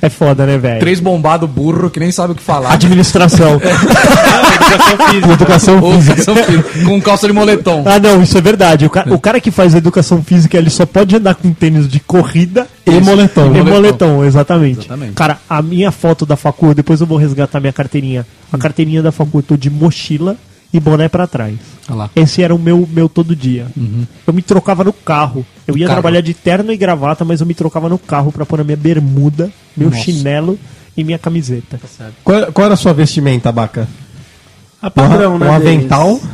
É 0.05 0.09
foda, 0.09 0.45
né, 0.45 0.57
velho? 0.57 0.79
Três 0.79 0.99
bombado 0.99 1.47
burro 1.47 1.89
que 1.89 1.99
nem 1.99 2.11
sabe 2.11 2.33
o 2.33 2.35
que 2.35 2.43
falar. 2.43 2.71
Administração. 2.73 3.59
Educação 5.33 5.79
Ou 5.81 5.93
física. 5.93 6.13
educação 6.13 6.35
física, 6.35 6.85
com 6.85 7.01
calça 7.01 7.27
de 7.27 7.33
moletom. 7.33 7.83
Ah, 7.85 7.99
não, 7.99 8.21
isso 8.21 8.37
é 8.37 8.41
verdade. 8.41 8.85
O, 8.85 8.89
ca- 8.89 9.05
o 9.09 9.19
cara 9.19 9.39
que 9.39 9.51
faz 9.51 9.73
educação 9.73 10.21
física, 10.23 10.57
ele 10.57 10.69
só 10.69 10.85
pode 10.85 11.15
andar 11.15 11.35
com 11.35 11.51
tênis 11.53 11.87
de 11.87 11.99
corrida 11.99 12.67
E 12.85 12.91
moletom. 12.99 13.55
e 13.55 13.61
moletom, 13.63 14.23
exatamente. 14.25 14.79
Exatamente. 14.79 15.13
Cara, 15.13 15.37
a 15.49 15.61
minha 15.61 15.91
foto 15.91 16.25
da 16.25 16.35
facu, 16.35 16.73
depois 16.73 16.99
eu 17.01 17.07
vou 17.07 17.17
resgatar 17.17 17.59
minha 17.59 17.73
carteirinha. 17.73 18.25
A 18.51 18.57
carteirinha 18.57 19.01
da 19.01 19.11
facu, 19.11 19.39
eu 19.39 19.43
tô 19.43 19.57
de 19.57 19.69
mochila 19.69 20.35
e 20.75 20.79
boné 20.79 21.07
pra 21.07 21.25
trás. 21.25 21.55
Esse 22.13 22.43
era 22.43 22.53
o 22.53 22.59
meu, 22.59 22.87
meu 22.91 23.07
todo 23.07 23.33
dia. 23.33 23.67
Eu 24.27 24.33
me 24.33 24.41
trocava 24.41 24.83
no 24.83 24.91
carro. 24.91 25.45
Eu 25.65 25.77
ia 25.77 25.87
carro. 25.87 25.95
trabalhar 25.95 26.19
de 26.19 26.33
terno 26.33 26.71
e 26.71 26.77
gravata, 26.77 27.23
mas 27.23 27.39
eu 27.39 27.47
me 27.47 27.53
trocava 27.53 27.87
no 27.87 27.97
carro 27.97 28.29
pra 28.29 28.45
pôr 28.45 28.59
a 28.59 28.63
minha 28.63 28.75
bermuda, 28.75 29.49
meu 29.75 29.89
Nossa. 29.89 30.03
chinelo 30.03 30.59
e 30.97 31.03
minha 31.03 31.17
camiseta. 31.17 31.79
Qual, 32.25 32.51
qual 32.51 32.65
era 32.65 32.73
a 32.73 32.77
sua 32.77 32.93
vestimenta, 32.93 33.51
Baca? 33.53 33.87
A 34.81 34.91
padrão, 34.91 35.35
um, 35.35 35.39
né? 35.39 35.49
um 35.49 35.59
deles. 35.59 35.75
avental? 35.75 36.19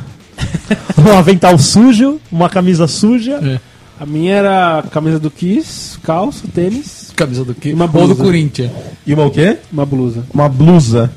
Um 0.97 1.17
avental 1.17 1.57
sujo, 1.57 2.19
uma 2.31 2.49
camisa 2.49 2.87
suja. 2.87 3.39
É. 3.43 3.59
A 4.01 4.05
minha 4.07 4.33
era 4.33 4.79
a 4.79 4.81
camisa 4.81 5.19
do 5.19 5.29
Kiss, 5.29 5.99
calça, 6.01 6.47
tênis, 6.51 7.11
Camisa 7.15 7.45
do 7.45 7.53
quê? 7.53 7.71
Uma 7.71 7.85
Ou 7.85 7.91
do 7.91 7.97
blusa. 8.15 8.23
Corinthians. 8.23 8.71
E 9.05 9.13
uma 9.13 9.25
o 9.27 9.29
quê? 9.31 9.57
uma 9.71 9.85
blusa. 9.85 10.23
Uma 10.33 10.49
blusa. 10.49 11.11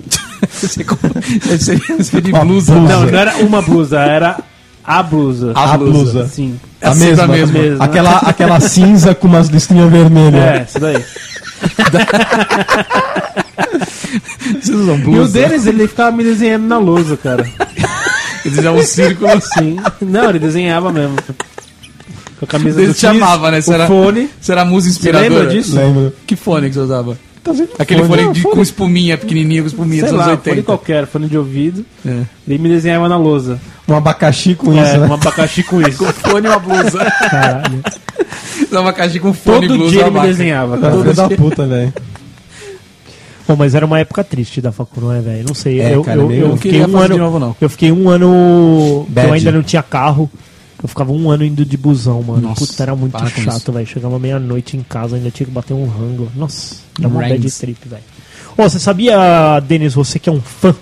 Você 0.51 0.69
Seria 0.69 2.05
seria 2.05 2.21
de 2.23 2.31
Uma 2.33 2.45
blusa. 2.45 2.75
blusa. 2.75 2.93
Não, 2.93 3.07
não 3.07 3.19
era 3.19 3.37
uma 3.39 3.63
blusa, 3.63 3.99
era 4.01 4.39
a 4.85 5.03
blusa. 5.03 5.53
A 5.55 5.73
A 5.73 5.79
blusa. 5.79 5.93
blusa. 6.13 6.29
Sim. 6.29 6.61
A 6.83 6.91
Essa 6.91 6.95
mesma. 7.07 7.27
mesma. 7.27 7.59
mesma. 7.59 7.85
Aquela, 7.87 8.19
aquela 8.19 8.61
cinza 8.69 9.15
com 9.15 9.29
umas 9.29 9.49
listrinhas 9.49 9.91
vermelhas. 9.91 10.43
É, 10.45 10.67
isso 10.69 10.79
daí. 10.79 11.03
Vocês 14.61 14.69
usam 14.79 14.97
E 14.97 15.01
o 15.01 15.05
blusa? 15.05 15.33
deles, 15.33 15.67
ele 15.67 15.89
ficava 15.89 16.15
me 16.15 16.23
desenhando 16.23 16.65
na 16.67 16.77
lousa, 16.79 17.17
cara. 17.17 17.49
Eles 18.45 18.59
usavam 18.59 18.81
um 18.81 18.85
círculo. 18.85 19.31
Sim. 19.41 19.77
Não, 20.03 20.29
ele 20.29 20.39
desenhava 20.39 20.93
mesmo. 20.93 21.17
Com 22.47 22.57
a 22.57 22.61
camisa 22.61 22.79
Eles 22.81 22.89
do 22.91 22.95
Kiss, 22.95 23.01
chamavam, 23.01 23.51
né? 23.51 23.59
o 23.59 23.63
Será- 23.63 23.87
fone. 23.87 24.29
Você 24.41 24.53
era 24.53 24.65
musa 24.65 24.87
Você 24.87 24.93
inspiradora? 24.93 25.29
lembra 25.29 25.47
disso? 25.55 25.77
Lembro. 25.77 26.13
Que 26.27 26.37
fone 26.37 26.69
que 26.69 26.75
você 26.75 26.81
usava? 26.81 27.19
Tá 27.43 27.53
vendo? 27.53 27.69
Aquele 27.79 28.05
fone, 28.05 28.23
Não, 28.23 28.33
de, 28.33 28.41
com 28.43 28.63
espuminha 28.63 29.19
pequenininho, 29.19 29.63
com 29.65 29.69
espuminha 29.69 30.01
Sei 30.01 30.11
dos 30.11 30.19
anos 30.19 30.27
lá, 30.33 30.37
fone 30.39 30.51
80. 30.57 30.63
qualquer, 30.67 31.07
fone 31.07 31.29
de 31.29 31.37
ouvido. 31.37 31.85
É. 32.07 32.23
Ele 32.49 32.59
me 32.59 32.69
desenhava 32.71 33.07
na 33.07 33.19
lousa. 33.19 33.61
Um 33.87 33.95
abacaxi 33.95 34.55
com 34.55 34.73
É, 34.73 34.83
isso, 34.83 34.97
né? 34.99 35.07
um 35.07 35.13
abacaxi 35.13 35.63
com 35.63 35.81
isso. 35.83 35.99
Com 36.05 36.13
fone 36.31 36.47
e 36.47 36.51
uma 36.51 36.59
blusa. 36.59 37.05
Caralho. 37.31 37.83
Usava 38.71 38.93
caixa 38.95 39.19
com 39.21 39.33
fone 39.35 39.67
e 39.67 39.69
Todo 39.69 39.77
blusa. 39.79 39.93
dia 39.93 40.07
ele 40.07 40.11
me 40.21 40.27
desenhava, 40.27 40.79
cara. 40.79 40.97
Filho 40.97 41.15
da 41.15 41.29
puta, 41.29 41.67
velho. 41.67 41.93
Bom, 43.47 43.57
mas 43.57 43.75
era 43.75 43.85
uma 43.85 43.99
época 44.01 44.25
triste 44.25 44.61
da 44.63 44.73
facu, 44.73 45.01
não 45.03 45.13
é, 45.13 45.21
velho? 45.21 45.45
Não 45.47 45.55
sei. 45.55 45.81
É, 45.81 45.95
eu, 45.95 46.03
cara, 46.03 46.19
eu, 46.19 46.31
eu 46.33 46.49
não 46.49 46.57
fiquei 46.57 46.81
um 46.81 46.97
ano. 46.97 47.15
de 47.15 47.21
novo, 47.21 47.39
não. 47.39 47.55
Eu 47.61 47.69
fiquei 47.69 47.93
um 47.93 48.09
ano. 48.09 49.05
Bad. 49.11 49.29
eu 49.29 49.35
ainda 49.35 49.53
não 49.53 49.63
tinha 49.63 49.83
carro. 49.83 50.31
Eu 50.85 50.89
ficava 50.89 51.13
um 51.13 51.31
ano 51.31 51.43
indo 51.47 51.65
de 51.65 51.79
busão, 51.79 52.23
mano. 52.23 52.43
Nossa, 52.43 52.67
Puta, 52.67 52.83
era 52.83 52.95
muito 52.95 53.17
chato, 53.31 53.73
velho. 53.73 53.87
Chegava 53.87 54.19
meia-noite 54.19 54.77
em 54.77 54.83
casa, 54.83 55.17
ainda 55.17 55.31
tinha 55.31 55.47
que 55.47 55.51
bater 55.51 55.73
um 55.73 55.89
rango. 55.89 56.31
Nossa, 56.37 56.77
era 56.99 57.09
uma 57.09 57.21
bad 57.23 57.33
Rangs. 57.39 57.57
trip, 57.59 57.89
velho. 57.89 58.03
Ô, 58.55 58.63
você 58.69 58.79
sabia, 58.79 59.61
Denis, 59.61 59.95
você 59.95 60.19
que 60.19 60.29
é 60.29 60.33
um 60.33 60.43
fã, 60.43 60.75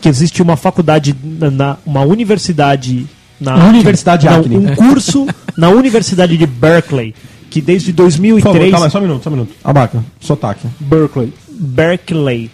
que 0.00 0.08
existe 0.08 0.42
uma 0.42 0.56
faculdade, 0.56 1.14
na, 1.22 1.76
uma 1.86 2.00
universidade. 2.02 3.06
Na 3.40 3.68
Universidade 3.68 4.26
não, 4.26 4.40
Acne. 4.40 4.56
Um 4.56 4.74
curso 4.74 5.28
na 5.56 5.68
Universidade 5.68 6.36
de 6.36 6.44
Berkeley, 6.44 7.14
que 7.48 7.60
desde 7.60 7.92
Por 7.92 8.10
favor, 8.10 8.32
2003. 8.32 8.70
calma 8.72 8.90
só 8.90 8.98
um 8.98 9.02
minuto, 9.02 9.22
só 9.22 9.30
um 9.30 9.32
minuto. 9.34 9.54
Abaca, 9.62 10.04
sotaque. 10.20 10.66
Berkeley. 10.80 11.32
Berkeley. 11.48 12.50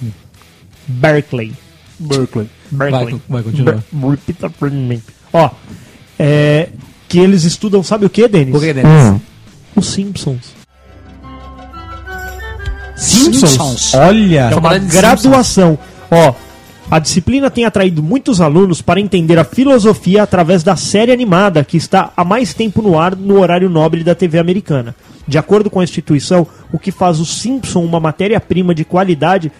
Berkeley. 0.87 1.55
Berkeley. 1.99 2.51
Berkeley. 2.71 3.21
Vai, 3.29 3.43
vai, 3.43 3.43
continua. 3.43 3.83
Ber- 3.91 4.11
Repita 4.11 4.51
pra 4.51 4.69
mim. 4.69 5.01
Ó, 5.33 5.49
é, 6.19 6.69
que 7.09 7.19
eles 7.19 7.45
estudam, 7.45 7.83
sabe 7.83 8.07
o 8.07 8.11
que, 8.11 8.27
Denis? 8.29 8.53
Por 8.53 8.61
que, 8.61 8.73
Denis? 8.73 9.21
Os 9.77 9.87
Simpsons. 9.87 10.55
Simpsons. 12.97 13.95
Olha. 13.95 14.51
É 14.53 14.55
uma 14.55 14.79
graduação. 14.79 15.79
Ó, 16.11 16.35
a 16.91 16.99
disciplina 16.99 17.51
tem 17.51 17.65
atraído 17.65 18.03
muitos 18.03 18.41
alunos 18.41 18.81
para 18.83 19.01
entender 19.01 19.39
a 19.39 19.45
filosofia 19.45 20.23
através 20.23 20.63
da 20.63 20.77
série 20.77 21.13
animada 21.13 21.65
que 21.65 21.77
está 21.77 22.13
há 22.17 22.25
mais 22.25 22.55
tempo 22.55 22.83
no 22.83 22.99
ar 22.99 23.17
no 23.17 23.41
horário 23.41 23.71
nobre 23.71 24.05
da 24.05 24.15
TV 24.15 24.39
americana. 24.39 24.95
De 25.27 25.39
acordo 25.39 25.71
com 25.71 25.81
a 25.81 25.85
instituição, 25.85 26.47
o 26.73 26.79
que 26.79 26.93
faz 26.93 27.19
o 27.19 27.25
Simpson 27.25 27.83
uma 27.83 27.99
matéria-prima 27.99 28.75
de 28.75 28.85
qualidade 28.85 29.51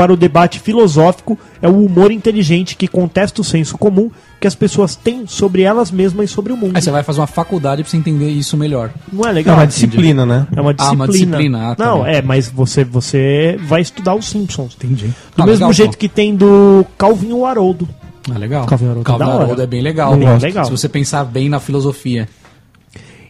para 0.00 0.14
o 0.14 0.16
debate 0.16 0.58
filosófico 0.58 1.38
é 1.60 1.68
o 1.68 1.84
humor 1.84 2.10
inteligente 2.10 2.74
que 2.74 2.88
contesta 2.88 3.42
o 3.42 3.44
senso 3.44 3.76
comum 3.76 4.10
que 4.40 4.46
as 4.46 4.54
pessoas 4.54 4.96
têm 4.96 5.26
sobre 5.26 5.60
elas 5.60 5.90
mesmas 5.90 6.30
e 6.30 6.32
sobre 6.32 6.54
o 6.54 6.56
mundo. 6.56 6.74
Aí 6.74 6.80
você 6.80 6.90
vai 6.90 7.02
fazer 7.02 7.20
uma 7.20 7.26
faculdade 7.26 7.82
pra 7.82 7.90
você 7.90 7.98
entender 7.98 8.30
isso 8.30 8.56
melhor. 8.56 8.90
Não 9.12 9.26
é 9.26 9.28
É 9.28 9.32
legal? 9.32 9.56
uma 9.58 9.66
disciplina, 9.66 10.24
né? 10.24 10.46
É 10.56 10.58
uma 10.62 10.70
Ah, 10.70 10.72
disciplina. 10.72 11.04
uma 11.04 11.12
disciplina, 11.12 11.70
ah, 11.70 11.74
tá 11.74 11.84
Não, 11.84 11.98
bom. 11.98 12.06
é, 12.06 12.22
mas 12.22 12.48
você, 12.48 12.82
você 12.82 13.58
vai 13.68 13.82
estudar 13.82 14.14
os 14.14 14.24
Simpsons. 14.24 14.74
Entendi. 14.82 15.08
Do 15.36 15.42
Ah, 15.42 15.44
mesmo 15.44 15.66
legal, 15.66 15.72
jeito 15.74 15.90
pô. 15.92 15.98
que 15.98 16.08
tem 16.08 16.34
do 16.34 16.82
Calvin 16.96 17.32
o 17.34 17.44
Haroldo. 17.44 17.86
Ah, 18.34 18.38
legal. 18.38 18.64
Calvin 18.64 18.86
Haroldo 18.86 19.04
Calvin 19.04 19.22
é 19.22 19.26
da 19.26 19.34
hora. 19.34 19.44
Haroldo 19.44 19.60
é 19.60 19.66
bem 19.66 19.82
legal. 19.82 20.16
Bem 20.16 20.38
legal. 20.38 20.64
Se 20.64 20.70
você 20.70 20.88
pensar 20.88 21.24
bem 21.26 21.50
na 21.50 21.60
filosofia. 21.60 22.26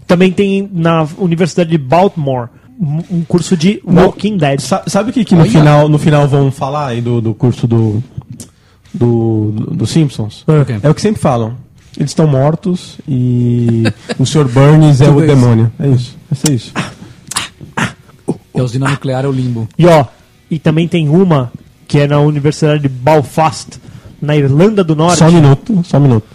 Também 0.07 0.31
tem 0.31 0.71
na 0.73 1.05
Universidade 1.19 1.69
de 1.71 1.79
Baltimore 1.79 2.49
um 2.81 3.23
curso 3.25 3.57
de 3.57 3.81
Walking 3.85 4.37
Dead. 4.39 4.61
Sa- 4.61 4.83
sabe 4.87 5.11
o 5.11 5.13
que, 5.13 5.25
que 5.25 5.35
no, 5.35 5.43
Olha. 5.43 5.51
final, 5.51 5.89
no 5.89 5.99
final 5.99 6.27
vão 6.27 6.51
falar 6.51 6.87
aí 6.89 7.01
do, 7.03 7.21
do 7.21 7.35
curso 7.35 7.67
do, 7.67 8.03
do, 8.95 9.51
do, 9.73 9.87
Simpsons? 9.87 10.45
Ok. 10.47 10.79
É 10.83 10.89
o 10.89 10.95
que 10.95 11.01
sempre 11.03 11.21
falam. 11.21 11.57
Eles 11.97 12.11
estão 12.13 12.27
mortos 12.27 12.99
e 13.07 13.85
o 14.19 14.25
Sr. 14.25 14.45
Burns 14.49 15.01
é 15.01 15.11
o 15.11 15.19
isso. 15.19 15.27
demônio. 15.27 15.71
É 15.79 15.89
isso. 15.89 16.17
Ser 16.35 16.53
isso. 16.55 16.73
É 18.55 18.61
a 18.61 18.63
usina 18.65 18.89
nuclear 18.89 19.25
é 19.25 19.29
o 19.29 19.33
limbo. 19.33 19.69
E 19.79 19.87
ó, 19.87 20.07
e 20.51 20.59
também 20.59 20.89
tem 20.89 21.09
uma 21.09 21.53
que 21.87 21.99
é 21.99 22.07
na 22.07 22.21
Universidade 22.21 22.83
de 22.83 22.89
Belfast, 22.89 23.79
na 24.23 24.37
Irlanda 24.37 24.83
do 24.85 24.95
Norte. 24.95 25.19
Só 25.19 25.29
um 25.29 25.33
minuto, 25.33 25.83
só 25.85 25.97
um 25.99 26.01
minuto. 26.01 26.27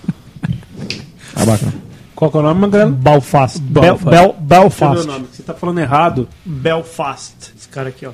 Abaca. 1.35 1.73
Qual 2.16 2.32
que 2.32 2.38
é 2.38 2.39
o 2.39 2.43
nome, 2.43 2.61
Magrelo? 2.61 2.91
Belfast. 2.91 3.59
Bel, 3.61 3.82
Belfast. 3.84 4.05
Bel, 4.05 4.20
Deixa 4.20 4.26
eu 4.26 4.32
ver 4.32 4.41
Belfast. 4.47 5.03
o 5.03 5.07
nome, 5.07 5.28
que 5.28 5.36
você 5.36 5.43
tá 5.43 5.53
falando 5.53 5.80
errado. 5.80 6.30
Belfast. 6.45 7.36
Esse 7.57 7.68
cara 7.68 7.89
aqui, 7.89 8.05
ó. 8.05 8.11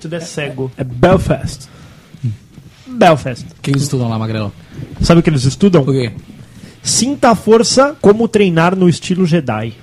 Tudo 0.00 0.14
é 0.16 0.20
cego. 0.20 0.72
É 0.76 0.82
Belfast. 0.82 1.68
Belfast. 2.86 3.46
Quem 3.60 3.76
estudam 3.76 4.08
lá, 4.08 4.18
Magrelo? 4.18 4.52
Sabe 5.02 5.20
o 5.20 5.22
que 5.22 5.28
eles 5.30 5.44
estudam? 5.44 5.84
Por 5.84 5.92
quê? 5.92 6.10
Sinta 6.82 7.30
a 7.30 7.34
força 7.34 7.94
como 8.00 8.26
treinar 8.26 8.74
no 8.74 8.88
estilo 8.88 9.26
Jedi. 9.26 9.74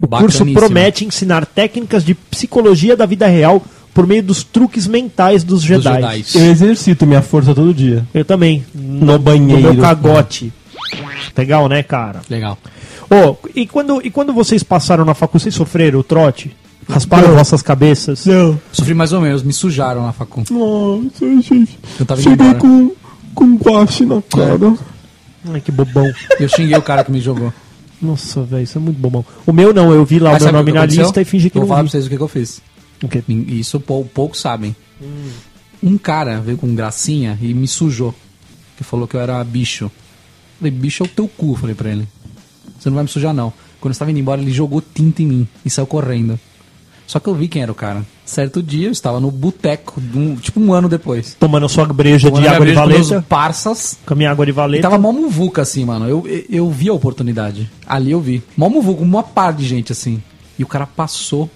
O 0.00 0.06
curso 0.06 0.44
promete 0.52 1.04
ensinar 1.04 1.46
técnicas 1.46 2.04
de 2.04 2.14
psicologia 2.14 2.96
da 2.96 3.06
vida 3.06 3.26
real 3.26 3.62
por 3.96 4.06
meio 4.06 4.22
dos 4.22 4.44
truques 4.44 4.86
mentais 4.86 5.42
dos 5.42 5.62
Jedi. 5.62 6.22
Eu 6.34 6.50
exercito 6.50 7.06
minha 7.06 7.22
força 7.22 7.54
todo 7.54 7.72
dia. 7.72 8.06
Eu 8.12 8.26
também. 8.26 8.62
No 8.74 9.06
No 9.14 9.18
banheiro. 9.18 9.72
meu 9.72 9.82
cagote. 9.82 10.52
Legal, 11.34 11.66
né, 11.66 11.82
cara? 11.82 12.20
Legal. 12.28 12.58
Ô, 13.10 13.36
e 13.54 13.66
quando, 13.66 14.04
e 14.04 14.10
quando 14.10 14.34
vocês 14.34 14.62
passaram 14.62 15.02
na 15.02 15.14
faculdade, 15.14 15.44
vocês 15.44 15.54
sofreram 15.54 15.98
o 15.98 16.02
trote? 16.02 16.54
Rasparam 16.86 17.34
vossas 17.34 17.62
cabeças? 17.62 18.26
Não. 18.26 18.60
Sofri 18.70 18.92
mais 18.92 19.14
ou 19.14 19.20
menos, 19.22 19.42
me 19.42 19.52
sujaram 19.54 20.04
na 20.04 20.12
facul. 20.12 20.44
Nossa, 20.50 21.26
gente. 21.40 21.78
Eu 21.98 22.04
tava 22.04 22.20
indo 22.20 22.30
Cheguei 22.30 22.54
com, 22.54 22.92
com 23.34 23.56
guache 23.56 24.04
na 24.04 24.20
cara. 24.20 24.74
Ai, 25.54 25.60
que 25.62 25.72
bobão. 25.72 26.04
Eu 26.38 26.48
xinguei 26.50 26.76
o 26.76 26.82
cara 26.82 27.02
que 27.02 27.10
me 27.10 27.20
jogou. 27.20 27.50
Nossa, 28.02 28.42
velho, 28.42 28.62
isso 28.62 28.76
é 28.76 28.80
muito 28.80 28.98
bobão. 28.98 29.24
O 29.46 29.54
meu 29.54 29.72
não, 29.72 29.90
eu 29.94 30.04
vi 30.04 30.18
lá 30.18 30.32
Mas 30.32 30.42
o 30.42 30.44
meu 30.44 30.52
nome 30.52 30.70
na 30.70 30.84
lista 30.84 31.22
e 31.22 31.24
fingi 31.24 31.48
que 31.48 31.56
Eu 31.56 31.60
não 31.60 31.66
vou 31.66 31.74
falar 31.76 31.84
pra 31.84 31.86
vi. 31.86 31.90
vocês 31.92 32.06
o 32.06 32.10
que, 32.10 32.16
que 32.18 32.22
eu 32.22 32.28
fiz. 32.28 32.60
O 33.02 33.08
quê? 33.08 33.22
E 33.28 33.60
Isso 33.60 33.78
pou- 33.80 34.04
poucos 34.04 34.40
sabem. 34.40 34.74
Um 35.82 35.98
cara 35.98 36.40
veio 36.40 36.56
com 36.58 36.74
gracinha 36.74 37.38
e 37.40 37.52
me 37.52 37.68
sujou. 37.68 38.14
Que 38.76 38.84
falou 38.84 39.06
que 39.06 39.14
eu 39.16 39.20
era 39.20 39.42
bicho. 39.44 39.90
Falei, 40.58 40.70
bicho 40.72 41.02
é 41.02 41.06
o 41.06 41.08
teu 41.08 41.28
cu, 41.28 41.54
falei 41.54 41.74
pra 41.74 41.90
ele. 41.90 42.08
Você 42.78 42.88
não 42.88 42.94
vai 42.94 43.04
me 43.04 43.10
sujar, 43.10 43.32
não. 43.34 43.52
Quando 43.80 43.90
eu 43.90 43.92
estava 43.92 44.10
indo 44.10 44.20
embora, 44.20 44.40
ele 44.40 44.50
jogou 44.52 44.80
tinta 44.82 45.22
em 45.22 45.26
mim 45.26 45.48
e 45.64 45.70
saiu 45.70 45.86
correndo. 45.86 46.38
Só 47.06 47.20
que 47.20 47.28
eu 47.28 47.34
vi 47.34 47.46
quem 47.46 47.62
era 47.62 47.70
o 47.70 47.74
cara. 47.74 48.04
Certo 48.24 48.60
dia, 48.62 48.88
eu 48.88 48.92
estava 48.92 49.20
no 49.20 49.30
boteco, 49.30 50.00
um- 50.14 50.34
tipo 50.36 50.58
um 50.58 50.72
ano 50.72 50.88
depois. 50.88 51.36
Tomando 51.38 51.68
sua 51.68 51.84
breja 51.86 52.28
Tomando 52.28 52.42
de 52.42 52.48
água 52.48 52.66
de 52.66 52.72
breja 52.72 52.80
com 52.82 52.88
valeta. 52.88 53.22
parças. 53.28 53.96
Com 54.04 54.14
a 54.14 54.16
minha 54.16 54.30
água 54.30 54.44
de 54.44 54.50
E 54.50 54.54
valeta. 54.54 54.82
tava 54.82 54.98
mó 54.98 55.12
muvuca, 55.12 55.62
assim, 55.62 55.84
mano. 55.84 56.08
Eu, 56.08 56.26
eu, 56.26 56.44
eu 56.50 56.70
vi 56.70 56.88
a 56.88 56.92
oportunidade. 56.92 57.70
Ali 57.86 58.10
eu 58.10 58.20
vi. 58.20 58.42
Mó 58.56 58.68
muvuca, 58.68 59.02
uma 59.02 59.22
par 59.22 59.52
de 59.52 59.64
gente, 59.64 59.92
assim. 59.92 60.20
E 60.58 60.64
o 60.64 60.66
cara 60.66 60.86
passou 60.86 61.48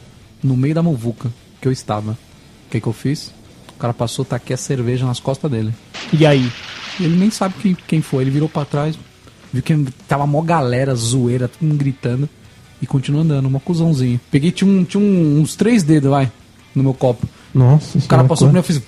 no 0.43 0.57
meio 0.57 0.75
da 0.75 0.83
muvuca 0.83 1.31
que 1.61 1.69
eu 1.69 1.73
estava. 1.73 2.13
O 2.13 2.71
que 2.71 2.81
que 2.81 2.87
eu 2.87 2.93
fiz? 2.93 3.33
cara 3.79 3.95
passou, 3.95 4.27
taquei 4.27 4.53
a 4.53 4.59
cerveja 4.59 5.07
nas 5.07 5.19
costas 5.21 5.51
dele. 5.51 5.73
E 6.13 6.27
aí? 6.27 6.53
Ele 7.01 7.17
nem 7.17 7.31
sabe 7.31 7.55
quem, 7.63 7.75
quem 7.87 8.03
foi. 8.03 8.23
Ele 8.25 8.31
virou 8.31 8.47
pra 8.47 8.67
trás, 8.67 8.99
viu 9.51 9.63
que 9.63 9.75
tava 10.07 10.27
mó 10.27 10.43
galera, 10.43 10.95
zoeira, 10.95 11.49
todo 11.49 11.67
mundo 11.67 11.79
gritando. 11.79 12.29
E 12.83 12.87
continuou 12.87 13.23
andando, 13.25 13.47
uma 13.47 13.59
cuzãozinho. 13.59 14.21
Peguei, 14.31 14.51
tinha, 14.51 14.71
um, 14.71 14.85
tinha 14.85 15.03
um- 15.03 15.41
uns 15.41 15.57
três 15.57 15.83
dedos, 15.83 16.11
vai, 16.11 16.31
no 16.75 16.83
meu 16.83 16.93
copo. 16.93 17.27
Nossa 17.55 17.97
O 17.99 18.03
cara 18.03 18.25
passou 18.25 18.49
por 18.49 18.53
mim, 18.53 18.59
eu 18.59 18.63
fiz... 18.63 18.83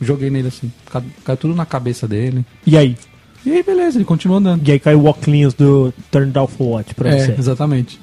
Joguei 0.00 0.30
nele 0.30 0.48
assim. 0.48 0.72
Ca- 0.90 1.02
Caiu 1.22 1.36
tudo 1.36 1.54
na 1.54 1.66
cabeça 1.66 2.08
dele. 2.08 2.44
E 2.66 2.76
aí? 2.78 2.96
E 3.44 3.52
aí, 3.52 3.62
beleza, 3.62 3.98
ele 3.98 4.04
continuou 4.06 4.38
andando. 4.38 4.66
E 4.66 4.72
aí 4.72 4.78
caiu 4.80 5.00
o 5.00 5.04
óculos 5.04 5.52
do 5.52 5.92
Turned 6.10 6.36
Off 6.38 6.54
Watch 6.62 6.94
pra 6.94 7.10
É, 7.10 7.26
você. 7.26 7.34
exatamente. 7.38 8.00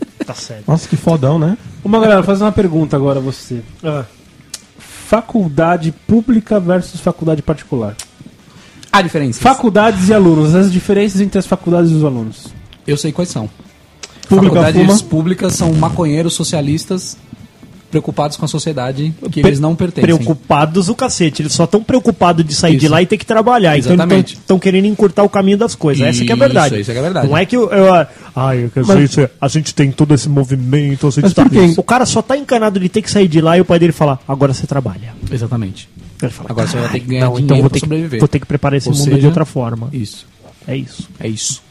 Tá 0.24 0.34
certo. 0.34 0.64
Nossa, 0.68 0.86
que 0.86 0.96
fodão, 0.96 1.38
né? 1.38 1.56
Uma 1.82 1.98
galera, 1.98 2.22
fazer 2.22 2.44
uma 2.44 2.52
pergunta 2.52 2.94
agora 2.94 3.18
a 3.18 3.22
você. 3.22 3.62
Ah. 3.82 4.04
Faculdade 4.78 5.92
pública 6.06 6.60
versus 6.60 7.00
faculdade 7.00 7.42
particular. 7.42 7.96
A 8.92 9.02
diferença. 9.02 9.40
Faculdades 9.40 10.08
e 10.08 10.14
alunos, 10.14 10.54
as 10.54 10.70
diferenças 10.70 11.20
entre 11.20 11.38
as 11.38 11.46
faculdades 11.46 11.90
e 11.90 11.94
os 11.94 12.04
alunos. 12.04 12.48
Eu 12.86 12.96
sei 12.96 13.12
quais 13.12 13.28
são. 13.30 13.48
Pública 14.28 14.56
Faculdades 14.60 15.00
fuma. 15.00 15.10
públicas 15.10 15.52
são 15.54 15.72
maconheiros 15.72 16.34
socialistas 16.34 17.16
preocupados 17.90 18.36
com 18.36 18.44
a 18.44 18.48
sociedade 18.48 19.12
que 19.32 19.40
eles 19.40 19.58
não 19.60 19.74
pertencem. 19.74 20.04
Preocupados 20.16 20.88
o 20.88 20.94
cacete. 20.94 21.42
Eles 21.42 21.52
só 21.52 21.64
estão 21.64 21.82
preocupados 21.82 22.44
de 22.44 22.54
sair 22.54 22.76
de 22.76 22.84
Isso. 22.86 22.92
lá 22.92 23.02
e 23.02 23.06
ter 23.06 23.16
que 23.16 23.26
trabalhar. 23.26 23.76
Exatamente. 23.76 24.32
Então 24.32 24.40
estão 24.42 24.58
querendo 24.58 24.86
encurtar 24.86 25.22
o 25.24 25.28
caminho 25.28 25.58
das 25.58 25.74
coisas. 25.74 26.06
Essa 26.06 26.24
que 26.24 26.30
é 26.30 26.32
a 26.32 26.36
Isso, 26.36 26.38
verdade. 26.44 26.80
isso 26.80 26.90
é 26.90 26.94
que 26.94 26.98
é 27.00 27.02
verdade. 27.02 27.28
Não 27.28 27.36
é 27.36 27.44
que 27.44 27.56
eu. 27.56 27.70
eu 27.70 27.92
ai, 28.34 28.70
quer 28.72 28.80
dizer, 28.82 29.00
isso 29.02 29.20
é- 29.20 29.30
a 29.40 29.48
gente 29.48 29.74
tem 29.74 29.90
todo 29.90 30.14
esse 30.14 30.28
movimento. 30.28 31.06
A 31.06 31.10
gente 31.10 31.22
Mas 31.24 31.34
tá-? 31.34 31.46
O 31.76 31.82
cara 31.82 32.06
só 32.06 32.22
tá 32.22 32.36
encanado 32.36 32.78
de 32.78 32.88
ter 32.88 33.02
que 33.02 33.10
sair 33.10 33.26
de 33.28 33.40
lá 33.40 33.58
e 33.58 33.60
o 33.60 33.64
pai 33.64 33.78
dele 33.78 33.92
falar: 33.92 34.20
agora 34.28 34.54
você 34.54 34.66
trabalha. 34.66 35.12
Exatamente. 35.30 35.88
Ele 36.22 36.30
fala, 36.30 36.50
Agora 36.50 36.66
você 36.66 36.76
vai 36.78 36.88
ter 36.90 37.00
que 37.00 37.06
ganhar 37.06 37.24
não, 37.24 37.34
dinheiro 37.34 37.44
então 37.46 37.56
vou 37.56 37.70
pra 37.70 37.74
ter, 37.74 37.80
que, 37.80 37.86
sobreviver. 37.86 38.20
vou 38.20 38.28
ter 38.28 38.38
que 38.40 38.46
preparar 38.46 38.76
esse 38.76 38.88
Ou 38.88 38.94
mundo 38.94 39.04
seja- 39.04 39.18
de 39.18 39.26
outra 39.26 39.44
forma. 39.46 39.88
Isso. 39.92 40.26
É 40.68 40.76
isso. 40.76 41.08
É 41.18 41.26
isso. 41.26 41.62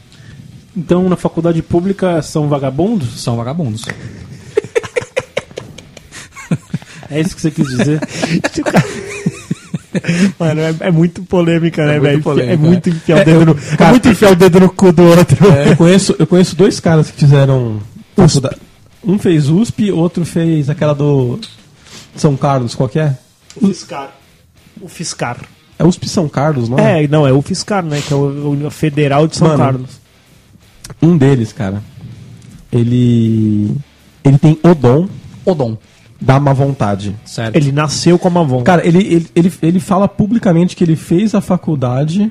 Então, 0.76 1.08
na 1.08 1.16
faculdade 1.16 1.62
pública 1.62 2.20
são 2.22 2.48
vagabundos? 2.48 3.20
São 3.20 3.36
vagabundos. 3.36 3.84
É 7.10 7.20
isso 7.20 7.34
que 7.34 7.42
você 7.42 7.50
quis 7.50 7.66
dizer? 7.66 8.00
Mano, 10.38 10.60
é, 10.60 10.74
é 10.80 10.90
muito 10.90 11.22
polêmica, 11.24 11.84
né, 11.84 11.98
muito 11.98 12.34
velho? 12.34 12.50
É 12.50 12.56
muito 12.56 12.88
é. 12.88 12.92
enfiar 12.92 13.22
o 13.22 13.24
dedo 13.24 13.46
no. 13.46 13.58
É 13.78 13.90
muito 13.90 14.08
enfiar 14.08 14.32
o 14.32 14.36
dedo 14.36 14.60
no 14.60 14.70
cu 14.70 14.92
do 14.92 15.02
outro. 15.02 15.36
Eu 15.68 15.76
conheço, 15.76 16.14
eu 16.18 16.26
conheço 16.26 16.54
dois 16.54 16.78
caras 16.78 17.10
que 17.10 17.18
fizeram. 17.18 17.80
faculdade. 18.14 18.56
Um 19.02 19.18
fez 19.18 19.48
USP, 19.48 19.90
outro 19.90 20.24
fez 20.24 20.70
aquela 20.70 20.94
do 20.94 21.40
São 22.14 22.36
Carlos, 22.36 22.74
qual 22.74 22.88
que 22.88 22.98
é? 22.98 23.16
O 23.56 23.66
Fiscar. 23.66 24.10
O 24.80 24.88
Fiscar. 24.88 25.38
É 25.78 25.84
USP 25.84 26.08
São 26.08 26.28
Carlos, 26.28 26.68
não 26.68 26.78
é? 26.78 27.04
É, 27.04 27.08
não, 27.08 27.26
é 27.26 27.32
o 27.32 27.40
Fiscar, 27.40 27.82
né? 27.82 28.00
Que 28.06 28.12
é 28.12 28.16
o, 28.16 28.66
o 28.66 28.70
Federal 28.70 29.26
de 29.26 29.36
São 29.36 29.48
Mano, 29.48 29.58
Carlos. 29.58 29.90
Um 31.02 31.16
deles, 31.16 31.52
cara. 31.52 31.82
Ele. 32.70 33.74
Ele 34.22 34.38
tem 34.38 34.58
o 34.62 34.74
dom 34.74 35.08
Odon. 35.44 35.78
Da 36.20 36.38
má 36.38 36.52
vontade. 36.52 37.16
Certo. 37.24 37.56
Ele 37.56 37.72
nasceu 37.72 38.18
com 38.18 38.28
uma 38.28 38.44
vontade. 38.44 38.64
Cara, 38.64 38.86
ele, 38.86 38.98
ele, 38.98 39.26
ele, 39.34 39.52
ele 39.62 39.80
fala 39.80 40.06
publicamente 40.06 40.76
que 40.76 40.84
ele 40.84 40.96
fez 40.96 41.34
a 41.34 41.40
faculdade 41.40 42.30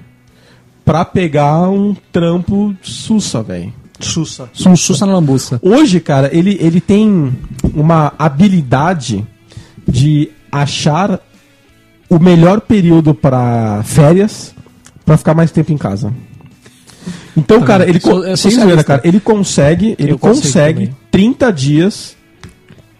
pra 0.85 1.03
pegar 1.03 1.67
um 1.69 1.95
trampo 2.11 2.75
sussa, 2.81 3.41
velho. 3.41 3.73
Sussa. 3.99 4.49
Um 4.65 4.75
sussa 4.75 5.05
na 5.05 5.13
lambuça. 5.13 5.59
Hoje, 5.61 5.99
cara, 5.99 6.29
ele, 6.31 6.57
ele 6.61 6.79
tem 6.79 7.33
uma 7.73 8.13
habilidade 8.17 9.25
de 9.87 10.29
achar 10.51 11.19
o 12.09 12.17
melhor 12.19 12.61
período 12.61 13.13
pra 13.13 13.81
férias 13.83 14.53
pra 15.05 15.17
ficar 15.17 15.33
mais 15.33 15.51
tempo 15.51 15.71
em 15.73 15.77
casa. 15.77 16.13
Então, 17.35 17.61
cara, 17.61 17.87
ele, 17.87 17.99
So- 17.99 18.09
co- 18.11 18.23
é 18.25 18.35
sem 18.35 18.51
zoeira, 18.51 18.83
cara, 18.83 19.01
ele 19.03 19.19
consegue, 19.19 19.95
ele 19.99 20.11
Eu 20.13 20.19
consegue 20.19 20.87
também. 20.87 20.95
30 21.11 21.51
dias 21.51 22.15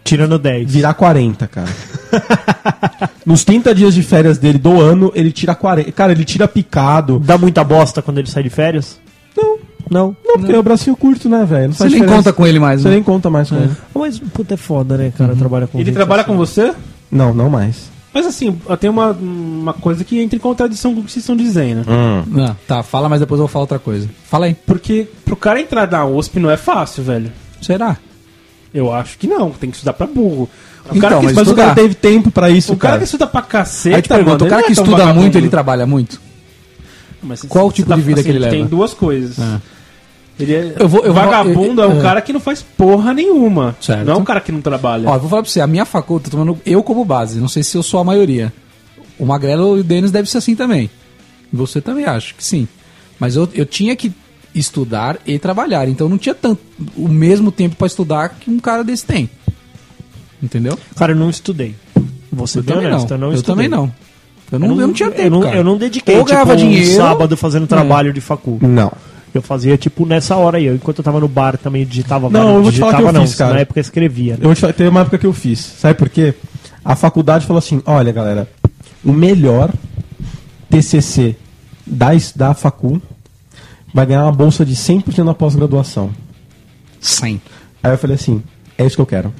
Tirando 0.04 0.38
10. 0.38 0.70
virar 0.70 0.94
40, 0.94 1.46
cara. 1.46 1.68
Nos 3.24 3.44
30 3.44 3.74
dias 3.74 3.94
de 3.94 4.02
férias 4.02 4.38
dele 4.38 4.58
do 4.58 4.80
ano, 4.80 5.12
ele 5.14 5.30
tira 5.30 5.54
40. 5.54 5.92
Cara, 5.92 6.12
ele 6.12 6.24
tira 6.24 6.48
picado. 6.48 7.18
Dá 7.18 7.36
muita 7.38 7.62
bosta 7.62 8.02
quando 8.02 8.18
ele 8.18 8.28
sai 8.28 8.42
de 8.42 8.50
férias? 8.50 8.98
Não, 9.36 9.58
Não. 9.90 10.16
não, 10.24 10.34
porque 10.38 10.52
é 10.52 10.58
o 10.58 10.62
bracinho 10.62 10.96
curto, 10.96 11.28
né, 11.28 11.44
velho? 11.44 11.68
Não 11.68 11.72
Você 11.74 11.88
nem 11.88 12.04
conta 12.04 12.32
com 12.32 12.46
ele 12.46 12.58
mais, 12.58 12.80
Você 12.82 12.88
né? 12.88 12.94
nem 12.94 13.02
conta 13.02 13.30
mais 13.30 13.48
com 13.48 13.56
ele. 13.56 13.70
Mas, 13.94 14.18
puta, 14.18 14.54
é 14.54 14.56
foda, 14.56 14.96
né, 14.96 15.12
cara? 15.16 15.36
Trabalha 15.36 15.66
com 15.66 15.78
Ele 15.78 15.86
gente 15.86 15.94
trabalha 15.94 16.22
assim. 16.22 16.30
com 16.30 16.36
você? 16.36 16.72
Não, 17.10 17.32
não 17.34 17.48
mais. 17.50 17.90
Mas 18.12 18.26
assim, 18.26 18.58
tem 18.80 18.90
uma, 18.90 19.12
uma 19.12 19.72
coisa 19.72 20.02
que 20.02 20.20
entra 20.20 20.34
em 20.34 20.40
contradição 20.40 20.92
com 20.94 21.00
o 21.00 21.04
que 21.04 21.12
vocês 21.12 21.22
estão 21.22 21.36
dizendo. 21.36 21.84
Não, 22.26 22.56
tá, 22.66 22.82
fala, 22.82 23.08
mas 23.08 23.20
depois 23.20 23.38
eu 23.38 23.46
vou 23.46 23.48
falar 23.52 23.62
outra 23.62 23.78
coisa. 23.78 24.08
Fala 24.24 24.46
aí. 24.46 24.56
Porque 24.66 25.06
pro 25.24 25.36
cara 25.36 25.60
entrar 25.60 25.88
na 25.88 26.04
USP 26.04 26.40
não 26.40 26.50
é 26.50 26.56
fácil, 26.56 27.04
velho. 27.04 27.30
Será? 27.62 27.96
Eu 28.72 28.92
acho 28.92 29.18
que 29.18 29.26
não, 29.26 29.50
tem 29.50 29.70
que 29.70 29.76
estudar 29.76 29.92
pra 29.94 30.06
burro. 30.06 30.48
O 30.90 30.96
Então, 30.96 31.00
cara 31.00 31.18
que, 31.20 31.24
mas 31.26 31.34
Mas 31.36 31.48
o 31.48 31.54
cara 31.54 31.74
teve 31.74 31.94
tempo 31.94 32.30
pra 32.30 32.48
isso, 32.50 32.72
o 32.72 32.76
cara 32.76 32.92
cara. 32.92 32.98
que 33.00 33.04
estuda 33.04 33.26
pra 33.26 33.42
caceta, 33.42 33.96
aí 33.96 34.02
te 34.02 34.08
pergunto, 34.08 34.30
mano, 34.30 34.46
o 34.46 34.48
cara 34.48 34.62
que 34.62 34.68
é 34.70 34.72
estuda 34.72 34.90
vagabundo. 34.92 35.20
muito, 35.20 35.36
ele 35.38 35.48
trabalha 35.48 35.86
muito? 35.86 36.20
Mas 37.22 37.42
Qual 37.42 37.68
o 37.68 37.72
tipo 37.72 37.88
tá- 37.88 37.96
de 37.96 38.00
vida 38.02 38.22
que 38.22 38.28
ele 38.30 38.40
Tem 38.40 38.58
leva? 38.60 38.68
duas 38.68 38.94
coisas. 38.94 39.38
É. 39.38 39.60
Ele 40.38 40.54
é 40.54 40.74
Eu 40.78 40.88
vou- 40.88 41.04
eu 41.04 41.12
vou- 41.12 41.22
vagabundo 41.22 41.82
eu- 41.82 41.90
é 41.90 41.94
um 41.94 41.98
é. 41.98 42.02
cara 42.02 42.20
que 42.22 42.32
não 42.32 42.40
faz 42.40 42.62
porra 42.62 43.12
nenhuma. 43.12 43.76
Certo. 43.80 44.06
Não 44.06 44.14
é 44.14 44.16
um 44.16 44.24
cara 44.24 44.40
que 44.40 44.50
não 44.50 44.62
trabalha. 44.62 45.06
Ó, 45.08 45.14
eu 45.14 45.20
vou 45.20 45.28
falar 45.28 45.42
pra 45.42 45.50
você, 45.50 45.60
a 45.60 45.66
minha 45.66 45.84
faculdade, 45.84 46.30
tô 46.30 46.38
tomando 46.38 46.58
eu 46.64 46.82
como 46.82 47.04
base, 47.04 47.38
não 47.38 47.48
sei 47.48 47.62
se 47.62 47.76
eu 47.76 47.82
sou 47.82 48.00
a 48.00 48.04
maioria. 48.04 48.50
O 49.18 49.26
Magrelo 49.26 49.76
e 49.76 49.80
o 49.80 49.84
Denis 49.84 50.10
deve 50.10 50.30
ser 50.30 50.38
assim 50.38 50.54
também. 50.56 50.88
Você 51.52 51.80
também 51.82 52.06
acho 52.06 52.34
que 52.34 52.42
sim. 52.42 52.66
Mas 53.18 53.36
eu, 53.36 53.46
eu 53.52 53.66
tinha 53.66 53.94
que 53.94 54.10
estudar 54.54 55.18
e 55.26 55.38
trabalhar, 55.38 55.88
então 55.88 56.08
não 56.08 56.18
tinha 56.18 56.34
tanto 56.34 56.60
o 56.96 57.08
mesmo 57.08 57.52
tempo 57.52 57.76
pra 57.76 57.86
estudar 57.86 58.28
que 58.30 58.50
um 58.50 58.58
cara 58.58 58.82
desse 58.82 59.04
tem. 59.04 59.28
Entendeu? 60.42 60.78
Cara, 60.96 61.12
eu 61.12 61.16
não 61.16 61.30
estudei. 61.30 61.74
Ser 62.46 62.58
Eu 62.60 62.64
também 62.64 62.86
honesto, 62.86 63.08
não. 63.10 63.16
eu 63.16 63.18
não 63.20 63.28
Eu 63.28 63.34
estudei. 63.34 63.54
também 63.54 63.68
não. 63.68 63.92
Eu 64.52 64.58
não, 64.58 64.68
eu 64.80 64.86
não 64.88 64.92
tinha 64.92 65.10
tempo, 65.10 65.22
eu 65.22 65.30
não, 65.30 65.40
cara. 65.42 65.56
eu 65.56 65.64
não 65.64 65.76
dediquei, 65.76 66.16
Ou 66.16 66.24
tipo, 66.24 66.40
um 66.52 66.56
dinheiro- 66.56 66.96
sábado 66.96 67.36
fazendo 67.36 67.66
trabalho 67.66 68.12
de 68.12 68.20
facul. 68.20 68.58
Não. 68.60 68.90
Eu 69.32 69.40
fazia, 69.42 69.76
tipo, 69.78 70.04
nessa 70.04 70.34
hora 70.36 70.58
aí. 70.58 70.64
Eu, 70.66 70.74
enquanto 70.74 70.98
eu 70.98 71.04
tava 71.04 71.20
no 71.20 71.28
bar, 71.28 71.56
também 71.56 71.86
digitava 71.86 72.28
Não, 72.28 72.56
eu 72.56 72.62
vou 72.64 72.72
te 72.72 72.78
falar 72.80 72.92
que 72.92 72.96
digitava 72.96 73.16
eu 73.16 73.20
não, 73.20 73.26
fiz, 73.28 73.36
cara. 73.36 73.54
Na 73.54 73.60
época 73.60 73.78
eu 73.78 73.82
escrevia, 73.82 74.32
né? 74.32 74.38
Eu 74.40 74.46
vou 74.46 74.54
te 74.56 74.60
falar, 74.60 74.72
teve 74.72 74.88
uma 74.90 75.00
época 75.02 75.18
que 75.18 75.26
eu 75.26 75.32
fiz. 75.32 75.60
Sabe 75.60 75.94
por 75.94 76.08
quê? 76.08 76.34
A 76.84 76.96
faculdade 76.96 77.46
falou 77.46 77.58
assim: 77.58 77.80
olha, 77.86 78.10
galera, 78.10 78.48
o 79.04 79.12
melhor 79.12 79.70
TCC 80.68 81.36
da, 81.86 82.08
da 82.34 82.54
facul 82.54 83.00
vai 83.92 84.06
ganhar 84.06 84.24
uma 84.24 84.32
bolsa 84.32 84.64
de 84.64 84.74
100% 84.74 85.24
na 85.24 85.34
pós-graduação. 85.34 86.10
Sim. 87.00 87.40
Aí 87.82 87.92
eu 87.92 87.98
falei 87.98 88.16
assim: 88.16 88.42
é 88.76 88.84
isso 88.86 88.96
que 88.96 89.02
eu 89.02 89.06
quero. 89.06 89.32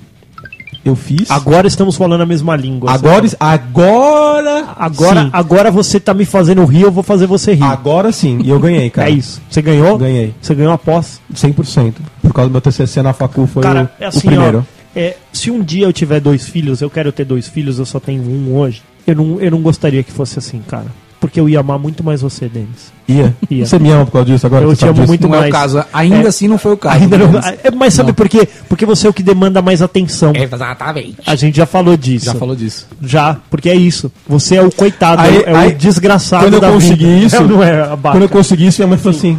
Eu 0.82 0.96
fiz. 0.96 1.30
Agora 1.30 1.66
estamos 1.66 1.94
falando 1.94 2.22
a 2.22 2.26
mesma 2.26 2.56
língua. 2.56 2.90
Agora, 2.90 3.28
sabe? 3.28 3.36
agora, 3.38 4.74
agora, 4.78 5.24
sim. 5.24 5.30
agora 5.30 5.70
você 5.70 6.00
tá 6.00 6.14
me 6.14 6.24
fazendo 6.24 6.64
rir, 6.64 6.82
eu 6.82 6.90
vou 6.90 7.02
fazer 7.02 7.26
você 7.26 7.52
rir. 7.52 7.62
agora 7.64 8.10
sim. 8.12 8.38
E 8.42 8.48
eu 8.48 8.58
ganhei, 8.58 8.88
cara. 8.90 9.10
É 9.10 9.12
isso. 9.12 9.42
Você 9.50 9.60
ganhou? 9.60 9.98
Ganhei. 9.98 10.34
Você 10.40 10.54
ganhou 10.54 10.72
a 10.72 10.78
pós? 10.78 11.20
100%. 11.34 11.94
Por 12.22 12.32
causa 12.32 12.48
do 12.48 12.52
meu 12.52 12.60
TCC 12.62 13.02
na 13.02 13.12
facul 13.12 13.46
foi 13.46 13.62
Cara, 13.62 13.92
o, 14.00 14.02
é 14.02 14.06
o 14.06 14.08
assim, 14.08 14.28
primeiro. 14.28 14.66
ó. 14.66 14.98
é, 14.98 15.16
se 15.32 15.50
um 15.50 15.62
dia 15.62 15.84
eu 15.84 15.92
tiver 15.92 16.18
dois 16.18 16.48
filhos, 16.48 16.80
eu 16.80 16.88
quero 16.88 17.12
ter 17.12 17.26
dois 17.26 17.46
filhos, 17.46 17.78
eu 17.78 17.84
só 17.84 18.00
tenho 18.00 18.22
um 18.22 18.56
hoje. 18.56 18.82
Eu 19.06 19.16
não, 19.16 19.38
eu 19.38 19.50
não 19.50 19.60
gostaria 19.60 20.02
que 20.02 20.10
fosse 20.12 20.38
assim, 20.38 20.62
cara. 20.66 20.86
Porque 21.20 21.38
eu 21.38 21.48
ia 21.50 21.60
amar 21.60 21.78
muito 21.78 22.02
mais 22.02 22.22
você, 22.22 22.48
Denis. 22.48 22.90
Ia. 23.06 23.34
Ia. 23.50 23.66
Você 23.66 23.78
me 23.78 23.90
ama 23.90 24.06
por 24.06 24.12
causa 24.12 24.26
disso 24.32 24.46
agora? 24.46 24.64
Eu 24.64 24.70
Você 24.70 24.76
te 24.76 24.84
amo 24.86 24.94
disso? 24.94 25.06
muito 25.08 25.28
Não 25.28 25.34
é 25.34 25.38
mais. 25.40 25.50
o 25.50 25.52
caso. 25.52 25.84
Ainda 25.92 26.16
É. 26.16 26.26
assim 26.28 26.48
não 26.48 26.56
foi 26.56 26.72
o 26.72 26.76
caso. 26.78 26.96
Ainda 26.96 27.18
não, 27.18 27.26
Denis. 27.28 27.46
é, 27.62 27.70
mas 27.70 27.92
sabe 27.92 28.08
Não. 28.08 28.14
por 28.14 28.26
quê? 28.26 28.48
Porque 28.68 28.86
você 28.86 29.06
é 29.06 29.10
o 29.10 29.12
que 29.12 29.22
demanda 29.22 29.60
mais 29.60 29.82
atenção. 29.82 30.32
Exatamente. 30.34 31.16
A 31.26 31.34
gente 31.36 31.56
já 31.58 31.66
falou 31.66 31.94
disso. 31.96 32.24
Já 32.24 32.34
falou 32.34 32.56
disso. 32.56 32.86
Já, 33.02 33.36
porque 33.50 33.68
é 33.68 33.74
isso. 33.74 34.10
Você 34.26 34.56
é 34.56 34.62
o 34.62 34.70
coitado, 34.70 35.20
Aí- 35.20 35.42
é 35.44 35.52
o 35.52 35.56
aí, 35.56 35.72
desgraçado 35.74 36.44
quando 36.44 36.54
eu 36.54 36.60
da 36.60 36.70
consegui 36.70 37.04
vida. 37.04 37.26
isso- 37.26 37.42
não 37.42 37.62
é 37.62 37.82
a. 37.82 37.96
Quando 37.96 38.22
eu 38.22 38.28
consegui 38.28 38.66
isso, 38.68 38.80
minha 38.80 38.88
mãe 38.88 38.98
falou 38.98 39.18
assim: 39.18 39.38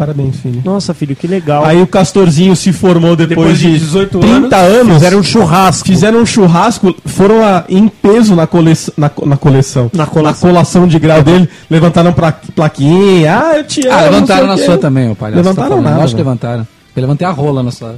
parabéns, 0.00 0.36
filho. 0.40 0.62
Nossa, 0.64 0.94
filho, 0.94 1.14
que 1.14 1.26
legal. 1.26 1.62
Aí 1.64 1.80
o 1.82 1.86
Castorzinho 1.86 2.56
se 2.56 2.72
formou 2.72 3.14
depois, 3.14 3.28
Depois 3.28 3.58
de 3.58 3.72
de 3.74 3.78
18 3.80 4.18
30 4.18 4.56
anos. 4.56 4.94
Fizeram 4.94 5.18
um 5.18 5.22
churrasco. 5.22 5.86
Fizeram 5.86 6.22
um 6.22 6.26
churrasco, 6.26 6.94
foram 7.04 7.44
a- 7.44 7.64
em 7.68 7.86
peso 7.86 8.34
na, 8.34 8.46
cole, 8.46 8.72
na, 8.96 9.10
co- 9.10 9.26
na 9.26 9.36
coleção. 9.36 9.90
Na 9.92 10.06
colação. 10.06 10.48
colação 10.48 10.88
de 10.88 10.98
grau 10.98 11.22
dele, 11.22 11.48
levantaram 11.68 12.12
pra, 12.14 12.32
plaquinha. 12.32 13.38
Ah, 13.38 13.58
eu 13.58 13.64
te 13.64 13.86
amo. 13.86 13.98
Ah, 13.98 14.02
levantaram 14.02 14.46
na 14.46 14.56
sua 14.56 14.78
também, 14.78 15.10
o 15.10 15.14
palhaço. 15.14 15.36
Levantaram 15.42 15.76
tá 15.76 15.82
nada, 15.82 15.96
Lógico 15.98 16.16
que 16.16 16.22
levantaram. 16.24 16.66
Eu 16.96 17.00
levantei 17.02 17.26
a 17.26 17.30
rola 17.30 17.62
na 17.62 17.70
sua. 17.70 17.96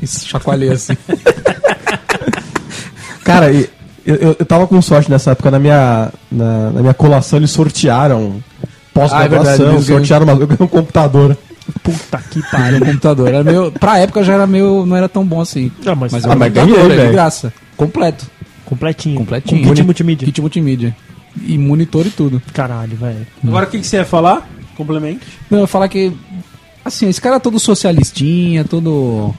E 0.00 0.06
chacoalhei 0.06 0.70
assim. 0.70 0.96
Cara, 3.24 3.52
eu, 3.52 3.66
eu, 4.04 4.36
eu 4.38 4.46
tava 4.46 4.66
com 4.66 4.80
sorte 4.82 5.10
nessa 5.10 5.30
época, 5.32 5.50
na 5.50 5.58
minha, 5.58 6.10
na, 6.30 6.70
na 6.70 6.80
minha 6.80 6.94
colação 6.94 7.38
eles 7.38 7.50
sortearam 7.50 8.42
Ah, 8.94 9.00
é 9.00 9.08
pós-graduação, 9.08 9.44
verdade, 9.56 9.74
eles 9.76 9.86
sortearam 9.86 10.24
uma, 10.26 10.32
eu 10.34 10.46
ganhei 10.46 10.62
um 10.64 10.66
computador. 10.68 11.36
Puta 11.82 12.18
que 12.30 12.42
pariu. 12.50 12.80
computador. 12.80 13.28
Era 13.28 13.44
meio, 13.44 13.72
pra 13.72 13.98
época 13.98 14.22
já 14.22 14.34
era 14.34 14.46
meio. 14.46 14.84
não 14.84 14.96
era 14.96 15.08
tão 15.08 15.24
bom 15.24 15.40
assim. 15.40 15.70
Não, 15.84 15.94
mas- 15.96 16.12
mas, 16.12 16.24
Ah, 16.26 16.32
um 16.34 16.36
mas 16.38 16.52
ganhei, 16.52 16.74
é 16.76 16.82
de 16.82 16.88
velho. 16.96 17.12
graça. 17.12 17.52
Completo. 17.76 18.26
Completinho. 18.64 19.16
Completinho. 19.16 19.62
Com 19.62 19.68
kit 19.74 19.82
multimídia. 19.82 20.26
Kit 20.26 20.40
multimídia. 20.40 20.96
E 21.46 21.56
monitor 21.56 22.06
e 22.06 22.10
tudo. 22.10 22.42
Caralho, 22.52 22.96
velho. 22.96 23.26
Agora 23.46 23.66
o 23.66 23.70
que, 23.70 23.78
que 23.78 23.86
você 23.86 23.96
ia 23.96 24.04
falar? 24.04 24.48
Complemente. 24.76 25.20
Não, 25.50 25.58
eu 25.58 25.62
ia 25.62 25.66
falar 25.68 25.88
que. 25.88 26.12
Assim, 26.84 27.08
esse 27.08 27.20
cara 27.20 27.36
é 27.36 27.38
todo 27.38 27.58
socialistinha, 27.60 28.64
todo. 28.64 29.32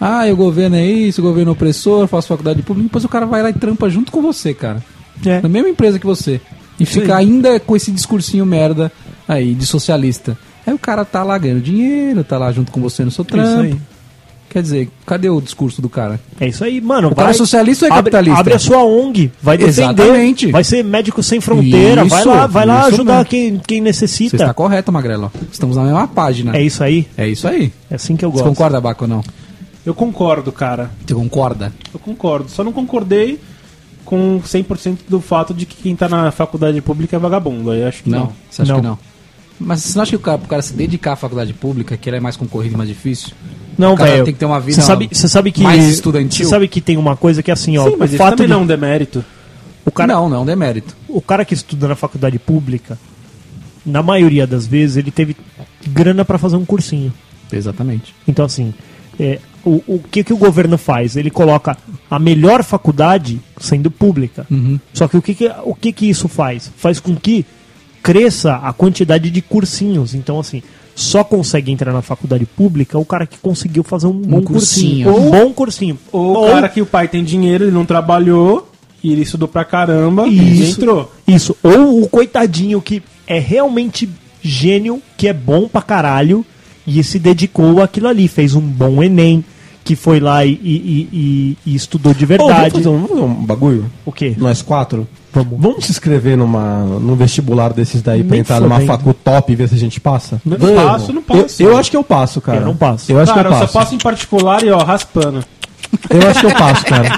Ah, 0.00 0.24
o 0.30 0.36
governo 0.36 0.76
é 0.76 0.84
isso, 0.86 1.20
o 1.20 1.24
governo 1.24 1.50
é 1.50 1.52
opressor, 1.52 2.06
faço 2.06 2.28
faculdade 2.28 2.62
pública, 2.62 2.88
depois 2.88 3.04
o 3.04 3.08
cara 3.08 3.24
vai 3.26 3.42
lá 3.42 3.50
e 3.50 3.54
trampa 3.54 3.88
junto 3.88 4.12
com 4.12 4.20
você, 4.22 4.52
cara. 4.54 4.82
É. 5.24 5.40
Na 5.40 5.48
mesma 5.48 5.68
empresa 5.70 5.98
que 5.98 6.06
você. 6.06 6.40
E 6.78 6.84
fica 6.86 7.16
ainda 7.16 7.58
com 7.60 7.74
esse 7.76 7.90
discursinho 7.90 8.44
merda 8.44 8.92
aí, 9.26 9.54
de 9.54 9.64
socialista. 9.66 10.36
Aí 10.66 10.74
o 10.74 10.78
cara 10.78 11.04
tá 11.04 11.22
lá 11.22 11.38
ganhando 11.38 11.60
dinheiro, 11.62 12.22
tá 12.24 12.36
lá 12.38 12.50
junto 12.52 12.72
com 12.72 12.80
você 12.80 13.04
no 13.04 13.10
seu 13.10 13.24
É 13.24 13.36
Isso 13.36 13.40
aí. 13.60 13.68
trampo. 13.70 13.82
Quer 14.48 14.62
dizer, 14.62 14.88
cadê 15.04 15.28
o 15.28 15.40
discurso 15.40 15.82
do 15.82 15.88
cara? 15.88 16.18
É 16.40 16.48
isso 16.48 16.64
aí, 16.64 16.80
mano. 16.80 17.08
O 17.08 17.14
cara 17.14 17.30
é 17.30 17.32
socialista 17.34 17.84
ou 17.84 17.90
é 17.90 17.92
abre, 17.92 18.10
capitalista? 18.10 18.40
Abre 18.40 18.54
a 18.54 18.58
sua 18.58 18.82
ONG, 18.84 19.30
vai 19.42 19.58
defender. 19.58 20.02
Exatamente. 20.02 20.50
Vai 20.50 20.64
ser 20.64 20.82
médico 20.84 21.22
sem 21.22 21.40
fronteira, 21.42 22.04
vai 22.04 22.20
Isso, 22.20 22.28
lá, 22.28 22.46
vai 22.46 22.64
lá 22.64 22.84
ajudar 22.86 23.14
mesmo. 23.16 23.26
quem, 23.26 23.58
quem 23.66 23.78
Você 23.80 23.82
necessita. 23.84 24.36
está 24.36 24.54
correto, 24.54 24.90
Magrelo. 24.90 25.30
Estamos 25.52 25.76
na 25.76 25.82
mesma 25.82 26.08
página. 26.08 26.56
É 26.56 26.62
isso 26.62 26.82
aí. 26.82 27.06
É 27.18 27.28
isso 27.28 27.46
aí. 27.46 27.70
É 27.90 27.96
assim 27.96 28.16
que 28.16 28.24
eu 28.24 28.30
Você 28.30 28.38
gosto. 28.38 28.48
concorda, 28.48 28.80
Baco, 28.80 29.04
ou 29.04 29.08
não? 29.08 29.22
Eu 29.84 29.94
concordo, 29.94 30.50
cara. 30.52 30.90
Você 31.06 31.12
concorda? 31.14 31.72
Eu 31.92 32.00
concordo. 32.00 32.48
Só 32.48 32.64
não 32.64 32.72
concordei 32.72 33.38
com 34.06 34.40
100% 34.40 35.00
do 35.08 35.20
fato 35.20 35.52
de 35.52 35.66
que 35.66 35.76
quem 35.82 35.94
tá 35.94 36.08
na 36.08 36.30
faculdade 36.30 36.80
pública 36.80 37.16
é 37.16 37.18
vagabundo. 37.18 37.70
Aí 37.72 37.82
eu 37.82 37.88
acho 37.88 38.02
que 38.04 38.08
não. 38.08 38.20
Não. 38.20 38.32
Você 38.48 38.62
acha 38.62 38.72
Não. 38.72 38.80
que 38.80 38.86
não? 38.86 38.98
Mas 39.58 39.82
você 39.82 39.96
não 39.98 40.02
acha 40.02 40.10
que 40.10 40.16
o 40.16 40.20
cara, 40.20 40.38
pro 40.38 40.48
cara 40.48 40.62
se 40.62 40.72
dedicar 40.74 41.12
à 41.12 41.16
faculdade 41.16 41.52
pública, 41.52 41.96
que 41.96 42.08
ele 42.08 42.16
é 42.18 42.20
mais 42.20 42.36
concorrido 42.36 42.74
e 42.74 42.76
mais 42.78 42.88
difícil? 42.88 43.30
Não, 43.76 43.94
O 43.94 43.96
cara 43.96 44.10
velho. 44.12 44.24
tem 44.24 44.32
que 44.34 44.40
ter 44.40 44.46
uma 44.46 44.60
vida 44.60 44.80
Você 44.80 44.86
sabe, 44.86 45.08
você 45.12 45.28
sabe 45.28 45.50
que 45.52 45.62
mais 45.62 45.84
estudantil? 45.86 46.44
Você 46.46 46.50
sabe 46.50 46.68
que 46.68 46.80
tem 46.80 46.96
uma 46.96 47.16
coisa 47.16 47.42
que 47.42 47.50
é 47.50 47.54
assim, 47.54 47.76
ó, 47.76 47.88
Sim, 47.90 47.96
mas 47.98 48.12
o 48.14 48.16
fato 48.16 48.30
também 48.36 48.46
de, 48.46 48.52
não 48.52 48.60
é 48.60 48.62
um 48.62 48.66
demérito. 48.66 49.24
o 49.84 49.90
cara, 49.90 50.14
Não, 50.14 50.28
não, 50.28 50.46
demérito. 50.46 50.94
o 51.08 51.20
cara 51.20 51.44
que 51.44 51.52
estuda 51.54 51.88
na 51.88 51.94
faculdade 51.94 52.38
pública, 52.38 52.98
na 53.84 54.02
maioria 54.02 54.46
das 54.46 54.66
vezes 54.66 54.96
ele 54.98 55.10
teve 55.10 55.36
grana 55.88 56.24
pra 56.24 56.38
fazer 56.38 56.56
um 56.56 56.64
cursinho. 56.64 57.12
Exatamente. 57.52 58.14
Então, 58.28 58.44
assim, 58.44 58.72
é, 59.18 59.38
o, 59.66 59.82
o 59.86 59.98
que, 59.98 60.22
que 60.22 60.32
o 60.32 60.36
governo 60.36 60.78
faz? 60.78 61.16
Ele 61.16 61.30
coloca 61.30 61.76
a 62.08 62.18
melhor 62.18 62.62
faculdade 62.62 63.40
sendo 63.58 63.90
pública. 63.90 64.46
Uhum. 64.48 64.78
Só 64.94 65.08
que 65.08 65.16
o, 65.16 65.22
que, 65.22 65.34
que, 65.34 65.52
o 65.64 65.74
que, 65.74 65.92
que 65.92 66.08
isso 66.08 66.28
faz? 66.28 66.70
Faz 66.76 67.00
com 67.00 67.16
que 67.16 67.44
cresça 68.00 68.54
a 68.56 68.72
quantidade 68.72 69.28
de 69.28 69.42
cursinhos. 69.42 70.14
Então, 70.14 70.38
assim, 70.38 70.62
só 70.94 71.24
consegue 71.24 71.72
entrar 71.72 71.92
na 71.92 72.00
faculdade 72.00 72.46
pública 72.46 72.96
o 72.96 73.04
cara 73.04 73.26
que 73.26 73.38
conseguiu 73.38 73.82
fazer 73.82 74.06
um 74.06 74.12
bom 74.12 74.40
cursinho. 74.40 75.12
cursinho. 75.12 75.28
Um 75.28 75.30
bom 75.30 75.52
cursinho. 75.52 75.98
Ou 76.12 76.46
o 76.46 76.52
cara 76.52 76.68
que 76.68 76.80
o 76.80 76.86
pai 76.86 77.08
tem 77.08 77.24
dinheiro, 77.24 77.64
ele 77.64 77.72
não 77.72 77.84
trabalhou, 77.84 78.70
e 79.02 79.12
ele 79.12 79.22
estudou 79.22 79.48
pra 79.48 79.64
caramba 79.64 80.26
e 80.28 80.62
Isso. 80.62 80.80
entrou. 80.80 81.12
Isso. 81.26 81.56
Ou 81.62 82.02
o 82.02 82.08
coitadinho 82.08 82.80
que 82.80 83.02
é 83.26 83.38
realmente 83.38 84.08
gênio, 84.40 85.02
que 85.16 85.26
é 85.26 85.32
bom 85.32 85.68
pra 85.68 85.82
caralho, 85.82 86.46
e 86.86 87.02
se 87.02 87.18
dedicou 87.18 87.82
àquilo 87.82 88.06
ali, 88.06 88.28
fez 88.28 88.54
um 88.54 88.60
bom 88.60 89.02
Enem, 89.02 89.44
que 89.86 89.94
foi 89.96 90.18
lá 90.20 90.44
e, 90.44 90.50
e- 90.52 91.08
e- 91.12 91.58
e 91.64 91.74
estudou 91.76 92.12
de 92.12 92.26
verdade. 92.26 92.70
fazer 92.72 92.88
um, 92.88 92.94
vamos 92.94 93.08
fazer 93.10 93.20
um 93.22 93.34
bagulho? 93.46 93.90
O 94.04 94.10
quê? 94.10 94.34
Nós 94.36 94.60
quatro? 94.60 95.06
Vamos. 95.32 95.60
Vamos 95.60 95.84
se 95.84 95.92
inscrever 95.92 96.36
numa, 96.36 96.80
num 96.84 97.14
vestibular 97.14 97.72
desses 97.72 98.02
daí 98.02 98.22
pra 98.24 98.32
Nem 98.32 98.40
entrar 98.40 98.60
numa 98.60 98.80
facu 98.80 99.14
top 99.14 99.52
e 99.52 99.54
ver 99.56 99.68
se 99.68 99.74
a 99.74 99.78
gente 99.78 100.00
passa? 100.00 100.40
Não 100.44 100.56
Vamos. 100.58 100.82
passo, 100.82 101.12
não 101.12 101.22
passo. 101.22 101.62
Eu, 101.62 101.70
eu 101.70 101.76
acho 101.76 101.90
que 101.90 101.96
eu 101.96 102.02
passo, 102.02 102.40
cara. 102.40 102.58
Eu 102.58 102.64
não 102.66 102.76
passo. 102.76 103.12
Eu 103.12 103.20
acho 103.20 103.32
cara, 103.32 103.48
que 103.48 103.54
eu 103.54 103.56
eu 103.56 103.60
passo. 103.60 103.72
só 103.72 103.78
passo 103.80 103.94
em 103.94 103.98
particular 103.98 104.62
e 104.64 104.70
ó, 104.70 104.78
raspando. 104.82 105.44
Eu 106.10 106.28
acho 106.28 106.40
que 106.40 106.46
eu 106.46 106.54
passo, 106.54 106.84
cara. 106.84 107.08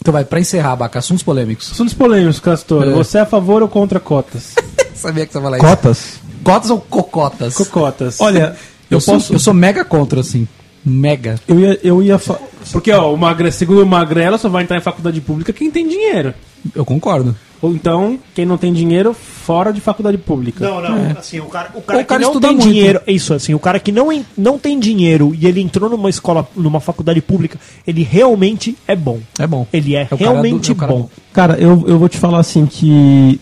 Então 0.00 0.12
vai, 0.12 0.24
pra 0.24 0.40
encerrar, 0.40 0.76
Baca, 0.76 0.98
assuntos 0.98 1.22
polêmicos. 1.22 1.70
Assuntos 1.72 1.94
polêmicos, 1.94 2.40
Castor. 2.40 2.84
É. 2.88 2.90
Você 2.92 3.18
é 3.18 3.20
a 3.22 3.26
favor 3.26 3.60
ou 3.62 3.68
contra 3.68 3.98
cotas? 4.00 4.54
Sabia 4.94 5.26
que 5.26 5.32
você 5.32 5.38
ia 5.38 5.42
falar 5.42 5.56
isso. 5.58 5.66
Cotas? 5.66 6.14
Cotas 6.44 6.70
ou 6.70 6.80
cocotas? 6.80 7.54
Cocotas. 7.54 8.20
Olha, 8.20 8.56
eu, 8.90 8.96
eu 8.96 9.00
sou, 9.00 9.14
posso. 9.14 9.32
eu 9.34 9.38
sou 9.38 9.52
mega 9.54 9.84
contra, 9.84 10.20
assim. 10.20 10.46
Mega. 10.84 11.36
Eu 11.46 11.60
ia, 11.60 11.78
eu 11.82 12.02
ia 12.02 12.18
fa- 12.18 12.38
Porque, 12.72 12.90
ó, 12.92 13.12
o 13.12 13.16
magre... 13.16 13.50
segundo 13.52 13.82
o 13.82 13.86
Magrela, 13.86 14.38
só 14.38 14.48
vai 14.48 14.62
entrar 14.62 14.76
em 14.76 14.80
faculdade 14.82 15.20
pública 15.20 15.52
quem 15.52 15.70
tem 15.70 15.86
dinheiro. 15.86 16.32
Eu 16.74 16.84
concordo. 16.84 17.34
Ou 17.62 17.74
então, 17.74 18.18
quem 18.34 18.46
não 18.46 18.56
tem 18.56 18.72
dinheiro, 18.72 19.12
fora 19.12 19.70
de 19.70 19.82
faculdade 19.82 20.16
pública. 20.16 20.64
Não, 20.66 20.80
não, 20.80 21.10
assim, 21.18 21.38
o 21.40 21.44
cara, 21.44 21.68
o 21.74 21.82
cara, 21.82 22.00
o 22.00 22.04
cara 22.06 22.20
que 22.24 22.26
não 22.32 22.40
tem 22.40 22.50
muito. 22.52 22.62
dinheiro, 22.66 23.00
é 23.06 23.12
isso, 23.12 23.34
assim, 23.34 23.52
o 23.52 23.58
cara 23.58 23.78
que 23.78 23.92
não, 23.92 24.08
não 24.36 24.58
tem 24.58 24.80
dinheiro 24.80 25.34
e 25.38 25.46
ele 25.46 25.60
entrou 25.60 25.90
numa 25.90 26.08
escola, 26.08 26.48
numa 26.56 26.80
faculdade 26.80 27.20
pública, 27.20 27.58
ele 27.86 28.02
realmente 28.02 28.74
é 28.88 28.96
bom. 28.96 29.20
É 29.38 29.46
bom. 29.46 29.66
Ele 29.70 29.94
é, 29.94 30.06
cara 30.06 30.16
realmente 30.18 30.72
do- 30.72 30.76
é 30.76 30.80
cara 30.80 30.92
bom. 30.92 30.98
bom. 31.02 31.08
Cara, 31.34 31.58
eu, 31.58 31.84
eu 31.86 31.98
vou 31.98 32.08
te 32.08 32.16
falar 32.16 32.38
assim 32.38 32.64
que 32.64 33.38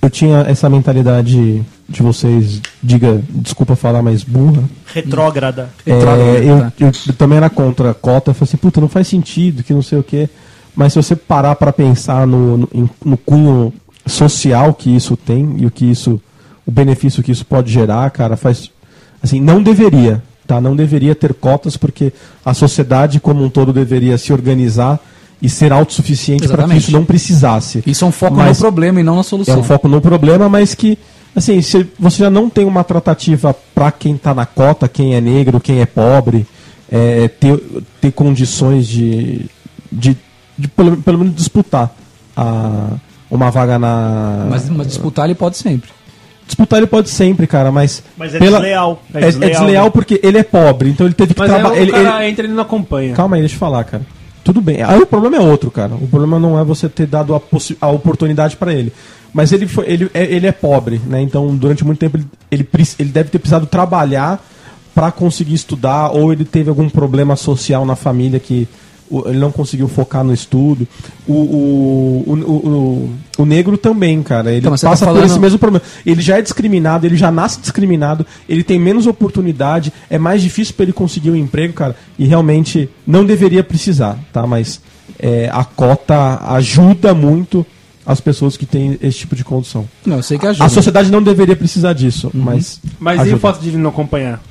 eu 0.00 0.10
tinha 0.10 0.38
essa 0.48 0.68
mentalidade 0.68 1.62
de 1.92 2.02
vocês, 2.02 2.60
diga, 2.82 3.22
desculpa 3.30 3.76
falar, 3.76 4.02
mas 4.02 4.24
burra. 4.24 4.62
Retrógrada. 4.86 5.68
É, 5.86 5.92
eu, 6.42 6.88
eu, 6.88 7.14
também 7.14 7.36
era 7.36 7.50
contra 7.50 7.90
a 7.90 7.94
cota, 7.94 8.30
eu 8.30 8.34
falei 8.34 8.48
assim, 8.48 8.56
puta, 8.56 8.80
não 8.80 8.88
faz 8.88 9.06
sentido, 9.08 9.62
que 9.62 9.74
não 9.74 9.82
sei 9.82 9.98
o 9.98 10.02
quê. 10.02 10.28
Mas 10.74 10.92
se 10.92 11.02
você 11.02 11.14
parar 11.14 11.54
pra 11.56 11.72
pensar 11.72 12.26
no, 12.26 12.56
no, 12.56 12.90
no 13.04 13.16
cunho 13.16 13.72
social 14.06 14.72
que 14.74 14.94
isso 14.94 15.16
tem 15.16 15.56
e 15.58 15.66
o 15.66 15.70
que 15.70 15.84
isso, 15.84 16.20
o 16.66 16.70
benefício 16.70 17.22
que 17.22 17.30
isso 17.30 17.44
pode 17.44 17.70
gerar, 17.70 18.10
cara, 18.10 18.36
faz 18.36 18.70
assim, 19.22 19.40
não 19.40 19.62
deveria, 19.62 20.22
tá? 20.46 20.60
Não 20.60 20.74
deveria 20.74 21.14
ter 21.14 21.34
cotas 21.34 21.76
porque 21.76 22.12
a 22.44 22.54
sociedade 22.54 23.20
como 23.20 23.44
um 23.44 23.50
todo 23.50 23.72
deveria 23.72 24.18
se 24.18 24.32
organizar 24.32 24.98
e 25.42 25.48
ser 25.48 25.72
autossuficiente 25.72 26.46
para 26.46 26.68
que 26.68 26.76
isso 26.76 26.92
não 26.92 27.04
precisasse. 27.04 27.82
Isso 27.84 28.04
é 28.04 28.08
um 28.08 28.12
foco 28.12 28.36
Mas- 28.36 28.58
no 28.58 28.62
problema 28.62 29.00
e 29.00 29.02
não 29.02 29.16
na 29.16 29.24
solução. 29.24 29.54
É 29.54 29.58
um 29.58 29.64
foco 29.64 29.88
no 29.88 30.00
problema, 30.00 30.48
mas 30.48 30.72
que, 30.72 30.96
assim, 31.34 31.60
se 31.62 31.86
você 31.98 32.18
já 32.24 32.30
não 32.30 32.48
tem 32.48 32.64
uma 32.64 32.84
tratativa 32.84 33.54
para 33.74 33.90
quem 33.92 34.14
está 34.14 34.34
na 34.34 34.46
cota, 34.46 34.88
quem 34.88 35.14
é 35.14 35.20
negro, 35.20 35.60
quem 35.60 35.80
é 35.80 35.86
pobre, 35.86 36.46
é, 36.90 37.28
ter, 37.28 37.58
ter 38.00 38.12
condições 38.12 38.86
de, 38.86 39.46
de, 39.90 40.16
de 40.58 40.68
pelo, 40.68 40.96
pelo 40.98 41.18
menos 41.18 41.34
disputar 41.34 41.94
a, 42.36 42.88
uma 43.30 43.50
vaga 43.50 43.78
na. 43.78 44.46
Mas, 44.50 44.68
mas 44.68 44.86
disputar 44.88 45.24
ele 45.26 45.34
pode 45.34 45.56
sempre. 45.56 45.90
Disputar 46.46 46.78
ele 46.78 46.86
pode 46.86 47.08
sempre, 47.08 47.46
cara, 47.46 47.70
mas. 47.72 48.02
Mas 48.16 48.34
é 48.34 48.38
desleal. 48.38 49.02
É, 49.14 49.24
é 49.24 49.30
desleal, 49.30 49.84
né? 49.86 49.90
porque 49.90 50.20
ele 50.22 50.38
é 50.38 50.42
pobre, 50.42 50.90
então 50.90 51.06
ele 51.06 51.14
teve 51.14 51.32
que 51.32 51.40
trabalhar. 51.42 51.70
o 51.70 51.74
ele- 51.74 51.92
cara 51.92 52.22
ele- 52.22 52.30
entra 52.30 52.44
e 52.44 52.46
ele 52.48 52.54
não 52.54 52.62
acompanha. 52.62 53.14
Calma 53.14 53.36
aí, 53.36 53.42
deixa 53.42 53.54
eu 53.54 53.58
falar, 53.60 53.84
cara. 53.84 54.02
Tudo 54.44 54.60
bem. 54.60 54.82
Aí 54.82 54.98
o 55.00 55.06
problema 55.06 55.36
é 55.36 55.40
outro, 55.40 55.70
cara. 55.70 55.94
O 55.94 56.08
problema 56.08 56.38
não 56.38 56.58
é 56.58 56.64
você 56.64 56.88
ter 56.88 57.06
dado 57.06 57.34
a, 57.34 57.40
a 57.80 57.88
oportunidade 57.88 58.56
pra 58.56 58.74
ele. 58.74 58.92
Mas 59.32 59.52
ele, 59.52 59.66
foi, 59.66 59.86
ele, 59.88 60.10
é, 60.12 60.24
ele 60.24 60.46
é 60.46 60.52
pobre, 60.52 61.00
né? 61.06 61.20
Então, 61.22 61.54
durante 61.56 61.84
muito 61.84 61.98
tempo, 61.98 62.16
ele, 62.18 62.26
ele, 62.50 62.68
ele 62.98 63.08
deve 63.10 63.30
ter 63.30 63.38
precisado 63.38 63.66
trabalhar 63.66 64.44
pra 64.94 65.10
conseguir 65.10 65.54
estudar, 65.54 66.10
ou 66.10 66.32
ele 66.32 66.44
teve 66.44 66.68
algum 66.68 66.88
problema 66.88 67.34
social 67.34 67.86
na 67.86 67.96
família 67.96 68.38
que 68.38 68.68
ele 69.26 69.38
não 69.38 69.52
conseguiu 69.52 69.88
focar 69.88 70.24
no 70.24 70.32
estudo. 70.32 70.86
O, 71.26 71.32
o, 71.32 72.24
o, 72.26 72.32
o, 72.34 73.42
o- 73.42 73.44
negro 73.46 73.76
também, 73.76 74.22
cara. 74.22 74.50
Ele 74.50 74.60
Então, 74.60 74.74
tá 74.74 74.88
passa 74.88 75.04
por 75.06 75.12
falando- 75.12 75.26
esse 75.30 75.38
mesmo 75.38 75.58
problema. 75.58 75.84
Ele 76.04 76.20
já 76.22 76.38
é 76.38 76.42
discriminado, 76.42 77.06
ele 77.06 77.16
já 77.16 77.30
nasce 77.30 77.60
discriminado, 77.60 78.26
ele 78.48 78.62
tem 78.62 78.78
menos 78.78 79.06
oportunidade, 79.06 79.92
é 80.08 80.18
mais 80.18 80.40
difícil 80.42 80.74
pra 80.74 80.84
ele 80.84 80.92
conseguir 80.94 81.30
um 81.30 81.36
emprego, 81.36 81.72
cara. 81.74 81.94
E 82.18 82.26
realmente 82.26 82.88
não 83.06 83.24
deveria 83.24 83.62
precisar, 83.62 84.18
tá? 84.32 84.46
Mas 84.46 84.80
é, 85.18 85.48
a 85.52 85.64
cota 85.64 86.40
ajuda 86.54 87.12
muito 87.14 87.66
as 88.04 88.20
pessoas 88.20 88.56
que 88.56 88.66
têm 88.66 88.98
esse 89.02 89.18
tipo 89.18 89.36
de 89.36 89.44
condição. 89.44 89.88
Não, 90.04 90.16
eu 90.16 90.22
sei 90.22 90.38
que 90.38 90.46
ajuda. 90.46 90.64
A 90.64 90.68
sociedade 90.68 91.10
não 91.10 91.22
deveria 91.22 91.54
precisar 91.56 91.92
disso, 91.92 92.30
mas. 92.34 92.80
Mas 92.98 93.18
e 93.18 93.22
ajuda. 93.22 93.36
o 93.36 93.40
fato 93.40 93.60
de 93.60 93.68
ele 93.68 93.78
não 93.78 93.90
acompanhar? 93.90 94.42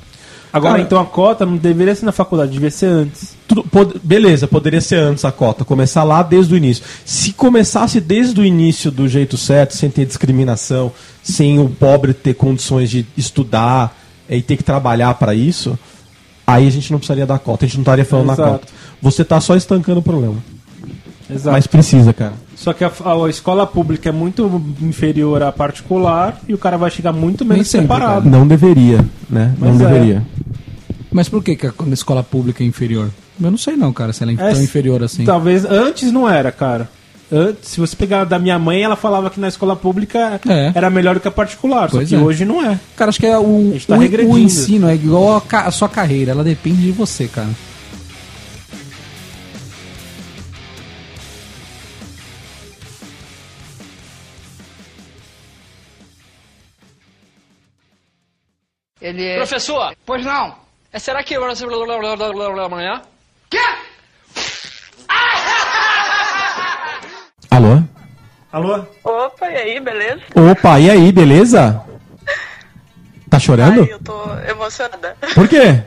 Agora, 0.52 0.72
Cara- 0.74 0.82
então 0.84 1.00
a 1.00 1.06
cota 1.06 1.46
não 1.46 1.56
deveria 1.56 1.94
ser 1.94 2.04
na 2.04 2.12
faculdade, 2.12 2.52
devia 2.52 2.70
ser 2.70 2.84
antes. 2.86 3.34
Tudo- 3.48 3.64
pod- 3.64 3.98
beleza, 4.02 4.46
poderia 4.46 4.82
ser 4.82 4.96
antes 4.96 5.24
a 5.24 5.32
cota, 5.32 5.64
começar 5.64 6.04
lá 6.04 6.22
desde 6.22 6.52
o 6.52 6.56
início. 6.58 6.84
Se 7.06 7.32
começasse 7.32 8.00
desde 8.02 8.38
o 8.38 8.44
início 8.44 8.90
do 8.90 9.08
jeito 9.08 9.38
certo, 9.38 9.74
sem 9.74 9.88
ter 9.88 10.04
discriminação, 10.04 10.92
sem 11.22 11.58
o 11.58 11.70
pobre 11.70 12.12
ter 12.12 12.34
condições 12.34 12.90
de 12.90 13.06
estudar 13.16 13.96
eh, 14.28 14.36
e 14.36 14.42
ter 14.42 14.58
que 14.58 14.62
trabalhar 14.62 15.14
para 15.14 15.34
isso, 15.34 15.78
aí 16.46 16.66
a 16.66 16.70
gente 16.70 16.90
não 16.92 16.98
precisaria 16.98 17.24
da 17.24 17.38
cota, 17.38 17.64
a 17.64 17.68
gente 17.68 17.76
não 17.78 17.82
estaria 17.82 18.04
falando 18.04 18.26
na 18.26 18.32
Exato. 18.34 18.50
cota. 18.50 18.66
Você 19.00 19.24
tá 19.24 19.40
só 19.40 19.56
estancando 19.56 20.00
o 20.00 20.02
problema. 20.02 20.36
Exato. 21.30 21.52
Mas 21.52 21.66
precisa, 21.66 22.12
cara. 22.12 22.32
Só 22.56 22.72
que 22.72 22.84
a, 22.84 22.88
a 22.90 23.28
escola 23.30 23.66
pública 23.66 24.08
é 24.08 24.12
muito 24.12 24.62
inferior 24.80 25.42
à 25.42 25.50
particular 25.52 26.40
e 26.48 26.54
o 26.54 26.58
cara 26.58 26.76
vai 26.76 26.90
chegar 26.90 27.12
muito 27.12 27.44
menos 27.44 27.68
sempre, 27.68 27.88
preparado. 27.88 28.28
Não 28.28 28.46
deveria, 28.46 29.04
né? 29.28 29.54
Mas 29.58 29.78
não 29.78 29.86
é. 29.88 29.92
deveria. 29.92 30.22
Mas 31.10 31.28
por 31.28 31.42
que, 31.42 31.56
que 31.56 31.66
a 31.66 31.72
escola 31.92 32.22
pública 32.22 32.62
é 32.62 32.66
inferior? 32.66 33.10
Eu 33.42 33.50
não 33.50 33.58
sei 33.58 33.76
não, 33.76 33.92
cara, 33.92 34.12
se 34.12 34.22
ela 34.22 34.32
é, 34.32 34.34
É, 34.34 34.52
tão 34.52 34.62
inferior 34.62 35.02
assim. 35.02 35.24
Talvez 35.24 35.64
antes 35.64 36.10
não 36.12 36.28
era, 36.28 36.52
cara. 36.52 36.88
Antes, 37.34 37.70
se 37.70 37.80
você 37.80 37.96
pegar 37.96 38.24
da 38.24 38.38
minha 38.38 38.58
mãe, 38.58 38.82
ela 38.82 38.94
falava 38.94 39.30
que 39.30 39.40
na 39.40 39.48
escola 39.48 39.74
pública 39.74 40.38
É. 40.46 40.70
era 40.74 40.90
melhor 40.90 41.14
do 41.14 41.20
que 41.20 41.28
a 41.28 41.30
particular. 41.30 41.88
Pois 41.90 42.08
só 42.08 42.14
que 42.16 42.22
é. 42.22 42.24
hoje 42.24 42.44
não 42.44 42.62
é. 42.64 42.78
Cara, 42.94 43.08
acho 43.08 43.18
que 43.18 43.26
é 43.26 43.38
o, 43.38 43.74
tá 43.86 43.96
o- 43.96 44.32
o 44.32 44.38
ensino 44.38 44.86
é 44.86 44.94
igual 44.94 45.36
a, 45.36 45.40
ca- 45.40 45.62
a 45.66 45.70
sua 45.70 45.88
carreira, 45.88 46.32
ela 46.32 46.44
depende 46.44 46.82
de 46.82 46.92
você, 46.92 47.26
cara. 47.26 47.48
Ele 59.02 59.26
é. 59.26 59.36
Professor, 59.36 59.96
Pois 60.06 60.24
não. 60.24 60.54
é, 60.92 60.98
será 61.00 61.24
que 61.24 61.34
amanhã? 62.66 63.02
Alô? 67.50 67.82
Alô? 68.52 68.86
Opa, 69.02 69.50
e 69.50 69.56
aí, 69.56 69.80
beleza? 69.80 70.22
Opa, 70.36 70.78
e 70.78 70.88
aí, 70.88 71.10
beleza? 71.10 71.82
Tá 73.28 73.40
chorando? 73.40 73.82
Ai, 73.82 73.92
eu 73.92 73.98
tô 73.98 74.22
emocionada. 74.48 75.16
Por 75.34 75.48
quê? 75.48 75.58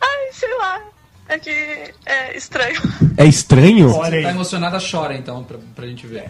Ai, 0.00 0.32
sei 0.32 0.54
lá. 0.58 0.80
É 1.28 1.38
que 1.38 1.94
é 2.04 2.36
estranho. 2.36 2.80
É 3.16 3.24
estranho? 3.24 3.90
Olha 3.94 4.22
Tá 4.22 4.30
emocionada, 4.30 4.78
chora 4.78 5.14
então, 5.14 5.42
pra, 5.42 5.56
pra 5.74 5.86
gente 5.86 6.06
ver. 6.06 6.26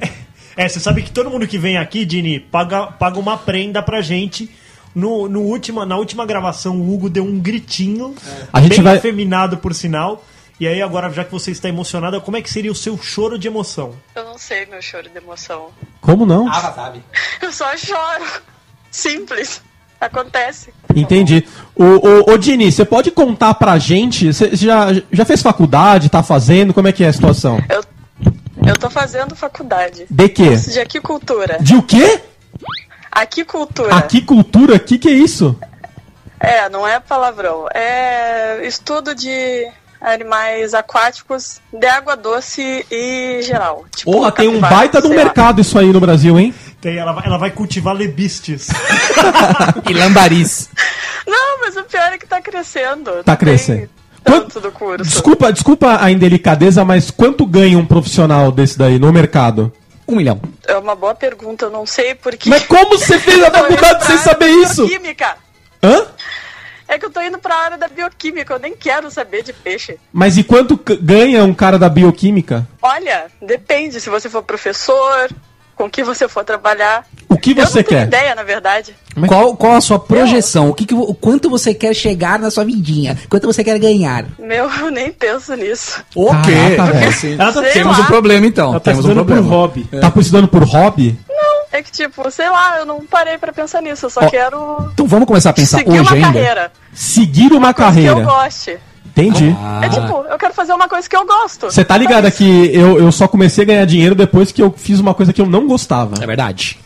É, 0.57 0.69
você 0.69 0.79
sabe 0.79 1.03
que 1.03 1.11
todo 1.11 1.29
mundo 1.31 1.49
que 1.49 1.59
vem 1.59 1.77
aqui, 1.77 2.05
Dini, 2.05 2.39
paga, 2.39 2.87
paga 2.87 3.19
uma 3.19 3.37
prenda 3.37 3.83
pra 3.83 4.01
gente. 4.01 4.49
No, 4.95 5.29
no 5.29 5.43
última, 5.43 5.85
na 5.85 5.97
última 5.97 6.25
gravação, 6.25 6.77
o 6.81 6.95
Hugo 6.95 7.11
deu 7.11 7.25
um 7.25 7.39
gritinho. 7.41 8.15
A 8.53 8.61
gente 8.61 8.77
bem 8.77 8.83
vai- 8.83 8.97
afeminado, 8.97 9.57
por 9.59 9.75
sinal. 9.75 10.25
E 10.61 10.69
aí, 10.69 10.81
agora, 10.81 11.11
já 11.11 11.25
que 11.25 11.33
você 11.33 11.51
está 11.51 11.69
emocionada, 11.69 12.21
como 12.21 12.37
é 12.37 12.43
que 12.43 12.49
seria 12.49 12.71
o 12.71 12.75
seu 12.77 12.97
choro 12.97 13.37
de 13.37 13.49
emoção? 13.49 13.93
Eu 14.15 14.25
não 14.25 14.39
sei 14.39 14.65
meu 14.67 14.81
choro 14.81 15.09
de 15.11 15.17
emoção. 15.19 15.71
Como 16.01 16.25
não? 16.25 16.47
Ah, 16.49 16.73
sabe. 16.73 17.03
Eu 17.43 17.53
só 17.53 17.77
choro. 17.77 18.25
Simples. 18.91 19.61
Acontece. 20.01 20.73
Entendi. 20.95 21.45
Ô, 21.75 21.85
ô, 21.85 22.33
ô 22.33 22.37
Dini, 22.37 22.71
você 22.71 22.85
pode 22.85 23.11
contar 23.11 23.55
pra 23.55 23.79
gente? 23.79 24.33
Você 24.33 24.55
já, 24.55 24.89
já 25.11 25.25
fez 25.25 25.41
faculdade? 25.43 26.09
Tá 26.09 26.23
fazendo? 26.23 26.75
Como 26.75 26.87
é 26.87 26.93
que 26.93 27.03
é 27.03 27.09
a 27.09 27.13
situação? 27.13 27.59
Eu, 27.71 27.83
eu 28.67 28.77
tô 28.79 28.91
fazendo 28.91 29.35
faculdade. 29.35 30.07
De 30.11 30.29
quê? 30.29 30.55
De 30.57 30.79
aquicultura. 30.79 31.59
De 31.61 31.75
o 31.75 31.83
quê? 31.83 32.21
Aquicultura. 33.15 33.95
Aquicultura? 33.95 34.75
O 34.77 34.81
que, 34.81 34.99
que 34.99 35.09
é 35.09 35.13
isso? 35.13 35.57
É, 36.41 36.69
não 36.69 36.87
é 36.87 36.99
palavrão. 37.01 37.67
É 37.75 38.67
estudo 38.67 39.15
de 39.15 39.67
animais 40.01 40.75
aquáticos 40.75 41.61
de 41.73 41.87
água 41.87 42.15
doce 42.17 42.85
e 42.91 43.41
geral. 43.43 43.85
Tipo, 43.97 44.13
Porra, 44.13 44.31
tem 44.33 44.49
um 44.49 44.61
baita 44.61 44.99
um 45.05 45.09
lá. 45.09 45.15
mercado 45.15 45.61
isso 45.63 45.79
aí 45.79 45.93
no 45.93 46.01
Brasil, 46.01 46.39
hein? 46.39 46.53
Tem, 46.81 46.99
ela, 46.99 47.13
vai- 47.13 47.25
ela 47.27 47.39
vai 47.39 47.51
cultivar 47.51 47.95
lebistes. 47.95 48.69
E 49.89 49.93
lambaris. 49.95 50.69
Não, 51.27 51.61
mas 51.61 51.77
o 51.77 51.85
pior 51.85 52.13
é 52.13 52.19
que 52.19 52.27
tá 52.27 52.41
crescendo. 52.41 53.23
Tá 53.25 53.37
crescendo. 53.37 53.89
Tanto 54.23 54.61
do 54.61 54.71
curso. 54.73 55.05
Desculpa, 55.05 55.53
desculpa 55.53 55.99
a 56.03 56.11
indelicadeza, 56.11 56.85
mas 56.85 57.11
quanto 57.11 57.47
ganha 57.47 57.79
um 57.79 57.85
profissional 57.87 58.51
desse 58.51 58.77
daí 58.79 58.99
no 58.99 59.13
mercado? 59.13 59.73
Um 60.07 60.17
milhão. 60.17 60.41
É 60.67 60.77
uma 60.77 60.95
boa 60.95 61.15
pergunta, 61.15 61.67
eu 61.67 61.71
não 61.71 61.87
sei 61.87 62.15
porque. 62.15 62.49
Mas 62.49 62.65
como 62.67 62.99
você 62.99 63.19
fez 63.19 63.43
a 63.43 63.51
faculdade 63.53 64.07
sem 64.07 64.19
saber 64.19 64.49
isso? 64.49 64.87
Bioquímica. 64.87 65.37
Hã? 65.83 66.07
É 66.87 66.99
que 66.99 67.07
eu 67.07 67.11
tô 67.11 67.21
indo 67.23 67.39
pra 67.39 67.55
área 67.55 67.79
da 67.79 67.89
bioquímica, 67.89 68.55
eu 68.55 68.59
nem 68.59 68.75
quero 68.77 69.11
saber 69.11 69.43
de 69.43 69.53
peixe. 69.53 69.99
Mas 70.13 70.37
e 70.37 70.45
quanto 70.45 70.79
ganha 71.01 71.43
um 71.43 71.55
cara 71.55 71.79
da 71.79 71.89
bioquímica? 71.89 72.69
Olha, 72.83 73.27
depende 73.41 74.01
se 74.01 74.11
você 74.11 74.29
for 74.29 74.43
professor, 74.43 75.31
com 75.77 75.91
que 75.91 76.03
você 76.05 76.29
for 76.29 76.45
trabalhar. 76.45 77.05
O 77.29 77.37
que 77.37 77.51
eu 77.51 77.57
você 77.57 77.79
não 77.79 77.85
tenho 77.85 78.01
quer? 78.01 78.07
ideia, 78.07 78.35
na 78.35 78.43
verdade. 78.43 78.95
Qual, 79.27 79.57
qual 79.57 79.73
a 79.75 79.81
sua 79.81 79.99
projeção? 79.99 80.69
O, 80.71 80.75
que 80.75 80.87
que, 80.87 80.95
o 80.95 81.15
quanto 81.15 81.49
você 81.51 81.73
quer 81.75 81.95
chegar 81.95 82.39
na 82.39 82.51
sua 82.51 82.65
vidinha? 82.65 83.17
Quanto 83.29 83.47
você 83.47 83.63
quer 83.65 83.79
ganhar? 83.79 84.25
Meu, 84.39 84.69
eu 84.71 84.91
nem 84.91 85.13
penso 85.13 85.55
nisso. 85.55 86.03
O 86.15 86.33
velho. 86.33 87.13
Sim. 87.13 87.37
Ela 87.39 87.53
tá- 87.53 87.63
Temos 87.63 87.99
lá. 87.99 88.05
um 88.05 88.07
problema 88.07 88.47
então. 88.47 88.71
Ela 88.71 88.81
tá 88.81 88.91
Temos 88.91 89.05
um 89.05 89.09
estudando 89.09 89.27
por 89.27 89.35
problema. 89.35 89.57
hobby. 89.57 89.85
Tá 90.01 90.11
precisando 90.11 90.49
por 90.49 90.63
hobby? 90.65 91.19
É 91.73 91.83
que, 91.83 91.91
tipo, 91.91 92.31
sei 92.31 92.49
lá, 92.49 92.79
eu 92.79 92.87
não 92.87 93.05
parei 93.05 93.37
pra 93.37 93.53
pensar 93.53 93.83
nisso, 93.83 94.07
eu 94.07 94.11
só 94.11 94.21
Ó, 94.23 94.31
quero 94.31 94.91
Então 94.95 95.09
vamos 95.09 95.27
começar 95.27 95.51
a 95.51 95.53
pensar 95.53 95.79
seguir 95.79 95.91
hoje 95.91 96.03
uma 96.03 96.13
ainda? 96.15 96.27
carreira. 96.29 96.73
Seguir 96.93 97.53
uma 97.53 97.75
Coisa 97.75 97.93
que 97.93 98.07
eu 98.07 98.15
carreira. 98.15 98.25
goste. 98.25 98.79
Entendi. 99.17 99.55
Ah, 99.59 99.81
É 99.85 99.89
tipo, 99.89 100.25
eu 100.29 100.37
quero 100.39 100.53
fazer 100.53 100.73
uma 100.73 100.89
coisa 100.89 101.09
que 101.09 101.17
eu 101.17 101.25
gosto. 101.25 101.67
Você 101.67 101.85
tá 101.85 101.97
ligado 101.97 102.25
Mas- 102.25 102.37
que 102.37 102.75
eu, 102.75 102.99
eu 102.99 103.13
só 103.13 103.29
comecei 103.29 103.63
a 103.63 103.67
ganhar 103.67 103.85
dinheiro 103.85 104.15
depois 104.15 104.51
que 104.51 104.61
eu 104.61 104.73
fiz 104.77 104.99
uma 104.99 105.15
coisa 105.15 105.33
que 105.33 105.41
eu 105.41 105.47
não 105.47 105.67
gostava. 105.69 106.17
é 106.23 106.27
verdade. 106.27 106.79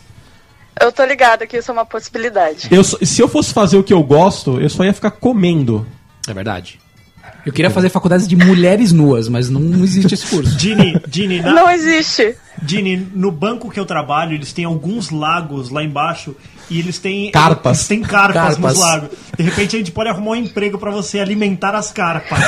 Eu 0.79 0.91
tô 0.91 1.03
ligada 1.03 1.45
que 1.45 1.57
isso 1.57 1.69
é 1.71 1.73
uma 1.73 1.85
possibilidade. 1.85 2.67
Eu, 2.71 2.83
se 2.83 3.21
eu 3.21 3.27
fosse 3.27 3.53
fazer 3.53 3.77
o 3.77 3.83
que 3.83 3.91
eu 3.93 4.01
gosto, 4.03 4.61
eu 4.61 4.69
só 4.69 4.85
ia 4.85 4.93
ficar 4.93 5.11
comendo. 5.11 5.85
É 6.27 6.33
verdade. 6.33 6.79
Eu 7.45 7.51
queria 7.51 7.71
fazer 7.71 7.89
faculdades 7.89 8.27
de 8.27 8.35
mulheres 8.35 8.91
nuas, 8.91 9.27
mas 9.27 9.49
não 9.49 9.61
existe 9.83 10.13
esse 10.13 10.27
curso. 10.27 10.55
Dini, 10.55 11.01
Dini, 11.07 11.41
na- 11.41 11.51
Não 11.53 11.69
existe. 11.71 12.35
Dini, 12.61 12.95
no 13.13 13.31
banco 13.31 13.69
que 13.71 13.79
eu 13.79 13.85
trabalho, 13.85 14.33
eles 14.35 14.53
têm 14.53 14.65
alguns 14.65 15.09
lagos 15.09 15.69
lá 15.69 15.83
embaixo 15.83 16.35
e 16.69 16.79
eles 16.79 16.99
têm. 16.99 17.31
Carpas. 17.31 17.77
Eles 17.77 17.87
têm 17.87 18.01
carpas, 18.01 18.55
Carpas. 18.55 18.57
nos 18.59 18.79
lagos. 18.79 19.09
De 19.37 19.43
repente 19.43 19.75
a 19.75 19.79
gente 19.79 19.91
pode 19.91 20.09
arrumar 20.09 20.31
um 20.31 20.35
emprego 20.35 20.77
pra 20.77 20.91
você 20.91 21.19
alimentar 21.19 21.75
as 21.75 21.91
carpas. 21.91 22.39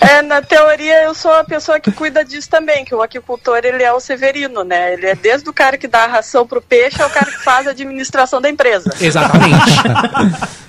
É, 0.00 0.22
na 0.22 0.40
teoria 0.40 1.02
eu 1.02 1.14
sou 1.14 1.32
a 1.32 1.44
pessoa 1.44 1.80
que 1.80 1.90
cuida 1.90 2.24
disso 2.24 2.48
também, 2.48 2.84
que 2.84 2.94
o 2.94 3.02
aquicultor 3.02 3.60
ele 3.64 3.82
é 3.82 3.92
o 3.92 4.00
severino, 4.00 4.62
né? 4.62 4.94
Ele 4.94 5.06
é 5.06 5.14
desde 5.14 5.48
o 5.48 5.52
cara 5.52 5.76
que 5.76 5.88
dá 5.88 6.04
a 6.04 6.06
ração 6.06 6.46
pro 6.46 6.62
peixe 6.62 7.02
ao 7.02 7.10
cara 7.10 7.26
que 7.26 7.42
faz 7.42 7.66
a 7.66 7.70
administração 7.70 8.40
da 8.40 8.48
empresa. 8.48 8.90
Exatamente. 9.00 9.56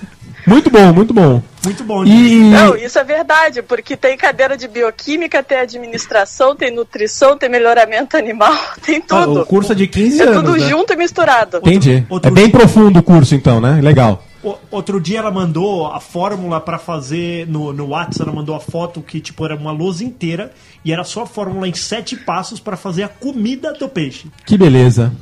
Muito 0.48 0.70
bom, 0.70 0.92
muito 0.92 1.12
bom. 1.14 1.42
Muito 1.64 1.84
bom. 1.84 2.04
E. 2.04 2.40
Não, 2.50 2.76
isso 2.76 2.98
é 2.98 3.04
verdade, 3.04 3.62
porque 3.62 3.96
tem 3.96 4.16
cadeira 4.16 4.56
de 4.56 4.66
bioquímica, 4.66 5.42
tem 5.42 5.58
administração, 5.58 6.54
tem 6.56 6.70
nutrição, 6.74 7.36
tem 7.36 7.48
melhoramento 7.48 8.16
animal, 8.16 8.54
tem 8.84 9.02
Ah, 9.10 9.24
tudo. 9.26 9.42
o 9.42 9.46
curso 9.46 9.72
é 9.72 9.74
de 9.74 9.86
15 9.86 10.20
É 10.20 10.24
anos, 10.24 10.36
tudo 10.36 10.52
né? 10.56 10.68
junto 10.68 10.92
e 10.92 10.96
misturado. 10.96 11.58
Entendi. 11.58 12.06
outro 12.08 12.30
é 12.30 12.34
bem 12.34 12.48
dia- 12.48 12.58
profundo 12.58 12.98
o 12.98 13.02
curso, 13.02 13.34
então, 13.34 13.60
né? 13.60 13.80
Legal. 13.82 14.24
O- 14.42 14.54
Outro 14.70 15.00
dia 15.00 15.18
ela 15.18 15.32
mandou 15.32 15.88
a 15.88 15.98
fórmula 15.98 16.60
pra 16.60 16.78
fazer 16.78 17.46
no, 17.48 17.72
no 17.72 17.88
WhatsApp, 17.88 18.22
ela 18.22 18.32
mandou 18.32 18.54
a 18.54 18.60
foto 18.60 19.02
que 19.02 19.20
tipo 19.20 19.44
era 19.44 19.56
uma 19.56 19.72
lousa 19.72 20.04
inteira 20.04 20.52
e 20.84 20.92
era 20.92 21.02
só 21.02 21.22
a 21.22 21.26
fórmula 21.26 21.66
em 21.66 21.74
sete 21.74 22.14
passos 22.16 22.60
pra 22.60 22.76
fazer 22.76 23.02
a 23.02 23.08
comida 23.08 23.72
do 23.72 23.88
peixe. 23.88 24.28
Que 24.46 24.56
beleza. 24.56 25.12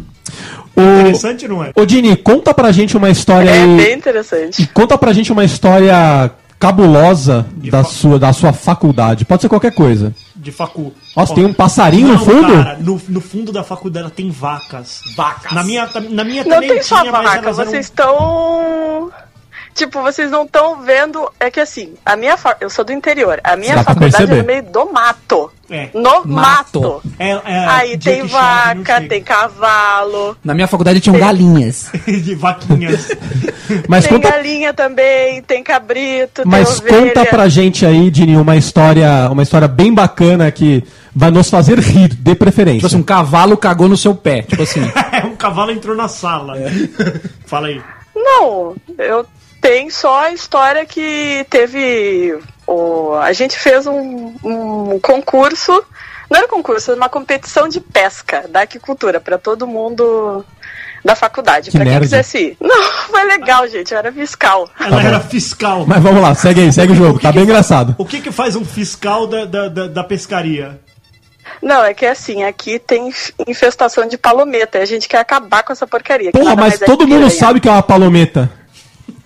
Interessante, 0.82 1.48
não 1.48 1.64
é? 1.64 1.72
ô 1.74 1.84
Dini, 1.86 2.16
conta 2.16 2.52
pra 2.52 2.70
gente 2.72 2.96
uma 2.96 3.08
história 3.10 3.48
É 3.50 3.62
aí. 3.62 3.76
bem 3.76 3.94
interessante. 3.96 4.66
Conta 4.74 4.96
pra 4.98 5.12
gente 5.12 5.32
uma 5.32 5.44
história 5.44 6.30
cabulosa 6.58 7.46
da 7.70 7.84
fa- 7.84 7.90
sua, 7.90 8.18
da 8.18 8.32
sua 8.32 8.52
faculdade. 8.52 9.24
Pode 9.24 9.42
ser 9.42 9.48
qualquer 9.48 9.72
coisa. 9.74 10.14
De 10.34 10.50
facu. 10.52 10.92
Nossa, 11.14 11.32
Ó, 11.32 11.34
tem 11.34 11.44
um 11.44 11.52
passarinho 11.52 12.08
no 12.08 12.14
não, 12.14 12.24
fundo? 12.24 12.52
Cara, 12.52 12.78
no, 12.80 13.00
no 13.08 13.20
fundo 13.20 13.52
da 13.52 13.62
faculdade 13.64 14.10
tem 14.12 14.30
vacas. 14.30 15.00
Vacas. 15.16 15.52
Na 15.52 15.62
minha, 15.62 15.88
na 16.10 16.24
minha 16.24 16.44
Não 16.44 16.50
também 16.52 16.68
tem 16.70 16.82
só 16.82 17.00
tinha, 17.00 17.12
mas 17.12 17.24
vaca, 17.24 17.38
elas 17.38 17.58
eram- 17.58 17.70
vocês 17.70 17.86
estão. 17.86 19.10
Tipo, 19.76 20.00
vocês 20.00 20.30
não 20.30 20.44
estão 20.44 20.80
vendo. 20.82 21.30
É 21.38 21.50
que 21.50 21.60
assim, 21.60 21.92
a 22.04 22.16
minha 22.16 22.38
fa... 22.38 22.56
eu 22.60 22.70
sou 22.70 22.82
do 22.82 22.92
interior. 22.94 23.38
A 23.44 23.56
minha 23.56 23.76
Dá 23.76 23.84
faculdade 23.84 24.32
é 24.32 24.36
no 24.36 24.44
meio 24.44 24.62
do 24.62 24.90
mato. 24.90 25.52
É. 25.68 25.90
No 25.92 26.24
Mato. 26.24 26.80
mato. 26.80 27.02
É, 27.18 27.30
é, 27.30 27.66
Aí 27.66 27.98
tem 27.98 28.24
vaca, 28.24 28.94
chega. 28.96 29.08
tem 29.08 29.22
cavalo, 29.22 30.36
Na 30.44 30.54
minha 30.54 30.68
faculdade 30.68 31.00
tinham 31.00 31.18
galinhas. 31.18 31.90
de 32.06 32.34
vaquinhas. 32.36 33.08
Mas 33.88 34.06
tem 34.06 34.16
conta, 34.16 34.30
galinha 34.30 34.72
também, 34.72 35.42
tem 35.42 35.62
cabrito, 35.64 36.42
mas 36.46 36.78
tem 36.80 36.94
ovelha. 36.94 37.14
conta 37.14 37.26
pra 37.26 37.48
gente 37.48 37.84
aí, 37.84 38.12
Dini, 38.12 38.36
uma 38.36 38.56
história, 38.56 39.28
uma 39.28 39.42
história 39.42 39.66
bem 39.66 39.92
bacana 39.92 40.48
que 40.52 40.84
vai 41.12 41.32
nos 41.32 41.50
fazer 41.50 41.80
rir, 41.80 42.14
de 42.14 42.34
preferência. 42.36 42.78
Tipo 42.78 42.86
assim, 42.86 42.98
um 42.98 43.02
cavalo 43.02 43.56
cagou 43.56 43.88
no 43.88 43.96
seu 43.96 44.14
pé. 44.14 44.42
Tipo 44.42 44.62
assim. 44.62 44.82
um 45.26 45.34
cavalo 45.34 45.72
entrou 45.72 45.96
na 45.96 46.06
sala. 46.06 46.54
Fala 47.44 47.66
aí. 47.66 47.82
Não, 48.14 48.76
eu 48.96 49.26
tenho 49.66 49.90
só 49.90 50.26
a 50.26 50.32
história 50.32 50.86
que 50.86 51.44
teve. 51.50 52.38
O, 52.66 53.14
a 53.14 53.32
gente 53.32 53.58
fez 53.58 53.86
um, 53.86 54.32
um 54.44 55.00
concurso. 55.00 55.72
Não 56.30 56.38
era 56.38 56.48
concurso, 56.48 56.92
era 56.92 57.00
uma 57.00 57.08
competição 57.08 57.68
de 57.68 57.80
pesca 57.80 58.46
da 58.48 58.62
aquicultura 58.62 59.20
para 59.20 59.38
todo 59.38 59.66
mundo 59.66 60.44
da 61.04 61.14
faculdade. 61.14 61.70
Que 61.70 61.76
Pra 61.76 61.84
quem 61.84 61.92
nerd. 61.92 62.04
quisesse 62.04 62.38
ir. 62.38 62.56
Não, 62.60 62.82
foi 63.10 63.24
legal, 63.24 63.66
gente. 63.68 63.92
Eu 63.92 63.98
era 63.98 64.12
fiscal. 64.12 64.68
Ela 64.78 65.02
era 65.02 65.20
fiscal. 65.20 65.84
Mas 65.86 66.02
vamos 66.02 66.22
lá, 66.22 66.34
segue 66.34 66.60
aí, 66.60 66.72
segue 66.72 66.92
o 66.92 66.96
jogo, 66.96 67.16
O 67.16 67.18
que 67.18 67.22
tá 67.22 67.30
que 67.30 67.34
bem 67.34 67.44
engraçado. 67.44 67.94
O 67.98 68.04
que 68.04 68.20
que 68.20 68.32
faz 68.32 68.54
um 68.56 68.64
fiscal 68.64 69.26
da, 69.26 69.44
da, 69.44 69.68
da, 69.68 69.86
da 69.88 70.04
pescaria? 70.04 70.80
Não, 71.62 71.84
é 71.84 71.94
que 71.94 72.04
assim, 72.04 72.42
aqui 72.42 72.78
tem 72.78 73.12
infestação 73.46 74.06
de 74.06 74.18
palometa. 74.18 74.78
E 74.78 74.82
a 74.82 74.86
gente 74.86 75.08
quer 75.08 75.18
acabar 75.18 75.62
com 75.62 75.72
essa 75.72 75.86
porcaria. 75.86 76.32
Porra, 76.32 76.56
mas 76.56 76.82
é 76.82 76.84
todo 76.84 77.06
mundo 77.06 77.30
sabe 77.30 77.60
que 77.60 77.68
é 77.68 77.72
uma 77.72 77.82
palometa. 77.82 78.50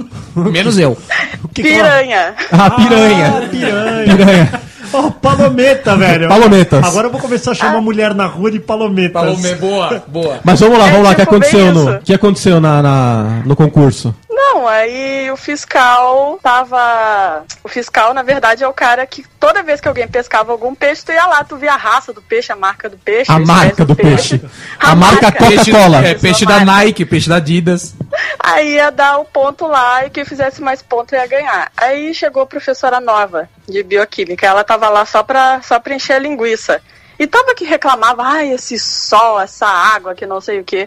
Menos 0.36 0.78
eu. 0.78 0.96
O 1.44 1.48
que 1.48 1.62
que 1.62 1.68
ela- 1.68 1.88
Piranha. 1.88 2.34
Ah, 2.52 2.70
piranha. 2.70 3.34
Ah, 3.36 3.48
piranha. 3.50 4.16
Piranha. 4.16 4.60
Oh, 4.92 5.08
palometa, 5.10 5.96
velho. 5.96 6.28
Palometas. 6.28 6.84
Agora 6.84 7.06
eu 7.06 7.12
vou 7.12 7.20
começar 7.20 7.52
a 7.52 7.54
chamar 7.54 7.78
Ah. 7.78 7.80
mulher 7.80 8.12
na 8.12 8.26
rua 8.26 8.50
de 8.50 8.58
palometas. 8.58 9.38
boa, 9.60 10.02
boa. 10.08 10.40
Mas 10.42 10.58
vamos 10.58 10.78
lá, 10.78 10.88
É, 10.88 10.90
vamos 10.90 11.04
lá, 11.06 11.12
o 11.12 11.14
que 11.14 11.20
tipo, 11.20 11.30
bem 11.38 11.40
aconteceu 11.48 11.72
no, 11.72 11.90
isso. 11.90 12.00
que 12.04 12.12
aconteceu 12.14 12.60
na, 12.60 12.82
na- 12.82 13.42
no 13.46 13.54
concurso? 13.54 14.12
Não, 14.60 14.68
aí 14.68 15.30
o 15.30 15.38
fiscal 15.38 16.38
tava. 16.42 17.46
O 17.64 17.68
fiscal, 17.68 18.12
na 18.12 18.22
verdade, 18.22 18.62
é 18.62 18.68
o 18.68 18.74
cara 18.74 19.06
que 19.06 19.24
toda 19.38 19.62
vez 19.62 19.80
que 19.80 19.88
alguém 19.88 20.06
pescava 20.06 20.52
algum 20.52 20.74
peixe, 20.74 21.02
tu 21.02 21.12
ia 21.12 21.24
lá, 21.24 21.42
tu 21.42 21.56
via 21.56 21.72
a 21.72 21.78
raça 21.78 22.12
do 22.12 22.20
peixe, 22.20 22.52
a 22.52 22.56
marca 22.56 22.86
do 22.86 22.98
peixe. 22.98 23.32
A 23.32 23.38
marca 23.38 23.86
do 23.86 23.96
peixe. 23.96 24.38
A 24.78 24.94
marca 24.94 25.30
marca. 25.30 25.38
Coca-Cola. 25.38 26.06
É, 26.06 26.14
peixe 26.14 26.44
da 26.44 26.62
Nike, 26.62 27.06
peixe 27.06 27.26
da 27.26 27.36
Adidas. 27.36 27.94
Aí 28.38 28.74
ia 28.74 28.90
dar 28.90 29.16
o 29.16 29.24
ponto 29.24 29.66
lá 29.66 30.04
e 30.04 30.10
quem 30.10 30.26
fizesse 30.26 30.60
mais 30.60 30.82
ponto 30.82 31.14
ia 31.14 31.26
ganhar. 31.26 31.72
Aí 31.74 32.12
chegou 32.12 32.42
a 32.42 32.46
professora 32.46 33.00
nova 33.00 33.48
de 33.66 33.82
bioquímica. 33.82 34.46
Ela 34.46 34.62
tava 34.62 34.90
lá 34.90 35.06
só 35.06 35.22
pra, 35.22 35.62
só 35.62 35.80
pra 35.80 35.94
encher 35.94 36.14
a 36.14 36.18
linguiça. 36.18 36.82
E 37.18 37.26
tava 37.26 37.54
que 37.54 37.64
reclamava, 37.64 38.22
ai, 38.24 38.52
esse 38.52 38.78
sol, 38.78 39.40
essa 39.40 39.66
água, 39.66 40.14
que 40.14 40.26
não 40.26 40.40
sei 40.40 40.60
o 40.60 40.64
quê. 40.64 40.86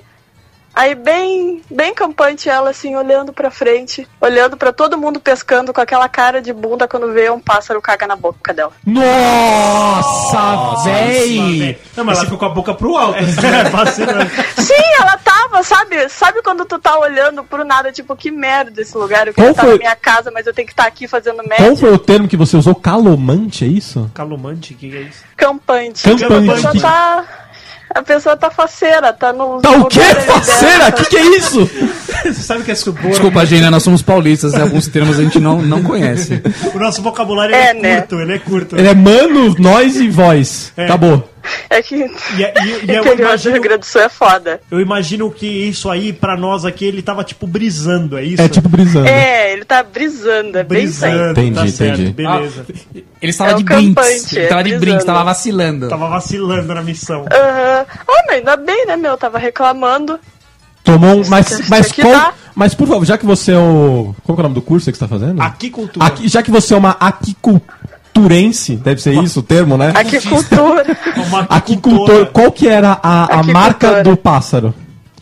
Aí 0.75 0.95
bem, 0.95 1.61
bem 1.69 1.93
campante 1.93 2.49
ela 2.49 2.71
assim, 2.71 2.95
olhando 2.95 3.31
pra 3.31 3.51
frente, 3.51 4.07
olhando 4.19 4.57
pra 4.57 4.73
todo 4.73 4.97
mundo 4.97 5.19
pescando 5.19 5.71
com 5.71 5.79
aquela 5.79 6.09
cara 6.09 6.41
de 6.41 6.51
bunda 6.51 6.87
quando 6.87 7.13
vê 7.13 7.29
um 7.29 7.39
pássaro 7.39 7.79
caga 7.81 8.07
na 8.07 8.15
boca 8.15 8.53
dela. 8.53 8.71
Nossa, 8.85 10.83
véi! 10.83 11.77
Não, 11.95 12.03
mas 12.03 12.17
ela 12.17 12.25
ficou 12.25 12.39
com 12.39 12.45
a 12.45 12.49
boca 12.49 12.73
pro 12.73 12.97
alto. 12.97 13.19
É, 13.19 13.63
vacilando. 13.69 14.29
Sim, 14.57 14.83
ela 14.99 15.17
tava, 15.17 15.61
sabe? 15.63 16.09
Sabe 16.09 16.41
quando 16.41 16.65
tu 16.65 16.79
tá 16.79 16.97
olhando 16.97 17.43
pro 17.43 17.63
nada, 17.63 17.91
tipo, 17.91 18.15
que 18.15 18.31
merda 18.31 18.81
esse 18.81 18.97
lugar? 18.97 19.27
Eu 19.27 19.33
Qual 19.33 19.45
quero 19.45 19.51
estar 19.51 19.63
foi- 19.63 19.71
na 19.73 19.77
minha 19.79 19.95
casa, 19.95 20.31
mas 20.31 20.47
eu 20.47 20.53
tenho 20.53 20.65
que 20.67 20.73
estar 20.73 20.87
aqui 20.87 21.07
fazendo 21.07 21.37
Qual 21.43 21.47
média. 21.59 21.75
foi 21.75 21.91
o 21.93 21.99
termo 21.99 22.27
que 22.27 22.35
você 22.37 22.57
usou? 22.57 22.73
Calomante, 22.75 23.63
é 23.63 23.67
isso? 23.67 24.09
Calomante, 24.13 24.73
o 24.73 24.77
que, 24.77 24.89
que 24.89 24.97
é 24.97 25.01
isso? 25.01 25.23
Campante. 25.37 26.03
Campante. 26.03 26.49
A 26.49 26.53
pessoa 26.53 26.81
tá. 26.81 27.25
A 27.95 28.01
pessoa 28.01 28.35
tá 28.35 28.49
faceira, 28.49 29.13
tá 29.13 29.31
no. 29.31 29.61
Tá 29.61 29.71
o 29.71 29.85
quê? 29.85 29.99
Faceira? 30.25 30.89
O 30.89 30.93
que, 30.93 31.05
que 31.05 31.17
é 31.17 31.37
isso? 31.37 31.69
Você 32.23 32.33
sabe 32.33 32.63
que 32.63 32.71
é 32.71 32.75
subor. 32.75 33.09
Desculpa, 33.11 33.45
Gênia, 33.45 33.69
nós 33.69 33.83
somos 33.83 34.01
paulistas 34.01 34.53
e 34.53 34.61
alguns 34.61 34.87
termos 34.87 35.19
a 35.19 35.23
gente 35.23 35.39
não, 35.39 35.61
não 35.61 35.83
conhece. 35.83 36.41
O 36.73 36.79
nosso 36.79 37.01
vocabulário 37.01 37.53
É, 37.53 37.69
é, 37.69 37.73
né? 37.73 37.97
curto, 38.01 38.19
ele 38.21 38.33
é 38.33 38.39
curto. 38.39 38.77
Ele 38.77 38.87
é 38.87 38.95
mano, 38.95 39.55
nós 39.59 39.97
e 39.97 40.09
voz. 40.09 40.71
É. 40.75 40.85
Acabou. 40.85 41.29
É 41.69 41.81
que. 41.81 41.95
E, 41.95 42.01
e- 42.01 42.05
e 42.05 42.43
eu, 42.95 43.01
interior 43.03 43.15
do 43.15 43.21
imagino, 43.21 43.53
Rio 43.55 43.63
Grande 43.63 43.79
do 43.79 43.85
Sul 43.85 44.01
é 44.01 44.09
foda. 44.09 44.61
eu 44.71 44.79
imagino 44.79 45.29
que 45.31 45.45
isso 45.47 45.89
aí, 45.89 46.13
pra 46.13 46.37
nós 46.37 46.63
aqui, 46.65 46.85
ele 46.85 47.01
tava 47.01 47.23
tipo 47.23 47.45
brisando, 47.47 48.17
é 48.17 48.23
isso? 48.23 48.41
É 48.41 48.47
tipo 48.47 48.69
brisando. 48.69 49.07
É, 49.07 49.51
ele 49.53 49.65
tá 49.65 49.83
brisando, 49.83 50.57
é 50.57 50.63
bem 50.63 50.83
isso 50.85 51.03
aí. 51.05 51.11
brisando, 51.11 51.31
Entendi, 51.41 51.55
tá 51.55 51.67
certo, 51.67 52.01
entendi. 52.01 52.11
beleza. 52.13 52.65
Ele 53.21 53.29
estava 53.31 53.51
É 53.51 53.53
de 53.55 53.63
brinks. 53.63 54.33
Ele 54.33 54.45
é, 54.45 54.47
tava 54.47 54.63
de 54.63 54.69
brisando. 54.69 54.85
brinks, 54.85 55.05
tava 55.05 55.23
vacilando. 55.23 55.89
Tava 55.89 56.07
vacilando 56.09 56.73
na 56.75 56.81
missão. 56.81 57.25
Aham. 57.31 57.85
Ah, 58.07 58.23
mas 58.27 58.35
ainda 58.37 58.55
bem, 58.57 58.85
né, 58.85 58.95
meu? 58.97 59.17
Tava 59.17 59.37
reclamando. 59.37 60.19
Tomou 60.83 61.21
um. 61.21 61.27
Mas, 61.29 61.69
mas, 61.69 61.87
tá. 61.93 62.33
mas 62.53 62.73
por 62.75 62.85
favor, 62.87 63.05
já 63.05 63.17
que 63.17 63.25
você 63.25 63.53
é 63.53 63.57
o. 63.57 64.13
Qual 64.23 64.35
que 64.35 64.41
é 64.41 64.43
o 64.43 64.49
nome 64.49 64.55
do 64.55 64.61
curso 64.61 64.91
que 64.91 64.97
você 64.97 64.99
tá 64.99 65.07
fazendo? 65.07 65.41
Aqui 65.41 65.69
cultura. 65.69 66.05
Aqui- 66.05 66.27
já 66.27 66.43
que 66.43 66.51
você 66.51 66.73
é 66.73 66.77
uma 66.77 66.97
aquiculturense, 68.13 68.75
deve 68.75 69.01
ser 69.01 69.13
isso 69.23 69.39
o 69.39 69.43
termo, 69.43 69.77
né? 69.77 69.91
Aquicultura. 69.95 70.85
Uma 71.27 71.41
Aquicultor, 71.49 72.27
qual 72.27 72.51
que 72.51 72.67
era 72.67 72.99
a, 73.01 73.39
a 73.39 73.43
marca 73.43 74.03
do 74.03 74.15
pássaro? 74.15 74.73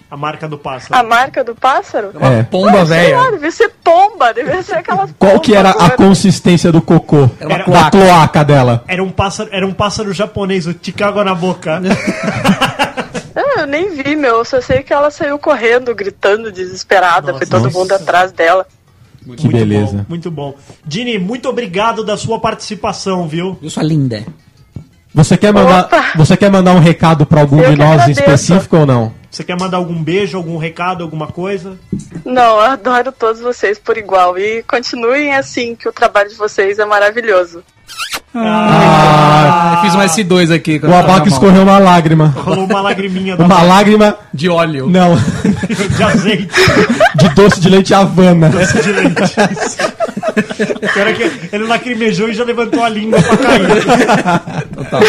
A 0.10 0.18
marca 0.18 0.46
do 0.46 0.58
pássaro. 0.58 0.94
A 1.00 1.04
marca 1.04 1.42
do 1.42 1.56
pássaro? 1.56 2.12
É. 2.20 2.44
Pomba 2.44 2.82
Ah, 2.82 2.86
sei 2.86 2.98
velha. 3.14 3.32
devia 3.32 3.50
ser 3.52 3.72
pomba, 3.82 4.34
devia 4.34 4.62
ser 4.62 4.76
aquela 4.76 5.08
Qual 5.18 5.40
que 5.40 5.56
era 5.56 5.70
a 5.70 5.92
consistência 5.92 6.70
do 6.70 6.82
cocô? 6.82 7.30
Era 7.40 7.48
uma 7.50 7.64
cloaca. 7.64 7.92
cloaca 7.92 8.44
dela. 8.44 8.84
Era 8.90 9.02
um 9.02 9.10
pássaro, 9.10 9.50
era 9.54 9.66
um 9.66 9.72
pássaro 9.74 10.12
japonês, 10.12 10.68
o 10.68 10.76
Chicago 10.82 11.24
na 11.24 11.34
boca. 11.34 11.82
Ah, 13.34 13.62
eu 13.62 13.66
nem 13.68 13.90
vi, 13.96 14.14
meu. 14.18 14.40
Eu 14.40 14.46
só 14.46 14.60
sei 14.60 14.84
que 14.84 14.92
ela 14.92 15.10
saiu 15.10 15.40
correndo, 15.40 15.96
gritando, 15.96 16.52
desesperada. 16.52 17.34
Foi 17.34 17.48
todo 17.48 17.64
Nossa. 17.64 17.80
mundo 17.80 17.94
atrás 17.94 18.32
dela. 18.34 18.68
Que 19.38 19.48
beleza. 19.48 19.98
Bom, 19.98 20.06
muito 20.10 20.32
bom. 20.32 20.56
Dini, 20.86 21.20
muito 21.20 21.48
obrigado 21.48 22.04
da 22.04 22.18
sua 22.18 22.40
participação, 22.40 23.28
viu? 23.28 23.58
Eu 23.62 23.70
sou 23.70 23.84
linda. 23.84 24.26
Você 25.14 25.36
quer 25.38 25.54
mandar, 25.54 25.86
Opa! 25.86 26.14
você 26.16 26.38
quer 26.38 26.50
mandar 26.50 26.74
um 26.74 26.80
recado 26.80 27.26
pra 27.26 27.42
algum 27.42 27.60
Eu 27.60 27.72
de 27.72 27.78
nós 27.78 27.90
em 27.90 27.94
agradeço. 28.12 28.22
específico 28.22 28.78
ou 28.78 28.86
não? 28.86 29.14
Você 29.30 29.44
quer 29.44 29.60
mandar 29.60 29.78
algum 29.78 30.02
beijo, 30.02 30.38
algum 30.38 30.58
recado, 30.58 31.04
alguma 31.04 31.28
coisa? 31.28 31.78
Não, 32.26 32.56
eu 32.56 32.62
adoro 32.62 33.12
todos 33.12 33.42
vocês 33.42 33.78
por 33.78 33.98
igual. 33.98 34.38
E 34.38 34.64
continuem 34.64 35.34
assim, 35.36 35.76
que 35.76 35.88
o 35.88 35.92
trabalho 35.92 36.30
de 36.30 36.36
vocês 36.36 36.80
é 36.80 36.86
maravilhoso. 36.86 37.62
Ah, 38.34 39.74
eu 39.76 39.82
fiz 39.82 39.96
um 39.96 40.00
S2 40.00 40.54
aqui. 40.56 40.80
O 40.84 40.94
abaco 40.96 41.28
escorreu 41.28 41.64
uma 41.64 41.78
lágrima. 41.80 42.34
Rolou 42.38 42.66
uma 42.66 42.82
lagriminha 42.82 43.36
da 43.36 43.44
Uma 43.46 43.62
lágrima, 43.62 44.16
De 44.34 44.48
óleo. 44.50 44.88
não, 44.90 45.16
de 45.98 46.04
azeite. 46.04 46.48
de 47.16 47.30
doce 47.30 47.60
de 47.60 47.70
leite 47.70 47.94
Havana. 47.94 48.50
de 48.50 48.92
leite. 48.92 49.22
É 51.00 51.14
que 51.14 51.56
ele 51.56 51.66
lacrimejou 51.66 52.30
e 52.30 52.34
já 52.34 52.44
levantou 52.44 52.84
a 52.84 52.90
língua 52.90 53.22
pra 53.22 53.38
cair. 53.38 53.66
Então 54.72 54.84
tá 54.86 55.00
bom. 55.00 55.06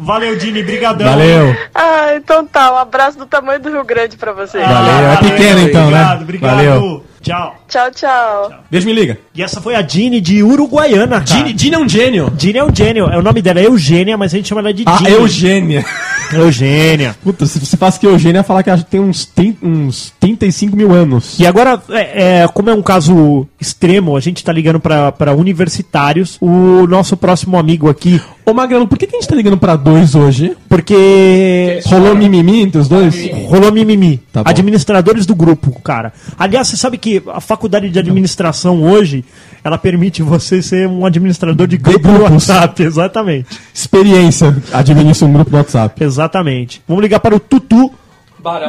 Valeu, 0.00 0.36
Dini, 0.38 0.62
brigadão. 0.62 1.08
Valeu. 1.08 1.56
Ah, 1.74 2.14
então 2.14 2.46
tá. 2.46 2.72
Um 2.72 2.76
abraço 2.76 3.18
do 3.18 3.26
tamanho 3.26 3.58
do 3.60 3.68
Rio 3.68 3.84
Grande 3.84 4.16
pra 4.16 4.32
vocês. 4.32 4.64
Valeu. 4.64 5.10
É 5.10 5.16
pequeno 5.16 5.60
então, 5.60 5.90
né? 5.90 5.96
Obrigado, 5.98 6.22
obrigado. 6.22 6.54
Valeu. 6.56 7.04
Tchau. 7.20 7.56
Tchau, 7.68 7.90
tchau. 7.90 8.52
Beijo, 8.70 8.86
me 8.86 8.92
liga. 8.92 9.18
E 9.34 9.42
essa 9.42 9.60
foi 9.60 9.74
a 9.74 9.82
Dini 9.82 10.20
de 10.20 10.42
Uruguaiana, 10.42 11.20
cara. 11.20 11.24
Dini, 11.24 11.52
Dini 11.52 11.74
é 11.74 11.78
um 11.78 11.88
gênio. 11.88 12.30
Dini 12.30 12.58
é 12.58 12.64
um 12.64 12.74
gênio. 12.74 13.06
É 13.06 13.18
o 13.18 13.22
nome 13.22 13.42
dela 13.42 13.60
é 13.60 13.66
Eugênia, 13.66 14.16
mas 14.16 14.32
a 14.32 14.36
gente 14.36 14.48
chama 14.48 14.60
ela 14.60 14.72
de 14.72 14.84
A 14.86 14.96
Dini. 14.96 15.10
Eugênia. 15.10 15.84
Eugênia. 16.32 17.16
Puta, 17.22 17.46
se 17.46 17.58
você 17.58 17.76
faz 17.76 17.98
que 17.98 18.06
Eugênia 18.06 18.42
falar 18.42 18.62
que 18.62 18.70
ela 18.70 18.80
tem 18.82 19.00
uns, 19.00 19.24
30, 19.24 19.66
uns 19.66 20.12
35 20.20 20.76
mil 20.76 20.92
anos. 20.92 21.38
E 21.38 21.46
agora, 21.46 21.82
é, 21.90 22.42
é, 22.42 22.48
como 22.48 22.70
é 22.70 22.74
um 22.74 22.82
caso 22.82 23.46
extremo, 23.60 24.16
a 24.16 24.20
gente 24.20 24.44
tá 24.44 24.52
ligando 24.52 24.80
pra 24.80 25.34
universitários. 25.34 26.36
O 26.40 26.86
nosso 26.86 27.16
próximo 27.16 27.58
amigo 27.58 27.88
aqui, 27.88 28.20
Ô, 28.48 28.54
Magrelo, 28.54 28.88
por 28.88 28.96
que, 28.96 29.06
que 29.06 29.14
a 29.14 29.20
gente 29.20 29.28
tá 29.28 29.34
ligando 29.34 29.58
pra 29.58 29.76
dois 29.76 30.14
hoje? 30.14 30.56
porque 30.68 31.80
Rolou 31.84 32.14
mimimi 32.16 32.62
entre 32.62 32.80
os 32.80 32.88
dois? 32.88 33.14
rolou 33.46 33.70
mimimi. 33.70 34.22
Tá 34.32 34.42
bom. 34.42 34.48
Administradores 34.48 35.26
do 35.26 35.34
grupo, 35.34 35.70
cara. 35.82 36.14
Aliás, 36.38 36.68
você 36.68 36.76
sabe 36.78 36.96
que 36.96 37.22
a 37.28 37.42
faculdade 37.42 37.90
de 37.90 37.98
administração 37.98 38.82
hoje, 38.82 39.22
ela 39.62 39.76
permite 39.76 40.22
você 40.22 40.62
ser 40.62 40.88
um 40.88 41.04
administrador 41.04 41.66
de 41.66 41.76
grupo 41.76 42.08
no 42.08 42.14
grupos. 42.20 42.48
WhatsApp. 42.48 42.80
Exatamente. 42.88 43.60
Experiência. 43.74 44.56
Administra 44.72 45.28
um 45.28 45.32
grupo 45.34 45.50
no 45.50 45.58
WhatsApp. 45.58 46.02
Exatamente. 46.02 46.80
Vamos 46.88 47.02
ligar 47.02 47.20
para 47.20 47.36
o 47.36 47.40
Tutu, 47.40 47.92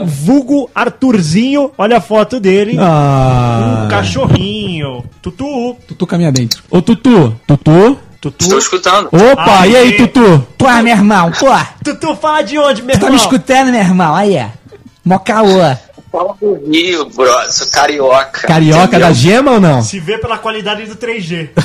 vulgo 0.03 0.69
Arthurzinho. 0.75 1.71
Olha 1.77 1.97
a 1.97 2.01
foto 2.01 2.37
dele. 2.37 2.75
Ah. 2.77 3.83
Um 3.85 3.87
cachorrinho. 3.87 5.05
Tutu. 5.21 5.77
Tutu 5.87 6.05
caminha 6.05 6.33
dentro. 6.33 6.63
Ô, 6.69 6.81
Tutu. 6.81 7.33
Tutu. 7.47 7.97
Tutu. 8.21 8.43
Estou 8.43 8.59
escutando. 8.59 9.07
Opa, 9.11 9.61
Aí. 9.61 9.71
e 9.71 9.75
aí, 9.77 9.97
Tutu? 9.97 10.45
Pô, 10.57 10.69
meu 10.69 10.87
irmão, 10.87 11.31
pô, 11.31 11.47
Tutu, 11.83 12.15
fala 12.15 12.41
de 12.41 12.57
onde, 12.57 12.81
meu 12.81 12.91
tá 12.91 13.05
irmão? 13.05 13.11
me 13.11 13.17
escutando, 13.17 13.71
meu 13.71 13.79
irmão? 13.79 14.13
Aí, 14.15 14.35
é. 14.35 14.51
Mó 15.05 15.17
caô. 15.19 15.47
Fala 16.11 16.35
do 16.41 16.69
Rio, 16.69 17.05
bro. 17.09 17.29
Sou 17.51 17.67
carioca. 17.67 18.47
Carioca 18.47 18.83
entendeu? 18.85 19.07
da 19.07 19.13
gema 19.13 19.51
ou 19.51 19.59
não? 19.61 19.81
Se 19.81 19.99
vê 19.99 20.17
pela 20.17 20.37
qualidade 20.37 20.85
do 20.85 20.95
3G. 20.95 21.49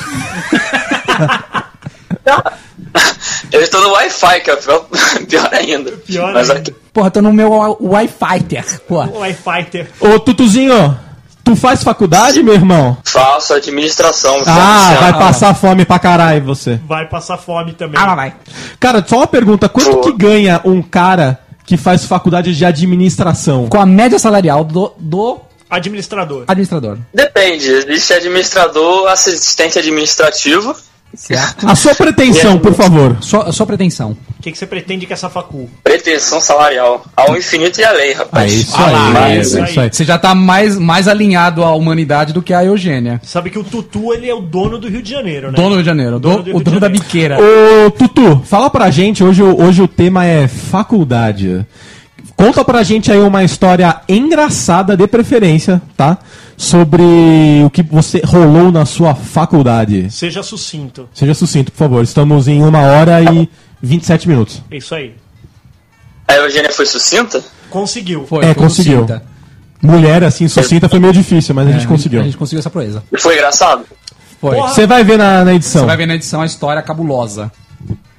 Eu 3.52 3.60
estou 3.60 3.80
no 3.82 3.90
Wi-Fi, 3.92 4.40
que 4.40 4.50
é 4.50 4.56
pior, 4.56 4.86
pior 5.28 5.50
ainda. 5.52 5.92
Pior 5.92 6.32
Mas 6.32 6.48
ainda. 6.50 6.60
aqui, 6.60 6.74
Porra, 6.92 7.10
tô 7.10 7.20
no 7.20 7.32
meu 7.32 7.50
Wi-Fi, 7.80 8.44
pô. 8.88 9.02
O 9.04 9.18
Wi-Fighter. 9.18 9.90
Ô, 10.00 10.18
Tutuzinho, 10.18 10.98
tu 11.44 11.54
faz 11.54 11.84
faculdade, 11.84 12.42
meu 12.42 12.54
irmão? 12.54 12.96
faço 13.04 13.52
administração. 13.54 14.42
Ah, 14.46 14.96
vai 15.00 15.12
passar 15.12 15.54
fome 15.54 15.84
pra 15.84 15.98
caralho 15.98 16.42
você. 16.44 16.80
Vai 16.86 17.06
passar 17.06 17.36
fome 17.36 17.74
também. 17.74 18.00
Ah, 18.00 18.14
vai. 18.14 18.34
Cara, 18.80 19.04
só 19.06 19.18
uma 19.18 19.26
pergunta. 19.26 19.68
Quanto 19.68 19.90
Pô. 19.90 20.00
que 20.00 20.12
ganha 20.12 20.60
um 20.64 20.82
cara 20.82 21.38
que 21.64 21.76
faz 21.76 22.04
faculdade 22.06 22.54
de 22.54 22.64
administração? 22.64 23.68
Com 23.68 23.80
a 23.80 23.86
média 23.86 24.18
salarial 24.18 24.64
do, 24.64 24.92
do 24.98 25.38
Administrador. 25.70 26.44
administrador. 26.46 26.98
Depende. 27.12 27.68
Existe 27.70 28.12
administrador, 28.12 29.08
assistente 29.08 29.78
administrativo. 29.78 30.74
Certo? 31.16 31.68
A 31.68 31.74
sua 31.74 31.94
pretensão, 31.94 32.58
por 32.58 32.74
favor. 32.74 33.16
Sua, 33.20 33.52
sua 33.52 33.66
pretensão. 33.66 34.16
O 34.38 34.42
que, 34.42 34.52
que 34.52 34.58
você 34.58 34.66
pretende 34.66 35.06
com 35.06 35.12
essa 35.14 35.30
facul? 35.30 35.70
Pretensão 35.82 36.40
salarial. 36.40 37.04
Ao 37.16 37.36
infinito 37.36 37.80
e 37.80 37.84
além, 37.84 38.12
rapaz. 38.12 38.52
É 38.52 38.54
isso 38.54 38.74
Ah 38.76 38.86
aí, 38.86 39.32
é 39.32 39.36
é 39.38 39.40
isso 39.40 39.58
isso 39.64 39.80
aí. 39.80 39.90
Você 39.92 40.04
já 40.04 40.18
tá 40.18 40.34
mais, 40.34 40.78
mais 40.78 41.08
alinhado 41.08 41.64
à 41.64 41.74
humanidade 41.74 42.32
do 42.32 42.42
que 42.42 42.52
a 42.52 42.64
Eugênia. 42.64 43.20
Sabe 43.24 43.50
que 43.50 43.58
o 43.58 43.64
Tutu, 43.64 44.12
ele 44.12 44.28
é 44.28 44.34
o 44.34 44.40
dono 44.40 44.78
do 44.78 44.88
Rio 44.88 45.02
de 45.02 45.10
Janeiro, 45.10 45.48
né? 45.50 45.54
Dono 45.56 45.70
do 45.70 45.74
Rio 45.76 45.82
de 45.82 45.88
Janeiro. 45.88 46.18
do- 46.18 46.28
Dono 46.28 46.42
do 46.42 46.46
Rio 46.50 46.56
o 46.56 46.60
dono 46.62 46.80
da 46.80 46.88
biqueira. 46.88 47.38
Ô, 47.40 47.90
Tutu, 47.90 48.42
fala 48.44 48.68
pra 48.68 48.90
gente, 48.90 49.24
hoje, 49.24 49.42
o- 49.42 49.62
hoje 49.62 49.80
o 49.82 49.88
tema 49.88 50.24
é 50.26 50.46
faculdade. 50.48 51.64
Conta 52.36 52.64
pra 52.64 52.82
gente 52.82 53.12
aí 53.12 53.20
uma 53.20 53.44
história 53.44 54.00
engraçada, 54.08 54.96
de 54.96 55.06
preferência, 55.06 55.80
tá? 55.96 56.18
Sobre 56.56 57.02
o 57.64 57.70
que 57.70 57.82
você 57.82 58.22
rolou 58.24 58.70
na 58.70 58.86
sua 58.86 59.14
faculdade. 59.14 60.10
Seja 60.10 60.42
sucinto. 60.42 61.08
Seja 61.12 61.34
sucinto, 61.34 61.72
por 61.72 61.78
favor. 61.78 62.04
Estamos 62.04 62.46
em 62.48 62.62
uma 62.62 62.80
hora 62.80 63.20
e 63.22 63.48
27 63.82 64.28
minutos. 64.28 64.62
É 64.70 64.76
isso 64.76 64.94
aí. 64.94 65.14
A 66.28 66.34
Eugênia 66.34 66.70
foi 66.72 66.86
sucinta? 66.86 67.42
Conseguiu. 67.70 68.24
Foi, 68.26 68.44
É, 68.44 68.54
foi 68.54 68.62
conseguiu. 68.62 69.00
sucinta. 69.00 69.22
Mulher, 69.82 70.24
assim, 70.24 70.48
sucinta 70.48 70.88
foi 70.88 70.98
meio 70.98 71.12
difícil, 71.12 71.54
mas 71.54 71.66
a 71.66 71.70
É, 71.70 71.72
gente 71.74 71.86
conseguiu. 71.86 72.20
A 72.20 72.24
gente 72.24 72.36
conseguiu 72.36 72.60
essa 72.60 72.70
proeza. 72.70 73.02
E 73.12 73.18
foi 73.20 73.34
engraçado? 73.34 73.84
Foi. 74.40 74.56
Você 74.56 74.86
vai 74.86 75.04
ver 75.04 75.18
na, 75.18 75.44
na 75.44 75.52
edição. 75.54 75.82
Você 75.82 75.86
vai 75.86 75.96
ver 75.96 76.06
na 76.06 76.14
edição 76.14 76.40
a 76.40 76.46
história 76.46 76.80
cabulosa. 76.82 77.52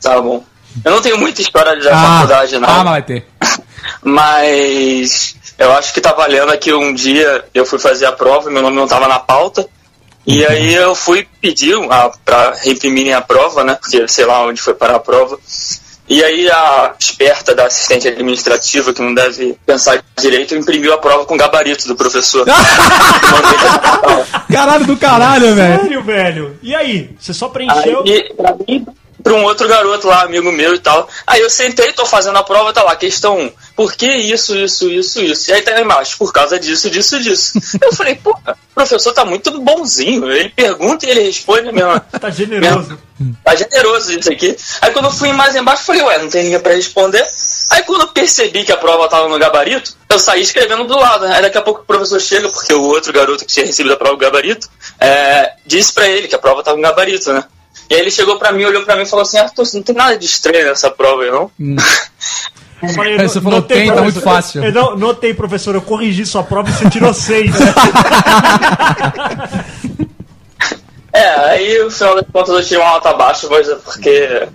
Tá 0.02 0.22
bom. 0.22 0.44
Eu 0.84 0.92
não 0.92 1.02
tenho 1.02 1.18
muita 1.18 1.42
história 1.42 1.80
de 1.80 1.88
Ah, 1.88 2.18
faculdade, 2.20 2.60
não. 2.60 2.68
Ah, 2.70 2.84
mas 2.84 2.92
vai 2.92 3.02
ter. 3.02 3.26
Mas 4.04 5.36
eu 5.58 5.72
acho 5.74 5.94
que 5.94 6.02
tá 6.02 6.14
valendo 6.14 6.58
que 6.58 6.74
um 6.74 6.94
dia 6.94 7.46
eu 7.54 7.66
fui 7.66 7.80
fazer 7.80 8.06
a 8.06 8.12
prova 8.12 8.50
e 8.50 8.54
meu 8.54 8.62
nome 8.62 8.76
não 8.76 8.88
tava 8.88 9.08
na 9.08 9.20
pauta. 9.20 9.68
E 10.28 10.46
aí 10.46 10.74
eu 10.74 10.96
fui 10.96 11.28
pedir 11.40 11.76
a, 11.92 12.12
pra 12.24 12.54
reimprimirem 12.56 13.14
a 13.14 13.22
prova, 13.22 13.64
né? 13.64 13.76
Porque 13.76 14.08
sei 14.08 14.26
lá 14.26 14.44
onde 14.44 14.62
foi 14.62 14.74
parar 14.74 14.96
a 14.96 15.00
prova. 15.00 15.38
E 16.08 16.24
aí 16.24 16.50
a 16.50 16.94
esperta 17.00 17.56
da 17.56 17.66
assistente 17.66 18.08
administrativa, 18.08 18.94
que 18.94 19.02
não 19.02 19.14
deve 19.14 19.58
pensar 19.66 20.04
direito, 20.20 20.56
imprimiu 20.56 20.94
a 20.94 20.98
prova 20.98 21.26
com 21.26 21.38
gabarito 21.38 21.88
do 21.88 21.96
professor. 21.96 22.46
Caralho 24.52 24.86
do 24.86 24.98
caralho, 24.98 25.56
velho. 25.56 25.82
Sério, 25.82 26.04
velho? 26.04 26.60
E 26.62 26.76
aí? 26.76 27.16
Você 27.20 27.34
só 27.34 27.50
preencheu? 27.50 28.04
Aí, 28.06 28.32
pra 28.36 28.56
mim, 28.68 28.86
pra 29.24 29.34
um 29.34 29.44
outro 29.44 29.68
garoto 29.68 30.08
lá, 30.08 30.22
amigo 30.22 30.52
meu 30.52 30.76
e 30.76 30.80
tal. 30.80 31.10
Aí 31.26 31.42
eu 31.42 31.50
sentei, 31.50 31.92
tô 31.94 32.06
fazendo 32.06 32.38
a 32.38 32.44
prova, 32.44 32.72
tá 32.72 32.84
lá, 32.84 32.96
questão 32.96 33.40
1. 33.40 33.52
Por 33.76 33.94
que 33.94 34.08
isso, 34.08 34.56
isso, 34.56 34.90
isso, 34.90 35.22
isso? 35.22 35.52
E 35.52 35.54
aí 35.54 35.62
tá 35.62 35.80
embaixo, 35.82 36.18
por 36.18 36.32
causa 36.32 36.58
disso, 36.58 36.90
disso, 36.90 37.20
disso. 37.20 37.60
eu 37.82 37.92
falei, 37.94 38.16
pô, 38.16 38.32
o 38.32 38.56
professor 38.74 39.12
tá 39.12 39.26
muito 39.26 39.60
bonzinho. 39.60 40.32
Ele 40.32 40.50
pergunta 40.50 41.06
e 41.06 41.10
ele 41.10 41.22
responde 41.22 41.72
mesmo. 41.72 42.02
Tá 42.20 42.30
generoso. 42.30 42.98
Tá 43.44 43.56
generoso 43.56 44.18
isso 44.18 44.32
aqui. 44.32 44.56
Aí 44.82 44.92
quando 44.92 45.06
eu 45.06 45.12
fui 45.12 45.32
mais 45.34 45.56
embaixo, 45.56 45.82
eu 45.82 45.86
falei, 45.86 46.02
ué, 46.04 46.18
não 46.20 46.30
tem 46.30 46.46
ninguém 46.46 46.60
pra 46.60 46.74
responder. 46.74 47.26
Aí 47.70 47.84
quando 47.84 48.02
eu 48.02 48.08
percebi 48.08 48.64
que 48.64 48.72
a 48.72 48.78
prova 48.78 49.10
tava 49.10 49.28
no 49.28 49.38
gabarito, 49.38 49.96
eu 50.10 50.18
saí 50.18 50.42
escrevendo 50.42 50.86
do 50.86 50.98
lado. 50.98 51.26
Aí 51.26 51.42
daqui 51.42 51.58
a 51.58 51.62
pouco 51.62 51.82
o 51.82 51.86
professor 51.86 52.20
chega, 52.22 52.50
porque 52.50 52.74
o 52.74 52.84
outro 52.84 53.12
garoto 53.12 53.46
que 53.46 53.54
tinha 53.54 53.66
recebido 53.66 53.94
a 53.94 53.98
prova 53.98 54.14
no 54.14 54.20
gabarito, 54.20 54.70
é, 55.00 55.54
disse 55.66 55.94
pra 55.94 56.08
ele 56.08 56.28
que 56.28 56.36
a 56.36 56.40
prova 56.40 56.64
tava 56.64 56.78
no 56.78 56.84
gabarito, 56.84 57.34
né? 57.34 57.44
E 57.90 57.94
aí 57.94 58.02
ele 58.02 58.12
chegou 58.12 58.40
pra 58.40 58.52
mim, 58.52 58.66
olhou 58.66 58.84
pra 58.84 58.96
mim 58.96 59.04
e 59.04 59.06
falou 59.06 59.24
assim, 59.24 59.38
Arthur, 59.38 59.68
não 59.74 59.84
tem 59.84 59.96
nada 59.96 60.18
de 60.18 60.26
estranho 60.26 60.66
nessa 60.66 60.90
prova 60.90 61.24
aí, 61.24 61.32
não? 61.32 61.52
Eu 62.82 62.90
falei, 62.90 63.20
Aí 63.20 63.30
você 63.30 63.42
falou, 63.42 63.62
tem, 63.62 63.88
tá 63.88 64.02
muito 64.02 64.22
professor. 64.22 64.36
fácil. 64.36 64.64
Eu 64.64 64.72
não, 64.72 64.98
notei, 64.98 65.34
professor, 65.34 65.76
eu 65.76 65.82
corrigi 65.82 66.26
sua 66.26 66.44
prova 66.44 66.70
e 66.70 66.74
você 66.74 66.90
tirou 66.90 67.14
seis. 67.14 67.52
É, 71.16 71.52
aí 71.52 71.82
no 71.82 71.90
final 71.90 72.16
das 72.16 72.26
contas 72.30 72.54
eu 72.54 72.62
tirei 72.62 72.84
uma 72.84 72.92
nota 72.92 73.14
baixa, 73.14 73.48
mas 73.50 73.70
é 73.70 73.76
porque 73.76 74.50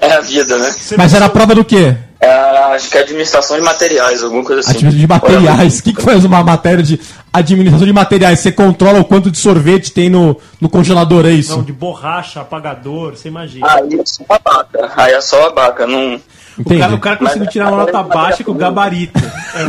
é 0.00 0.12
a 0.12 0.20
vida, 0.20 0.58
né? 0.58 0.74
Mas 0.96 1.14
era 1.14 1.26
a 1.26 1.28
prova 1.28 1.54
do 1.54 1.64
quê? 1.64 1.96
É, 2.20 2.28
acho 2.74 2.90
que 2.90 2.98
é 2.98 3.00
administração 3.00 3.56
de 3.56 3.62
materiais, 3.62 4.22
alguma 4.22 4.44
coisa 4.44 4.60
assim. 4.60 4.72
Administração 4.72 5.30
de 5.30 5.38
materiais. 5.38 5.78
O 5.78 5.82
que, 5.82 5.92
que 5.94 6.02
faz 6.02 6.24
uma 6.24 6.42
matéria 6.44 6.82
de 6.82 7.00
administração 7.32 7.86
de 7.86 7.92
materiais? 7.92 8.40
Você 8.40 8.52
controla 8.52 9.00
o 9.00 9.04
quanto 9.04 9.30
de 9.30 9.38
sorvete 9.38 9.90
tem 9.90 10.10
no, 10.10 10.36
no 10.60 10.68
congelador, 10.68 11.24
é 11.24 11.30
isso? 11.30 11.56
Não, 11.56 11.62
de 11.62 11.72
borracha, 11.72 12.42
apagador, 12.42 13.16
você 13.16 13.28
imagina. 13.28 13.66
Aí 13.70 13.98
é 13.98 14.04
só 14.04 14.24
abaca, 14.28 14.92
aí 14.96 15.12
é 15.14 15.20
só 15.20 15.46
abaca, 15.46 15.86
não... 15.86 16.20
O 16.58 16.78
cara, 16.78 16.94
o 16.94 17.00
cara 17.00 17.16
conseguiu 17.16 17.48
tirar 17.48 17.68
uma 17.68 17.78
nota 17.78 18.02
baixa 18.02 18.44
com 18.44 18.52
gabarito. 18.52 19.18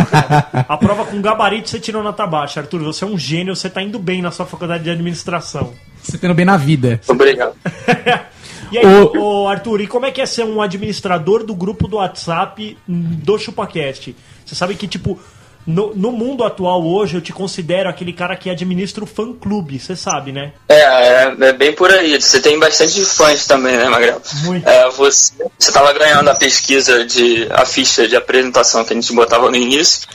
A 0.68 0.76
prova 0.76 1.06
com 1.06 1.22
gabarito 1.22 1.70
você 1.70 1.80
tirou 1.80 2.03
nota 2.03 2.28
baixa. 2.28 2.60
Arthur, 2.60 2.84
você 2.84 3.06
é 3.06 3.08
um 3.08 3.18
gênio, 3.18 3.56
você 3.56 3.70
tá 3.70 3.82
indo 3.82 3.98
bem 3.98 4.22
na 4.22 4.30
sua 4.30 4.45
faculdade 4.45 4.84
de 4.84 4.90
administração. 4.90 5.72
Você 6.03 6.18
tendo 6.18 6.34
bem 6.34 6.44
na 6.44 6.58
vida. 6.58 6.99
Obrigado. 7.08 7.53
E 8.72 8.77
aí, 8.77 8.85
ô, 9.18 9.48
Arthur, 9.48 9.81
e 9.81 9.88
como 9.88 10.06
é 10.06 10.11
que 10.11 10.22
é 10.22 10.26
ser 10.26 10.45
um 10.45 10.61
administrador 10.61 11.43
do 11.43 11.53
grupo 11.53 11.88
do 11.88 11.98
WhatsApp 11.98 12.77
do 12.88 13.38
ChupaCast? 13.38 14.15
Você 14.45 14.56
sabe 14.56 14.76
que, 14.76 14.88
tipo, 14.88 15.19
no, 15.66 15.94
no 15.96 16.12
mundo 16.12 16.44
atual 16.44 16.84
hoje, 16.86 17.16
eu 17.16 17.22
te 17.22 17.32
considero 17.32 17.90
aquele 17.90 18.14
cara 18.14 18.36
que 18.36 18.50
administra 18.50 19.04
o 19.04 19.08
fã-clube, 19.08 19.80
você 19.80 19.96
sabe, 19.96 20.32
né? 20.32 20.54
É, 20.68 20.82
é, 20.82 21.36
é 21.40 21.54
bem 21.54 21.74
por 21.74 21.92
aí. 21.92 22.20
Você 22.20 22.40
tem 22.40 22.60
bastante 22.60 23.04
fãs 23.06 23.46
também, 23.46 23.78
né, 23.78 23.88
Magrelo? 23.90 24.22
Muito. 24.44 24.68
É, 24.68 24.90
você, 24.90 25.34
você 25.58 25.72
tava 25.72 25.94
ganhando 25.94 26.30
a 26.30 26.36
pesquisa 26.36 27.06
de 27.06 27.48
a 27.52 27.66
ficha 27.66 28.08
de 28.08 28.16
apresentação 28.16 28.84
que 28.84 28.94
a 28.94 28.96
gente 28.96 29.14
botava 29.14 29.50
no 29.50 29.56
início. 29.56 30.08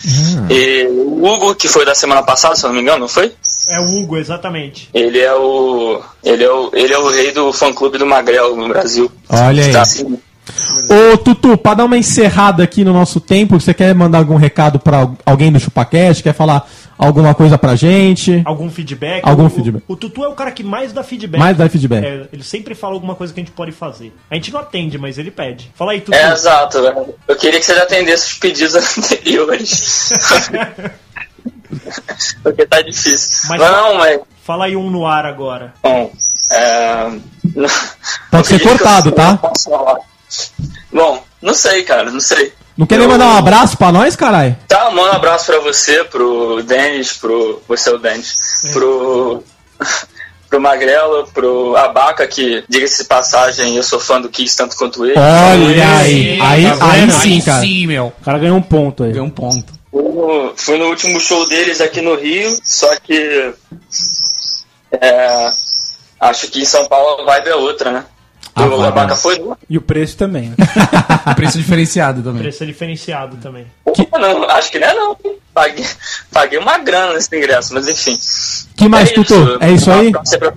E 0.50 0.86
o 0.86 1.24
Hugo, 1.24 1.54
que 1.54 1.68
foi 1.68 1.84
da 1.84 1.94
semana 1.94 2.22
passada, 2.22 2.56
se 2.56 2.64
eu 2.64 2.68
não 2.68 2.74
me 2.74 2.82
engano, 2.82 3.00
não 3.00 3.08
foi? 3.08 3.32
É 3.68 3.80
o 3.80 3.84
Hugo, 3.84 4.16
exatamente. 4.16 4.88
Ele 4.94 5.18
é 5.20 5.34
o. 5.34 6.00
Ele 6.22 6.44
é 6.44 6.50
o, 6.50 6.70
ele 6.72 6.92
é 6.92 6.98
o 6.98 7.08
rei 7.08 7.32
do 7.32 7.52
fã 7.52 7.72
clube 7.72 7.98
do 7.98 8.06
Magrelo 8.06 8.56
no 8.56 8.68
Brasil. 8.68 9.10
Olha 9.28 9.64
aí. 9.64 9.72
Tá 9.72 9.82
assim, 9.82 10.18
Ô, 10.88 11.18
Tutu, 11.18 11.56
pra 11.56 11.74
dar 11.74 11.84
uma 11.84 11.98
encerrada 11.98 12.62
aqui 12.62 12.84
no 12.84 12.92
nosso 12.92 13.20
tempo, 13.20 13.60
você 13.60 13.74
quer 13.74 13.94
mandar 13.94 14.18
algum 14.18 14.36
recado 14.36 14.78
pra 14.78 15.10
alguém 15.24 15.50
do 15.50 15.58
ChupaCast? 15.58 16.22
Quer 16.22 16.32
falar 16.32 16.68
alguma 16.96 17.34
coisa 17.34 17.58
pra 17.58 17.74
gente? 17.74 18.42
Algum 18.44 18.70
feedback? 18.70 19.22
Algum 19.24 19.46
o, 19.46 19.50
feedback. 19.50 19.82
O, 19.88 19.94
o 19.94 19.96
Tutu 19.96 20.24
é 20.24 20.28
o 20.28 20.34
cara 20.34 20.52
que 20.52 20.62
mais 20.62 20.92
dá 20.92 21.02
feedback. 21.02 21.38
Mais 21.38 21.56
dá 21.56 21.68
feedback. 21.68 22.04
É, 22.04 22.28
ele 22.32 22.44
sempre 22.44 22.74
fala 22.74 22.94
alguma 22.94 23.14
coisa 23.14 23.34
que 23.34 23.40
a 23.40 23.44
gente 23.44 23.52
pode 23.52 23.72
fazer. 23.72 24.14
A 24.30 24.34
gente 24.34 24.52
não 24.52 24.60
atende, 24.60 24.98
mas 24.98 25.18
ele 25.18 25.30
pede. 25.30 25.70
Fala 25.74 25.92
aí, 25.92 26.00
Tutu. 26.00 26.16
É, 26.16 26.32
exato, 26.32 26.80
velho. 26.80 27.14
Eu 27.26 27.36
queria 27.36 27.58
que 27.58 27.66
você 27.66 27.72
atendesse 27.72 28.32
os 28.32 28.38
pedidos 28.38 28.74
anteriores. 28.96 30.10
Porque 32.42 32.66
tá 32.66 32.80
difícil. 32.82 33.48
Mas 33.48 33.60
não, 33.60 33.94
mas. 33.96 34.20
Fala 34.44 34.66
aí 34.66 34.76
um 34.76 34.90
no 34.90 35.04
ar 35.04 35.26
agora. 35.26 35.74
Bom, 35.82 36.12
é... 36.52 37.18
Pode 38.30 38.46
ser 38.46 38.60
cortado, 38.60 39.10
tá? 39.10 39.36
Posso 39.38 39.68
falar. 39.68 39.98
Bom, 40.92 41.22
não 41.42 41.54
sei, 41.54 41.82
cara, 41.82 42.10
não 42.10 42.20
sei. 42.20 42.52
Não 42.76 42.86
quer 42.86 42.98
nem 42.98 43.08
mandar 43.08 43.26
um 43.26 43.36
abraço 43.36 43.76
pra 43.78 43.90
nós, 43.90 44.14
caralho? 44.16 44.56
Tá, 44.68 44.90
manda 44.90 45.12
um 45.12 45.16
abraço 45.16 45.46
pra 45.46 45.60
você, 45.60 46.04
pro 46.04 46.62
Denis, 46.62 47.14
pro. 47.14 47.62
Você 47.68 47.88
é 47.88 47.92
o 47.94 47.98
Denis. 47.98 48.36
Pro. 48.72 49.42
Pro 50.48 50.60
Magrelo, 50.60 51.26
pro 51.34 51.76
Abaca, 51.76 52.24
que, 52.24 52.62
diga-se 52.68 53.02
de 53.02 53.08
passagem, 53.08 53.74
eu 53.74 53.82
sou 53.82 53.98
fã 53.98 54.20
do 54.20 54.28
Kiss 54.28 54.56
tanto 54.56 54.76
quanto 54.76 55.04
ele. 55.04 55.18
Olha 55.18 55.98
aí. 55.98 56.40
Aí, 56.40 56.78
Tá 56.78 56.92
aí 56.92 57.00
vendo? 57.00 57.12
sim, 57.14 57.40
cara. 57.40 57.60
Sim, 57.62 57.86
meu. 57.88 58.06
O 58.20 58.24
cara 58.24 58.38
ganhou 58.38 58.56
um 58.56 58.62
ponto 58.62 59.02
aí. 59.02 59.12
Deu 59.12 59.24
um 59.24 59.28
ponto. 59.28 59.72
Fui 59.90 60.02
no, 60.02 60.52
fui 60.56 60.78
no 60.78 60.84
último 60.86 61.18
show 61.18 61.48
deles 61.48 61.80
aqui 61.80 62.00
no 62.00 62.14
Rio, 62.14 62.56
só 62.64 62.94
que. 63.00 63.52
É, 65.00 65.50
acho 66.20 66.46
que 66.48 66.60
em 66.62 66.64
São 66.64 66.86
Paulo 66.86 67.22
a 67.22 67.24
vibe 67.24 67.48
é 67.48 67.56
outra, 67.56 67.90
né? 67.90 68.04
Ah, 68.56 68.64
o 68.66 69.16
foi? 69.16 69.38
Não, 69.38 69.56
E 69.68 69.76
o 69.76 69.82
preço 69.82 70.16
também, 70.16 70.48
né? 70.48 70.56
Preço 71.36 71.58
diferenciado 71.58 72.22
também. 72.22 72.40
Preço 72.42 72.62
é 72.62 72.66
diferenciado 72.66 73.36
também. 73.36 73.66
não, 74.18 74.44
acho 74.50 74.70
que 74.72 74.78
não 74.78 74.88
é 74.88 74.94
não. 74.94 75.16
Paguei, 75.52 75.86
paguei 76.32 76.58
uma 76.58 76.78
grana 76.78 77.12
nesse 77.14 77.34
ingresso, 77.36 77.74
mas 77.74 77.86
enfim. 77.88 78.18
Que 78.76 78.88
mais, 78.88 79.10
é 79.10 79.14
Tutu? 79.14 79.58
É 79.60 79.70
isso 79.70 79.90
aí? 79.90 80.10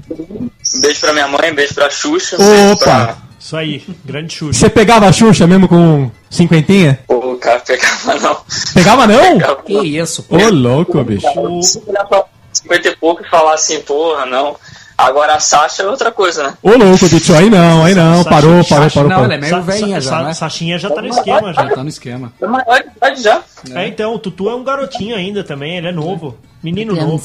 Um 0.09 0.49
beijo 0.81 0.99
pra 1.01 1.13
minha 1.13 1.27
mãe, 1.27 1.51
um 1.51 1.55
beijo 1.55 1.73
pra 1.73 1.89
Xuxa. 1.89 2.35
um 2.37 2.45
beijo 2.45 2.73
Opa! 2.73 2.83
pra- 2.85 3.17
Isso 3.39 3.55
aí, 3.57 3.83
grande 4.05 4.33
chute. 4.33 4.57
Você 4.57 4.69
pegava 4.69 5.07
a 5.07 5.11
Xuxa 5.11 5.45
mesmo 5.47 5.67
com 5.67 6.09
cinquentinha? 6.29 6.99
O 7.07 7.35
cara 7.35 7.59
pegava 7.59 8.15
não. 8.15 8.37
Pegava 8.73 9.07
não? 9.07 9.37
Pegava, 9.37 9.63
Que 9.63 9.73
não. 9.73 9.83
isso, 9.85 10.25
Ô, 10.29 10.49
louco, 10.49 11.03
bicho. 11.03 11.27
Se 11.63 11.81
olhar 11.87 12.05
pra 12.05 12.23
50 12.51 12.87
e 12.89 12.95
pouco 12.97 13.23
e 13.23 13.29
falar 13.29 13.53
assim, 13.53 13.79
porra, 13.81 14.25
não. 14.25 14.55
Agora 15.01 15.35
a 15.35 15.39
Sasha 15.39 15.83
é 15.83 15.87
outra 15.87 16.11
coisa, 16.11 16.43
né? 16.43 16.53
Ô, 16.61 16.71
louco, 16.71 17.07
bicho. 17.07 17.33
Aí 17.33 17.49
não, 17.49 17.85
aí 17.85 17.95
não. 17.95 18.17
Sasha- 18.17 18.29
Parou, 18.29 18.51
parou, 18.51 18.63
Sasha, 18.65 18.95
parou. 18.95 19.09
não, 19.09 19.15
parou. 19.17 19.25
ela 19.25 19.33
é 19.35 19.37
meio 19.37 19.53
Sa- 19.55 19.59
velhinha 19.61 20.01
já, 20.01 20.21
né? 20.23 20.33
Sachinha 20.33 20.77
já 20.77 20.89
tá 20.89 21.01
no 21.01 21.07
esquema 21.07 21.53
já. 21.53 21.63
Já 21.67 21.75
tá 21.75 21.83
no 21.83 21.89
esquema. 21.89 22.33
É 22.41 22.45
maior 22.47 22.83
de 22.83 22.89
idade 22.97 23.21
já. 23.23 23.41
É, 23.75 23.87
então, 23.87 24.13
o 24.13 24.19
Tutu 24.19 24.49
é 24.49 24.55
um 24.55 24.63
garotinho 24.63 25.15
ainda 25.15 25.41
também, 25.41 25.77
ele 25.77 25.87
é 25.87 25.91
novo. 25.93 26.37
Menino 26.61 26.93
novo. 26.95 27.21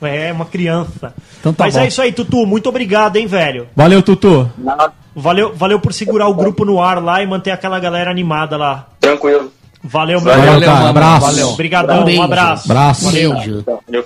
É, 0.00 0.30
uma 0.32 0.44
criança. 0.46 1.12
Então 1.40 1.52
tá 1.52 1.64
Mas 1.64 1.74
bom. 1.74 1.80
é 1.80 1.88
isso 1.88 2.00
aí, 2.00 2.12
Tutu. 2.12 2.46
Muito 2.46 2.68
obrigado, 2.68 3.16
hein, 3.16 3.26
velho. 3.26 3.66
Valeu, 3.74 4.00
Tutu. 4.00 4.48
Nada, 4.56 4.92
Valeu, 5.16 5.52
valeu 5.56 5.80
por 5.80 5.92
segurar 5.92 6.28
o 6.28 6.34
grupo 6.34 6.64
no 6.64 6.80
ar 6.80 7.02
lá 7.02 7.20
e 7.20 7.26
manter 7.26 7.50
aquela 7.50 7.80
galera 7.80 8.08
animada 8.12 8.56
lá. 8.56 8.86
tranquilo. 9.00 9.52
Valeu, 9.82 10.20
meu 10.20 10.32
Valeu, 10.36 10.60
cara. 10.60 10.74
mano. 10.76 10.86
Abraço. 10.88 11.26
Valeu. 11.26 11.48
Obrigadão, 11.50 12.04
um, 12.04 12.22
abraço. 12.22 12.64
Abraço. 12.70 13.04
Valeu. 13.06 13.34
Valeu. 13.34 14.04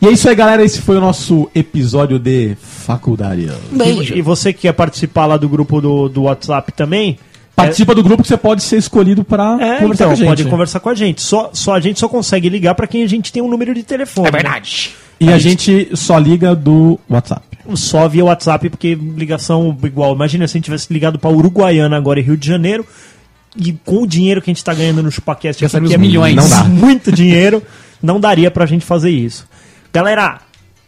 E 0.00 0.06
é 0.06 0.10
isso 0.10 0.28
aí, 0.28 0.34
galera. 0.34 0.64
Esse 0.64 0.80
foi 0.80 0.96
o 0.96 1.00
nosso 1.00 1.50
episódio 1.54 2.18
de 2.18 2.56
faculdade. 2.60 3.48
E, 3.72 4.18
e 4.18 4.22
você 4.22 4.52
que 4.52 4.60
quer 4.62 4.72
participar 4.72 5.26
lá 5.26 5.36
do 5.36 5.48
grupo 5.48 5.80
do, 5.80 6.08
do 6.08 6.22
WhatsApp 6.22 6.72
também, 6.72 7.18
Participa 7.58 7.92
do 7.92 8.04
grupo 8.04 8.22
que 8.22 8.28
você 8.28 8.36
pode 8.36 8.62
ser 8.62 8.76
escolhido 8.76 9.24
pra 9.24 9.58
é, 9.60 9.80
conversar 9.80 10.04
então, 10.04 10.06
com 10.06 10.12
a 10.12 10.14
gente. 10.14 10.26
pode 10.28 10.44
conversar 10.44 10.80
com 10.80 10.88
a 10.88 10.94
gente. 10.94 11.20
Só, 11.20 11.50
só 11.52 11.74
a 11.74 11.80
gente 11.80 11.98
só 11.98 12.08
consegue 12.08 12.48
ligar 12.48 12.74
pra 12.74 12.86
quem 12.86 13.02
a 13.02 13.08
gente 13.08 13.32
tem 13.32 13.42
um 13.42 13.48
número 13.48 13.74
de 13.74 13.82
telefone. 13.82 14.28
É 14.28 14.30
verdade. 14.30 14.94
E 15.18 15.32
a 15.32 15.38
gente 15.38 15.90
só 15.94 16.16
liga 16.18 16.54
do 16.54 17.00
WhatsApp. 17.10 17.42
Só 17.74 18.08
via 18.08 18.24
WhatsApp, 18.24 18.70
porque 18.70 18.94
ligação 18.94 19.76
igual. 19.82 20.14
Imagina 20.14 20.46
se 20.46 20.52
a 20.52 20.58
gente 20.58 20.66
tivesse 20.66 20.92
ligado 20.92 21.18
pra 21.18 21.30
Uruguaiana 21.30 21.96
agora 21.96 22.20
em 22.20 22.22
Rio 22.22 22.36
de 22.36 22.46
Janeiro. 22.46 22.86
E 23.56 23.72
com 23.84 24.02
o 24.02 24.06
dinheiro 24.06 24.40
que 24.40 24.50
a 24.50 24.54
gente 24.54 24.62
tá 24.62 24.72
ganhando 24.72 25.02
no 25.02 25.10
ChupaCast, 25.10 25.66
que 25.66 25.76
uns 25.76 25.96
milhões. 25.96 26.36
Não 26.36 26.48
dá. 26.48 26.62
muito 26.62 27.10
dinheiro, 27.10 27.60
não 28.00 28.20
daria 28.20 28.50
pra 28.52 28.66
gente 28.66 28.84
fazer 28.84 29.10
isso. 29.10 29.48
Galera, 29.92 30.38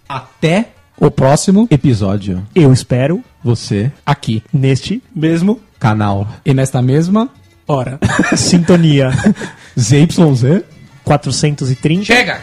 Até 0.09 0.69
O 0.99 1.11
próximo, 1.11 1.67
episódio. 1.71 2.47
eu 2.55 2.73
espero 2.73 3.23
Você, 3.43 3.91
aqui. 4.05 4.43
neste 4.53 5.03
Mesmo. 5.15 5.61
canal 5.79 6.29
E 6.45 6.53
nesta 6.53 6.83
mesma 6.83 7.31
hora. 7.67 7.99
Sintonia 8.37 9.11
ZYZ. 9.79 10.63
430. 11.05 12.05
Chega! 12.05 12.37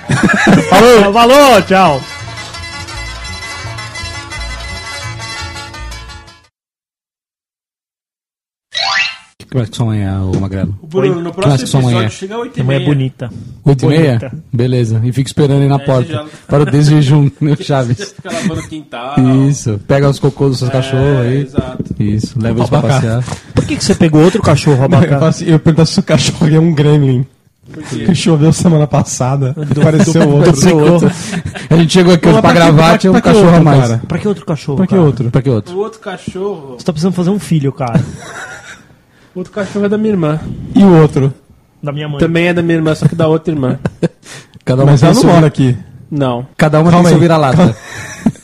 Falou, 0.69 1.13
falou, 1.13 1.61
tchau. 1.61 2.01
Que 9.57 9.61
mais 9.61 9.69
que 9.69 9.75
sua 9.77 9.85
mãe 9.87 10.03
é, 10.05 10.11
ô 10.19 10.39
Magrelo? 10.39 10.77
O 10.81 10.87
Bruno, 10.87 11.21
no 11.21 11.31
Que 11.33 11.47
mais 11.47 11.61
próximo 11.61 11.79
que 11.81 11.85
mãe 11.85 11.95
é? 11.95 11.97
episódio 12.05 12.17
chega 12.17 12.35
a 12.35 12.37
8 12.39 12.63
mãe 12.63 12.75
é 12.75 12.85
bonita. 12.85 13.29
Oito 13.65 13.85
e 13.85 13.87
meia? 13.87 14.31
Beleza. 14.53 15.01
E 15.03 15.11
fica 15.11 15.27
esperando 15.29 15.61
aí 15.63 15.67
na 15.67 15.75
É, 15.75 15.79
porta. 15.79 16.11
já- 16.13 16.25
Para 16.47 16.63
o 16.63 16.65
desjejum, 16.65 17.29
meu 17.41 17.55
Chaves. 17.55 18.13
Fica 18.15 18.31
lavando 18.31 18.61
o 18.61 18.67
quintal. 18.67 19.15
Isso. 19.49 19.79
Pega 19.87 20.09
os 20.09 20.19
cocôs 20.19 20.51
dos 20.51 20.59
seus 20.59 20.71
cachorros 20.71 21.21
aí. 21.21 21.37
É, 21.37 21.41
exato. 21.41 21.83
Isso. 21.99 22.39
Leva 22.39 22.59
eles 22.59 22.69
pra 22.69 22.81
passear. 22.81 23.23
Por 23.55 23.65
que, 23.65 23.75
que 23.75 23.83
você 23.83 23.95
pegou 23.95 24.21
outro 24.23 24.41
cachorro, 24.41 24.77
Eu, 24.77 24.85
Abacá? 24.85 25.31
eu 25.45 25.59
pergunto 25.59 25.89
se 25.89 25.99
o 25.99 26.03
cachorro 26.03 26.47
é 26.55 26.59
um 26.59 26.73
gremlin. 26.73 27.25
Que 27.89 28.15
choveu 28.15 28.53
semana 28.53 28.87
passada. 28.87 29.53
Pareceu 29.83 30.29
outro. 30.29 30.51
Pareceu 30.53 30.77
outro. 30.79 31.11
A 31.69 31.75
gente 31.75 31.91
chegou 31.93 32.13
aqui 32.13 32.25
hoje 32.27 32.39
pra 32.39 32.53
pra 32.53 32.53
gravar, 32.53 32.87
pra- 32.89 32.97
tinha 32.97 33.11
um 33.11 33.19
cachorro 33.19 33.43
a 33.47 33.51
outro, 33.51 33.63
mais. 33.65 33.81
cara? 33.81 34.01
Pra 34.07 34.17
que 34.19 34.27
outro 34.27 34.45
cachorro? 34.45 34.77
Pra 34.77 34.87
que 34.87 34.91
cara? 34.95 35.01
outro? 35.05 35.31
Pra 35.31 35.41
que 35.41 35.49
outro? 35.49 35.75
O 35.75 35.79
outro 35.79 35.99
cachorro. 35.99 36.75
Você 36.77 36.85
tá 36.85 36.93
precisando 36.93 37.13
fazer 37.13 37.29
um 37.29 37.39
filho, 37.39 37.73
cara. 37.73 37.99
Outro 39.37 39.53
cachorro 39.53 39.85
é 39.85 39.89
da 39.89 39.99
minha 39.99 40.09
irmã. 40.13 40.39
E 40.75 40.83
o 40.83 40.99
outro? 40.99 41.31
Da 41.83 41.91
minha 41.91 42.09
mãe. 42.09 42.17
Também 42.17 42.47
é 42.47 42.53
da 42.55 42.63
minha 42.63 42.73
irmã, 42.75 42.95
só 42.95 43.07
que 43.07 43.13
da 43.13 43.27
outra 43.27 43.53
irmã. 43.53 43.77
Cada 44.65 44.81
uma 44.81 44.93
Mas 44.93 45.03
ela 45.03 45.13
não 45.13 45.21
seu- 45.21 45.29
mora 45.29 45.45
aqui. 45.45 45.77
Não. 46.09 46.47
Cada 46.57 46.79
uma 46.81 46.89
Calma 46.89 47.03
tem 47.03 47.09
seu 47.09 47.17
aí. 47.17 47.21
vira-lata. 47.21 47.77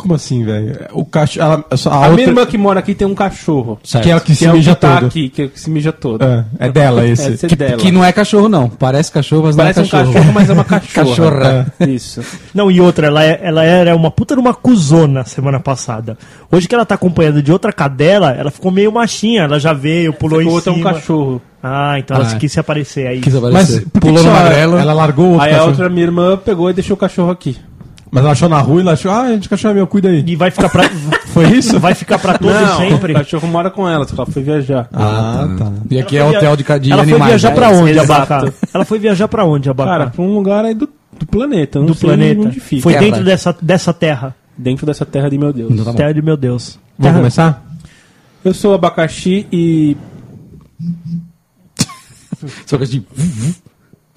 Como 0.00 0.14
assim, 0.14 0.44
velho? 0.44 0.76
O 0.92 1.04
cachorro. 1.04 1.44
ela- 1.46 1.64
A, 1.70 1.74
A, 1.94 1.98
outra, 1.98 2.10
minha 2.14 2.26
irmã 2.28 2.46
que 2.46 2.56
mora 2.58 2.80
aqui 2.80 2.94
tem 2.94 3.06
um 3.06 3.14
cachorro. 3.14 3.78
Certo. 3.84 4.04
que 4.04 4.10
é 4.10 4.16
o 4.16 4.20
que 4.20 4.34
se 4.34 4.38
Que 4.40 4.46
é 4.46 4.50
o 4.50 4.54
mija 4.56 4.74
que 4.74 4.80
tá 4.80 4.94
todo. 4.96 5.06
aqui, 5.06 5.28
que, 5.28 5.42
é 5.42 5.44
o 5.44 5.48
que 5.50 5.60
se 5.60 5.70
mija 5.70 5.92
todo. 5.92 6.22
É, 6.24 6.44
é 6.58 6.70
dela 6.72 7.04
esse. 7.08 7.32
Esse 7.32 7.46
é 7.46 7.48
Que, 7.48 7.56
dela. 7.56 7.76
que 7.76 7.90
não 7.90 8.04
é 8.04 8.12
cachorro, 8.12 8.48
não. 8.48 8.68
Parece 8.68 9.12
cachorro, 9.12 9.44
mas 9.44 9.56
Parece 9.56 9.78
não 9.80 9.84
um 9.84 9.86
é 9.86 9.90
cachorro. 9.90 10.12
cachorro, 10.14 10.32
mas 10.34 10.50
é 10.50 10.52
uma 10.52 10.64
cachorra. 10.64 11.06
Cachorra. 11.10 11.72
É. 11.80 11.84
Isso. 11.88 12.20
Não, 12.54 12.70
e 12.70 12.80
outra, 12.80 13.06
ela, 13.08 13.24
é- 13.24 13.40
ela 13.42 13.64
era 13.64 13.94
uma 13.94 14.10
puta 14.10 14.34
de 14.34 14.40
uma 14.40 14.54
cuzona 14.54 15.24
semana 15.24 15.60
passada. 15.60 16.16
Hoje 16.50 16.66
que 16.66 16.74
ela 16.74 16.84
tá 16.86 16.94
acompanhada 16.94 17.42
de 17.42 17.52
outra 17.52 17.72
cadela, 17.72 18.30
ela 18.32 18.50
ficou 18.50 18.70
meio 18.70 18.90
machinha. 18.92 19.42
Ela 19.42 19.58
já 19.60 19.72
veio, 19.72 20.12
pulou 20.12 20.38
O 20.38 20.42
em 20.42 20.46
outro 20.48 20.70
é 20.70 20.72
um 20.72 20.76
cima. 20.78 20.92
cachorro. 20.94 21.42
Ah, 21.62 21.98
então 21.98 22.16
ela 22.16 22.26
Ah, 22.26 22.32
é. 22.34 22.38
quis 22.38 22.50
se 22.52 22.58
aparecer 22.58 23.06
aí. 23.06 23.20
Quis 23.20 23.34
Mas 23.34 23.44
aparecer. 23.44 23.82
que 23.84 24.00
Pulou 24.00 24.16
que 24.16 24.22
no 24.22 24.34
só 24.34 24.42
magrelo. 24.42 24.78
Ela 24.78 24.92
largou 24.94 25.26
o 25.26 25.30
outro 25.32 25.42
Aí 25.44 25.50
a 25.50 25.52
cachorro? 25.56 25.70
outra 25.72 25.88
minha 25.90 26.04
irmã 26.04 26.36
pegou 26.42 26.70
e 26.70 26.72
deixou 26.72 26.94
o 26.94 26.98
cachorro 26.98 27.30
aqui. 27.30 27.56
Mas 28.12 28.24
ela 28.24 28.32
achou 28.32 28.48
na 28.48 28.58
rua 28.60 28.80
e 28.80 28.82
ela 28.82 28.92
achou, 28.92 29.10
ah, 29.12 29.20
a 29.22 29.32
gente 29.32 29.48
cachorro 29.48 29.70
é 29.72 29.74
meu, 29.74 29.86
cuida 29.86 30.08
aí. 30.08 30.24
E 30.26 30.34
vai 30.34 30.50
ficar 30.50 30.68
pra. 30.68 30.82
Foi 31.32 31.46
isso? 31.52 31.78
vai 31.78 31.94
ficar 31.94 32.18
pra 32.18 32.36
todo 32.36 32.52
não, 32.52 32.76
sempre. 32.78 33.12
o 33.12 33.16
cachorro 33.16 33.46
mora 33.46 33.70
com 33.70 33.88
ela, 33.88 34.04
ela 34.12 34.26
foi 34.26 34.42
viajar. 34.42 34.88
Ah, 34.92 35.46
tá. 35.56 35.72
E 35.88 35.96
aqui 36.00 36.16
é 36.16 36.20
Ela 36.20 36.28
foi 36.30 36.38
hotel 36.38 36.56
de, 36.56 36.64
ca- 36.64 36.78
de 36.78 36.90
ela 36.90 37.04
foi 37.04 37.12
animais. 37.12 37.30
viajar 37.30 37.48
né? 37.50 37.54
pra 37.54 37.70
onde, 37.70 37.90
Exato. 37.92 38.12
Abacá? 38.12 38.52
Ela 38.74 38.84
foi 38.84 38.98
viajar 38.98 39.28
pra 39.28 39.44
onde, 39.44 39.70
Abacá? 39.70 39.90
Cara, 39.90 40.06
pra 40.10 40.22
um 40.22 40.34
lugar 40.34 40.64
aí 40.64 40.74
do, 40.74 40.88
do 41.16 41.26
planeta. 41.26 41.78
Não 41.78 41.86
do 41.86 41.94
sei 41.94 42.08
planeta. 42.08 42.40
onde 42.40 42.58
fica. 42.58 42.82
Foi 42.82 42.94
Terra. 42.94 43.04
dentro 43.04 43.24
dessa, 43.24 43.56
dessa 43.62 43.92
terra. 43.94 44.34
Dentro 44.58 44.84
dessa 44.84 45.06
terra 45.06 45.28
de 45.30 45.38
meu 45.38 45.52
Deus. 45.52 45.70
Então 45.70 45.84
tá. 45.84 45.92
Terra 45.94 46.12
de 46.12 46.20
meu 46.20 46.36
Deus. 46.36 46.80
Vamos 46.98 47.02
Terra- 47.12 47.16
começar? 47.18 47.64
Eu 48.44 48.52
sou 48.52 48.74
abacaxi 48.74 49.46
e. 49.52 49.96
Só 52.66 52.76
que 52.76 52.82
assim... 52.84 53.04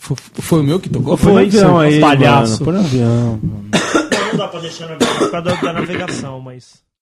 Foi, 0.04 0.18
foi 0.18 0.60
o 0.60 0.64
meu 0.64 0.82
que 0.82 0.90
tocou? 0.90 1.16
Foi, 1.16 1.32
no 1.32 1.40
avião 1.40 1.80
aí, 1.80 2.02
palhaço. 2.02 2.66
mano. 2.66 2.80
No 2.80 2.86
avião. 2.86 3.40
Não 3.42 4.38
dá 4.38 4.50
pra 4.50 4.60
deixar 4.60 4.88
no 4.88 4.96
avião 4.96 5.16
por 5.18 5.32
causa 5.32 5.50
da, 5.50 5.56
da 5.56 5.74
navegação, 5.74 6.42
mas. 6.42 6.84